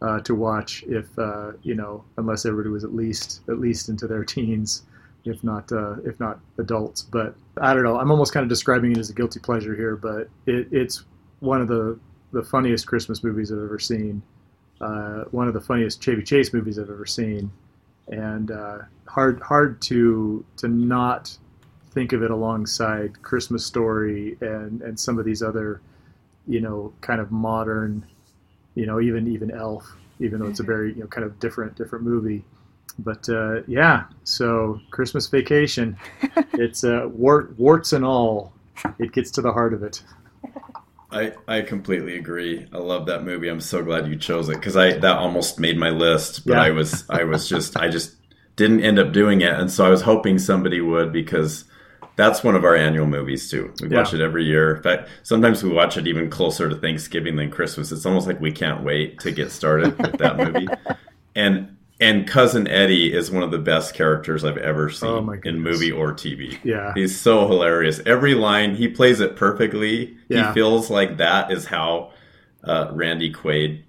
uh, 0.00 0.20
to 0.20 0.36
watch 0.36 0.84
if 0.86 1.18
uh, 1.18 1.50
you 1.62 1.74
know 1.74 2.04
unless 2.16 2.46
everybody 2.46 2.70
was 2.70 2.84
at 2.84 2.94
least 2.94 3.40
at 3.48 3.58
least 3.58 3.88
into 3.88 4.06
their 4.06 4.24
teens, 4.24 4.82
if 5.28 5.44
not 5.44 5.70
uh, 5.72 5.96
if 6.04 6.18
not 6.20 6.40
adults. 6.58 7.02
But 7.02 7.34
I 7.60 7.74
don't 7.74 7.84
know. 7.84 7.98
I'm 7.98 8.10
almost 8.10 8.32
kind 8.32 8.42
of 8.42 8.48
describing 8.48 8.92
it 8.92 8.98
as 8.98 9.10
a 9.10 9.14
guilty 9.14 9.40
pleasure 9.40 9.74
here, 9.74 9.96
but 9.96 10.28
it, 10.46 10.68
it's 10.72 11.04
one 11.40 11.60
of 11.60 11.68
the 11.68 11.98
the 12.32 12.42
funniest 12.42 12.86
Christmas 12.86 13.22
movies 13.24 13.52
I've 13.52 13.58
ever 13.58 13.78
seen. 13.78 14.22
Uh, 14.80 15.24
one 15.30 15.48
of 15.48 15.54
the 15.54 15.60
funniest 15.60 16.02
Chevy 16.02 16.22
Chase 16.22 16.52
movies 16.52 16.78
I've 16.78 16.90
ever 16.90 17.06
seen, 17.06 17.50
and 18.08 18.50
uh, 18.50 18.78
hard 19.06 19.40
hard 19.40 19.80
to 19.82 20.44
to 20.58 20.68
not 20.68 21.36
think 21.90 22.12
of 22.12 22.22
it 22.22 22.30
alongside 22.30 23.20
Christmas 23.22 23.64
Story 23.66 24.36
and 24.40 24.82
and 24.82 24.98
some 24.98 25.18
of 25.18 25.24
these 25.24 25.42
other, 25.42 25.80
you 26.46 26.60
know, 26.60 26.92
kind 27.00 27.20
of 27.20 27.32
modern, 27.32 28.06
you 28.74 28.86
know, 28.86 29.00
even 29.00 29.26
even 29.26 29.50
Elf, 29.50 29.96
even 30.20 30.38
though 30.38 30.46
it's 30.46 30.60
a 30.60 30.64
very 30.64 30.94
you 30.94 31.00
know 31.00 31.06
kind 31.06 31.24
of 31.24 31.38
different 31.40 31.76
different 31.76 32.04
movie. 32.04 32.44
But 32.98 33.28
uh, 33.28 33.62
yeah, 33.66 34.04
so 34.24 34.80
Christmas 34.90 35.26
Vacation, 35.28 35.96
it's 36.54 36.82
uh, 36.84 37.08
wart, 37.12 37.56
warts 37.58 37.92
and 37.92 38.04
all, 38.04 38.52
it 38.98 39.12
gets 39.12 39.30
to 39.32 39.42
the 39.42 39.52
heart 39.52 39.72
of 39.72 39.82
it. 39.82 40.02
I, 41.10 41.32
I 41.46 41.62
completely 41.62 42.16
agree. 42.18 42.66
I 42.72 42.78
love 42.78 43.06
that 43.06 43.24
movie. 43.24 43.48
I'm 43.48 43.60
so 43.60 43.82
glad 43.82 44.08
you 44.08 44.16
chose 44.16 44.48
it 44.50 44.56
because 44.56 44.76
I 44.76 44.92
that 44.98 45.16
almost 45.16 45.58
made 45.58 45.78
my 45.78 45.90
list, 45.90 46.44
but 46.46 46.54
Yeah. 46.54 46.62
I 46.62 46.70
was 46.70 47.04
I 47.08 47.24
was 47.24 47.48
just 47.48 47.76
I 47.78 47.88
just 47.88 48.14
didn't 48.56 48.82
end 48.82 48.98
up 48.98 49.12
doing 49.12 49.40
it, 49.40 49.54
and 49.54 49.70
so 49.70 49.86
I 49.86 49.88
was 49.88 50.02
hoping 50.02 50.38
somebody 50.38 50.80
would 50.82 51.10
because 51.12 51.64
that's 52.16 52.44
one 52.44 52.56
of 52.56 52.64
our 52.64 52.76
annual 52.76 53.06
movies 53.06 53.48
too. 53.50 53.72
We 53.80 53.88
watch 53.88 54.12
it 54.12 54.20
every 54.20 54.44
year. 54.44 54.76
In 54.76 54.82
fact, 54.82 55.08
sometimes 55.22 55.62
we 55.62 55.70
watch 55.70 55.96
it 55.96 56.06
even 56.08 56.28
closer 56.28 56.68
to 56.68 56.76
Thanksgiving 56.76 57.36
than 57.36 57.50
Christmas. 57.50 57.90
It's 57.90 58.04
almost 58.04 58.26
like 58.26 58.40
we 58.40 58.52
can't 58.52 58.82
wait 58.82 59.20
to 59.20 59.30
get 59.30 59.50
started 59.50 59.96
with 59.98 60.18
that 60.18 60.36
movie. 60.36 60.68
And 61.36 61.76
and 62.00 62.26
cousin 62.28 62.68
Eddie 62.68 63.12
is 63.12 63.30
one 63.30 63.42
of 63.42 63.50
the 63.50 63.58
best 63.58 63.94
characters 63.94 64.44
I've 64.44 64.56
ever 64.58 64.88
seen 64.90 65.08
Oh, 65.08 65.32
in 65.44 65.60
movie 65.60 65.90
or 65.90 66.12
TV. 66.12 66.58
Yeah. 66.62 66.92
He's 66.94 67.18
so 67.18 67.46
hilarious. 67.48 68.00
Every 68.06 68.34
line 68.34 68.76
he 68.76 68.88
plays 68.88 69.20
it 69.20 69.36
perfectly. 69.36 70.16
Yeah. 70.28 70.48
He 70.48 70.54
feels 70.54 70.90
like 70.90 71.16
that 71.16 71.50
is 71.50 71.66
how 71.66 72.12
uh, 72.64 72.88
Randy 72.92 73.32
Quaid. 73.32 73.82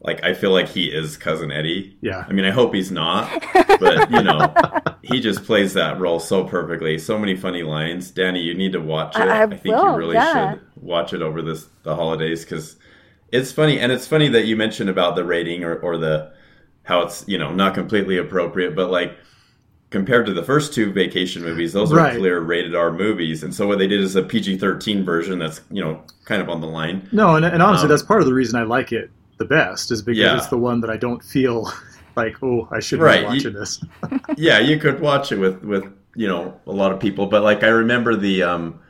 Like 0.00 0.24
I 0.24 0.34
feel 0.34 0.50
like 0.50 0.68
he 0.68 0.86
is 0.86 1.16
cousin 1.16 1.52
Eddie. 1.52 1.96
Yeah. 2.00 2.24
I 2.28 2.32
mean, 2.32 2.44
I 2.44 2.50
hope 2.50 2.74
he's 2.74 2.90
not, 2.90 3.30
but 3.78 4.10
you 4.10 4.22
know, 4.22 4.52
he 5.02 5.20
just 5.20 5.44
plays 5.44 5.74
that 5.74 6.00
role 6.00 6.18
so 6.18 6.42
perfectly. 6.42 6.98
So 6.98 7.16
many 7.16 7.36
funny 7.36 7.62
lines. 7.62 8.10
Dani, 8.10 8.42
you 8.42 8.54
need 8.54 8.72
to 8.72 8.80
watch 8.80 9.14
it. 9.14 9.22
I- 9.22 9.44
I 9.44 9.46
think 9.46 9.76
will, 9.76 9.92
you 9.92 9.96
really 9.96 10.14
yeah. 10.16 10.54
should 10.54 10.62
watch 10.74 11.12
it 11.12 11.22
over 11.22 11.40
this 11.42 11.68
the 11.84 11.94
holidays 11.94 12.44
because 12.44 12.74
it's 13.30 13.52
funny, 13.52 13.78
and 13.78 13.92
it's 13.92 14.06
funny 14.08 14.28
that 14.30 14.46
you 14.46 14.56
mentioned 14.56 14.90
about 14.90 15.14
the 15.14 15.24
rating 15.24 15.62
or, 15.62 15.76
or 15.76 15.96
the 15.96 16.32
how 16.84 17.02
it's 17.02 17.24
you 17.28 17.38
know 17.38 17.52
not 17.52 17.74
completely 17.74 18.18
appropriate, 18.18 18.74
but 18.74 18.90
like 18.90 19.16
compared 19.90 20.24
to 20.26 20.32
the 20.32 20.42
first 20.42 20.72
two 20.72 20.90
vacation 20.92 21.42
movies, 21.42 21.72
those 21.72 21.92
are 21.92 22.10
clear 22.16 22.40
rated 22.40 22.74
R 22.74 22.90
movies, 22.92 23.42
and 23.42 23.54
so 23.54 23.66
what 23.66 23.78
they 23.78 23.86
did 23.86 24.00
is 24.00 24.16
a 24.16 24.22
PG 24.22 24.58
thirteen 24.58 25.04
version 25.04 25.38
that's 25.38 25.60
you 25.70 25.82
know 25.82 26.02
kind 26.24 26.40
of 26.42 26.48
on 26.48 26.60
the 26.60 26.66
line. 26.66 27.08
No, 27.12 27.36
and, 27.36 27.44
and 27.44 27.62
honestly, 27.62 27.84
Um, 27.84 27.90
that's 27.90 28.02
part 28.02 28.20
of 28.20 28.26
the 28.26 28.34
reason 28.34 28.58
I 28.58 28.62
like 28.64 28.92
it 28.92 29.10
the 29.38 29.44
best 29.44 29.90
is 29.90 30.02
because 30.02 30.18
Yeah. 30.18 30.36
it's 30.36 30.46
the 30.48 30.58
one 30.58 30.80
that 30.82 30.90
I 30.90 30.96
don't 30.96 31.22
feel 31.22 31.70
like, 32.16 32.36
oh, 32.42 32.68
I 32.70 32.80
should 32.80 33.00
Right, 33.00 33.16
be 33.16 33.20
you- 33.22 33.26
watching 33.28 33.52
this. 33.54 33.84
yeah, 34.36 34.58
you 34.58 34.78
could 34.78 35.00
watch 35.00 35.32
it 35.32 35.38
with 35.38 35.62
with 35.62 35.84
you 36.16 36.26
know 36.28 36.58
a 36.66 36.72
lot 36.72 36.92
of 36.92 36.98
people, 37.00 37.26
but 37.26 37.42
like 37.42 37.62
I 37.62 37.68
remember 37.68 38.16
the 38.16 38.42
um 38.42 38.80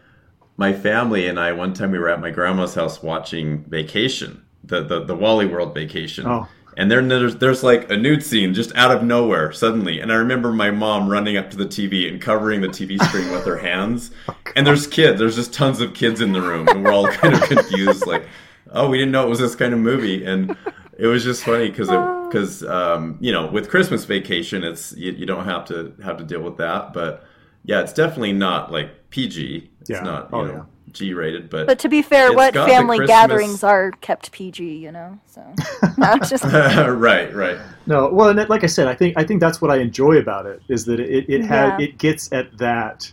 my 0.57 0.73
family 0.73 1.27
and 1.29 1.41
I 1.41 1.53
one 1.53 1.73
time 1.75 1.91
we 1.91 1.99
were 1.99 2.09
at 2.11 2.21
my 2.21 2.31
grandma's 2.31 2.75
house 2.75 3.03
watching 3.03 3.65
Vacation, 3.65 4.43
the 4.65 4.83
the, 4.83 5.05
the 5.05 5.15
Wally 5.15 5.47
World 5.47 5.75
Vacation. 5.75 6.27
Oh. 6.27 6.47
And 6.77 6.91
then 6.91 7.09
there's 7.09 7.37
there's 7.37 7.63
like 7.63 7.91
a 7.91 7.97
nude 7.97 8.23
scene 8.25 8.55
just 8.55 8.75
out 8.77 8.91
of 8.91 9.03
nowhere 9.03 9.53
suddenly, 9.53 10.01
and 10.01 10.11
I 10.11 10.17
remember 10.17 10.53
my 10.53 10.71
mom 10.71 11.09
running 11.09 11.37
up 11.37 11.51
to 11.51 11.57
the 11.57 11.67
TV 11.67 12.09
and 12.09 12.21
covering 12.21 12.61
the 12.63 12.69
TV 12.71 13.01
screen 13.01 13.31
with 13.31 13.45
her 13.45 13.59
hands. 13.59 14.11
And 14.57 14.67
there's 14.67 14.87
kids, 14.87 15.19
there's 15.19 15.37
just 15.37 15.53
tons 15.53 15.81
of 15.81 15.95
kids 15.95 16.21
in 16.21 16.33
the 16.33 16.43
room, 16.43 16.71
and 16.71 16.83
we're 16.83 16.93
all 16.93 17.09
kind 17.13 17.35
of 17.35 17.45
confused, 17.47 18.07
like, 18.07 18.27
oh, 18.71 18.89
we 18.89 18.99
didn't 18.99 19.13
know 19.13 19.27
it 19.27 19.29
was 19.31 19.39
this 19.39 19.55
kind 19.55 19.73
of 19.75 19.81
movie, 19.81 20.25
and 20.25 20.57
it 20.99 21.07
was 21.07 21.25
just 21.25 21.45
funny 21.45 21.69
because 21.71 21.89
because 22.29 22.63
um, 22.65 23.19
you 23.21 23.33
know 23.33 23.47
with 23.51 23.69
Christmas 23.69 24.05
Vacation, 24.05 24.65
it's 24.65 24.93
you, 24.97 25.13
you 25.13 25.27
don't 25.27 25.45
have 25.45 25.65
to 25.67 25.95
have 26.03 26.17
to 26.19 26.25
deal 26.25 26.41
with 26.43 26.57
that, 26.59 26.93
but 26.93 27.25
yeah, 27.65 27.81
it's 27.81 27.93
definitely 27.93 28.33
not 28.33 28.73
like 28.73 29.11
PG. 29.11 29.71
It's 29.89 29.91
Yeah. 29.91 30.01
not 30.01 30.35
you 30.35 30.39
Oh, 30.39 30.45
know 30.45 30.53
yeah. 30.53 30.65
G 30.91 31.15
rated, 31.15 31.49
but 31.49 31.67
But 31.67 31.79
to 31.81 31.89
be 31.89 32.03
fair, 32.03 32.33
what 32.35 32.53
family 32.55 32.99
Christmas- 32.99 33.09
gatherings 33.17 33.65
are 33.65 33.93
kept 34.03 34.31
PG, 34.33 34.77
you 34.77 34.93
know? 34.93 35.19
So, 35.27 35.43
no, 35.99 36.17
just 36.19 36.45
right, 36.45 37.35
right. 37.35 37.59
No, 37.87 38.09
well, 38.13 38.29
and 38.29 38.39
it- 38.39 38.51
like 38.51 38.63
I 38.65 38.67
said, 38.67 38.89
I 38.89 38.95
think 38.95 39.17
I 39.17 39.25
think 39.25 39.41
that's 39.41 39.61
what 39.63 39.71
I 39.71 39.77
enjoy 39.79 40.19
about 40.19 40.47
it 40.47 40.61
is 40.69 40.85
that 40.87 41.01
it 41.01 41.27
it 41.29 41.45
had 41.45 41.79
Yeah. 41.81 41.87
it 41.87 41.99
gets 41.99 42.31
at 42.33 42.59
that, 42.59 43.11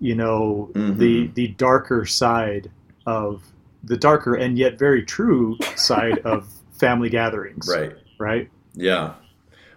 you 0.00 0.14
know, 0.14 0.70
Mhm. 0.74 0.96
the 0.98 1.26
the 1.34 1.48
darker 1.48 2.06
side 2.06 2.70
of 3.06 3.42
the 3.84 3.96
darker 3.96 4.34
and 4.34 4.56
yet 4.58 4.78
very 4.78 5.02
true 5.04 5.56
side 5.76 6.18
of 6.24 6.48
family 6.72 7.08
gatherings. 7.10 7.68
Right. 7.68 7.92
Right. 8.18 8.48
Yeah. 8.74 9.14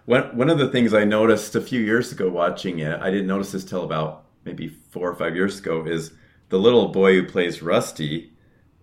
One 0.06 0.34
one 0.36 0.48
of 0.48 0.58
the 0.58 0.68
things 0.68 0.94
I 0.94 1.04
noticed 1.04 1.54
a 1.54 1.60
few 1.60 1.80
years 1.80 2.12
ago 2.12 2.28
watching 2.30 2.78
it, 2.78 2.98
I 3.00 3.10
didn't 3.10 3.26
notice 3.26 3.52
this 3.52 3.64
till 3.64 3.84
about 3.84 4.24
maybe 4.46 4.68
four 4.90 5.08
or 5.10 5.14
five 5.14 5.36
years 5.36 5.58
ago, 5.58 5.84
is 5.86 6.12
the 6.50 6.58
little 6.58 6.88
boy 6.88 7.14
who 7.14 7.24
plays 7.26 7.62
Rusty 7.62 8.32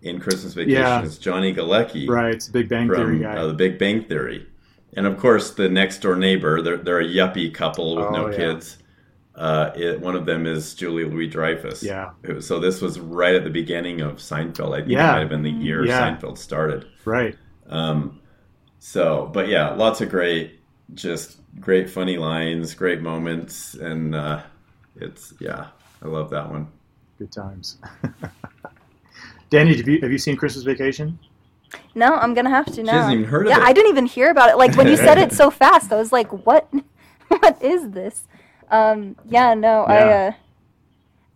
in 0.01 0.19
Christmas 0.19 0.53
Vacation 0.53 0.81
Yeah. 0.81 1.01
is 1.03 1.17
Johnny 1.17 1.53
Galecki 1.53 2.07
Right. 2.09 2.33
It's 2.35 2.47
Big 2.49 2.69
Bang 2.69 2.89
Theory 2.89 3.19
guy. 3.19 3.35
uh, 3.37 3.47
The 3.47 3.53
Big 3.53 3.77
Bang 3.77 4.03
Theory. 4.03 4.47
And 4.93 5.05
of 5.05 5.17
course, 5.17 5.51
the 5.51 5.69
next 5.69 5.99
door 6.01 6.15
neighbor, 6.15 6.61
they're, 6.61 6.77
they're 6.77 6.99
a 7.01 7.05
yuppie 7.07 7.53
couple 7.53 7.95
with 7.95 8.05
Oh, 8.05 8.11
no 8.11 8.29
yeah. 8.29 8.35
kids. 8.37 8.77
Uh, 9.35 9.71
it, 9.75 9.99
one 10.01 10.15
of 10.15 10.25
them 10.25 10.47
is 10.47 10.73
Julia 10.73 11.07
Louis-Dreyfus. 11.07 11.83
Yeah. 11.83 12.11
So 12.39 12.59
this 12.59 12.81
was 12.81 12.99
right 12.99 13.35
at 13.35 13.43
the 13.43 13.49
beginning 13.51 14.01
of 14.01 14.15
Seinfeld. 14.17 14.73
I 14.73 14.77
think 14.79 14.89
Yeah. 14.91 15.09
it 15.09 15.13
might 15.13 15.19
have 15.19 15.29
been 15.29 15.43
the 15.43 15.51
year 15.51 15.85
Yeah. 15.85 16.01
Seinfeld 16.17 16.37
started. 16.39 16.85
right. 17.05 17.35
Um, 17.69 18.19
so, 18.79 19.29
but 19.33 19.47
yeah, 19.49 19.71
lots 19.73 19.99
of 20.01 20.09
great, 20.09 20.59
just 20.93 21.37
great 21.59 21.89
funny 21.89 22.17
lines, 22.17 22.73
great 22.73 23.01
moments, 23.01 23.73
and 23.73 24.15
uh, 24.15 24.41
it's 24.95 25.33
yeah, 25.39 25.67
I 26.01 26.07
love 26.07 26.29
that 26.29 26.49
one. 26.49 26.69
Good 27.17 27.31
times. 27.31 27.77
Dani, 29.51 29.75
have 29.75 29.87
you 29.87 29.99
have 30.01 30.11
you 30.11 30.17
seen 30.17 30.35
Christmas 30.35 30.63
Vacation? 30.63 31.17
no, 31.95 32.15
I'm 32.15 32.33
gonna 32.33 32.49
have 32.49 32.65
to 32.73 32.83
now. 32.83 32.93
hasn't 32.93 33.13
even 33.13 33.25
heard 33.25 33.47
of 33.47 33.51
yeah, 33.51 33.59
it. 33.59 33.63
I 33.63 33.73
didn't 33.73 33.89
even 33.89 34.05
hear 34.05 34.29
about 34.29 34.49
it. 34.49 34.57
Like 34.57 34.75
when 34.75 34.87
you 34.87 34.97
said 34.97 35.17
it 35.17 35.31
so 35.31 35.49
fast, 35.63 35.91
I 35.91 35.95
was 35.95 36.11
like, 36.11 36.31
"What? 36.45 36.69
what 37.27 37.61
is 37.61 37.89
this?" 37.91 38.27
Um, 38.69 39.15
yeah, 39.25 39.53
no, 39.53 39.83
I, 39.83 40.27
uh, 40.27 40.31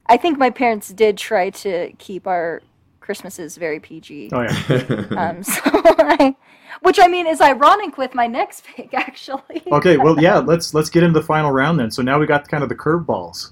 I 0.07 0.17
think 0.17 0.37
my 0.37 0.49
parents 0.49 0.89
did 0.89 1.17
try 1.17 1.49
to 1.49 1.91
keep 1.97 2.27
our 2.27 2.61
Christmases 2.99 3.57
very 3.57 3.79
PG. 3.79 4.29
Oh 4.33 4.41
yeah. 4.41 5.05
Um, 5.17 5.43
so 5.43 5.61
I, 5.63 6.35
Which 6.81 6.99
I 6.99 7.07
mean 7.07 7.27
is 7.27 7.41
ironic 7.41 7.97
with 7.97 8.15
my 8.15 8.27
next 8.27 8.63
pick, 8.65 8.93
actually. 8.93 9.63
Okay, 9.71 9.97
well, 9.97 10.19
yeah, 10.21 10.37
let's 10.37 10.73
let's 10.73 10.89
get 10.89 11.03
into 11.03 11.19
the 11.19 11.25
final 11.25 11.51
round 11.51 11.79
then. 11.79 11.91
So 11.91 12.01
now 12.01 12.19
we 12.19 12.25
got 12.25 12.47
kind 12.47 12.63
of 12.63 12.69
the 12.69 12.75
curveballs. 12.75 13.51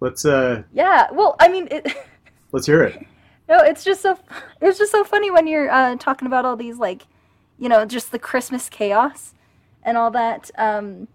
Let's 0.00 0.24
uh, 0.24 0.62
yeah. 0.72 1.08
Well, 1.12 1.36
I 1.40 1.48
mean, 1.48 1.68
it, 1.70 1.92
let's 2.52 2.66
hear 2.66 2.82
it. 2.82 3.06
no, 3.48 3.58
it's 3.60 3.84
just 3.84 4.02
so 4.02 4.18
it's 4.60 4.78
just 4.78 4.92
so 4.92 5.04
funny 5.04 5.30
when 5.30 5.46
you're 5.46 5.70
uh, 5.70 5.96
talking 5.96 6.26
about 6.26 6.44
all 6.44 6.56
these 6.56 6.78
like, 6.78 7.06
you 7.58 7.68
know, 7.68 7.84
just 7.84 8.12
the 8.12 8.18
Christmas 8.18 8.68
chaos 8.68 9.34
and 9.82 9.96
all 9.96 10.10
that. 10.10 10.50
Um, 10.58 11.08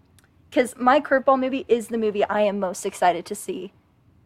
because 0.50 0.76
my 0.76 1.00
curveball 1.00 1.40
movie 1.40 1.64
is 1.66 1.88
the 1.88 1.96
movie 1.96 2.24
I 2.24 2.42
am 2.42 2.60
most 2.60 2.84
excited 2.84 3.24
to 3.24 3.34
see 3.34 3.72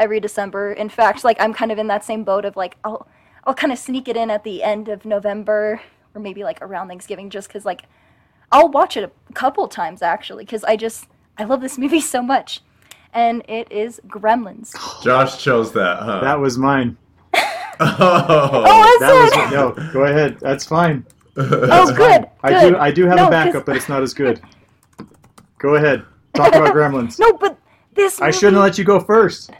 every 0.01 0.19
December. 0.19 0.73
In 0.73 0.89
fact, 0.89 1.23
like 1.23 1.37
I'm 1.41 1.55
kind 1.55 1.71
of 1.71 1.79
in 1.79 1.87
that 1.87 2.05
same 2.05 2.25
boat 2.25 2.45
of 2.45 2.57
like 2.57 2.77
I'll 2.83 3.07
I'll 3.45 3.55
kind 3.55 3.73
of 3.73 3.79
sneak 3.79 4.09
it 4.09 4.17
in 4.17 4.29
at 4.29 4.43
the 4.43 4.65
end 4.65 4.89
of 4.89 5.05
November 5.05 5.81
or 6.15 6.21
maybe 6.21 6.43
like 6.43 6.59
around 6.63 6.89
Thanksgiving 6.89 7.31
just 7.31 7.47
because 7.47 7.65
like 7.65 7.85
I'll 8.51 8.69
watch 8.69 8.97
it 8.97 9.05
a 9.05 9.33
couple 9.35 9.69
times 9.69 10.03
actually 10.03 10.45
because 10.45 10.65
I 10.65 10.77
just 10.77 11.07
I 11.39 11.45
love 11.45 11.61
this 11.61 11.79
movie 11.79 12.01
so 12.01 12.23
much, 12.23 12.61
and 13.17 13.43
it 13.49 13.71
is 13.73 14.01
Gremlins. 14.07 14.73
Josh 15.03 15.43
chose 15.43 15.73
that, 15.73 15.99
huh? 16.01 16.21
That 16.21 16.39
was 16.39 16.57
mine. 16.59 16.97
oh, 17.35 17.41
Oh, 17.81 18.97
That 19.01 19.13
is 19.15 19.37
was 19.37 19.53
it? 19.53 19.55
no. 19.85 19.93
Go 19.93 20.05
ahead. 20.05 20.39
That's 20.41 20.65
fine. 20.65 21.05
Oh, 21.39 21.93
good. 21.95 22.27
I 22.43 22.49
good. 22.51 22.71
do 22.73 22.77
I 22.79 22.91
do 22.91 23.07
have 23.07 23.17
No, 23.17 23.25
a 23.25 23.27
'cause- 23.27 23.31
backup, 23.31 23.67
but 23.67 23.77
it's 23.77 23.89
not 23.91 24.03
as 24.03 24.15
good. 24.15 24.41
Go 25.59 25.75
ahead. 25.75 26.03
Talk 26.35 26.55
about 26.55 26.75
Gremlins. 26.75 27.19
No, 27.19 27.33
but 27.35 27.59
this. 27.93 28.23
I 28.23 28.31
shouldn't 28.31 28.63
let 28.63 28.79
you 28.79 28.85
go 28.85 29.01
first. 29.01 29.51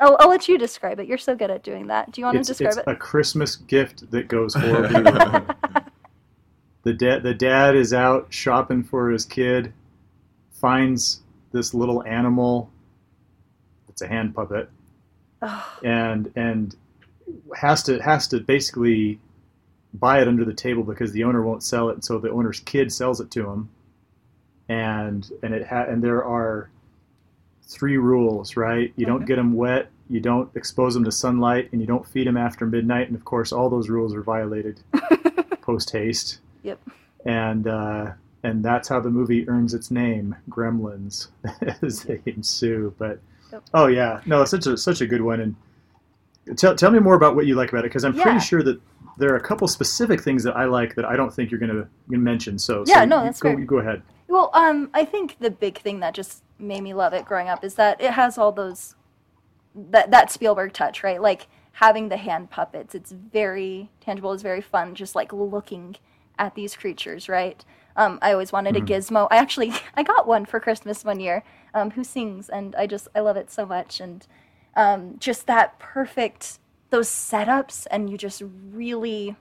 I'll, 0.00 0.16
I'll 0.20 0.28
let 0.28 0.46
you 0.48 0.58
describe 0.58 1.00
it. 1.00 1.06
You're 1.06 1.16
so 1.18 1.34
good 1.34 1.50
at 1.50 1.62
doing 1.62 1.86
that. 1.86 2.12
Do 2.12 2.20
you 2.20 2.26
want 2.26 2.36
It's, 2.36 2.48
to 2.48 2.52
describe 2.52 2.72
it's 2.72 2.86
it? 2.86 2.90
a 2.90 2.96
Christmas 2.96 3.56
gift 3.56 4.10
that 4.10 4.28
goes 4.28 4.52
horribly 4.54 5.00
wrong. 5.02 5.46
the 6.82 6.92
dad 6.92 7.22
the 7.22 7.32
dad 7.34 7.74
is 7.74 7.94
out 7.94 8.26
shopping 8.28 8.82
for 8.84 9.08
his 9.08 9.24
kid, 9.24 9.72
finds 10.52 11.20
this 11.54 11.72
little 11.72 12.04
animal. 12.04 12.70
It's 13.88 14.02
a 14.02 14.08
hand 14.08 14.34
puppet, 14.34 14.68
Oh, 15.40 15.78
and 15.82 16.30
and 16.36 16.74
has 17.56 17.82
to 17.84 17.98
has 18.02 18.28
to 18.28 18.40
basically 18.40 19.20
buy 19.94 20.20
it 20.20 20.26
under 20.28 20.44
the 20.44 20.52
table 20.52 20.82
because 20.82 21.12
the 21.12 21.24
owner 21.24 21.42
won't 21.42 21.62
sell 21.62 21.88
it. 21.88 22.04
So 22.04 22.18
the 22.18 22.30
owner's 22.30 22.60
kid 22.60 22.92
sells 22.92 23.20
it 23.20 23.30
to 23.30 23.48
him, 23.48 23.70
and 24.68 25.30
and 25.42 25.54
it 25.54 25.66
ha- 25.66 25.86
and 25.88 26.02
there 26.02 26.24
are 26.24 26.70
three 27.62 27.96
rules, 27.96 28.56
right? 28.56 28.92
You 28.96 29.06
don't 29.06 29.24
get 29.24 29.36
them 29.36 29.54
wet, 29.54 29.90
you 30.10 30.20
don't 30.20 30.50
expose 30.56 30.92
them 30.94 31.04
to 31.04 31.12
sunlight, 31.12 31.70
and 31.72 31.80
you 31.80 31.86
don't 31.86 32.06
feed 32.06 32.26
them 32.26 32.36
after 32.36 32.66
midnight. 32.66 33.06
And 33.06 33.16
of 33.16 33.24
course, 33.24 33.52
all 33.52 33.70
those 33.70 33.88
rules 33.88 34.14
are 34.14 34.22
violated 34.22 34.80
post 35.62 35.90
haste. 35.92 36.40
Yep. 36.62 36.80
And 37.24 37.66
uh, 37.68 38.12
and 38.44 38.62
that's 38.62 38.88
how 38.88 39.00
the 39.00 39.10
movie 39.10 39.48
earns 39.48 39.74
its 39.74 39.90
name, 39.90 40.36
Gremlins, 40.50 41.28
as 41.82 42.04
they 42.04 42.20
ensue. 42.26 42.94
But 42.98 43.18
Yep. 43.52 43.62
oh 43.74 43.86
yeah, 43.86 44.20
no, 44.26 44.42
it's 44.42 44.50
such 44.50 44.66
a 44.66 44.76
such 44.76 45.00
a 45.00 45.06
good 45.06 45.22
one. 45.22 45.40
And 45.40 46.58
tell 46.58 46.74
tell 46.76 46.90
me 46.90 46.98
more 46.98 47.14
about 47.14 47.34
what 47.34 47.46
you 47.46 47.54
like 47.54 47.70
about 47.70 47.80
it, 47.80 47.88
because 47.88 48.04
I'm 48.04 48.14
Yeah. 48.14 48.22
pretty 48.22 48.40
sure 48.40 48.62
that 48.62 48.80
there 49.16 49.32
are 49.32 49.36
a 49.36 49.40
couple 49.40 49.66
specific 49.68 50.20
things 50.22 50.42
that 50.44 50.56
I 50.56 50.64
like 50.66 50.94
that 50.96 51.04
I 51.04 51.16
don't 51.16 51.32
think 51.32 51.50
you're 51.50 51.60
going 51.60 51.72
to 51.72 51.88
mention. 52.08 52.58
So 52.58 52.84
Yeah, 52.86 53.00
so 53.00 53.04
no, 53.06 53.22
that's 53.22 53.40
go, 53.40 53.54
fair. 53.56 53.64
go 53.64 53.78
ahead. 53.78 54.02
Well, 54.28 54.50
um, 54.54 54.90
I 54.92 55.04
think 55.04 55.36
the 55.38 55.50
big 55.50 55.78
thing 55.78 56.00
that 56.00 56.14
just 56.14 56.42
made 56.58 56.80
me 56.82 56.94
love 56.94 57.12
it 57.12 57.24
growing 57.24 57.48
up 57.48 57.62
is 57.64 57.74
that 57.76 58.00
it 58.00 58.10
has 58.12 58.38
all 58.38 58.50
those 58.52 58.94
that 59.74 60.10
that 60.10 60.30
Spielberg 60.32 60.72
touch, 60.72 61.02
right? 61.02 61.20
Like 61.20 61.46
having 61.72 62.08
the 62.08 62.16
hand 62.16 62.50
puppets. 62.50 62.94
It's 62.94 63.12
very 63.12 63.90
tangible. 64.00 64.32
It's 64.32 64.42
very 64.42 64.60
fun, 64.60 64.94
just 64.94 65.14
like 65.14 65.32
looking 65.32 65.96
at 66.38 66.54
these 66.56 66.76
creatures, 66.76 67.28
right? 67.28 67.64
Um, 67.96 68.18
I 68.22 68.32
always 68.32 68.52
wanted 68.52 68.76
a 68.76 68.80
gizmo. 68.80 69.28
I 69.30 69.36
actually 69.36 69.72
I 69.94 70.02
got 70.02 70.26
one 70.26 70.44
for 70.44 70.60
Christmas 70.60 71.04
one 71.04 71.20
year. 71.20 71.42
Um, 71.74 71.90
who 71.90 72.04
sings, 72.04 72.48
and 72.48 72.74
I 72.76 72.86
just 72.86 73.08
I 73.14 73.20
love 73.20 73.36
it 73.36 73.50
so 73.50 73.66
much, 73.66 74.00
and 74.00 74.24
um, 74.76 75.16
just 75.18 75.46
that 75.48 75.78
perfect 75.78 76.58
those 76.90 77.08
setups, 77.08 77.86
and 77.90 78.08
you 78.08 78.16
just 78.16 78.42
really 78.72 79.36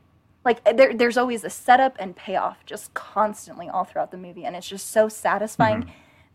like 0.46 0.64
there, 0.76 0.94
there's 0.94 1.18
always 1.18 1.44
a 1.44 1.50
setup 1.50 1.96
and 2.00 2.16
payoff 2.16 2.66
just 2.66 2.94
constantly 2.94 3.70
all 3.70 3.84
throughout 3.84 4.12
the 4.12 4.18
movie 4.18 4.44
and 4.46 4.56
it's 4.56 4.68
just 4.68 4.92
so 4.92 5.08
satisfying 5.08 5.86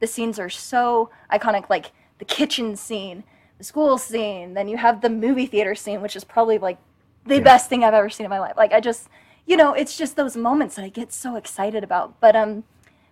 the 0.01 0.07
scenes 0.07 0.39
are 0.39 0.49
so 0.49 1.11
iconic 1.33 1.69
like 1.69 1.93
the 2.19 2.25
kitchen 2.25 2.75
scene 2.77 3.23
the 3.59 3.65
school 3.65 3.99
scene 3.99 4.55
then 4.55 4.67
you 4.69 4.77
have 4.77 5.01
the 5.03 5.11
movie 5.11 5.47
theater 5.47 5.75
scene 5.75 6.01
which 6.01 6.17
is 6.17 6.25
probably 6.25 6.57
like 6.59 6.79
the 7.27 7.37
Yeah. 7.37 7.41
best 7.43 7.69
thing 7.69 7.85
i've 7.85 7.93
ever 7.95 8.09
seen 8.09 8.25
in 8.25 8.31
my 8.31 8.39
life 8.41 8.55
like 8.57 8.73
i 8.73 8.81
just 8.81 9.09
you 9.49 9.57
know 9.57 9.73
it's 9.73 9.97
just 9.97 10.15
those 10.17 10.37
moments 10.37 10.77
that 10.77 10.85
i 10.85 10.89
get 10.89 11.13
so 11.13 11.37
excited 11.37 11.83
about 11.83 12.19
but 12.21 12.37
um 12.37 12.63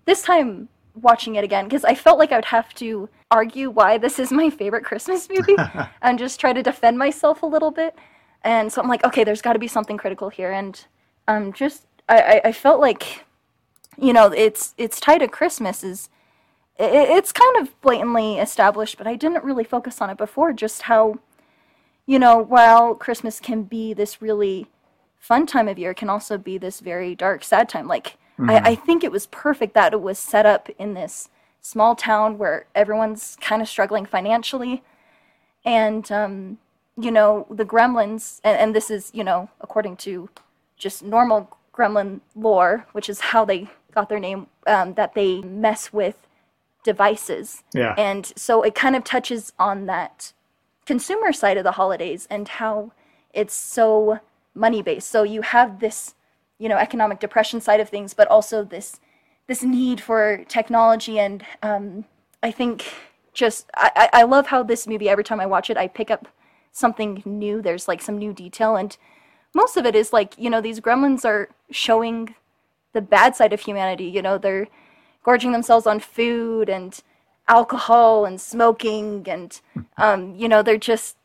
this 0.05 0.22
time 0.22 0.68
watching 0.95 1.34
it 1.34 1.45
again 1.45 1.64
because 1.64 1.84
i 1.84 1.95
felt 1.95 2.18
like 2.18 2.32
i 2.32 2.37
would 2.37 2.45
have 2.47 2.72
to 2.74 3.09
argue 3.30 3.68
why 3.70 3.99
this 3.99 4.18
is 4.18 4.30
my 4.30 4.49
favorite 4.49 4.84
christmas 4.84 5.28
movie 5.34 5.57
and 6.03 6.18
just 6.18 6.39
try 6.39 6.53
to 6.53 6.62
defend 6.62 6.99
myself 6.99 7.43
a 7.43 7.47
little 7.47 7.70
bit 7.70 7.99
and 8.47 8.72
so 8.72 8.80
I'm 8.80 8.89
like, 8.89 9.05
okay, 9.05 9.24
there's 9.24 9.43
got 9.43 9.55
to 9.55 9.59
be 9.59 9.66
something 9.66 9.97
critical 9.97 10.28
here, 10.28 10.53
and 10.53 10.87
um, 11.26 11.53
just 11.53 11.84
I, 12.09 12.20
I, 12.20 12.41
I 12.45 12.53
felt 12.53 12.80
like, 12.80 13.24
you 13.99 14.12
know, 14.12 14.28
it's 14.28 14.72
it's 14.78 15.01
tied 15.01 15.18
to 15.18 15.26
Christmas 15.28 15.82
is, 15.82 16.09
i 16.78 16.84
it's 16.84 17.32
kind 17.32 17.57
of 17.57 17.78
blatantly 17.80 18.39
established, 18.39 18.99
but 18.99 19.09
I 19.09 19.16
didn't 19.16 19.43
really 19.43 19.64
focus 19.64 20.01
on 20.01 20.11
it 20.11 20.16
before. 20.16 20.53
Just 20.53 20.82
how, 20.82 21.18
you 22.07 22.20
know, 22.20 22.39
while 22.39 22.95
Christmas 22.95 23.41
can 23.41 23.64
be 23.64 23.93
this 23.93 24.22
really 24.22 24.68
fun 25.19 25.47
time 25.47 25.69
of 25.69 25.79
year, 25.79 25.95
can 25.95 26.09
also 26.11 26.39
be 26.39 26.59
this 26.59 26.81
very 26.81 27.14
dark, 27.14 27.45
sad 27.45 27.69
time. 27.69 27.87
Like 27.89 28.17
I, 28.39 28.59
I 28.71 28.75
think 28.75 29.03
it 29.03 29.11
was 29.11 29.27
perfect 29.27 29.75
that 29.75 29.93
it 29.93 30.01
was 30.01 30.19
set 30.19 30.45
up 30.47 30.69
in 30.79 30.95
this 30.95 31.29
small 31.62 31.97
town 31.97 32.39
where 32.39 32.67
everyone's 32.75 33.37
kind 33.41 33.61
of 33.62 33.69
struggling 33.69 34.07
financially 34.07 34.83
and 35.64 36.12
um, 36.12 36.59
you 36.97 37.11
know 37.11 37.47
the 37.51 37.64
gremlins 37.64 38.41
and, 38.45 38.57
and 38.59 38.75
this 38.75 38.91
is 38.91 39.11
you 39.12 39.25
know 39.25 39.49
according 39.61 39.97
to 39.97 40.29
just 40.77 41.03
normal 41.03 41.57
gremlin 41.75 42.21
lore 42.37 42.87
which 42.93 43.09
is 43.09 43.19
how 43.21 43.45
they 43.45 43.69
got 43.93 44.09
their 44.09 44.21
name 44.21 44.47
um, 44.69 44.95
that 44.95 45.14
they 45.14 45.41
mess 45.43 45.93
with 45.93 46.27
devices 46.85 47.64
Yeah. 47.75 47.95
and 47.99 48.33
so 48.37 48.62
it 48.62 48.75
kind 48.75 48.95
of 48.95 49.03
touches 49.03 49.53
on 49.59 49.87
that 49.87 50.33
consumer 50.85 51.33
side 51.33 51.57
of 51.57 51.64
the 51.64 51.73
holidays 51.73 52.29
and 52.31 52.47
how 52.47 52.93
it's 53.35 53.55
so 53.55 54.21
money 54.57 54.83
based 54.83 55.09
so 55.11 55.23
you 55.23 55.43
have 55.43 55.81
this 55.81 56.15
you 56.59 56.69
know 56.69 56.77
economic 56.77 57.21
depression 57.21 57.61
side 57.61 57.81
of 57.81 57.89
things 57.89 58.15
but 58.15 58.29
also 58.29 58.65
this 58.65 59.01
this 59.47 59.63
need 59.63 60.01
for 60.01 60.45
technology. 60.49 61.19
And 61.19 61.45
um, 61.63 62.05
i 62.43 62.51
think 62.51 62.85
just 63.33 63.70
I, 63.77 64.09
I 64.12 64.23
love 64.23 64.47
how 64.47 64.62
this 64.62 64.87
movie 64.87 65.09
every 65.09 65.24
time 65.24 65.41
i 65.41 65.47
watch 65.47 65.69
it 65.69 65.77
i 65.77 65.87
pick 65.87 66.11
up 66.11 66.27
something 66.77 67.23
new. 67.24 67.62
There's 67.62 67.89
like 67.89 68.03
some 68.03 68.19
new 68.19 68.33
detail. 68.33 68.77
And 68.77 68.97
most 69.55 69.77
of 69.77 69.87
it 69.87 69.97
is 69.97 70.12
like 70.12 70.35
you 70.37 70.51
know 70.51 70.61
these 70.61 70.81
gremlins 70.81 71.24
are 71.24 71.49
showing 71.70 72.35
the 72.93 73.01
bad 73.01 73.35
side 73.35 73.53
of 73.53 73.61
humanity. 73.61 74.05
You 74.05 74.23
know 74.23 74.39
they're 74.39 74.69
gorging 75.24 75.53
themselves 75.53 75.87
on 75.87 75.99
food 76.01 76.69
and 76.69 77.03
alcohol 77.49 78.24
and 78.24 78.41
smoking 78.41 79.24
and 79.28 79.61
um, 79.97 80.35
you 80.35 80.49
know 80.49 80.62
they're 80.62 80.77
just 80.77 81.16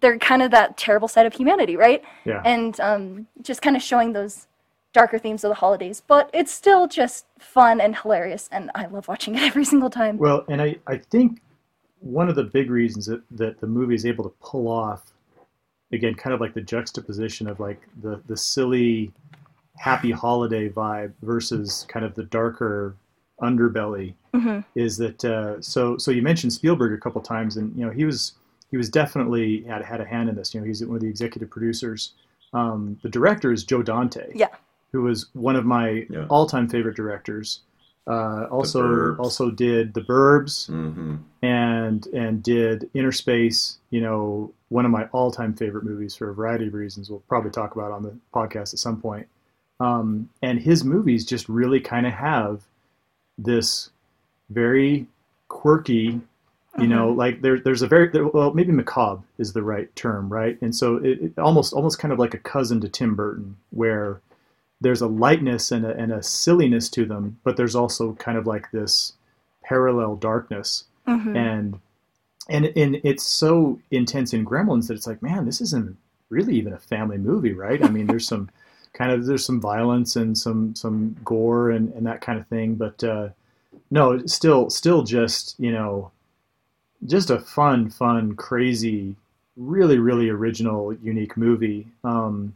they're 0.00 0.18
kind 0.18 0.42
of 0.42 0.50
that 0.50 0.76
terrible 0.76 1.08
side 1.08 1.26
of 1.26 1.32
humanity 1.34 1.76
right 1.76 2.02
Yeah. 2.24 2.42
and 2.44 2.78
um, 2.80 3.26
just 3.42 3.62
kind 3.62 3.76
of 3.76 3.82
showing 3.82 4.12
those 4.12 4.46
darker 4.92 5.18
themes 5.18 5.42
of 5.44 5.48
the 5.50 5.54
holidays 5.56 6.02
but 6.06 6.30
it's 6.32 6.52
still 6.52 6.86
just 6.86 7.26
fun 7.38 7.80
and 7.80 7.96
hilarious 7.96 8.48
and 8.52 8.70
i 8.74 8.86
love 8.86 9.08
watching 9.08 9.34
it 9.38 9.42
every 9.42 9.64
single 9.64 9.90
time 9.90 10.18
Well, 10.18 10.44
and 10.48 10.60
I, 10.62 10.76
I 10.86 10.98
think 10.98 11.40
one 12.00 12.28
of 12.28 12.34
the 12.36 12.44
big 12.44 12.70
reasons 12.70 13.06
that, 13.06 13.22
that 13.30 13.60
the 13.60 13.66
movie 13.66 13.94
is 13.94 14.04
able 14.04 14.24
to 14.24 14.34
pull 14.42 14.68
off, 14.68 15.02
again, 15.90 16.14
kind 16.14 16.34
of 16.34 16.40
like 16.40 16.52
the 16.52 16.60
juxtaposition 16.60 17.48
of 17.48 17.60
like 17.60 17.80
the, 18.02 18.20
the 18.26 18.36
silly, 18.36 19.10
happy 19.78 20.10
holiday 20.10 20.68
vibe 20.68 21.12
versus 21.22 21.86
kind 21.88 22.04
of 22.04 22.14
the 22.14 22.24
darker 22.24 22.94
underbelly, 23.40 24.14
Mhm. 24.34 24.64
is 24.74 24.96
that 24.98 25.24
uh, 25.24 25.60
so 25.62 25.96
so 25.96 26.10
you 26.10 26.20
mentioned 26.20 26.52
Spielberg 26.52 26.92
a 26.92 27.00
couple 27.00 27.20
times, 27.22 27.56
and 27.56 27.74
you 27.74 27.84
know 27.86 27.90
he 27.90 28.04
was 28.04 28.32
he 28.74 28.76
was 28.76 28.90
definitely 28.90 29.62
had 29.62 29.82
had 29.84 30.00
a 30.00 30.04
hand 30.04 30.28
in 30.28 30.34
this. 30.34 30.52
You 30.52 30.60
know, 30.60 30.66
he's 30.66 30.84
one 30.84 30.96
of 30.96 31.00
the 31.00 31.08
executive 31.08 31.48
producers. 31.48 32.10
Um, 32.52 32.98
the 33.04 33.08
director 33.08 33.52
is 33.52 33.62
Joe 33.62 33.84
Dante. 33.84 34.32
Yeah. 34.34 34.48
Who 34.90 35.02
was 35.02 35.26
one 35.32 35.54
of 35.54 35.64
my 35.64 36.08
Yeah. 36.10 36.26
all-time 36.28 36.68
favorite 36.68 36.96
directors. 36.96 37.60
Uh, 38.08 38.46
also, 38.50 39.14
also 39.14 39.52
did 39.52 39.94
The 39.94 40.00
Burbs 40.00 40.66
hmm 40.66 41.14
and 41.42 42.04
and 42.08 42.42
did 42.42 42.90
Innerspace. 42.96 43.76
You 43.90 44.00
know, 44.00 44.52
one 44.70 44.84
of 44.84 44.90
my 44.90 45.04
all-time 45.12 45.54
favorite 45.54 45.84
movies 45.84 46.16
for 46.16 46.30
a 46.30 46.34
variety 46.34 46.66
of 46.66 46.74
reasons. 46.74 47.08
We'll 47.08 47.20
probably 47.28 47.52
talk 47.52 47.76
about 47.76 47.92
on 47.92 48.02
the 48.02 48.16
podcast 48.34 48.72
at 48.74 48.80
some 48.80 49.00
point. 49.00 49.28
Um, 49.78 50.28
and 50.42 50.58
his 50.58 50.82
movies 50.84 51.24
just 51.24 51.48
really 51.48 51.78
kind 51.78 52.06
of 52.08 52.12
have 52.12 52.62
this 53.38 53.90
very 54.50 55.06
quirky, 55.46 56.20
you 56.78 56.86
know, 56.88 57.10
like 57.10 57.40
there, 57.40 57.60
there's 57.60 57.82
a 57.82 57.86
very 57.86 58.08
there, 58.08 58.26
well, 58.26 58.52
maybe 58.52 58.72
macabre 58.72 59.22
is 59.38 59.52
the 59.52 59.62
right 59.62 59.94
term, 59.94 60.28
right? 60.28 60.60
And 60.60 60.74
so 60.74 60.96
it, 60.96 61.20
it 61.22 61.38
almost 61.38 61.72
almost 61.72 61.98
kind 61.98 62.12
of 62.12 62.18
like 62.18 62.34
a 62.34 62.38
cousin 62.38 62.80
to 62.80 62.88
Tim 62.88 63.14
Burton, 63.14 63.56
where 63.70 64.20
there's 64.80 65.00
a 65.00 65.06
lightness 65.06 65.70
and 65.70 65.86
a, 65.86 65.96
and 65.96 66.12
a 66.12 66.22
silliness 66.22 66.88
to 66.90 67.04
them, 67.06 67.38
but 67.44 67.56
there's 67.56 67.76
also 67.76 68.14
kind 68.14 68.36
of 68.36 68.46
like 68.46 68.70
this 68.72 69.12
parallel 69.62 70.16
darkness, 70.16 70.84
Mhm. 71.06 71.36
and 71.36 71.80
and 72.48 72.66
and 72.76 73.00
it's 73.04 73.22
so 73.24 73.78
intense 73.90 74.32
in 74.34 74.44
Gremlins 74.44 74.88
that 74.88 74.94
it's 74.94 75.06
like, 75.06 75.22
man, 75.22 75.46
this 75.46 75.60
isn't 75.60 75.96
really 76.28 76.56
even 76.56 76.72
a 76.72 76.78
family 76.78 77.18
movie, 77.18 77.52
right? 77.52 77.82
I 77.84 77.88
mean, 77.88 78.06
there's 78.08 78.26
some 78.34 78.50
kind 78.94 79.12
of 79.12 79.26
there's 79.26 79.44
some 79.44 79.60
violence 79.60 80.16
and 80.16 80.36
some 80.36 80.74
some 80.74 81.16
gore 81.24 81.70
and, 81.70 81.92
and 81.94 82.06
that 82.06 82.20
kind 82.20 82.38
of 82.38 82.46
thing, 82.48 82.74
but 82.74 83.02
uh, 83.04 83.28
no, 83.90 84.12
it's 84.12 84.34
still 84.34 84.70
still 84.70 85.02
just 85.04 85.54
you 85.58 85.70
know 85.72 86.10
just 87.06 87.30
a 87.30 87.38
fun, 87.38 87.90
fun, 87.90 88.34
crazy, 88.34 89.16
really, 89.56 89.98
really 89.98 90.28
original, 90.28 90.94
unique 90.94 91.36
movie. 91.36 91.86
Um, 92.02 92.54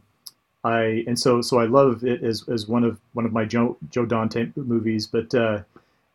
I 0.63 1.03
and 1.07 1.17
so 1.17 1.41
so 1.41 1.59
I 1.59 1.65
love 1.65 2.03
it 2.03 2.21
as, 2.23 2.47
as 2.49 2.67
one 2.67 2.83
of 2.83 2.99
one 3.13 3.25
of 3.25 3.31
my 3.31 3.45
Joe 3.45 3.77
Joe 3.89 4.05
Dante 4.05 4.49
movies, 4.55 5.07
but 5.07 5.33
uh, 5.33 5.61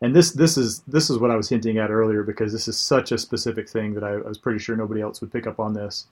and 0.02 0.14
this 0.14 0.32
this 0.32 0.58
is 0.58 0.80
this 0.80 1.08
is 1.08 1.18
what 1.18 1.30
I 1.30 1.36
was 1.36 1.48
hinting 1.48 1.78
at 1.78 1.90
earlier 1.90 2.22
because 2.22 2.52
this 2.52 2.68
is 2.68 2.78
such 2.78 3.10
a 3.10 3.18
specific 3.18 3.68
thing 3.68 3.94
that 3.94 4.04
I, 4.04 4.12
I 4.12 4.28
was 4.28 4.38
pretty 4.38 4.58
sure 4.58 4.76
nobody 4.76 5.00
else 5.00 5.20
would 5.20 5.32
pick 5.32 5.46
up 5.46 5.58
on 5.58 5.72
this. 5.72 6.06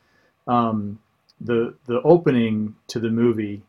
Um, 0.47 0.99
the 1.41 1.75
the 1.87 2.01
opening 2.03 2.75
to 2.89 3.01
the 3.01 3.11
movie 3.11 3.63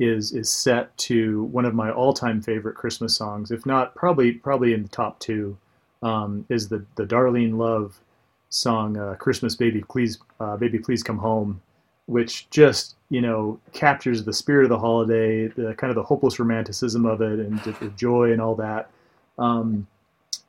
is 0.00 0.32
is 0.32 0.50
set 0.50 0.96
to 0.96 1.44
one 1.44 1.64
of 1.64 1.74
my 1.74 1.90
all 1.90 2.12
time 2.12 2.42
favorite 2.42 2.74
Christmas 2.74 3.14
songs, 3.14 3.52
if 3.52 3.64
not 3.64 3.94
probably 3.94 4.32
probably 4.32 4.72
in 4.72 4.82
the 4.82 4.88
top 4.88 5.20
two 5.20 5.56
um, 6.02 6.44
is 6.48 6.68
the 6.68 6.84
the 6.96 7.04
Darlene 7.04 7.56
Love 7.56 8.00
song 8.48 8.96
uh, 8.96 9.14
"Christmas 9.14 9.54
Baby 9.54 9.82
Please 9.88 10.18
uh, 10.38 10.56
Baby 10.56 10.78
Please 10.78 11.02
Come 11.02 11.18
Home," 11.18 11.60
which 12.06 12.48
just 12.50 12.96
you 13.08 13.20
know 13.20 13.58
captures 13.72 14.24
the 14.24 14.32
spirit 14.32 14.64
of 14.64 14.70
the 14.70 14.78
holiday, 14.78 15.48
the 15.48 15.74
kind 15.74 15.90
of 15.90 15.96
the 15.96 16.02
hopeless 16.02 16.38
romanticism 16.38 17.06
of 17.06 17.20
it, 17.20 17.38
and 17.38 17.58
the, 17.60 17.92
joy 17.96 18.32
and 18.32 18.40
all 18.40 18.54
that. 18.56 18.90
Um, 19.38 19.86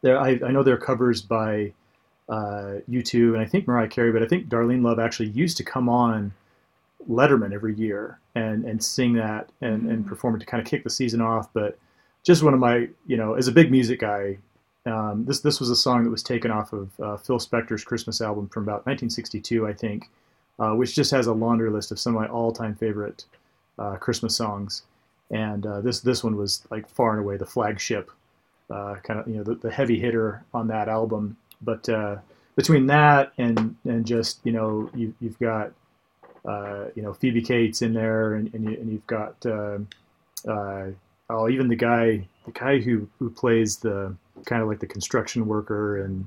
there, 0.02 0.19
I, 0.19 0.40
I 0.45 0.52
know 0.52 0.64
there 0.64 0.76
are 0.76 0.80
covers 0.80 1.22
by 1.22 1.73
uh, 2.30 2.80
U2 2.90 3.34
and 3.34 3.41
I 3.41 3.45
think 3.45 3.68
Mariah 3.68 3.88
Carey, 3.88 4.11
but 4.11 4.23
I 4.23 4.28
think 4.28 4.48
Darlene 4.48 4.84
Love 4.84 4.99
actually 4.99 5.30
used 5.30 5.57
to 5.57 5.64
come 5.64 5.90
on 5.90 6.32
Letterman 7.10 7.53
every 7.53 7.76
year 7.76 8.19
and 8.36 8.64
and 8.64 8.84
sing 8.84 9.14
that 9.14 9.49
and 9.60 9.90
and 9.90 10.06
perform 10.06 10.36
it 10.36 10.40
to 10.40 10.45
kind 10.45 10.61
of 10.61 10.68
kick 10.68 10.84
the 10.84 10.90
season 10.90 11.22
off. 11.22 11.49
But 11.53 11.78
just 12.23 12.44
one 12.44 12.53
of 12.53 12.60
my 12.60 12.90
you 13.06 13.18
know 13.18 13.34
as 13.34 13.48
a 13.48 13.52
big 13.52 13.69
music 13.72 13.99
guy. 13.99 14.38
Um, 14.86 15.26
this 15.26 15.41
this 15.41 15.60
was 15.60 15.70
a 15.70 15.76
song 15.76 16.03
that 16.03 16.10
was 16.10 16.24
taken 16.24 16.49
off 16.49 16.74
of 16.74 16.99
uh, 16.99 17.18
Phil 17.18 17.38
Spector's 17.38 17.84
Christmas 17.84 18.20
album 18.20 18.48
from 18.49 18.64
about 18.64 18.86
1962, 18.88 19.68
I 19.68 19.74
think, 19.74 20.10
uh, 20.60 20.72
which 20.72 20.95
just 20.95 21.12
has 21.12 21.28
a 21.28 21.34
laundry 21.34 21.70
list 21.70 21.91
of 21.91 21.99
some 21.99 22.16
of 22.16 22.22
my 22.22 22.28
all-time 22.28 22.76
favorite 22.76 23.26
uh, 23.78 23.98
Christmas 23.98 24.36
songs. 24.36 24.84
And 25.30 25.66
uh, 25.66 25.82
this 25.82 26.02
this 26.02 26.24
one 26.24 26.36
was 26.36 26.64
like 26.72 26.90
far 26.90 27.12
and 27.12 27.20
away 27.20 27.38
the 27.38 27.45
flagship, 27.45 28.12
uh, 28.70 28.95
kind 29.03 29.20
of 29.20 29.28
you 29.28 29.36
know 29.36 29.44
the, 29.44 29.56
the 29.56 29.72
heavy 29.72 29.99
hitter 29.99 30.44
on 30.53 30.68
that 30.68 30.90
album. 30.90 31.38
But 31.62 31.88
uh, 31.88 32.18
between 32.56 32.88
that 32.88 33.34
and 33.38 33.76
and 33.86 34.06
just 34.06 34.40
you 34.44 34.52
know 34.52 34.90
you, 34.95 35.14
you've 35.22 35.40
got 35.40 35.72
you 36.95 37.03
know 37.03 37.14
Phoebe 37.14 37.44
Cates 37.44 37.84
in 37.84 37.94
there, 37.94 38.34
and 38.34 38.52
and, 38.56 38.64
you, 38.66 38.78
you've 38.84 39.08
got 39.08 39.45
uh, 39.45 39.78
oh 41.32 41.49
even 41.49 41.68
the 41.68 41.76
guy 41.76 42.28
the 42.45 42.52
guy 42.52 42.80
who 42.80 43.08
who 43.20 43.30
plays 43.30 43.78
the 43.78 44.16
kind 44.45 44.62
of 44.62 44.68
like 44.68 44.80
the 44.80 44.88
construction 44.88 45.48
worker 45.48 46.03
and 46.03 46.26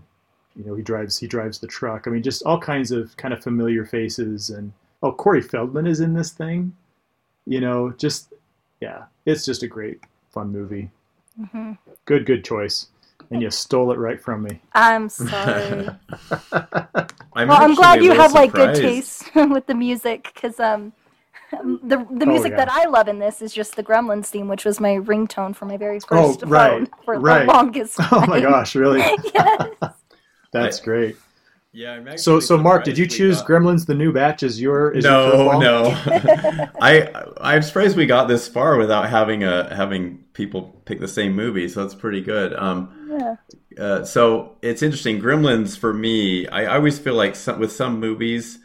you 0.56 0.64
know 0.64 0.74
he 0.74 0.82
drives 0.82 1.18
he 1.18 1.26
drives 1.26 1.58
the 1.58 1.66
truck. 1.66 2.06
I 2.06 2.10
mean 2.10 2.22
just 2.22 2.42
all 2.44 2.60
kinds 2.60 2.90
of 2.90 3.16
kind 3.16 3.34
of 3.34 3.42
familiar 3.42 3.84
faces 3.84 4.50
and 4.50 4.72
oh 5.02 5.12
Corey 5.12 5.42
Feldman 5.42 5.86
is 5.86 6.00
in 6.00 6.14
this 6.14 6.30
thing. 6.30 6.74
You 7.46 7.60
know 7.60 7.92
just 7.98 8.32
yeah 8.80 9.04
it's 9.26 9.44
just 9.44 9.62
a 9.62 9.68
great 9.68 10.00
fun 10.30 10.50
movie. 10.50 10.90
Mhm. 11.40 11.78
Good 12.04 12.26
good 12.26 12.44
choice. 12.44 12.88
And 13.30 13.40
you 13.42 13.50
stole 13.50 13.90
it 13.90 13.98
right 13.98 14.20
from 14.20 14.42
me. 14.42 14.60
I'm 14.74 15.08
sorry. 15.08 15.88
I'm 16.52 17.48
well, 17.48 17.62
I'm 17.62 17.74
glad 17.74 18.02
you 18.02 18.10
little 18.10 18.22
have 18.22 18.32
like 18.32 18.52
good 18.52 18.74
taste 18.74 19.34
with 19.34 19.66
the 19.66 19.74
music 19.74 20.30
because 20.34 20.60
um, 20.60 20.92
the 21.82 21.96
the 22.10 22.24
Oh, 22.24 22.26
music 22.26 22.50
yeah. 22.52 22.56
that 22.64 22.70
I 22.70 22.86
love 22.86 23.08
in 23.08 23.18
this 23.18 23.42
is 23.42 23.52
just 23.52 23.76
the 23.76 23.82
Gremlins 23.82 24.26
theme, 24.26 24.48
which 24.48 24.64
was 24.64 24.80
my 24.80 24.96
ringtone 24.96 25.54
for 25.54 25.64
my 25.66 25.76
very 25.76 25.98
Oh, 26.10 26.32
first 26.32 26.42
right, 26.46 26.70
phone 26.70 26.88
for 27.04 27.18
right. 27.18 27.46
the 27.46 27.52
longest. 27.52 27.98
Oh 28.12 28.24
my 28.26 28.40
gosh, 28.40 28.74
really? 28.74 29.00
yes. 29.34 29.68
That's 30.52 30.80
great. 30.80 31.16
Yeah, 31.72 31.94
I'm 31.94 32.16
So, 32.18 32.38
so 32.38 32.56
Mark, 32.56 32.84
did 32.84 32.96
you 32.96 33.06
choose 33.06 33.38
got- 33.38 33.48
Gremlins: 33.48 33.86
The 33.86 33.94
New 33.96 34.12
Batch 34.12 34.44
as 34.44 34.60
your? 34.60 34.94
As 34.96 35.02
no, 35.02 35.48
curveball? 35.48 35.60
no. 35.60 36.68
I 36.80 37.10
I'm 37.40 37.62
surprised 37.62 37.96
we 37.96 38.06
got 38.06 38.28
this 38.28 38.46
far 38.46 38.76
without 38.76 39.08
having 39.10 39.42
a 39.42 39.74
having 39.74 40.18
people 40.34 40.80
pick 40.84 41.00
the 41.00 41.08
same 41.08 41.32
movie. 41.34 41.68
So 41.68 41.82
that's 41.82 41.94
pretty 41.96 42.20
good. 42.20 42.54
Um, 42.54 43.08
Yeah. 43.10 43.36
uh, 43.78 44.04
so 44.04 44.56
it's 44.62 44.82
interesting. 44.82 45.20
Gremlins 45.20 45.76
for 45.76 45.92
me, 45.92 46.46
I, 46.46 46.62
I 46.64 46.76
always 46.76 46.98
feel 46.98 47.14
like 47.14 47.34
some, 47.34 47.58
with 47.58 47.72
some 47.72 47.98
movies, 47.98 48.60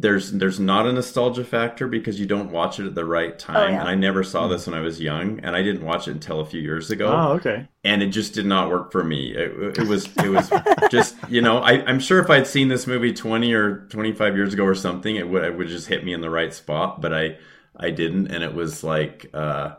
there's 0.00 0.30
there's 0.32 0.60
not 0.60 0.86
a 0.86 0.92
nostalgia 0.92 1.42
factor 1.44 1.88
because 1.88 2.20
you 2.20 2.26
don't 2.26 2.52
watch 2.52 2.78
it 2.78 2.86
at 2.86 2.94
the 2.94 3.04
right 3.04 3.36
time. 3.38 3.56
Oh, 3.56 3.66
yeah. 3.66 3.80
And 3.80 3.88
I 3.88 3.94
never 3.96 4.22
saw 4.22 4.46
this 4.46 4.66
when 4.66 4.74
I 4.78 4.80
was 4.80 5.00
young, 5.00 5.40
and 5.40 5.56
I 5.56 5.62
didn't 5.62 5.84
watch 5.84 6.06
it 6.06 6.12
until 6.12 6.38
a 6.40 6.46
few 6.46 6.60
years 6.60 6.90
ago 6.92 7.08
Oh, 7.08 7.32
okay. 7.32 7.66
and 7.82 8.00
it 8.02 8.08
just 8.10 8.32
did 8.32 8.46
not 8.46 8.70
work 8.70 8.92
for 8.92 9.02
me. 9.02 9.34
It, 9.34 9.78
it 9.78 9.88
was 9.88 10.06
it 10.18 10.28
was 10.28 10.50
just 10.90 11.16
you 11.28 11.40
know 11.42 11.58
I, 11.58 11.84
I'm 11.84 11.98
sure 11.98 12.20
if 12.20 12.30
I'd 12.30 12.46
seen 12.46 12.68
this 12.68 12.86
movie 12.86 13.12
20 13.12 13.52
or 13.54 13.86
25 13.88 14.36
years 14.36 14.54
ago 14.54 14.64
or 14.64 14.74
something, 14.76 15.16
it 15.16 15.28
would 15.28 15.42
it 15.44 15.56
would 15.58 15.68
just 15.68 15.88
hit 15.88 16.04
me 16.04 16.12
in 16.12 16.20
the 16.20 16.30
right 16.30 16.54
spot. 16.54 17.00
But 17.00 17.12
I 17.12 17.36
I 17.76 17.90
didn't, 17.90 18.28
and 18.28 18.44
it 18.44 18.54
was 18.54 18.84
like 18.84 19.30
uh, 19.34 19.74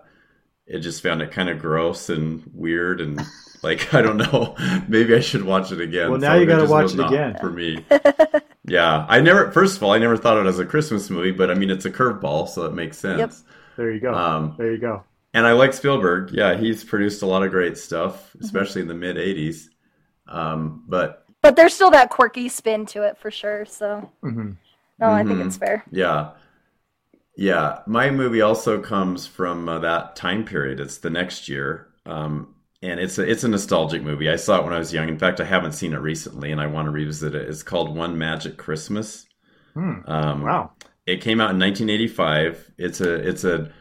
it 0.67 0.79
just 0.79 1.01
found 1.01 1.21
it 1.21 1.31
kind 1.31 1.49
of 1.49 1.59
gross 1.59 2.09
and 2.09 2.43
weird 2.53 2.99
and 2.99 3.21
like 3.63 3.93
I 3.93 4.01
don't 4.01 4.17
know. 4.17 4.55
Maybe 4.89 5.15
I 5.15 5.21
should 5.21 5.43
watch 5.43 5.71
it 5.71 5.79
again. 5.79 6.11
Well, 6.11 6.19
now 6.19 6.35
you 6.35 6.45
gotta 6.45 6.65
watch 6.69 6.93
it 6.93 6.99
again. 6.99 7.37
for 7.39 7.49
me. 7.49 7.85
Yeah, 8.69 9.05
I 9.09 9.19
never. 9.21 9.51
First 9.51 9.77
of 9.77 9.83
all, 9.83 9.91
I 9.91 9.97
never 9.97 10.17
thought 10.17 10.37
of 10.37 10.45
it 10.45 10.49
as 10.49 10.59
a 10.59 10.65
Christmas 10.65 11.09
movie, 11.09 11.31
but 11.31 11.49
I 11.49 11.53
mean 11.55 11.69
it's 11.69 11.85
a 11.85 11.91
curveball, 11.91 12.47
so 12.49 12.65
it 12.65 12.73
makes 12.73 12.97
sense. 12.97 13.19
Yep. 13.19 13.31
There 13.77 13.91
you 13.91 13.99
go. 13.99 14.13
Um, 14.13 14.55
there 14.57 14.71
you 14.71 14.77
go. 14.77 15.03
and 15.33 15.45
I 15.47 15.53
like 15.53 15.73
Spielberg. 15.73 16.31
Yeah, 16.31 16.55
he's 16.57 16.83
produced 16.83 17.21
a 17.21 17.25
lot 17.25 17.43
of 17.43 17.51
great 17.51 17.77
stuff, 17.77 18.35
Mm-hmm. 18.43 18.43
especially 18.45 18.81
in 18.81 18.87
the 18.87 18.93
mid 18.93 19.17
'80s. 19.17 19.69
Um, 20.27 20.83
but 20.87 21.25
But 21.41 21.55
there's 21.55 21.73
still 21.73 21.91
that 21.91 22.09
quirky 22.09 22.49
spin 22.49 22.85
to 22.87 23.03
it 23.03 23.17
for 23.17 23.31
sure. 23.31 23.65
So 23.65 24.11
hmm 24.21 24.51
no, 24.99 25.11
I 25.13 25.23
think 25.23 25.39
Mhm. 25.39 25.45
it's 25.45 25.57
fair. 25.57 25.85
yeah, 25.91 26.31
yeah, 27.35 27.79
my 27.87 28.09
movie 28.11 28.41
also 28.41 28.81
comes 28.81 29.25
from 29.25 29.69
uh, 29.69 29.79
that 29.79 30.15
time 30.15 30.43
period. 30.43 30.79
It's 30.79 30.97
the 30.97 31.09
next 31.09 31.47
year, 31.47 31.87
um, 32.05 32.53
and 32.81 32.99
it's 32.99 33.17
a, 33.17 33.29
it's 33.29 33.43
a 33.43 33.47
nostalgic 33.49 34.01
movie. 34.03 34.29
I 34.29 34.37
saw 34.37 34.59
it 34.59 34.63
when 34.63 34.73
I 34.73 34.79
was 34.79 34.93
young. 34.93 35.09
In 35.09 35.19
fact, 35.19 35.41
I 35.41 35.45
haven't 35.45 35.73
seen 35.73 35.93
it 35.93 35.97
recently, 35.97 36.51
and 36.51 36.61
I 36.61 36.67
want 36.67 36.85
to 36.85 36.91
revisit 36.91 37.35
it. 37.35 37.49
It's 37.49 37.63
called 37.63 37.95
One 37.95 38.17
Magic 38.17 38.57
Christmas. 38.57 39.25
Hmm. 39.73 39.99
Um, 40.05 40.41
Wow. 40.41 40.71
It 41.05 41.21
came 41.21 41.41
out 41.41 41.51
in 41.51 41.59
1985. 41.59 42.71
It's 42.77 43.01
a 43.01 43.15
it's 43.15 43.43
a 43.43 43.71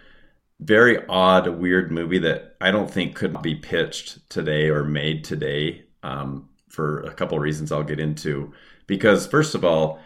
very 0.61 1.07
odd, 1.09 1.47
weird 1.49 1.93
movie 1.93 2.19
that 2.19 2.57
I 2.61 2.70
don't 2.70 2.91
think 2.91 3.15
could 3.15 3.41
be 3.43 3.55
pitched 3.55 4.29
today 4.31 4.69
or 4.69 4.83
made 4.85 5.25
today 5.25 5.85
um, 6.03 6.49
for 6.69 7.01
a 7.03 7.15
couple 7.15 7.37
of 7.37 7.43
reasons 7.43 7.70
I'll 7.70 7.85
get 7.85 8.01
into. 8.01 8.53
Because 8.87 9.27
first 9.27 9.55
of 9.55 9.65
all, 9.65 10.01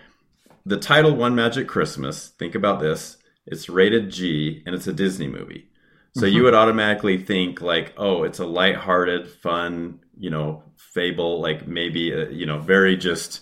the 0.66 0.78
title 0.78 1.14
"One 1.14 1.34
Magic 1.34 1.68
Christmas." 1.68 2.28
Think 2.28 2.54
about 2.54 2.80
this: 2.80 3.18
it's 3.46 3.68
rated 3.68 4.10
G 4.10 4.62
and 4.66 4.74
it's 4.74 4.86
a 4.88 4.92
Disney 4.92 5.28
movie. 5.28 5.68
So 6.14 6.26
you 6.26 6.42
would 6.42 6.54
automatically 6.54 7.16
think 7.18 7.62
like, 7.62 7.94
oh, 7.96 8.24
it's 8.24 8.38
a 8.38 8.44
lighthearted, 8.46 9.30
fun, 9.30 10.00
you 10.18 10.28
know, 10.28 10.62
fable, 10.76 11.40
like 11.40 11.66
maybe 11.66 12.12
a, 12.12 12.30
you 12.30 12.44
know, 12.44 12.58
very 12.58 12.96
just 12.96 13.40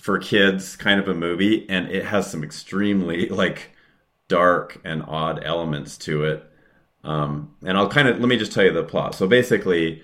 for 0.00 0.18
kids 0.18 0.76
kind 0.76 1.00
of 1.00 1.08
a 1.08 1.14
movie, 1.14 1.68
and 1.68 1.88
it 1.90 2.04
has 2.04 2.30
some 2.30 2.44
extremely 2.44 3.28
like 3.30 3.70
dark 4.28 4.80
and 4.84 5.04
odd 5.06 5.42
elements 5.44 5.96
to 5.98 6.24
it. 6.24 6.44
Um, 7.04 7.54
and 7.64 7.78
I'll 7.78 7.88
kind 7.88 8.08
of 8.08 8.18
let 8.18 8.28
me 8.28 8.36
just 8.36 8.52
tell 8.52 8.64
you 8.64 8.72
the 8.72 8.82
plot. 8.82 9.14
So 9.14 9.26
basically, 9.26 10.02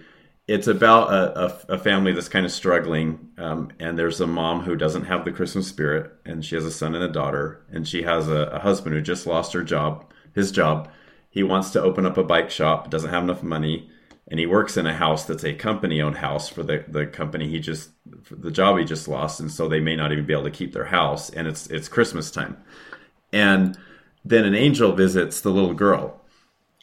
it's 0.48 0.66
about 0.69 1.12
a, 1.12 1.44
a, 1.70 1.74
a 1.74 1.78
family 1.78 2.12
that's 2.12 2.28
kind 2.28 2.47
of 2.47 2.52
struggling, 2.52 3.31
um, 3.39 3.70
and 3.78 3.98
there's 3.98 4.20
a 4.20 4.27
mom 4.27 4.60
who 4.62 4.77
doesn't 4.77 5.05
have 5.05 5.24
the 5.24 5.32
Christmas 5.32 5.66
spirit, 5.66 6.12
and 6.24 6.44
she 6.44 6.55
has 6.55 6.64
a 6.64 6.70
son 6.70 6.94
and 6.94 7.05
a 7.05 7.09
daughter, 7.09 7.64
and 7.70 7.86
she 7.86 8.02
has 8.02 8.28
a, 8.28 8.48
a 8.52 8.59
husband 8.59 8.94
who 8.94 9.02
just 9.02 9.27
lost 9.27 9.52
her 9.52 9.62
job, 9.62 10.10
his 10.35 10.51
job. 10.52 10.90
He 11.32 11.42
wants 11.42 11.70
to 11.70 11.82
open 11.82 12.04
up 12.04 12.18
a 12.18 12.22
bike 12.22 12.50
shop, 12.50 12.90
doesn't 12.90 13.09
have 13.09 13.22
enough 13.22 13.42
money, 13.42 13.90
and 14.28 14.38
he 14.38 14.44
works 14.44 14.76
in 14.76 14.86
a 14.86 14.94
house 14.94 15.24
that's 15.24 15.44
a 15.44 15.54
company-owned 15.54 16.18
house 16.18 16.48
for 16.48 16.62
the, 16.62 16.84
the 16.86 17.06
company 17.06 17.48
he 17.48 17.59
just 17.59 17.90
the 18.30 18.50
job 18.50 18.78
he 18.78 18.84
just 18.84 19.09
lost, 19.09 19.40
and 19.40 19.50
so 19.50 19.66
they 19.66 19.80
may 19.80 19.96
not 19.96 20.12
even 20.12 20.26
be 20.26 20.34
able 20.34 20.44
to 20.44 20.50
keep 20.50 20.74
their 20.74 20.84
house. 20.84 21.30
And 21.30 21.48
it's 21.48 21.66
it's 21.68 21.88
Christmas 21.88 22.30
time, 22.30 22.59
and 23.32 23.78
then 24.24 24.44
an 24.44 24.54
angel 24.54 24.92
visits 24.92 25.40
the 25.40 25.50
little 25.50 25.74
girl, 25.74 26.20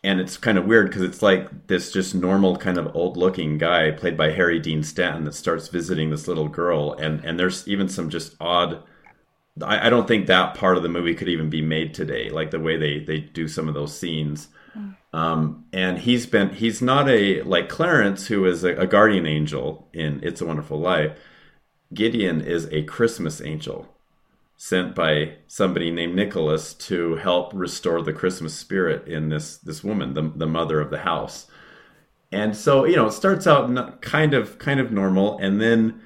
and 0.04 0.20
it's 0.20 0.36
kind 0.36 0.58
of 0.58 0.66
weird 0.66 0.88
because 0.88 1.04
it's 1.04 1.22
like 1.22 1.68
this 1.68 1.92
just 1.92 2.16
normal 2.16 2.58
kind 2.58 2.80
of 2.80 2.96
old 2.96 3.18
looking 3.18 3.60
guy 3.60 3.92
played 3.92 4.18
by 4.18 4.32
Harry 4.32 4.60
Dean 4.60 4.82
Stanton 4.82 5.26
that 5.26 5.36
starts 5.36 5.68
visiting 5.68 6.10
this 6.10 6.28
little 6.28 6.50
girl, 6.50 6.94
and 6.94 7.24
and 7.24 7.40
there's 7.40 7.68
even 7.68 7.88
some 7.88 8.10
just 8.10 8.36
odd. 8.42 8.82
I, 9.62 9.88
I 9.88 9.90
don't 9.90 10.08
think 10.08 10.28
that 10.28 10.56
part 10.56 10.78
of 10.78 10.84
the 10.84 10.90
movie 10.90 11.16
could 11.16 11.30
even 11.30 11.50
be 11.50 11.62
made 11.62 11.94
today, 11.94 12.30
like 12.30 12.52
the 12.52 12.60
way 12.60 12.78
they 12.78 13.00
they 13.00 13.20
do 13.20 13.48
some 13.48 13.68
of 13.68 13.74
those 13.74 13.98
scenes. 13.98 14.50
Um, 15.12 15.66
and 15.74 15.98
he's 15.98 16.26
been 16.26 16.50
he's 16.54 16.82
not 16.82 17.10
a 17.10 17.42
like 17.42 17.70
Clarence, 17.70 18.28
who 18.28 18.46
is 18.46 18.64
a, 18.64 18.76
a 18.76 18.88
guardian 18.88 19.26
angel 19.26 19.88
in 19.94 20.20
It's 20.24 20.42
a 20.42 20.46
Wonderful 20.46 20.80
Life. 20.80 21.18
Gideon 21.94 22.42
is 22.42 22.68
a 22.72 22.84
Christmas 22.84 23.42
angel 23.42 23.88
sent 24.56 24.94
by 24.94 25.36
somebody 25.48 25.90
named 25.90 26.16
Nicholas 26.16 26.74
to 26.74 27.16
help 27.16 27.52
restore 27.54 28.02
the 28.02 28.14
Christmas 28.14 28.54
spirit 28.54 29.08
in 29.08 29.30
this 29.30 29.58
this 29.58 29.84
woman, 29.84 30.14
the 30.14 30.32
the 30.36 30.48
mother 30.48 30.80
of 30.80 30.92
the 30.92 31.00
house. 31.00 31.48
And 32.32 32.56
so 32.56 32.86
you 32.86 32.96
know, 32.96 33.08
it 33.08 33.14
starts 33.14 33.48
out 33.48 34.02
kind 34.02 34.36
of 34.36 34.60
kind 34.60 34.80
of 34.80 34.92
normal, 34.92 35.40
and 35.40 35.60
then 35.60 36.02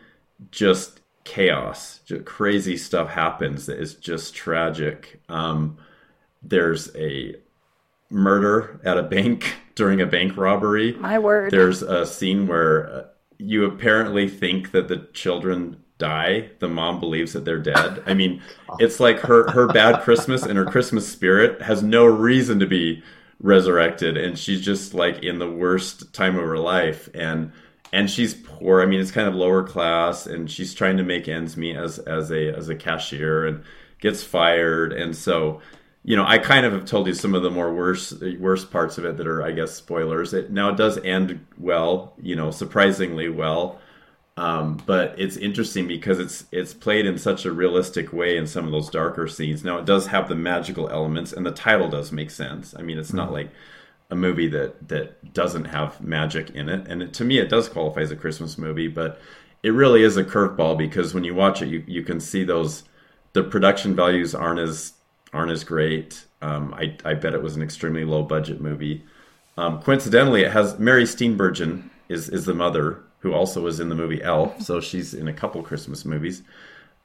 just 0.52 1.02
chaos, 1.24 2.00
just 2.06 2.26
crazy 2.26 2.78
stuff 2.78 3.10
happens 3.10 3.66
that 3.66 3.80
is 3.80 3.96
just 3.96 4.36
tragic. 4.36 5.22
Um, 5.30 5.78
there's 6.42 6.94
a 6.96 7.36
murder 8.10 8.80
at 8.84 8.98
a 8.98 9.04
bank 9.04 9.56
during 9.76 10.02
a 10.02 10.06
bank 10.06 10.38
robbery. 10.38 10.94
My 10.94 11.20
word. 11.20 11.52
There's 11.52 11.82
a 11.82 12.06
scene 12.06 12.48
where 12.48 12.90
uh, 12.90 13.04
you 13.38 13.66
apparently 13.66 14.30
think 14.30 14.72
that 14.72 14.88
the 14.88 15.08
children 15.14 15.78
die. 15.98 16.50
The 16.60 16.68
mom 16.68 17.00
believes 17.00 17.34
that 17.34 17.46
they're 17.46 17.60
dead. 17.60 18.04
I 18.06 18.14
mean, 18.14 18.42
it's 18.80 19.00
like 19.00 19.20
her 19.22 19.50
her 19.52 19.68
bad 19.68 20.02
Christmas 20.02 20.44
and 20.44 20.58
her 20.58 20.66
Christmas 20.66 21.08
spirit 21.08 21.62
has 21.62 21.82
no 21.82 22.06
reason 22.06 22.60
to 22.60 22.66
be 22.66 23.04
resurrected 23.44 24.16
and 24.16 24.40
she's 24.40 24.62
just 24.62 24.94
like 24.94 25.22
in 25.22 25.38
the 25.38 25.50
worst 25.50 26.14
time 26.14 26.38
of 26.38 26.46
her 26.46 26.58
life 26.58 27.10
and 27.14 27.52
and 27.94 28.10
she's 28.10 28.34
poor. 28.34 28.82
I 28.82 28.86
mean, 28.86 29.00
it's 29.00 29.12
kind 29.12 29.28
of 29.28 29.36
lower 29.36 29.64
class 29.64 30.28
and 30.28 30.52
she's 30.52 30.74
trying 30.74 30.98
to 30.98 31.04
make 31.04 31.30
ends 31.30 31.56
meet 31.56 31.78
as 31.78 32.00
as 32.00 32.32
a 32.32 32.54
as 32.54 32.68
a 32.68 32.76
cashier 32.76 33.46
and 33.46 33.64
gets 34.00 34.22
fired 34.24 34.92
and 34.92 35.16
so 35.16 35.62
you 36.06 36.18
know, 36.18 36.26
I 36.28 36.38
kind 36.38 36.66
of 36.66 36.74
have 36.74 36.86
told 36.86 37.08
you 37.08 37.14
some 37.14 37.34
of 37.34 37.44
the 37.44 37.50
more 37.50 37.74
worst 37.74 38.22
worst 38.40 38.72
parts 38.72 38.98
of 38.98 39.06
it 39.06 39.16
that 39.18 39.28
are, 39.28 39.42
I 39.42 39.52
guess, 39.52 39.72
spoilers. 39.74 40.34
It 40.34 40.52
now 40.52 40.70
it 40.70 40.76
does 40.76 40.98
end 40.98 41.46
well, 41.58 42.14
you 42.22 42.36
know, 42.36 42.52
surprisingly 42.52 43.30
well. 43.30 43.80
Um, 44.36 44.82
but 44.86 45.16
it's 45.18 45.38
interesting 45.38 45.88
because 45.88 46.20
it's 46.20 46.46
it's 46.52 46.74
played 46.74 47.06
in 47.06 47.18
such 47.18 47.46
a 47.46 47.54
realistic 47.54 48.12
way 48.12 48.36
in 48.36 48.48
some 48.48 48.66
of 48.66 48.72
those 48.72 48.90
darker 48.90 49.28
scenes. 49.28 49.64
Now 49.64 49.78
it 49.78 49.86
does 49.86 50.08
have 50.08 50.28
the 50.28 50.36
magical 50.36 50.90
elements, 50.90 51.32
and 51.32 51.46
the 51.46 51.52
title 51.52 51.88
does 51.88 52.12
make 52.12 52.32
sense. 52.32 52.76
I 52.78 52.82
mean, 52.82 52.98
it's 52.98 53.10
mm-hmm. 53.10 53.18
not 53.18 53.32
like 53.32 53.52
a 54.14 54.16
movie 54.16 54.48
that 54.48 54.88
that 54.88 55.34
doesn't 55.34 55.66
have 55.66 56.00
magic 56.00 56.52
in 56.52 56.70
it, 56.70 56.88
and 56.88 57.02
it, 57.02 57.14
to 57.16 57.26
me, 57.26 57.40
it 57.40 57.50
does 57.50 57.68
qualify 57.68 58.02
as 58.02 58.12
a 58.12 58.16
Christmas 58.16 58.58
movie. 58.58 58.88
But 58.88 59.20
it 59.64 59.72
really 59.72 60.04
is 60.04 60.16
a 60.18 60.24
curveball 60.24 60.78
because 60.78 61.14
when 61.14 61.24
you 61.24 61.34
watch 61.34 61.62
it, 61.62 61.68
you 61.68 61.84
you 61.88 62.04
can 62.04 62.20
see 62.20 62.44
those 62.44 62.84
the 63.34 63.44
production 63.44 63.96
values 63.96 64.36
aren't 64.36 64.60
as 64.60 64.94
aren't 65.34 65.52
as 65.52 65.64
great. 65.64 66.26
Um, 66.42 66.74
I, 66.76 66.96
I 67.04 67.16
bet 67.16 67.34
it 67.34 67.42
was 67.42 67.56
an 67.56 67.64
extremely 67.64 68.06
low 68.06 68.22
budget 68.22 68.62
movie. 68.62 69.04
Um, 69.58 69.82
coincidentally, 69.82 70.44
it 70.44 70.52
has 70.52 70.78
Mary 70.78 71.04
Steenburgen 71.04 71.90
is 72.08 72.30
is 72.30 72.46
the 72.46 72.54
mother 72.54 73.00
who 73.20 73.34
also 73.34 73.62
was 73.62 73.80
in 73.80 73.90
the 73.90 73.96
movie 73.96 74.22
Elf, 74.22 74.62
so 74.62 74.80
she's 74.80 75.14
in 75.14 75.28
a 75.28 75.34
couple 75.34 75.64
Christmas 75.64 76.06
movies. 76.06 76.44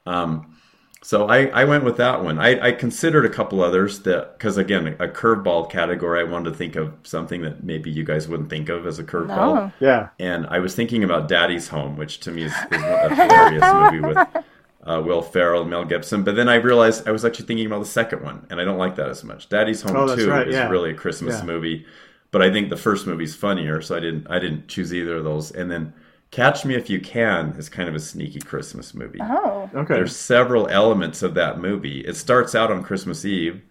Um, 0.05 0.55
so 1.01 1.27
I, 1.27 1.45
I 1.47 1.63
went 1.63 1.85
with 1.85 1.97
that 1.97 2.23
one. 2.23 2.39
I, 2.39 2.67
I 2.67 2.71
considered 2.73 3.25
a 3.25 3.29
couple 3.29 3.61
others 3.61 3.99
that 4.01 4.37
because 4.37 4.57
again 4.57 4.87
a 4.99 5.07
curveball 5.07 5.69
category. 5.69 6.19
I 6.19 6.23
wanted 6.23 6.51
to 6.51 6.55
think 6.57 6.75
of 6.75 6.93
something 7.03 7.41
that 7.43 7.63
maybe 7.63 7.89
you 7.89 8.03
guys 8.03 8.27
wouldn't 8.27 8.49
think 8.49 8.67
of 8.67 8.85
as 8.85 8.99
a 8.99 9.03
curveball. 9.03 9.55
No. 9.55 9.71
Yeah. 9.79 10.09
And 10.19 10.45
I 10.47 10.59
was 10.59 10.75
thinking 10.75 11.03
about 11.03 11.29
Daddy's 11.29 11.69
Home, 11.69 11.95
which 11.95 12.19
to 12.21 12.31
me 12.31 12.43
is, 12.43 12.53
is 12.71 12.81
a 12.81 13.15
hilarious 13.15 13.73
movie 13.73 14.07
with 14.07 14.43
uh, 14.83 15.01
Will 15.05 15.21
Ferrell 15.21 15.61
and 15.61 15.69
Mel 15.69 15.85
Gibson. 15.85 16.23
But 16.23 16.35
then 16.35 16.49
I 16.49 16.55
realized 16.55 17.07
I 17.07 17.11
was 17.11 17.23
actually 17.23 17.45
thinking 17.45 17.65
about 17.65 17.79
the 17.79 17.85
second 17.85 18.21
one, 18.23 18.45
and 18.49 18.59
I 18.59 18.65
don't 18.65 18.77
like 18.77 18.95
that 18.97 19.09
as 19.09 19.23
much. 19.23 19.47
Daddy's 19.47 19.81
Home 19.83 19.95
oh, 19.95 20.15
Two 20.15 20.29
right, 20.29 20.47
is 20.47 20.55
yeah. 20.55 20.67
really 20.67 20.91
a 20.91 20.95
Christmas 20.95 21.39
yeah. 21.39 21.45
movie, 21.45 21.85
but 22.31 22.41
I 22.41 22.51
think 22.51 22.69
the 22.69 22.77
first 22.77 23.07
movie's 23.07 23.35
funnier, 23.35 23.81
so 23.81 23.95
I 23.95 24.01
didn't 24.01 24.29
I 24.29 24.39
didn't 24.39 24.67
choose 24.67 24.93
either 24.93 25.17
of 25.17 25.23
those. 25.23 25.51
And 25.51 25.71
then 25.71 25.93
Catch 26.31 26.63
Me 26.63 26.75
If 26.75 26.89
You 26.89 26.99
Can 26.99 27.55
is 27.57 27.69
kind 27.69 27.89
of 27.89 27.95
a 27.95 27.99
sneaky 27.99 28.39
Christmas 28.39 28.93
movie. 28.93 29.19
Oh, 29.21 29.69
okay. 29.73 29.95
There's 29.95 30.15
several 30.15 30.67
elements 30.67 31.23
of 31.23 31.33
that 31.33 31.59
movie. 31.59 32.01
It 32.01 32.15
starts 32.15 32.53
out 32.53 32.71
on 32.71 32.83
Christmas 32.83 33.25
Eve. 33.25 33.63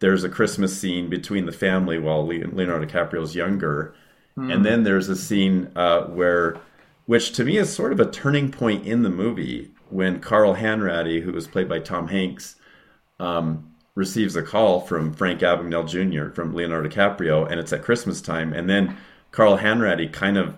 There's 0.00 0.24
a 0.24 0.28
Christmas 0.28 0.76
scene 0.76 1.08
between 1.08 1.46
the 1.46 1.52
family 1.52 1.98
while 1.98 2.26
Leonardo 2.26 2.86
DiCaprio's 2.86 3.36
younger, 3.36 3.94
mm. 4.36 4.52
and 4.52 4.64
then 4.64 4.82
there's 4.82 5.08
a 5.08 5.14
scene 5.14 5.70
uh, 5.76 6.06
where, 6.06 6.56
which 7.06 7.32
to 7.34 7.44
me 7.44 7.56
is 7.56 7.72
sort 7.72 7.92
of 7.92 8.00
a 8.00 8.10
turning 8.10 8.50
point 8.50 8.84
in 8.84 9.04
the 9.04 9.10
movie 9.10 9.70
when 9.90 10.18
Carl 10.18 10.56
Hanratty, 10.56 11.22
who 11.22 11.32
was 11.32 11.46
played 11.46 11.68
by 11.68 11.78
Tom 11.78 12.08
Hanks, 12.08 12.56
um, 13.20 13.72
receives 13.94 14.34
a 14.34 14.42
call 14.42 14.80
from 14.80 15.12
Frank 15.12 15.40
Abagnale 15.40 15.88
Jr. 15.88 16.34
from 16.34 16.52
Leonardo 16.52 16.88
DiCaprio, 16.88 17.48
and 17.48 17.60
it's 17.60 17.72
at 17.72 17.84
Christmas 17.84 18.20
time, 18.20 18.52
and 18.52 18.68
then 18.68 18.96
Carl 19.30 19.58
Hanratty 19.58 20.12
kind 20.12 20.36
of 20.36 20.56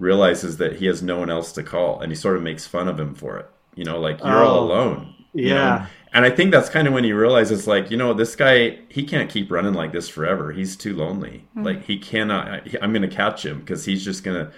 realizes 0.00 0.56
that 0.56 0.76
he 0.76 0.86
has 0.86 1.02
no 1.02 1.18
one 1.18 1.30
else 1.30 1.52
to 1.52 1.62
call, 1.62 2.00
and 2.00 2.10
he 2.10 2.16
sort 2.16 2.36
of 2.36 2.42
makes 2.42 2.66
fun 2.66 2.88
of 2.88 2.98
him 2.98 3.14
for 3.14 3.38
it. 3.38 3.48
You 3.76 3.84
know, 3.84 4.00
like 4.00 4.18
you're 4.18 4.42
oh, 4.42 4.48
all 4.48 4.64
alone. 4.64 5.14
Yeah. 5.32 5.54
Know? 5.54 5.86
And 6.12 6.24
I 6.24 6.30
think 6.30 6.50
that's 6.50 6.68
kind 6.68 6.88
of 6.88 6.94
when 6.94 7.04
he 7.04 7.12
realizes, 7.12 7.68
like, 7.68 7.88
you 7.88 7.96
know, 7.96 8.12
this 8.12 8.34
guy, 8.34 8.80
he 8.88 9.04
can't 9.04 9.30
keep 9.30 9.48
running 9.48 9.74
like 9.74 9.92
this 9.92 10.08
forever. 10.08 10.50
He's 10.50 10.74
too 10.74 10.96
lonely. 10.96 11.44
Mm-hmm. 11.50 11.62
Like, 11.62 11.84
he 11.84 11.98
cannot. 11.98 12.66
I'm 12.82 12.92
going 12.92 13.08
to 13.08 13.16
catch 13.16 13.46
him 13.46 13.60
because 13.60 13.84
he's 13.84 14.04
just 14.04 14.24
going 14.24 14.44
to, 14.44 14.52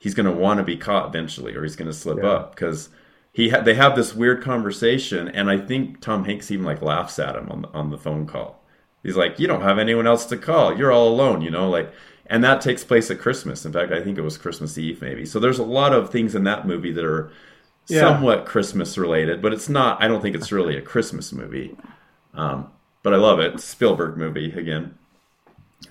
he's 0.00 0.14
going 0.14 0.26
to 0.26 0.32
want 0.32 0.58
to 0.58 0.64
be 0.64 0.76
caught 0.76 1.06
eventually, 1.06 1.54
or 1.54 1.62
he's 1.62 1.76
going 1.76 1.90
to 1.90 1.96
slip 1.96 2.18
yeah. 2.20 2.30
up 2.30 2.56
because 2.56 2.88
he 3.32 3.50
ha- 3.50 3.60
they 3.60 3.74
have 3.74 3.94
this 3.94 4.14
weird 4.14 4.42
conversation, 4.42 5.28
and 5.28 5.48
I 5.48 5.58
think 5.58 6.00
Tom 6.00 6.24
Hanks 6.24 6.50
even 6.50 6.64
like 6.64 6.82
laughs 6.82 7.20
at 7.20 7.36
him 7.36 7.48
on 7.50 7.62
the, 7.62 7.68
on 7.68 7.90
the 7.90 7.98
phone 7.98 8.26
call. 8.26 8.60
He's 9.04 9.16
like, 9.16 9.38
"You 9.38 9.46
don't 9.46 9.62
have 9.62 9.78
anyone 9.78 10.08
else 10.08 10.24
to 10.26 10.36
call. 10.36 10.76
You're 10.76 10.90
all 10.90 11.08
alone," 11.08 11.42
you 11.42 11.50
know, 11.50 11.70
like. 11.70 11.92
And 12.28 12.42
that 12.42 12.60
takes 12.60 12.82
place 12.82 13.10
at 13.10 13.20
Christmas. 13.20 13.64
In 13.64 13.72
fact, 13.72 13.92
I 13.92 14.02
think 14.02 14.18
it 14.18 14.22
was 14.22 14.36
Christmas 14.36 14.76
Eve, 14.78 15.00
maybe. 15.00 15.24
So 15.24 15.38
there's 15.38 15.58
a 15.58 15.64
lot 15.64 15.92
of 15.92 16.10
things 16.10 16.34
in 16.34 16.44
that 16.44 16.66
movie 16.66 16.92
that 16.92 17.04
are 17.04 17.30
yeah. 17.88 18.00
somewhat 18.00 18.46
Christmas 18.46 18.98
related, 18.98 19.40
but 19.40 19.52
it's 19.52 19.68
not. 19.68 20.02
I 20.02 20.08
don't 20.08 20.20
think 20.20 20.34
it's 20.34 20.50
really 20.50 20.76
a 20.76 20.82
Christmas 20.82 21.32
movie. 21.32 21.76
Um, 22.34 22.70
but 23.02 23.14
I 23.14 23.18
love 23.18 23.38
it. 23.38 23.60
Spielberg 23.60 24.16
movie 24.16 24.52
again. 24.52 24.98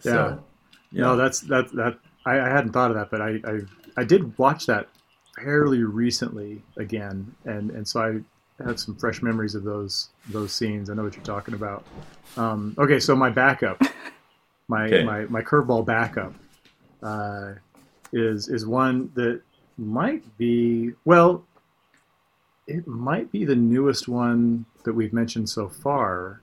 Yeah. 0.03 0.11
So, 0.11 0.43
yeah. 0.91 1.01
No, 1.01 1.15
that's 1.15 1.39
that 1.41 1.71
that 1.73 1.97
I, 2.25 2.39
I, 2.39 2.49
hadn't 2.49 2.73
thought 2.73 2.91
of 2.91 2.97
that, 2.97 3.09
but 3.09 3.21
I, 3.21 3.39
I 3.45 3.59
I 3.97 4.03
did 4.03 4.37
watch 4.37 4.65
that 4.65 4.89
fairly 5.35 5.83
recently 5.83 6.61
again, 6.77 7.33
and 7.45 7.71
and 7.71 7.87
so 7.87 8.01
I 8.01 8.63
have 8.63 8.79
some 8.79 8.95
fresh 8.95 9.21
memories 9.21 9.55
of 9.55 9.63
those 9.63 10.09
those 10.29 10.53
scenes. 10.53 10.89
I 10.89 10.93
know 10.93 11.03
what 11.03 11.15
you're 11.15 11.23
talking 11.23 11.53
about. 11.53 11.85
Um, 12.37 12.75
okay, 12.77 12.99
so 12.99 13.15
my 13.15 13.29
backup, 13.29 13.81
my 14.67 14.85
okay. 14.85 15.03
my 15.03 15.25
my 15.25 15.41
curveball 15.41 15.85
backup, 15.85 16.33
uh, 17.03 17.53
is 18.13 18.47
is 18.49 18.65
one 18.65 19.11
that 19.15 19.41
might 19.77 20.23
be 20.37 20.93
well, 21.05 21.45
it 22.67 22.87
might 22.87 23.31
be 23.31 23.45
the 23.45 23.55
newest 23.55 24.07
one 24.07 24.65
that 24.83 24.93
we've 24.93 25.13
mentioned 25.13 25.49
so 25.49 25.69
far. 25.69 26.41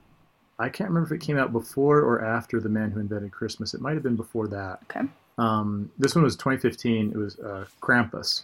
I 0.59 0.69
can't 0.69 0.89
remember 0.89 1.13
if 1.13 1.21
it 1.21 1.25
came 1.25 1.37
out 1.37 1.51
before 1.51 1.99
or 1.99 2.23
after 2.23 2.59
The 2.59 2.69
Man 2.69 2.91
Who 2.91 2.99
Invented 2.99 3.31
Christmas. 3.31 3.73
It 3.73 3.81
might 3.81 3.95
have 3.95 4.03
been 4.03 4.15
before 4.15 4.47
that. 4.49 4.79
Okay. 4.83 5.07
Um, 5.37 5.91
this 5.97 6.13
one 6.15 6.23
was 6.23 6.35
2015. 6.35 7.11
It 7.11 7.17
was 7.17 7.39
uh, 7.39 7.65
Krampus. 7.81 8.43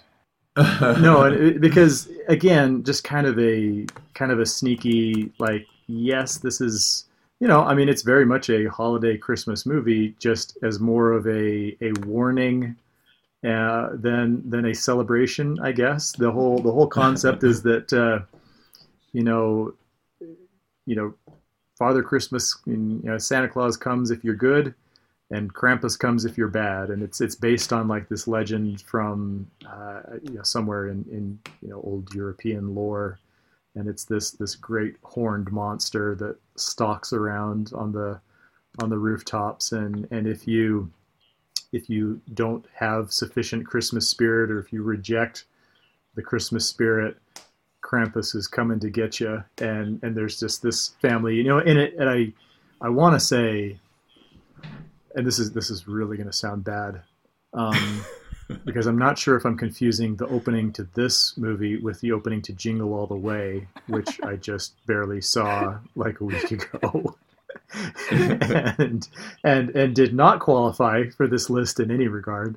no, 0.57 1.23
it, 1.23 1.61
because 1.61 2.09
again, 2.27 2.83
just 2.83 3.03
kind 3.03 3.27
of 3.27 3.39
a 3.39 3.85
kind 4.15 4.31
of 4.31 4.39
a 4.39 4.45
sneaky 4.45 5.31
like, 5.37 5.67
yes, 5.87 6.37
this 6.37 6.59
is 6.59 7.05
you 7.39 7.47
know, 7.47 7.61
I 7.61 7.73
mean, 7.73 7.87
it's 7.87 8.01
very 8.01 8.25
much 8.25 8.49
a 8.49 8.65
holiday 8.65 9.17
Christmas 9.17 9.65
movie, 9.65 10.15
just 10.19 10.57
as 10.61 10.79
more 10.79 11.11
of 11.11 11.25
a 11.27 11.75
a 11.81 11.93
warning 12.05 12.75
uh, 13.47 13.89
than 13.93 14.47
than 14.49 14.65
a 14.65 14.75
celebration, 14.75 15.57
I 15.61 15.71
guess. 15.71 16.11
The 16.11 16.31
whole 16.31 16.59
the 16.59 16.71
whole 16.71 16.87
concept 16.87 17.43
is 17.43 17.61
that 17.63 17.93
uh, 17.93 18.19
you 19.13 19.23
know, 19.23 19.73
you 20.85 20.95
know, 20.95 21.13
Father 21.77 22.03
Christmas, 22.03 22.57
you 22.65 22.75
know, 23.03 23.17
Santa 23.17 23.47
Claus 23.47 23.77
comes 23.77 24.11
if 24.11 24.23
you're 24.23 24.35
good, 24.35 24.75
and 25.31 25.53
Krampus 25.53 25.97
comes 25.97 26.25
if 26.25 26.37
you're 26.37 26.49
bad, 26.49 26.89
and 26.89 27.01
it's 27.01 27.21
it's 27.21 27.35
based 27.35 27.71
on 27.71 27.87
like 27.87 28.09
this 28.09 28.27
legend 28.27 28.81
from 28.81 29.49
uh, 29.65 30.01
you 30.23 30.33
know 30.33 30.43
somewhere 30.43 30.89
in 30.89 31.05
in 31.09 31.39
you 31.61 31.69
know 31.69 31.81
old 31.85 32.13
European 32.13 32.75
lore, 32.75 33.17
and 33.79 33.87
it's 33.87 34.05
this 34.05 34.31
this 34.31 34.55
great 34.55 34.95
horned 35.03 35.51
monster 35.51 36.15
that 36.15 36.37
stalks 36.55 37.13
around 37.13 37.71
on 37.73 37.91
the 37.91 38.19
on 38.81 38.89
the 38.89 38.97
rooftops, 38.97 39.71
and 39.71 40.07
and 40.11 40.27
if 40.27 40.47
you 40.47 40.91
if 41.71 41.89
you 41.89 42.19
don't 42.33 42.65
have 42.73 43.11
sufficient 43.11 43.65
Christmas 43.65 44.07
spirit, 44.07 44.51
or 44.51 44.59
if 44.59 44.73
you 44.73 44.83
reject 44.83 45.45
the 46.15 46.21
Christmas 46.21 46.67
spirit, 46.67 47.17
Krampus 47.81 48.35
is 48.35 48.47
coming 48.47 48.79
to 48.79 48.89
get 48.89 49.19
you, 49.19 49.43
and 49.59 50.01
and 50.03 50.15
there's 50.15 50.39
just 50.39 50.61
this 50.61 50.89
family, 51.01 51.35
you 51.35 51.43
know, 51.43 51.59
in 51.59 51.77
it, 51.77 51.95
and 51.97 52.09
I 52.09 52.33
I 52.81 52.89
want 52.89 53.15
to 53.15 53.19
say 53.19 53.79
and 55.15 55.25
this 55.25 55.39
is 55.39 55.51
this 55.51 55.69
is 55.69 55.87
really 55.87 56.17
going 56.17 56.27
to 56.29 56.33
sound 56.33 56.63
bad, 56.63 57.01
um, 57.53 58.01
because 58.65 58.87
I'm 58.87 58.97
not 58.97 59.17
sure 59.17 59.35
if 59.35 59.45
I'm 59.45 59.57
confusing 59.57 60.15
the 60.15 60.27
opening 60.27 60.73
to 60.73 60.83
this 60.95 61.37
movie 61.37 61.77
with 61.77 62.01
the 62.01 62.11
opening 62.11 62.41
to 62.43 62.53
Jingle 62.53 62.93
All 62.93 63.07
the 63.07 63.15
Way, 63.15 63.67
which 63.87 64.19
I 64.23 64.35
just 64.35 64.73
barely 64.85 65.21
saw 65.21 65.79
like 65.95 66.19
a 66.19 66.25
week 66.25 66.51
ago. 66.51 67.15
and 68.11 69.07
and 69.43 69.69
and 69.69 69.95
did 69.95 70.13
not 70.13 70.39
qualify 70.39 71.07
for 71.09 71.27
this 71.27 71.49
list 71.49 71.79
in 71.79 71.91
any 71.91 72.07
regard. 72.07 72.55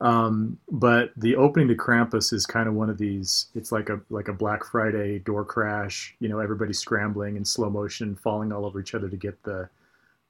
Um, 0.00 0.58
but 0.70 1.12
the 1.16 1.36
opening 1.36 1.68
to 1.68 1.74
Krampus 1.74 2.32
is 2.32 2.46
kind 2.46 2.68
of 2.68 2.74
one 2.74 2.90
of 2.90 2.98
these. 2.98 3.46
It's 3.54 3.72
like 3.72 3.88
a 3.88 4.00
like 4.10 4.28
a 4.28 4.32
Black 4.32 4.64
Friday 4.64 5.18
door 5.20 5.44
crash. 5.44 6.14
You 6.20 6.28
know, 6.28 6.40
everybody 6.40 6.72
scrambling 6.72 7.36
in 7.36 7.44
slow 7.44 7.70
motion, 7.70 8.16
falling 8.16 8.52
all 8.52 8.66
over 8.66 8.80
each 8.80 8.94
other 8.94 9.08
to 9.08 9.16
get 9.16 9.42
the, 9.44 9.68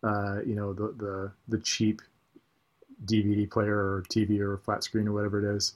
uh, 0.03 0.41
you 0.47 0.55
know, 0.55 0.73
the 0.73 0.95
the 0.97 1.33
the 1.49 1.59
cheap 1.59 2.03
DVD 3.07 3.51
player 3.51 3.77
or 3.77 4.05
TV 4.09 4.41
or 4.41 4.59
flat 4.59 4.85
screen 4.85 5.09
or 5.09 5.13
whatever 5.13 5.45
it 5.45 5.57
is. 5.57 5.75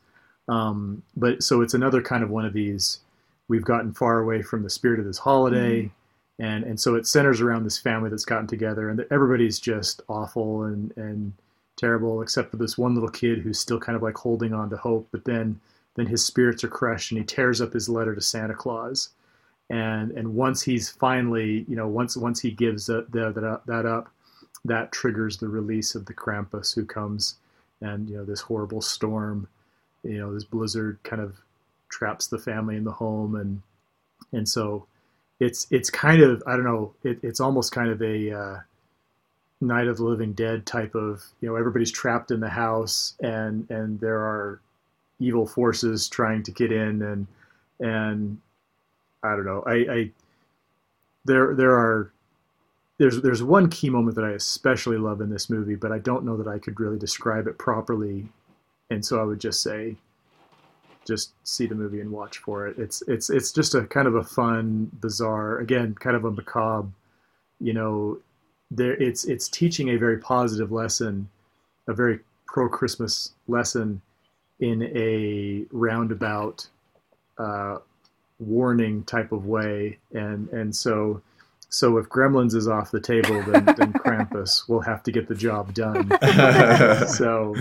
Um, 0.48 1.02
but 1.16 1.42
so 1.42 1.60
it's 1.60 1.74
another 1.74 2.02
kind 2.02 2.22
of 2.22 2.30
one 2.30 2.44
of 2.44 2.52
these. 2.52 3.00
We've 3.48 3.64
gotten 3.64 3.92
far 3.92 4.18
away 4.20 4.42
from 4.42 4.62
the 4.62 4.70
spirit 4.70 5.00
of 5.00 5.06
this 5.06 5.18
holiday. 5.18 5.82
Mm-hmm 5.82 5.94
and 6.38 6.64
and 6.64 6.78
so 6.78 6.94
it 6.94 7.06
centers 7.06 7.40
around 7.40 7.64
this 7.64 7.78
family 7.78 8.10
that's 8.10 8.24
gotten 8.24 8.46
together 8.46 8.88
and 8.88 9.05
everybody's 9.10 9.59
just 9.59 10.02
awful 10.09 10.64
and 10.64 10.96
and 10.96 11.32
terrible 11.76 12.22
except 12.22 12.50
for 12.50 12.56
this 12.56 12.76
one 12.76 12.94
little 12.94 13.09
kid 13.09 13.38
who's 13.38 13.59
still 13.59 13.78
kind 13.78 13.94
of 13.94 14.02
like 14.02 14.16
holding 14.16 14.52
on 14.52 14.70
to 14.70 14.76
hope 14.76 15.09
but 15.12 15.24
then 15.24 15.60
then 15.94 16.06
his 16.06 16.24
spirits 16.24 16.62
are 16.62 16.68
crushed 16.68 17.10
and 17.10 17.18
he 17.18 17.24
tears 17.24 17.60
up 17.60 17.72
his 17.72 17.88
letter 17.88 18.14
to 18.14 18.20
Santa 18.20 18.55
Claus 18.55 19.10
and 19.70 20.10
and 20.12 20.34
once 20.34 20.62
he's 20.62 20.88
finally 20.88 21.64
you 21.68 21.76
know 21.76 21.88
once 21.88 22.16
once 22.16 22.40
he 22.40 22.50
gives 22.50 22.86
that 22.86 23.10
that, 23.12 23.60
that 23.66 23.86
up 23.86 24.09
that 24.69 24.93
triggers 24.93 25.39
the 25.39 25.49
release 25.49 25.95
of 25.95 26.07
the 26.07 26.15
Krampus 26.15 26.74
who 26.74 26.85
comes 26.85 27.36
and 27.81 28.09
you 28.09 28.16
know 28.16 28.24
this 28.24 28.40
horrible 28.40 28.81
storm 28.81 29.49
you 30.03 30.19
know 30.19 30.32
this 30.32 30.45
blizzard 30.45 30.99
kind 31.05 31.23
of 31.23 31.36
traps 31.89 32.27
the 32.27 32.39
family 32.39 32.77
in 32.77 32.85
the 32.85 32.93
home. 32.93 33.35
And 33.35 33.62
and 34.32 34.49
so 34.49 34.86
it's 35.40 35.66
it's 35.70 35.90
kind 35.90 36.23
of 36.23 36.43
I 36.47 36.53
don't 36.53 36.65
know 36.65 36.95
it, 37.03 37.19
it's 37.23 37.40
almost 37.40 37.73
kind 37.73 37.90
of 37.90 38.03
a 38.03 38.32
uh, 38.32 38.61
Night 39.61 39.89
of 39.89 39.97
the 39.97 40.05
Living 40.05 40.32
Dead 40.32 40.66
type 40.66 40.95
of 40.95 41.24
you 41.40 41.49
know 41.49 41.57
everybody's 41.57 41.90
trapped 41.90 42.31
in 42.31 42.40
the 42.40 42.49
house 42.49 43.15
and 43.20 43.69
and 43.70 44.01
there 44.01 44.19
are 44.19 44.61
evil 45.20 45.47
forces 45.47 46.09
trying 46.09 46.43
to 46.45 46.53
get 46.53 46.70
in 46.70 47.03
and 47.03 47.27
and 47.81 48.39
I 49.23 49.31
don't 49.31 49.47
know. 49.47 49.62
I, 49.66 49.74
I 49.74 50.11
there 51.24 51.55
there 51.55 51.73
are 51.73 52.12
there's 52.98 53.22
there's 53.22 53.42
one 53.42 53.70
key 53.70 53.90
moment 53.90 54.16
that 54.16 54.24
I 54.24 54.30
especially 54.30 54.98
love 54.98 55.20
in 55.20 55.30
this 55.30 55.48
movie 55.48 55.76
but 55.76 55.92
I 55.92 55.98
don't 55.98 56.24
know 56.24 56.36
that 56.36 56.48
I 56.48 56.58
could 56.58 56.80
really 56.80 56.98
describe 56.98 57.46
it 57.46 57.58
properly 57.58 58.28
and 58.90 59.04
so 59.04 59.20
I 59.20 59.24
would 59.24 59.40
just 59.40 59.62
say 59.62 59.96
just 61.08 61.32
see 61.42 61.66
the 61.66 61.74
movie 61.74 62.00
and 62.00 62.12
watch 62.12 62.38
for 62.38 62.68
it. 62.68 62.78
It's 62.78 63.02
it's 63.08 63.30
it's 63.30 63.50
just 63.50 63.74
a 63.74 63.84
kind 63.84 64.06
of 64.06 64.14
a 64.14 64.22
fun, 64.22 64.90
bizarre, 65.00 65.58
again, 65.58 65.96
kind 65.98 66.14
of 66.14 66.26
a 66.26 66.30
macabre. 66.30 66.88
You 67.60 67.72
know, 67.72 68.18
there 68.70 68.92
it's 69.02 69.24
it's 69.24 69.48
teaching 69.48 69.88
a 69.88 69.96
very 69.96 70.18
positive 70.18 70.70
lesson, 70.70 71.28
a 71.88 71.94
very 71.94 72.20
pro 72.46 72.68
Christmas 72.68 73.32
lesson, 73.48 74.02
in 74.60 74.82
a 74.82 75.64
roundabout, 75.74 76.68
uh, 77.38 77.78
warning 78.38 79.02
type 79.04 79.32
of 79.32 79.46
way, 79.46 79.98
and 80.12 80.48
and 80.50 80.76
so. 80.76 81.22
So 81.70 81.99
if 81.99 82.09
Gremlins 82.09 82.55
is 82.55 82.66
off 82.66 82.90
the 82.90 83.01
table, 83.01 83.43
then, 83.43 83.65
then 83.65 83.93
Krampus 83.93 84.69
will 84.69 84.81
have 84.81 85.03
to 85.03 85.12
get 85.12 85.28
the 85.28 85.35
job 85.35 85.74
done. 85.74 86.09
so 87.09 87.55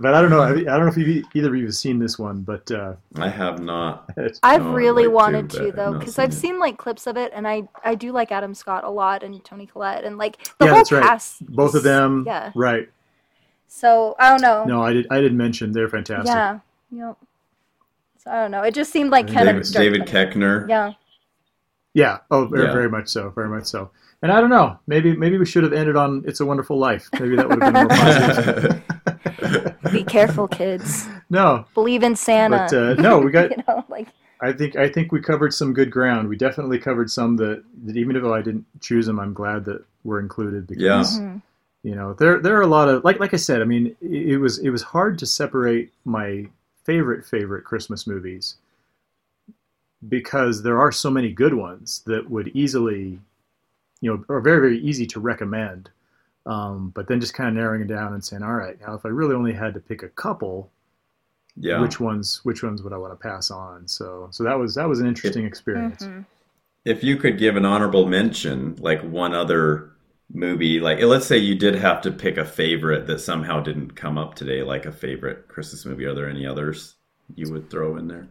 but 0.00 0.12
I 0.12 0.20
don't 0.20 0.30
know. 0.30 0.42
I 0.42 0.54
don't 0.54 0.80
know 0.80 0.88
if 0.88 0.96
you 0.96 1.24
either 1.34 1.48
of 1.48 1.54
you 1.54 1.66
have 1.66 1.74
seen 1.74 2.00
this 2.00 2.18
one, 2.18 2.40
but 2.40 2.68
uh, 2.72 2.94
I 3.16 3.28
have 3.28 3.60
not. 3.60 4.10
I've 4.42 4.64
no, 4.64 4.72
really 4.72 5.06
like 5.06 5.14
wanted 5.14 5.50
to, 5.50 5.66
to 5.66 5.72
though, 5.72 5.96
because 5.96 6.18
I've 6.18 6.30
it. 6.30 6.34
seen 6.34 6.58
like 6.58 6.78
clips 6.78 7.06
of 7.06 7.16
it, 7.16 7.30
and 7.32 7.46
I 7.46 7.68
I 7.84 7.94
do 7.94 8.10
like 8.10 8.32
Adam 8.32 8.54
Scott 8.54 8.82
a 8.82 8.90
lot 8.90 9.22
and 9.22 9.42
Toni 9.44 9.66
Collette, 9.66 10.04
and 10.04 10.18
like 10.18 10.42
the 10.58 10.64
yeah, 10.64 10.70
whole 10.72 10.78
that's 10.78 10.90
cast. 10.90 11.40
Right. 11.42 11.50
Both 11.50 11.74
of 11.74 11.84
them. 11.84 12.24
Yeah. 12.26 12.50
Right. 12.56 12.88
So 13.68 14.16
I 14.18 14.30
don't 14.30 14.42
know. 14.42 14.64
No, 14.64 14.82
I 14.82 14.92
did. 14.92 15.06
I 15.10 15.20
did 15.20 15.32
mention 15.32 15.70
they're 15.70 15.88
fantastic. 15.88 16.26
Yeah. 16.26 16.58
Yep. 16.90 17.16
So 18.18 18.30
I 18.32 18.34
don't 18.34 18.50
know. 18.50 18.62
It 18.62 18.74
just 18.74 18.90
seemed 18.90 19.10
like 19.10 19.26
kind 19.26 19.46
David, 19.46 19.62
of 19.62 19.72
David 19.72 20.02
Koechner. 20.02 20.68
Yeah. 20.68 20.94
Yeah. 21.94 22.18
Oh, 22.30 22.46
very, 22.46 22.66
yeah. 22.66 22.72
very 22.72 22.90
much 22.90 23.08
so. 23.08 23.30
Very 23.30 23.48
much 23.48 23.64
so. 23.64 23.90
And 24.20 24.30
I 24.32 24.40
don't 24.40 24.50
know. 24.50 24.78
Maybe 24.86 25.16
maybe 25.16 25.38
we 25.38 25.46
should 25.46 25.64
have 25.64 25.72
ended 25.72 25.96
on 25.96 26.22
"It's 26.26 26.40
a 26.40 26.46
Wonderful 26.46 26.78
Life." 26.78 27.08
Maybe 27.14 27.36
that 27.36 27.48
would 27.48 27.62
have 27.62 27.72
been 27.72 27.84
more 27.84 27.88
positive. 27.88 28.82
Be 29.92 30.02
careful, 30.02 30.48
kids. 30.48 31.06
No. 31.30 31.66
Believe 31.74 32.02
in 32.02 32.16
Santa. 32.16 32.66
But 32.70 32.72
uh, 32.72 32.94
no, 32.94 33.18
we 33.18 33.30
got. 33.30 33.50
you 33.50 33.62
know, 33.68 33.84
like. 33.88 34.08
I 34.40 34.52
think 34.52 34.76
I 34.76 34.88
think 34.88 35.12
we 35.12 35.20
covered 35.20 35.54
some 35.54 35.72
good 35.72 35.90
ground. 35.90 36.28
We 36.28 36.36
definitely 36.36 36.78
covered 36.78 37.10
some 37.10 37.36
that, 37.36 37.62
that 37.84 37.96
even 37.96 38.16
if 38.16 38.24
I 38.24 38.42
didn't 38.42 38.66
choose 38.80 39.06
them, 39.06 39.20
I'm 39.20 39.32
glad 39.32 39.64
that 39.66 39.84
were 40.02 40.20
included 40.20 40.66
because 40.66 41.18
yeah. 41.18 41.22
Mm-hmm. 41.24 41.88
you 41.88 41.94
know 41.94 42.14
there 42.14 42.40
there 42.40 42.56
are 42.56 42.62
a 42.62 42.66
lot 42.66 42.88
of 42.88 43.04
like 43.04 43.20
like 43.20 43.32
I 43.32 43.38
said. 43.38 43.62
I 43.62 43.64
mean, 43.64 43.96
it, 44.02 44.32
it 44.32 44.38
was 44.38 44.58
it 44.58 44.70
was 44.70 44.82
hard 44.82 45.18
to 45.20 45.26
separate 45.26 45.92
my 46.04 46.46
favorite 46.84 47.24
favorite 47.24 47.64
Christmas 47.64 48.06
movies 48.06 48.56
because 50.08 50.62
there 50.62 50.80
are 50.80 50.92
so 50.92 51.10
many 51.10 51.32
good 51.32 51.54
ones 51.54 52.02
that 52.06 52.28
would 52.28 52.48
easily 52.48 53.18
you 54.00 54.10
know 54.10 54.24
are 54.28 54.40
very 54.40 54.60
very 54.60 54.80
easy 54.80 55.06
to 55.06 55.20
recommend. 55.20 55.90
Um, 56.46 56.90
but 56.90 57.08
then 57.08 57.20
just 57.20 57.32
kind 57.32 57.48
of 57.48 57.54
narrowing 57.54 57.80
it 57.80 57.88
down 57.88 58.12
and 58.12 58.22
saying, 58.22 58.42
all 58.42 58.52
right, 58.52 58.78
now 58.78 58.92
if 58.92 59.06
I 59.06 59.08
really 59.08 59.34
only 59.34 59.54
had 59.54 59.72
to 59.74 59.80
pick 59.80 60.02
a 60.02 60.10
couple, 60.10 60.70
yeah, 61.56 61.80
which 61.80 62.00
ones 62.00 62.40
which 62.44 62.62
ones 62.62 62.82
would 62.82 62.92
I 62.92 62.98
want 62.98 63.12
to 63.12 63.28
pass 63.28 63.50
on? 63.50 63.88
So 63.88 64.28
so 64.30 64.44
that 64.44 64.58
was 64.58 64.74
that 64.74 64.88
was 64.88 65.00
an 65.00 65.06
interesting 65.06 65.44
if, 65.44 65.48
experience. 65.48 66.04
Mm-hmm. 66.04 66.22
If 66.84 67.02
you 67.02 67.16
could 67.16 67.38
give 67.38 67.56
an 67.56 67.64
honorable 67.64 68.06
mention, 68.06 68.76
like 68.78 69.00
one 69.00 69.34
other 69.34 69.92
movie, 70.32 70.80
like 70.80 71.00
let's 71.00 71.26
say 71.26 71.38
you 71.38 71.54
did 71.54 71.74
have 71.76 72.02
to 72.02 72.10
pick 72.10 72.36
a 72.36 72.44
favorite 72.44 73.06
that 73.06 73.20
somehow 73.20 73.60
didn't 73.60 73.96
come 73.96 74.18
up 74.18 74.34
today, 74.34 74.62
like 74.62 74.84
a 74.84 74.92
favorite 74.92 75.48
Christmas 75.48 75.86
movie. 75.86 76.04
Are 76.04 76.14
there 76.14 76.28
any 76.28 76.46
others 76.46 76.96
you 77.34 77.50
would 77.52 77.70
throw 77.70 77.96
in 77.96 78.08
there? 78.08 78.28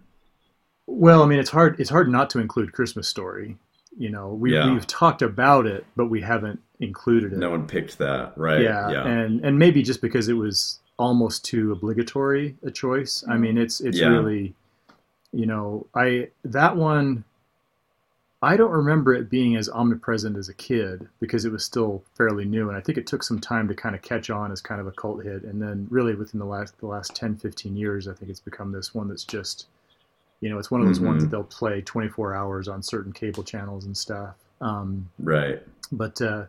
Well, 0.85 1.23
I 1.23 1.26
mean, 1.26 1.39
it's 1.39 1.49
hard. 1.49 1.80
It's 1.80 1.89
hard 1.89 2.10
not 2.10 2.30
to 2.31 2.39
include 2.39 2.73
Christmas 2.73 3.07
Story. 3.07 3.57
You 3.97 4.10
know, 4.10 4.30
we, 4.30 4.53
yeah. 4.53 4.72
we've 4.72 4.88
talked 4.88 5.22
about 5.22 5.68
it, 5.68 5.85
but 5.95 6.07
we 6.07 6.22
haven't 6.22 6.60
included 6.80 7.31
it. 7.31 7.38
No 7.38 7.51
one 7.51 7.68
picked 7.68 7.99
that, 7.99 8.34
right? 8.38 8.61
Yeah, 8.61 8.89
yeah. 8.89 9.07
and 9.07 9.43
and 9.45 9.57
maybe 9.57 9.84
just 9.84 10.01
because 10.01 10.27
it 10.27 10.34
was 10.34 10.80
almost 10.97 11.45
too 11.45 11.72
obligatory 11.72 12.55
a 12.64 12.72
choice. 12.72 13.23
I 13.30 13.38
mean, 13.38 13.57
it's 13.57 13.81
it's 13.81 13.99
yeah. 13.99 14.07
really, 14.07 14.53
you 15.31 15.45
know, 15.45 15.88
I 15.95 16.30
that 16.43 16.76
one. 16.76 17.23
I 18.41 18.57
don't 18.57 18.72
remember 18.72 19.14
it 19.14 19.30
being 19.30 19.55
as 19.55 19.69
omnipresent 19.69 20.35
as 20.35 20.49
a 20.49 20.53
kid 20.53 21.07
because 21.22 21.45
it 21.45 21.51
was 21.53 21.64
still 21.64 22.03
fairly 22.18 22.43
new, 22.43 22.68
and 22.68 22.77
I 22.77 22.81
think 22.81 22.97
it 22.97 23.07
took 23.07 23.23
some 23.23 23.39
time 23.39 23.69
to 23.69 23.73
kind 23.73 23.95
of 23.95 24.01
catch 24.01 24.30
on 24.30 24.51
as 24.51 24.60
kind 24.60 24.81
of 24.81 24.88
a 24.88 24.91
cult 24.91 25.23
hit. 25.23 25.43
And 25.43 25.61
then, 25.61 25.88
really, 25.89 26.14
within 26.14 26.41
the 26.41 26.45
last 26.45 26.77
the 26.80 26.88
last 26.88 27.15
10, 27.15 27.38
15 27.38 27.77
years, 27.77 28.05
I 28.05 28.14
think 28.14 28.30
it's 28.30 28.41
become 28.41 28.73
this 28.73 28.93
one 28.93 29.07
that's 29.07 29.23
just 29.23 29.68
you 30.44 30.49
know, 30.49 30.60
it's 30.60 30.70
one 30.70 30.82
of 30.82 30.88
those 30.88 30.98
mm-hmm. 30.98 31.07
ones 31.07 31.24
that 31.24 31.32
they'll 31.32 31.44
play 31.44 31.82
24 31.82 32.36
hours 32.36 32.68
on 32.68 32.84
certain 32.84 33.14
cable 33.14 33.44
channels 33.44 33.86
and 33.86 33.95
stuff. 33.95 34.36
Um, 34.60 35.10
right. 35.20 35.61
But 35.90 36.22
uh, 36.22 36.48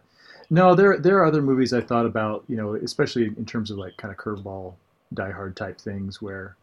no, 0.50 0.74
there 0.74 0.98
there 0.98 1.18
are 1.18 1.24
other 1.24 1.40
movies 1.40 1.72
I 1.72 1.80
thought 1.80 2.04
about, 2.04 2.42
you 2.48 2.56
know, 2.56 2.74
especially 2.74 3.26
in 3.26 3.46
terms 3.46 3.70
of 3.70 3.78
like 3.78 3.96
kind 3.96 4.12
of 4.12 4.18
curveball, 4.18 4.74
Die 5.12 5.30
Hard 5.30 5.56
type 5.56 5.80
things, 5.80 6.20
where 6.20 6.56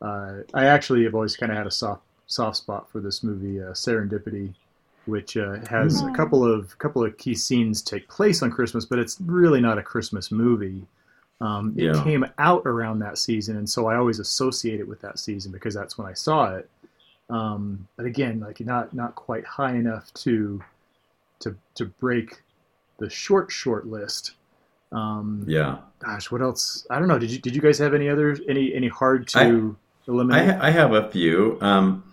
uh, 0.00 0.38
I 0.54 0.66
actually 0.66 1.04
have 1.04 1.14
always 1.14 1.36
kind 1.36 1.52
of 1.52 1.58
had 1.58 1.66
a 1.66 1.70
soft 1.70 2.02
soft 2.26 2.56
spot 2.56 2.90
for 2.90 3.00
this 3.00 3.22
movie, 3.22 3.60
uh, 3.60 3.72
Serendipity, 3.72 4.54
which 5.04 5.36
uh, 5.36 5.56
has 5.68 6.00
a 6.00 6.10
couple 6.12 6.50
of 6.50 6.78
couple 6.78 7.04
of 7.04 7.18
key 7.18 7.34
scenes 7.34 7.82
take 7.82 8.08
place 8.08 8.42
on 8.42 8.50
Christmas, 8.50 8.86
but 8.86 8.98
it's 8.98 9.20
really 9.20 9.60
not 9.60 9.76
a 9.76 9.82
Christmas 9.82 10.30
movie. 10.30 10.86
Um, 11.40 11.74
it 11.76 11.84
yeah. 11.84 12.04
came 12.04 12.26
out 12.38 12.62
around 12.66 12.98
that 12.98 13.16
season, 13.16 13.56
and 13.56 13.68
so 13.68 13.86
I 13.86 13.96
always 13.96 14.18
associate 14.18 14.78
it 14.80 14.86
with 14.86 15.00
that 15.00 15.18
season 15.18 15.52
because 15.52 15.74
that's 15.74 15.96
when 15.96 16.06
I 16.06 16.12
saw 16.12 16.54
it. 16.54 16.68
Um, 17.30 17.86
but 17.96 18.06
again, 18.06 18.40
like 18.40 18.60
not 18.60 18.92
not 18.92 19.14
quite 19.14 19.46
high 19.46 19.74
enough 19.74 20.12
to 20.14 20.60
to 21.40 21.56
to 21.76 21.86
break 21.86 22.42
the 22.98 23.08
short 23.08 23.50
short 23.50 23.86
list. 23.86 24.32
Um, 24.92 25.44
yeah. 25.46 25.78
Gosh, 26.00 26.30
what 26.30 26.42
else? 26.42 26.86
I 26.90 26.98
don't 26.98 27.08
know. 27.08 27.18
Did 27.18 27.30
you 27.30 27.38
did 27.38 27.54
you 27.54 27.62
guys 27.62 27.78
have 27.78 27.94
any 27.94 28.08
other 28.08 28.36
Any 28.48 28.74
any 28.74 28.88
hard 28.88 29.28
to 29.28 29.76
I, 30.06 30.10
eliminate? 30.10 30.56
I, 30.56 30.68
I, 30.68 30.70
have 30.70 30.92
a 30.92 31.10
few. 31.10 31.58
Um, 31.60 32.04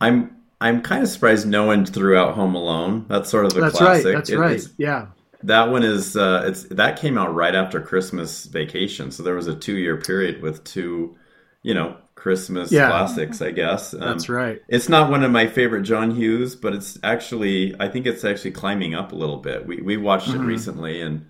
I'm 0.00 0.36
I'm 0.60 0.82
kind 0.82 1.02
of 1.02 1.08
surprised 1.08 1.46
no 1.46 1.64
one 1.64 1.86
threw 1.86 2.16
out 2.16 2.34
Home 2.34 2.54
Alone. 2.54 3.06
That's 3.08 3.30
sort 3.30 3.46
of 3.46 3.54
the 3.54 3.60
That's 3.60 3.78
classic. 3.78 4.04
right. 4.04 4.14
That's 4.14 4.30
it, 4.30 4.38
right. 4.38 4.60
Yeah. 4.76 5.06
That 5.44 5.70
one 5.70 5.84
is 5.84 6.16
uh, 6.16 6.44
it's 6.46 6.64
that 6.64 6.98
came 6.98 7.16
out 7.16 7.34
right 7.34 7.54
after 7.54 7.80
Christmas 7.80 8.46
vacation, 8.46 9.10
so 9.10 9.22
there 9.22 9.34
was 9.34 9.46
a 9.46 9.54
two 9.54 9.76
year 9.76 9.96
period 9.96 10.42
with 10.42 10.64
two, 10.64 11.16
you 11.62 11.74
know, 11.74 11.96
Christmas 12.16 12.72
yeah. 12.72 12.88
classics, 12.88 13.40
I 13.40 13.52
guess. 13.52 13.94
Um, 13.94 14.00
That's 14.00 14.28
right. 14.28 14.60
It's 14.68 14.88
not 14.88 15.10
one 15.10 15.22
of 15.22 15.30
my 15.30 15.46
favorite 15.46 15.82
John 15.82 16.10
Hughes, 16.10 16.56
but 16.56 16.74
it's 16.74 16.98
actually 17.04 17.76
I 17.78 17.88
think 17.88 18.06
it's 18.06 18.24
actually 18.24 18.50
climbing 18.50 18.94
up 18.96 19.12
a 19.12 19.14
little 19.14 19.36
bit. 19.36 19.66
We 19.66 19.80
we 19.80 19.96
watched 19.96 20.28
mm-hmm. 20.28 20.42
it 20.42 20.46
recently, 20.46 21.00
and 21.00 21.26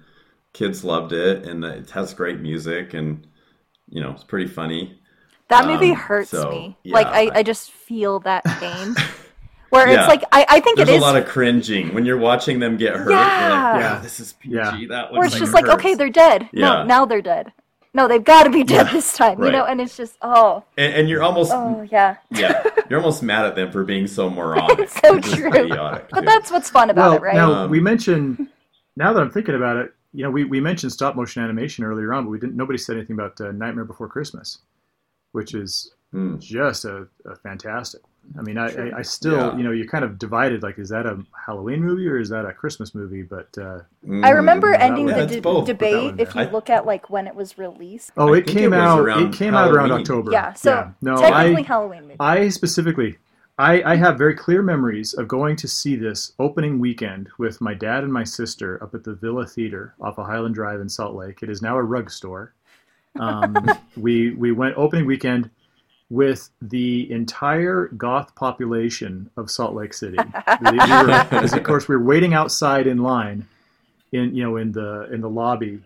kids 0.54 0.84
loved 0.84 1.12
it, 1.12 1.46
and 1.46 1.62
it 1.62 1.90
has 1.90 2.14
great 2.14 2.40
music, 2.40 2.94
and 2.94 3.26
you 3.90 4.00
know 4.00 4.12
it's 4.12 4.24
pretty 4.24 4.48
funny. 4.48 4.98
That 5.48 5.66
movie 5.66 5.90
um, 5.90 5.96
hurts 5.96 6.30
so, 6.30 6.50
me. 6.50 6.78
Yeah, 6.82 6.94
like 6.94 7.06
I, 7.06 7.38
I 7.38 7.42
just 7.42 7.70
feel 7.70 8.20
that 8.20 8.44
pain. 8.44 8.94
where 9.70 9.88
Yeah. 9.88 9.98
it's 10.00 10.08
like 10.08 10.22
I, 10.32 10.46
I 10.48 10.60
think 10.60 10.76
There's 10.76 10.88
it 10.88 10.98
a 10.98 11.00
lot 11.00 11.16
of 11.16 11.26
cringing 11.26 11.94
when 11.94 12.04
you're 12.06 12.18
watching 12.18 12.58
them 12.58 12.76
get 12.76 12.96
hurt. 12.96 13.10
Yeah. 13.10 13.72
You're 13.74 13.82
like, 13.82 13.92
Yeah. 13.92 13.98
this 14.00 14.20
is 14.20 14.32
PG. 14.34 14.54
Yeah. 14.54 14.70
That 14.88 15.12
where 15.12 15.22
looks 15.22 15.26
it's 15.26 15.34
like 15.34 15.40
just 15.40 15.52
like 15.54 15.64
hurts. 15.66 15.76
okay 15.76 15.94
they're 15.94 16.10
dead 16.10 16.48
Yeah. 16.52 16.68
no 16.68 16.84
now 16.84 17.04
they're 17.06 17.22
dead 17.22 17.52
no 17.94 18.06
they've 18.08 18.22
got 18.24 18.44
to 18.44 18.50
be 18.50 18.64
dead 18.64 18.86
Yeah. 18.86 18.92
this 18.92 19.12
time 19.14 19.38
you 19.38 19.44
Right. 19.46 19.52
know 19.52 19.64
and 19.64 19.80
it's 19.80 19.96
just 19.96 20.16
oh 20.22 20.62
and, 20.76 20.94
and 20.94 21.08
you're 21.08 21.22
almost 21.22 21.52
oh 21.54 21.86
yeah 21.90 22.16
yeah, 22.30 22.62
you're 22.90 22.98
almost 23.00 23.22
mad 23.22 23.46
at 23.46 23.54
them 23.56 23.70
for 23.72 23.84
being 23.84 24.06
so 24.06 24.28
moronic. 24.30 24.78
It's 24.78 25.00
so 25.00 25.18
true. 25.20 25.52
idiotic, 25.52 26.08
but 26.10 26.24
that's 26.24 26.50
what's 26.50 26.70
fun 26.70 26.90
about 26.90 27.08
well, 27.10 27.16
it 27.16 27.22
right 27.22 27.34
now 27.34 27.52
Um, 27.52 27.70
we 27.70 27.80
mentioned. 27.80 28.48
Now 28.96 29.12
that 29.12 29.20
I'm 29.22 29.30
thinking 29.30 29.54
about 29.54 29.76
it, 29.76 29.94
you 30.12 30.24
know, 30.24 30.30
we, 30.30 30.42
we 30.44 30.60
mentioned 30.60 30.90
stop 30.92 31.14
motion 31.14 31.40
animation 31.42 31.84
earlier 31.84 32.12
on, 32.12 32.24
but 32.24 32.30
we 32.30 32.38
didn't. 32.40 32.56
Nobody 32.56 32.78
said 32.78 32.96
anything 32.96 33.14
about 33.14 33.40
uh, 33.40 33.52
Nightmare 33.52 33.84
Before 33.84 34.08
Christmas, 34.08 34.58
which 35.32 35.54
is 35.54 35.92
Hmm. 36.10 36.38
just 36.38 36.84
a, 36.86 37.06
a 37.26 37.36
fantastic. 37.42 38.00
I 38.36 38.42
mean, 38.42 38.58
I, 38.58 38.70
Sure. 38.70 38.94
I, 38.94 38.98
I 38.98 39.02
still, 39.02 39.36
Yeah. 39.36 39.56
you 39.56 39.62
know, 39.62 39.70
you're 39.70 39.86
kind 39.86 40.04
of 40.04 40.18
divided. 40.18 40.62
Like, 40.62 40.78
is 40.78 40.88
that 40.90 41.06
a 41.06 41.18
Halloween 41.46 41.82
movie 41.82 42.06
or 42.08 42.18
is 42.18 42.28
that 42.28 42.44
a 42.44 42.52
Christmas 42.52 42.94
movie? 42.94 43.22
But 43.22 43.48
uh, 43.56 43.80
I 44.22 44.30
remember 44.30 44.70
that 44.72 44.80
ending 44.82 45.06
one- 45.06 45.14
the 45.14 45.20
Yeah, 45.20 45.26
de- 45.26 45.40
both. 45.40 45.66
Debate 45.66 46.14
if 46.18 46.34
you 46.34 46.42
I- 46.42 46.50
look 46.50 46.68
at 46.68 46.84
like 46.84 47.08
when 47.10 47.26
it 47.26 47.34
was 47.34 47.56
released 47.58 48.12
oh, 48.16 48.32
it 48.34 48.44
think 48.46 48.56
it 48.56 48.60
came 48.60 48.72
out. 48.74 49.00
around 49.00 49.22
It 49.28 49.32
came 49.36 49.54
out 49.54 49.70
around 49.72 49.92
October. 49.92 50.30
yeah 50.32 50.52
so 50.52 50.92
no, 51.00 51.16
technically 51.16 51.62
I 51.62 51.66
Halloween 51.66 52.02
movie 52.02 52.16
I 52.20 52.48
specifically, 52.50 53.16
I, 53.58 53.82
I 53.82 53.96
have 53.96 54.16
very 54.18 54.34
clear 54.36 54.62
memories 54.62 55.14
of 55.14 55.26
going 55.26 55.56
to 55.56 55.66
see 55.66 55.96
this 55.96 56.32
opening 56.38 56.78
weekend 56.78 57.28
with 57.38 57.60
my 57.60 57.74
dad 57.74 58.04
and 58.04 58.12
my 58.12 58.22
sister 58.24 58.80
up 58.84 58.94
at 58.94 59.02
the 59.04 59.14
Villa 59.14 59.46
Theater 59.46 59.94
off 60.00 60.18
of 60.18 60.26
Highland 60.26 60.54
Drive 60.54 60.80
in 60.80 60.88
Salt 60.88 61.16
Lake. 61.16 61.42
It 61.42 61.50
is 61.50 61.60
now 61.60 61.76
a 61.76 61.82
rug 61.82 62.08
store. 62.10 62.52
Um, 63.18 63.56
we 63.96 64.30
we 64.34 64.52
went 64.52 64.76
opening 64.76 65.06
weekend 65.06 65.50
with 66.10 66.48
the 66.62 67.10
entire 67.12 67.88
goth 67.96 68.34
population 68.34 69.28
of 69.36 69.50
Salt 69.50 69.74
Lake 69.74 69.92
City. 69.92 70.16
We- 70.62 70.70
we 70.72 70.78
were- 70.78 71.26
'cause 71.30 71.52
of 71.52 71.62
course, 71.64 71.88
we 71.88 71.96
were 71.96 72.02
waiting 72.04 72.32
outside 72.34 72.86
in 72.86 72.98
line, 72.98 73.46
in 74.12 74.34
you 74.34 74.42
know 74.44 74.56
in 74.56 74.72
the 74.72 75.08
in 75.12 75.20
the 75.20 75.28
lobby, 75.28 75.80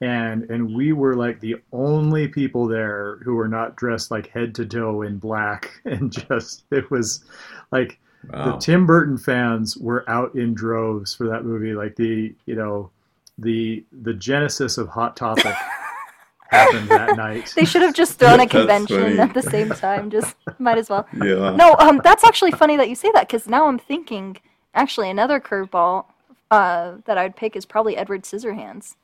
and 0.00 0.50
and 0.50 0.74
we 0.74 0.92
were 0.92 1.14
like 1.14 1.38
the 1.40 1.56
only 1.72 2.26
people 2.26 2.66
there 2.66 3.18
who 3.22 3.34
were 3.36 3.46
not 3.48 3.76
dressed 3.76 4.10
like 4.10 4.26
head 4.28 4.54
to 4.56 4.66
toe 4.66 5.02
in 5.02 5.18
black, 5.18 5.70
and 5.84 6.10
just 6.12 6.64
it 6.72 6.90
was 6.90 7.24
like 7.70 7.98
the 8.28 8.56
Tim 8.58 8.86
Burton 8.86 9.16
fans 9.16 9.76
were 9.78 10.04
out 10.10 10.34
in 10.34 10.52
droves 10.52 11.14
for 11.14 11.26
that 11.28 11.44
movie. 11.44 11.72
Like 11.74 11.94
the 11.96 12.34
you 12.44 12.54
know 12.56 12.90
the 13.38 13.84
the 14.02 14.12
genesis 14.14 14.76
of 14.78 14.88
Hot 14.88 15.16
Topic 15.16 15.54
happened 16.50 16.88
that 16.88 17.16
night. 17.16 17.52
they 17.56 17.64
should 17.64 17.82
have 17.82 17.94
just 17.94 18.18
thrown 18.18 18.40
a 18.40 18.46
convention 18.58 19.02
funny. 19.02 19.18
at 19.18 19.34
the 19.34 19.42
same 19.42 19.70
time 19.70 20.10
just 20.10 20.34
might 20.58 20.78
as 20.78 20.88
well 20.90 21.06
yeah. 21.14 21.50
no 21.56 21.74
um 21.78 22.00
that's 22.04 22.24
actually 22.24 22.50
funny 22.50 22.76
that 22.76 22.88
you 22.88 22.94
say 22.94 23.10
that 23.14 23.26
because 23.28 23.46
now 23.48 23.66
i'm 23.66 23.78
thinking 23.78 24.36
actually 24.74 25.08
another 25.10 25.38
curveball 25.40 26.04
uh 26.50 26.94
that 27.06 27.16
i'd 27.18 27.36
pick 27.36 27.54
is 27.56 27.64
probably 27.64 27.96
edward 27.96 28.22
scissorhands 28.24 28.96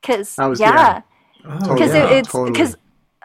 because 0.00 0.38
I 0.38 0.46
was- 0.46 0.60
yeah 0.60 1.02
Oh, 1.46 1.74
because 1.74 1.92
yeah, 1.92 2.06
it, 2.06 2.12
it's 2.20 2.32
totally. 2.32 2.52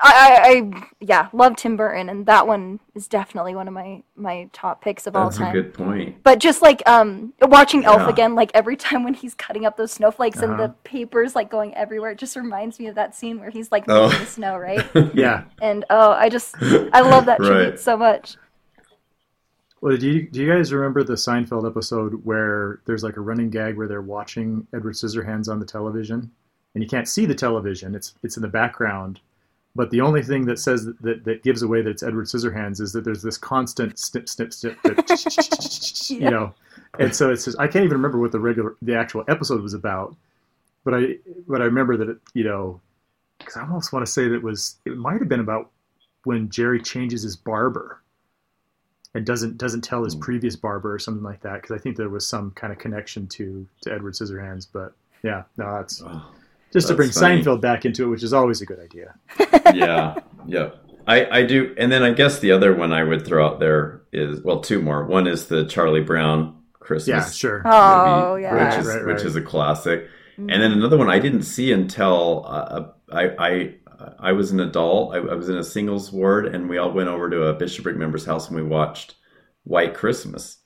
Because 0.01 0.13
I, 0.15 0.35
I, 0.35 0.49
I 0.79 0.87
yeah 0.99 1.27
love 1.33 1.55
tim 1.55 1.75
burton 1.77 2.09
and 2.09 2.25
that 2.25 2.47
one 2.47 2.79
is 2.95 3.07
definitely 3.07 3.55
one 3.55 3.67
of 3.67 3.73
my 3.73 4.01
my 4.15 4.49
top 4.53 4.81
picks 4.83 5.07
of 5.07 5.15
all 5.15 5.29
time. 5.29 5.29
That's 5.29 5.37
a 5.39 5.43
time 5.43 5.53
good 5.53 5.73
point. 5.73 6.23
but 6.23 6.39
just 6.39 6.61
like 6.61 6.81
um 6.87 7.33
watching 7.41 7.85
elf 7.85 8.01
Yeah. 8.01 8.09
again 8.09 8.35
like 8.35 8.51
every 8.53 8.75
time 8.85 9.03
when 9.03 9.13
he's 9.13 9.33
cutting 9.33 9.65
up 9.65 9.77
those 9.77 9.91
snowflakes 9.91 10.39
and 10.39 10.53
Uh-huh. 10.53 10.67
the 10.67 10.73
papers 10.83 11.35
like 11.35 11.49
going 11.49 11.73
everywhere 11.75 12.11
it 12.11 12.17
just 12.17 12.35
reminds 12.35 12.79
me 12.79 12.87
of 12.87 12.95
that 12.95 13.15
scene 13.15 13.39
where 13.39 13.49
he's 13.49 13.71
like 13.71 13.85
Oh. 13.87 14.07
making 14.07 14.19
the 14.19 14.25
snow 14.31 14.57
right 14.57 14.85
Yeah. 15.13 15.43
and 15.61 15.85
oh 15.89 16.11
i 16.11 16.29
just 16.29 16.55
i 16.61 17.01
love 17.01 17.25
that 17.25 17.39
Right. 17.41 17.79
so 17.79 17.97
much 17.97 18.35
Well, 19.81 19.95
do 19.95 20.07
you 20.09 20.29
do 20.29 20.41
you 20.43 20.51
guys 20.51 20.73
remember 20.73 21.03
the 21.03 21.13
Seinfeld 21.13 21.65
episode 21.69 22.25
where 22.25 22.81
there's 22.85 23.03
like 23.03 23.15
a 23.17 23.21
running 23.21 23.49
gag 23.49 23.77
where 23.77 23.87
they're 23.87 24.01
watching 24.01 24.67
Edward 24.73 24.95
Scissorhands 24.95 25.47
on 25.47 25.59
the 25.59 25.65
television, 25.65 26.29
and 26.75 26.83
you 26.83 26.89
can't 26.89 27.07
see 27.07 27.25
the 27.25 27.33
television; 27.35 27.95
it's 27.95 28.13
it's 28.21 28.35
in 28.35 28.41
the 28.41 28.49
background. 28.49 29.21
But 29.75 29.91
the 29.91 30.01
only 30.01 30.23
thing 30.23 30.45
that 30.45 30.59
says 30.59 30.85
that, 30.85 31.01
that, 31.03 31.23
that 31.25 31.43
gives 31.43 31.61
away 31.61 31.81
that 31.81 31.89
it's 31.91 32.03
Edward 32.03 32.25
Scissorhands 32.25 32.81
is 32.81 32.91
that 32.93 33.03
there's 33.05 33.21
this 33.21 33.37
constant 33.37 33.97
snip, 33.99 34.27
snip, 34.27 34.51
snip, 34.51 34.77
snip 34.81 36.09
you 36.09 36.29
know. 36.29 36.53
And 36.97 37.15
so 37.15 37.29
it's 37.31 37.45
just 37.45 37.59
I 37.59 37.67
can't 37.67 37.85
even 37.85 37.95
remember 37.97 38.19
what 38.19 38.31
the 38.31 38.39
regular 38.39 38.75
the 38.81 38.95
actual 38.95 39.23
episode 39.27 39.61
was 39.61 39.73
about, 39.73 40.15
but 40.83 40.93
I 40.95 41.17
but 41.47 41.61
I 41.61 41.65
remember 41.65 41.97
that 41.97 42.09
it 42.09 42.17
you 42.33 42.43
know 42.43 42.81
because 43.37 43.55
I 43.57 43.61
almost 43.61 43.93
want 43.93 44.05
to 44.05 44.11
say 44.11 44.27
that 44.27 44.35
it 44.35 44.43
was 44.43 44.77
it 44.85 44.97
might 44.97 45.19
have 45.19 45.29
been 45.29 45.39
about 45.39 45.69
when 46.25 46.49
Jerry 46.49 46.81
changes 46.81 47.21
his 47.23 47.35
barber 47.37 48.01
and 49.13 49.25
doesn't 49.25 49.57
doesn't 49.57 49.81
tell 49.81 50.03
his 50.03 50.15
Hmm. 50.15 50.19
previous 50.21 50.55
barber 50.55 50.93
or 50.93 50.99
something 50.99 51.23
like 51.23 51.41
that 51.41 51.61
because 51.61 51.79
I 51.79 51.79
think 51.81 51.95
there 51.95 52.09
was 52.09 52.25
some 52.27 52.51
kind 52.51 52.73
of 52.73 52.79
connection 52.79 53.27
to 53.27 53.67
to 53.81 53.93
Edward 53.93 54.13
Scissorhands. 54.15 54.67
But 54.73 54.93
yeah, 55.23 55.43
no, 55.57 55.71
that's 55.77 56.01
Oh, 56.01 56.25
just 56.71 56.87
to 56.87 56.95
bring 56.95 57.09
funny. 57.09 57.41
Seinfeld 57.41 57.61
back 57.61 57.85
into 57.85 58.05
it, 58.05 58.07
which 58.07 58.23
is 58.23 58.33
always 58.33 58.61
a 58.61 58.65
good 58.65 58.79
idea. 58.79 59.15
yeah, 59.73 60.15
yeah. 60.45 60.69
I, 61.07 61.39
I 61.39 61.43
do, 61.43 61.73
and 61.77 61.91
then 61.91 62.03
I 62.03 62.11
guess 62.11 62.39
the 62.39 62.51
other 62.51 62.75
one 62.75 62.93
I 62.93 63.03
would 63.03 63.25
throw 63.25 63.45
out 63.45 63.59
there 63.59 64.03
is 64.11 64.41
well, 64.41 64.61
two 64.61 64.81
more. 64.81 65.05
One 65.05 65.27
is 65.27 65.47
the 65.47 65.65
Charlie 65.65 66.03
Brown 66.03 66.61
Christmas. 66.73 67.07
Yeah, 67.07 67.29
sure. 67.31 67.61
Oh, 67.65 68.31
movie, 68.31 68.43
yeah. 68.43 68.69
which 68.69 68.79
is 68.79 68.87
Right, 68.87 68.95
right, 68.97 69.05
which 69.05 69.17
right. 69.17 69.25
is 69.25 69.35
a 69.35 69.41
classic. 69.41 70.07
Mm. 70.39 70.53
And 70.53 70.61
then 70.61 70.71
another 70.71 70.97
one 70.97 71.09
I 71.09 71.19
didn't 71.19 71.43
see 71.43 71.71
until 71.71 72.45
uh, 72.47 72.89
I 73.11 73.29
I 73.39 73.75
I 74.19 74.31
was 74.33 74.51
an 74.51 74.59
adult. 74.59 75.13
I, 75.13 75.17
I 75.17 75.33
was 75.33 75.49
in 75.49 75.57
a 75.57 75.63
singles 75.63 76.11
ward, 76.11 76.45
and 76.45 76.69
we 76.69 76.77
all 76.77 76.91
went 76.91 77.09
over 77.09 77.29
to 77.29 77.47
a 77.47 77.53
Bishopric 77.53 77.97
member's 77.97 78.25
house 78.25 78.47
and 78.47 78.55
we 78.55 78.63
watched 78.63 79.15
White 79.63 79.93
Christmas. 79.93 80.57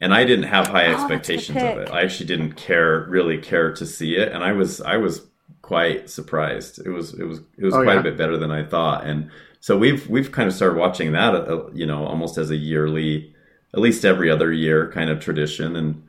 And 0.00 0.14
I 0.14 0.24
didn't 0.24 0.46
have 0.46 0.68
high 0.68 0.86
Oh, 0.86 0.92
that's 0.92 1.04
a 1.04 1.08
good 1.08 1.16
expectations 1.16 1.58
of 1.58 1.78
it. 1.78 1.90
I 1.90 2.02
actually 2.02 2.26
didn't 2.26 2.54
care 2.54 3.06
really 3.08 3.38
care 3.38 3.72
to 3.74 3.84
see 3.84 4.16
it, 4.16 4.32
and 4.32 4.42
I 4.42 4.52
was 4.52 4.80
I 4.80 4.96
was 4.96 5.26
quite 5.70 6.10
surprised. 6.10 6.80
It 6.84 6.90
was 6.90 7.14
it 7.14 7.22
was 7.30 7.38
it 7.56 7.64
was 7.64 7.74
Oh, 7.74 7.82
quite 7.84 7.94
yeah. 7.94 8.00
a 8.00 8.08
bit 8.08 8.16
better 8.16 8.36
than 8.36 8.50
I 8.50 8.64
thought, 8.64 9.06
and 9.06 9.30
so 9.60 9.78
we've 9.78 10.02
we've 10.10 10.32
kind 10.32 10.48
of 10.48 10.54
started 10.54 10.76
watching 10.78 11.12
that, 11.12 11.32
uh, 11.34 11.70
you 11.72 11.86
know, 11.86 12.04
almost 12.06 12.38
as 12.38 12.50
a 12.50 12.56
yearly, 12.56 13.32
at 13.72 13.78
least 13.80 14.04
every 14.04 14.28
other 14.30 14.52
year 14.52 14.90
kind 14.90 15.10
of 15.10 15.20
tradition, 15.20 15.76
and 15.76 16.02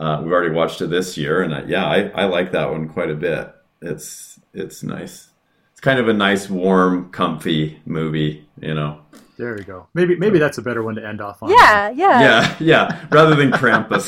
uh, 0.00 0.20
we've 0.22 0.32
already 0.32 0.54
watched 0.54 0.80
it 0.80 0.88
this 0.88 1.18
year, 1.18 1.42
and 1.42 1.54
I, 1.54 1.62
yeah, 1.64 1.84
I, 1.86 1.98
I 2.22 2.24
like 2.24 2.52
that 2.52 2.70
one 2.70 2.88
quite 2.88 3.10
a 3.10 3.14
bit. 3.14 3.52
It's 3.82 4.40
it's 4.54 4.82
nice. 4.82 5.28
It's 5.72 5.80
kind 5.82 5.98
of 5.98 6.08
a 6.08 6.14
nice, 6.14 6.48
warm, 6.48 7.10
comfy 7.10 7.78
movie, 7.84 8.46
you 8.60 8.72
know. 8.74 9.00
There 9.36 9.54
we 9.54 9.64
go. 9.64 9.88
Maybe 9.92 10.16
maybe 10.16 10.38
that's 10.38 10.58
a 10.58 10.62
better 10.62 10.82
one 10.82 10.94
to 10.94 11.04
end 11.06 11.20
off 11.20 11.42
on. 11.42 11.50
yeah 11.50 11.90
yeah 11.90 12.20
Yeah, 12.22 12.56
yeah. 12.60 13.06
Rather 13.10 13.34
than 13.34 13.50
Krampus. 13.50 14.06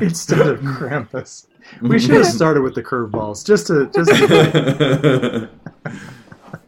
Instead 0.00 0.46
of 0.46 0.60
Krampus, 0.60 1.46
we 1.82 1.98
should 2.00 2.10
have 2.16 2.26
started 2.26 2.62
with 2.62 2.74
the 2.74 2.82
curveballs 2.82 3.44
just 3.44 3.66
to 3.68 3.90
just. 3.94 4.10
To... 4.10 5.48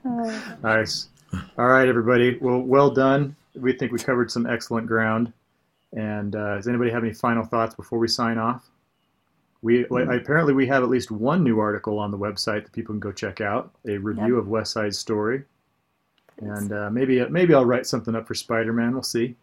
Oh. 0.05 0.43
Nice. 0.63 1.09
All 1.59 1.67
right, 1.67 1.89
everybody. 1.89 2.39
Well, 2.41 2.61
well 2.61 2.91
done. 2.91 3.35
We 3.57 3.73
think 3.73 3.91
we 3.91 3.99
covered 3.99 4.31
some 4.31 4.47
excellent 4.47 4.87
ground. 4.87 5.33
And 5.93 6.37
uh, 6.37 6.57
does 6.57 6.69
anybody 6.69 6.91
have 6.91 7.03
any 7.03 7.13
final 7.13 7.45
thoughts 7.45 7.75
before 7.75 7.99
we 7.99 8.09
sign 8.09 8.39
off? 8.39 8.69
We 9.61 9.85
well, 9.91 10.11
apparently 10.11 10.55
we 10.55 10.67
have 10.67 10.83
at 10.83 10.89
least 10.89 11.11
one 11.11 11.45
new 11.45 11.61
article 11.61 11.99
on 11.99 12.11
the 12.11 12.19
website 12.19 12.65
that 12.65 12.73
people 12.73 12.95
can 12.95 13.01
go 13.01 13.13
check 13.13 13.41
out. 13.41 13.73
A 13.87 13.97
review 13.97 14.37
of 14.39 14.49
West 14.49 14.73
Side 14.73 14.95
Story. 14.95 15.45
And 16.39 16.73
uh, 16.73 16.91
maybe 16.91 17.25
maybe 17.29 17.55
I'll 17.55 17.65
write 17.65 17.87
something 17.87 18.17
up 18.17 18.27
for 18.27 18.35
Spider 18.35 18.73
Man. 18.73 18.93
We'll 18.93 19.03
see. 19.03 19.37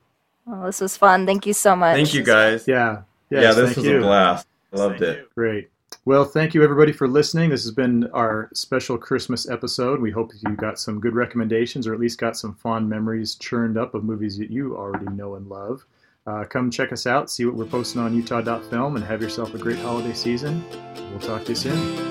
well, 0.45 0.65
this 0.65 0.81
was 0.81 0.97
fun 0.97 1.25
thank 1.25 1.45
you 1.45 1.53
so 1.53 1.75
much 1.75 1.95
Thank 1.95 2.13
you 2.13 2.23
guys. 2.23 2.67
Yeah. 2.67 3.03
yeah, 3.29 3.53
this 3.53 3.65
thank 3.65 3.77
was 3.77 3.85
you. 3.85 3.97
a 3.97 4.01
blast. 4.01 4.47
Loved 4.71 5.01
it. 5.01 5.33
Great. 5.33 5.69
Well, 6.05 6.23
thank 6.25 6.53
you 6.53 6.63
everybody 6.63 6.91
for 6.91 7.07
listening. 7.07 7.49
This 7.49 7.63
has 7.63 7.71
been 7.71 8.07
our 8.13 8.49
special 8.53 8.97
Christmas 8.97 9.49
episode. 9.49 9.99
We 9.99 10.11
hope 10.11 10.31
you 10.39 10.55
got 10.55 10.79
some 10.79 10.99
good 10.99 11.15
recommendations 11.15 11.87
or 11.87 11.93
at 11.93 11.99
least 11.99 12.19
got 12.19 12.37
some 12.37 12.53
fond 12.55 12.87
memories 12.87 13.35
churned 13.35 13.77
up 13.77 13.93
of 13.93 14.03
movies 14.03 14.37
that 14.37 14.51
you 14.51 14.75
already 14.77 15.07
know 15.07 15.35
and 15.35 15.47
love. 15.47 15.85
Uh, 16.27 16.45
come 16.45 16.69
check 16.69 16.91
us 16.91 17.07
out, 17.07 17.31
see 17.31 17.45
what 17.45 17.55
we're 17.55 17.65
posting 17.65 18.01
on 18.01 18.13
Utah.film, 18.15 18.95
and 18.95 19.05
have 19.05 19.21
yourself 19.21 19.53
a 19.55 19.57
great 19.57 19.79
holiday 19.79 20.13
season. 20.13 20.63
We'll 21.11 21.19
talk 21.19 21.43
to 21.45 21.49
you 21.49 21.55
soon. 21.55 22.09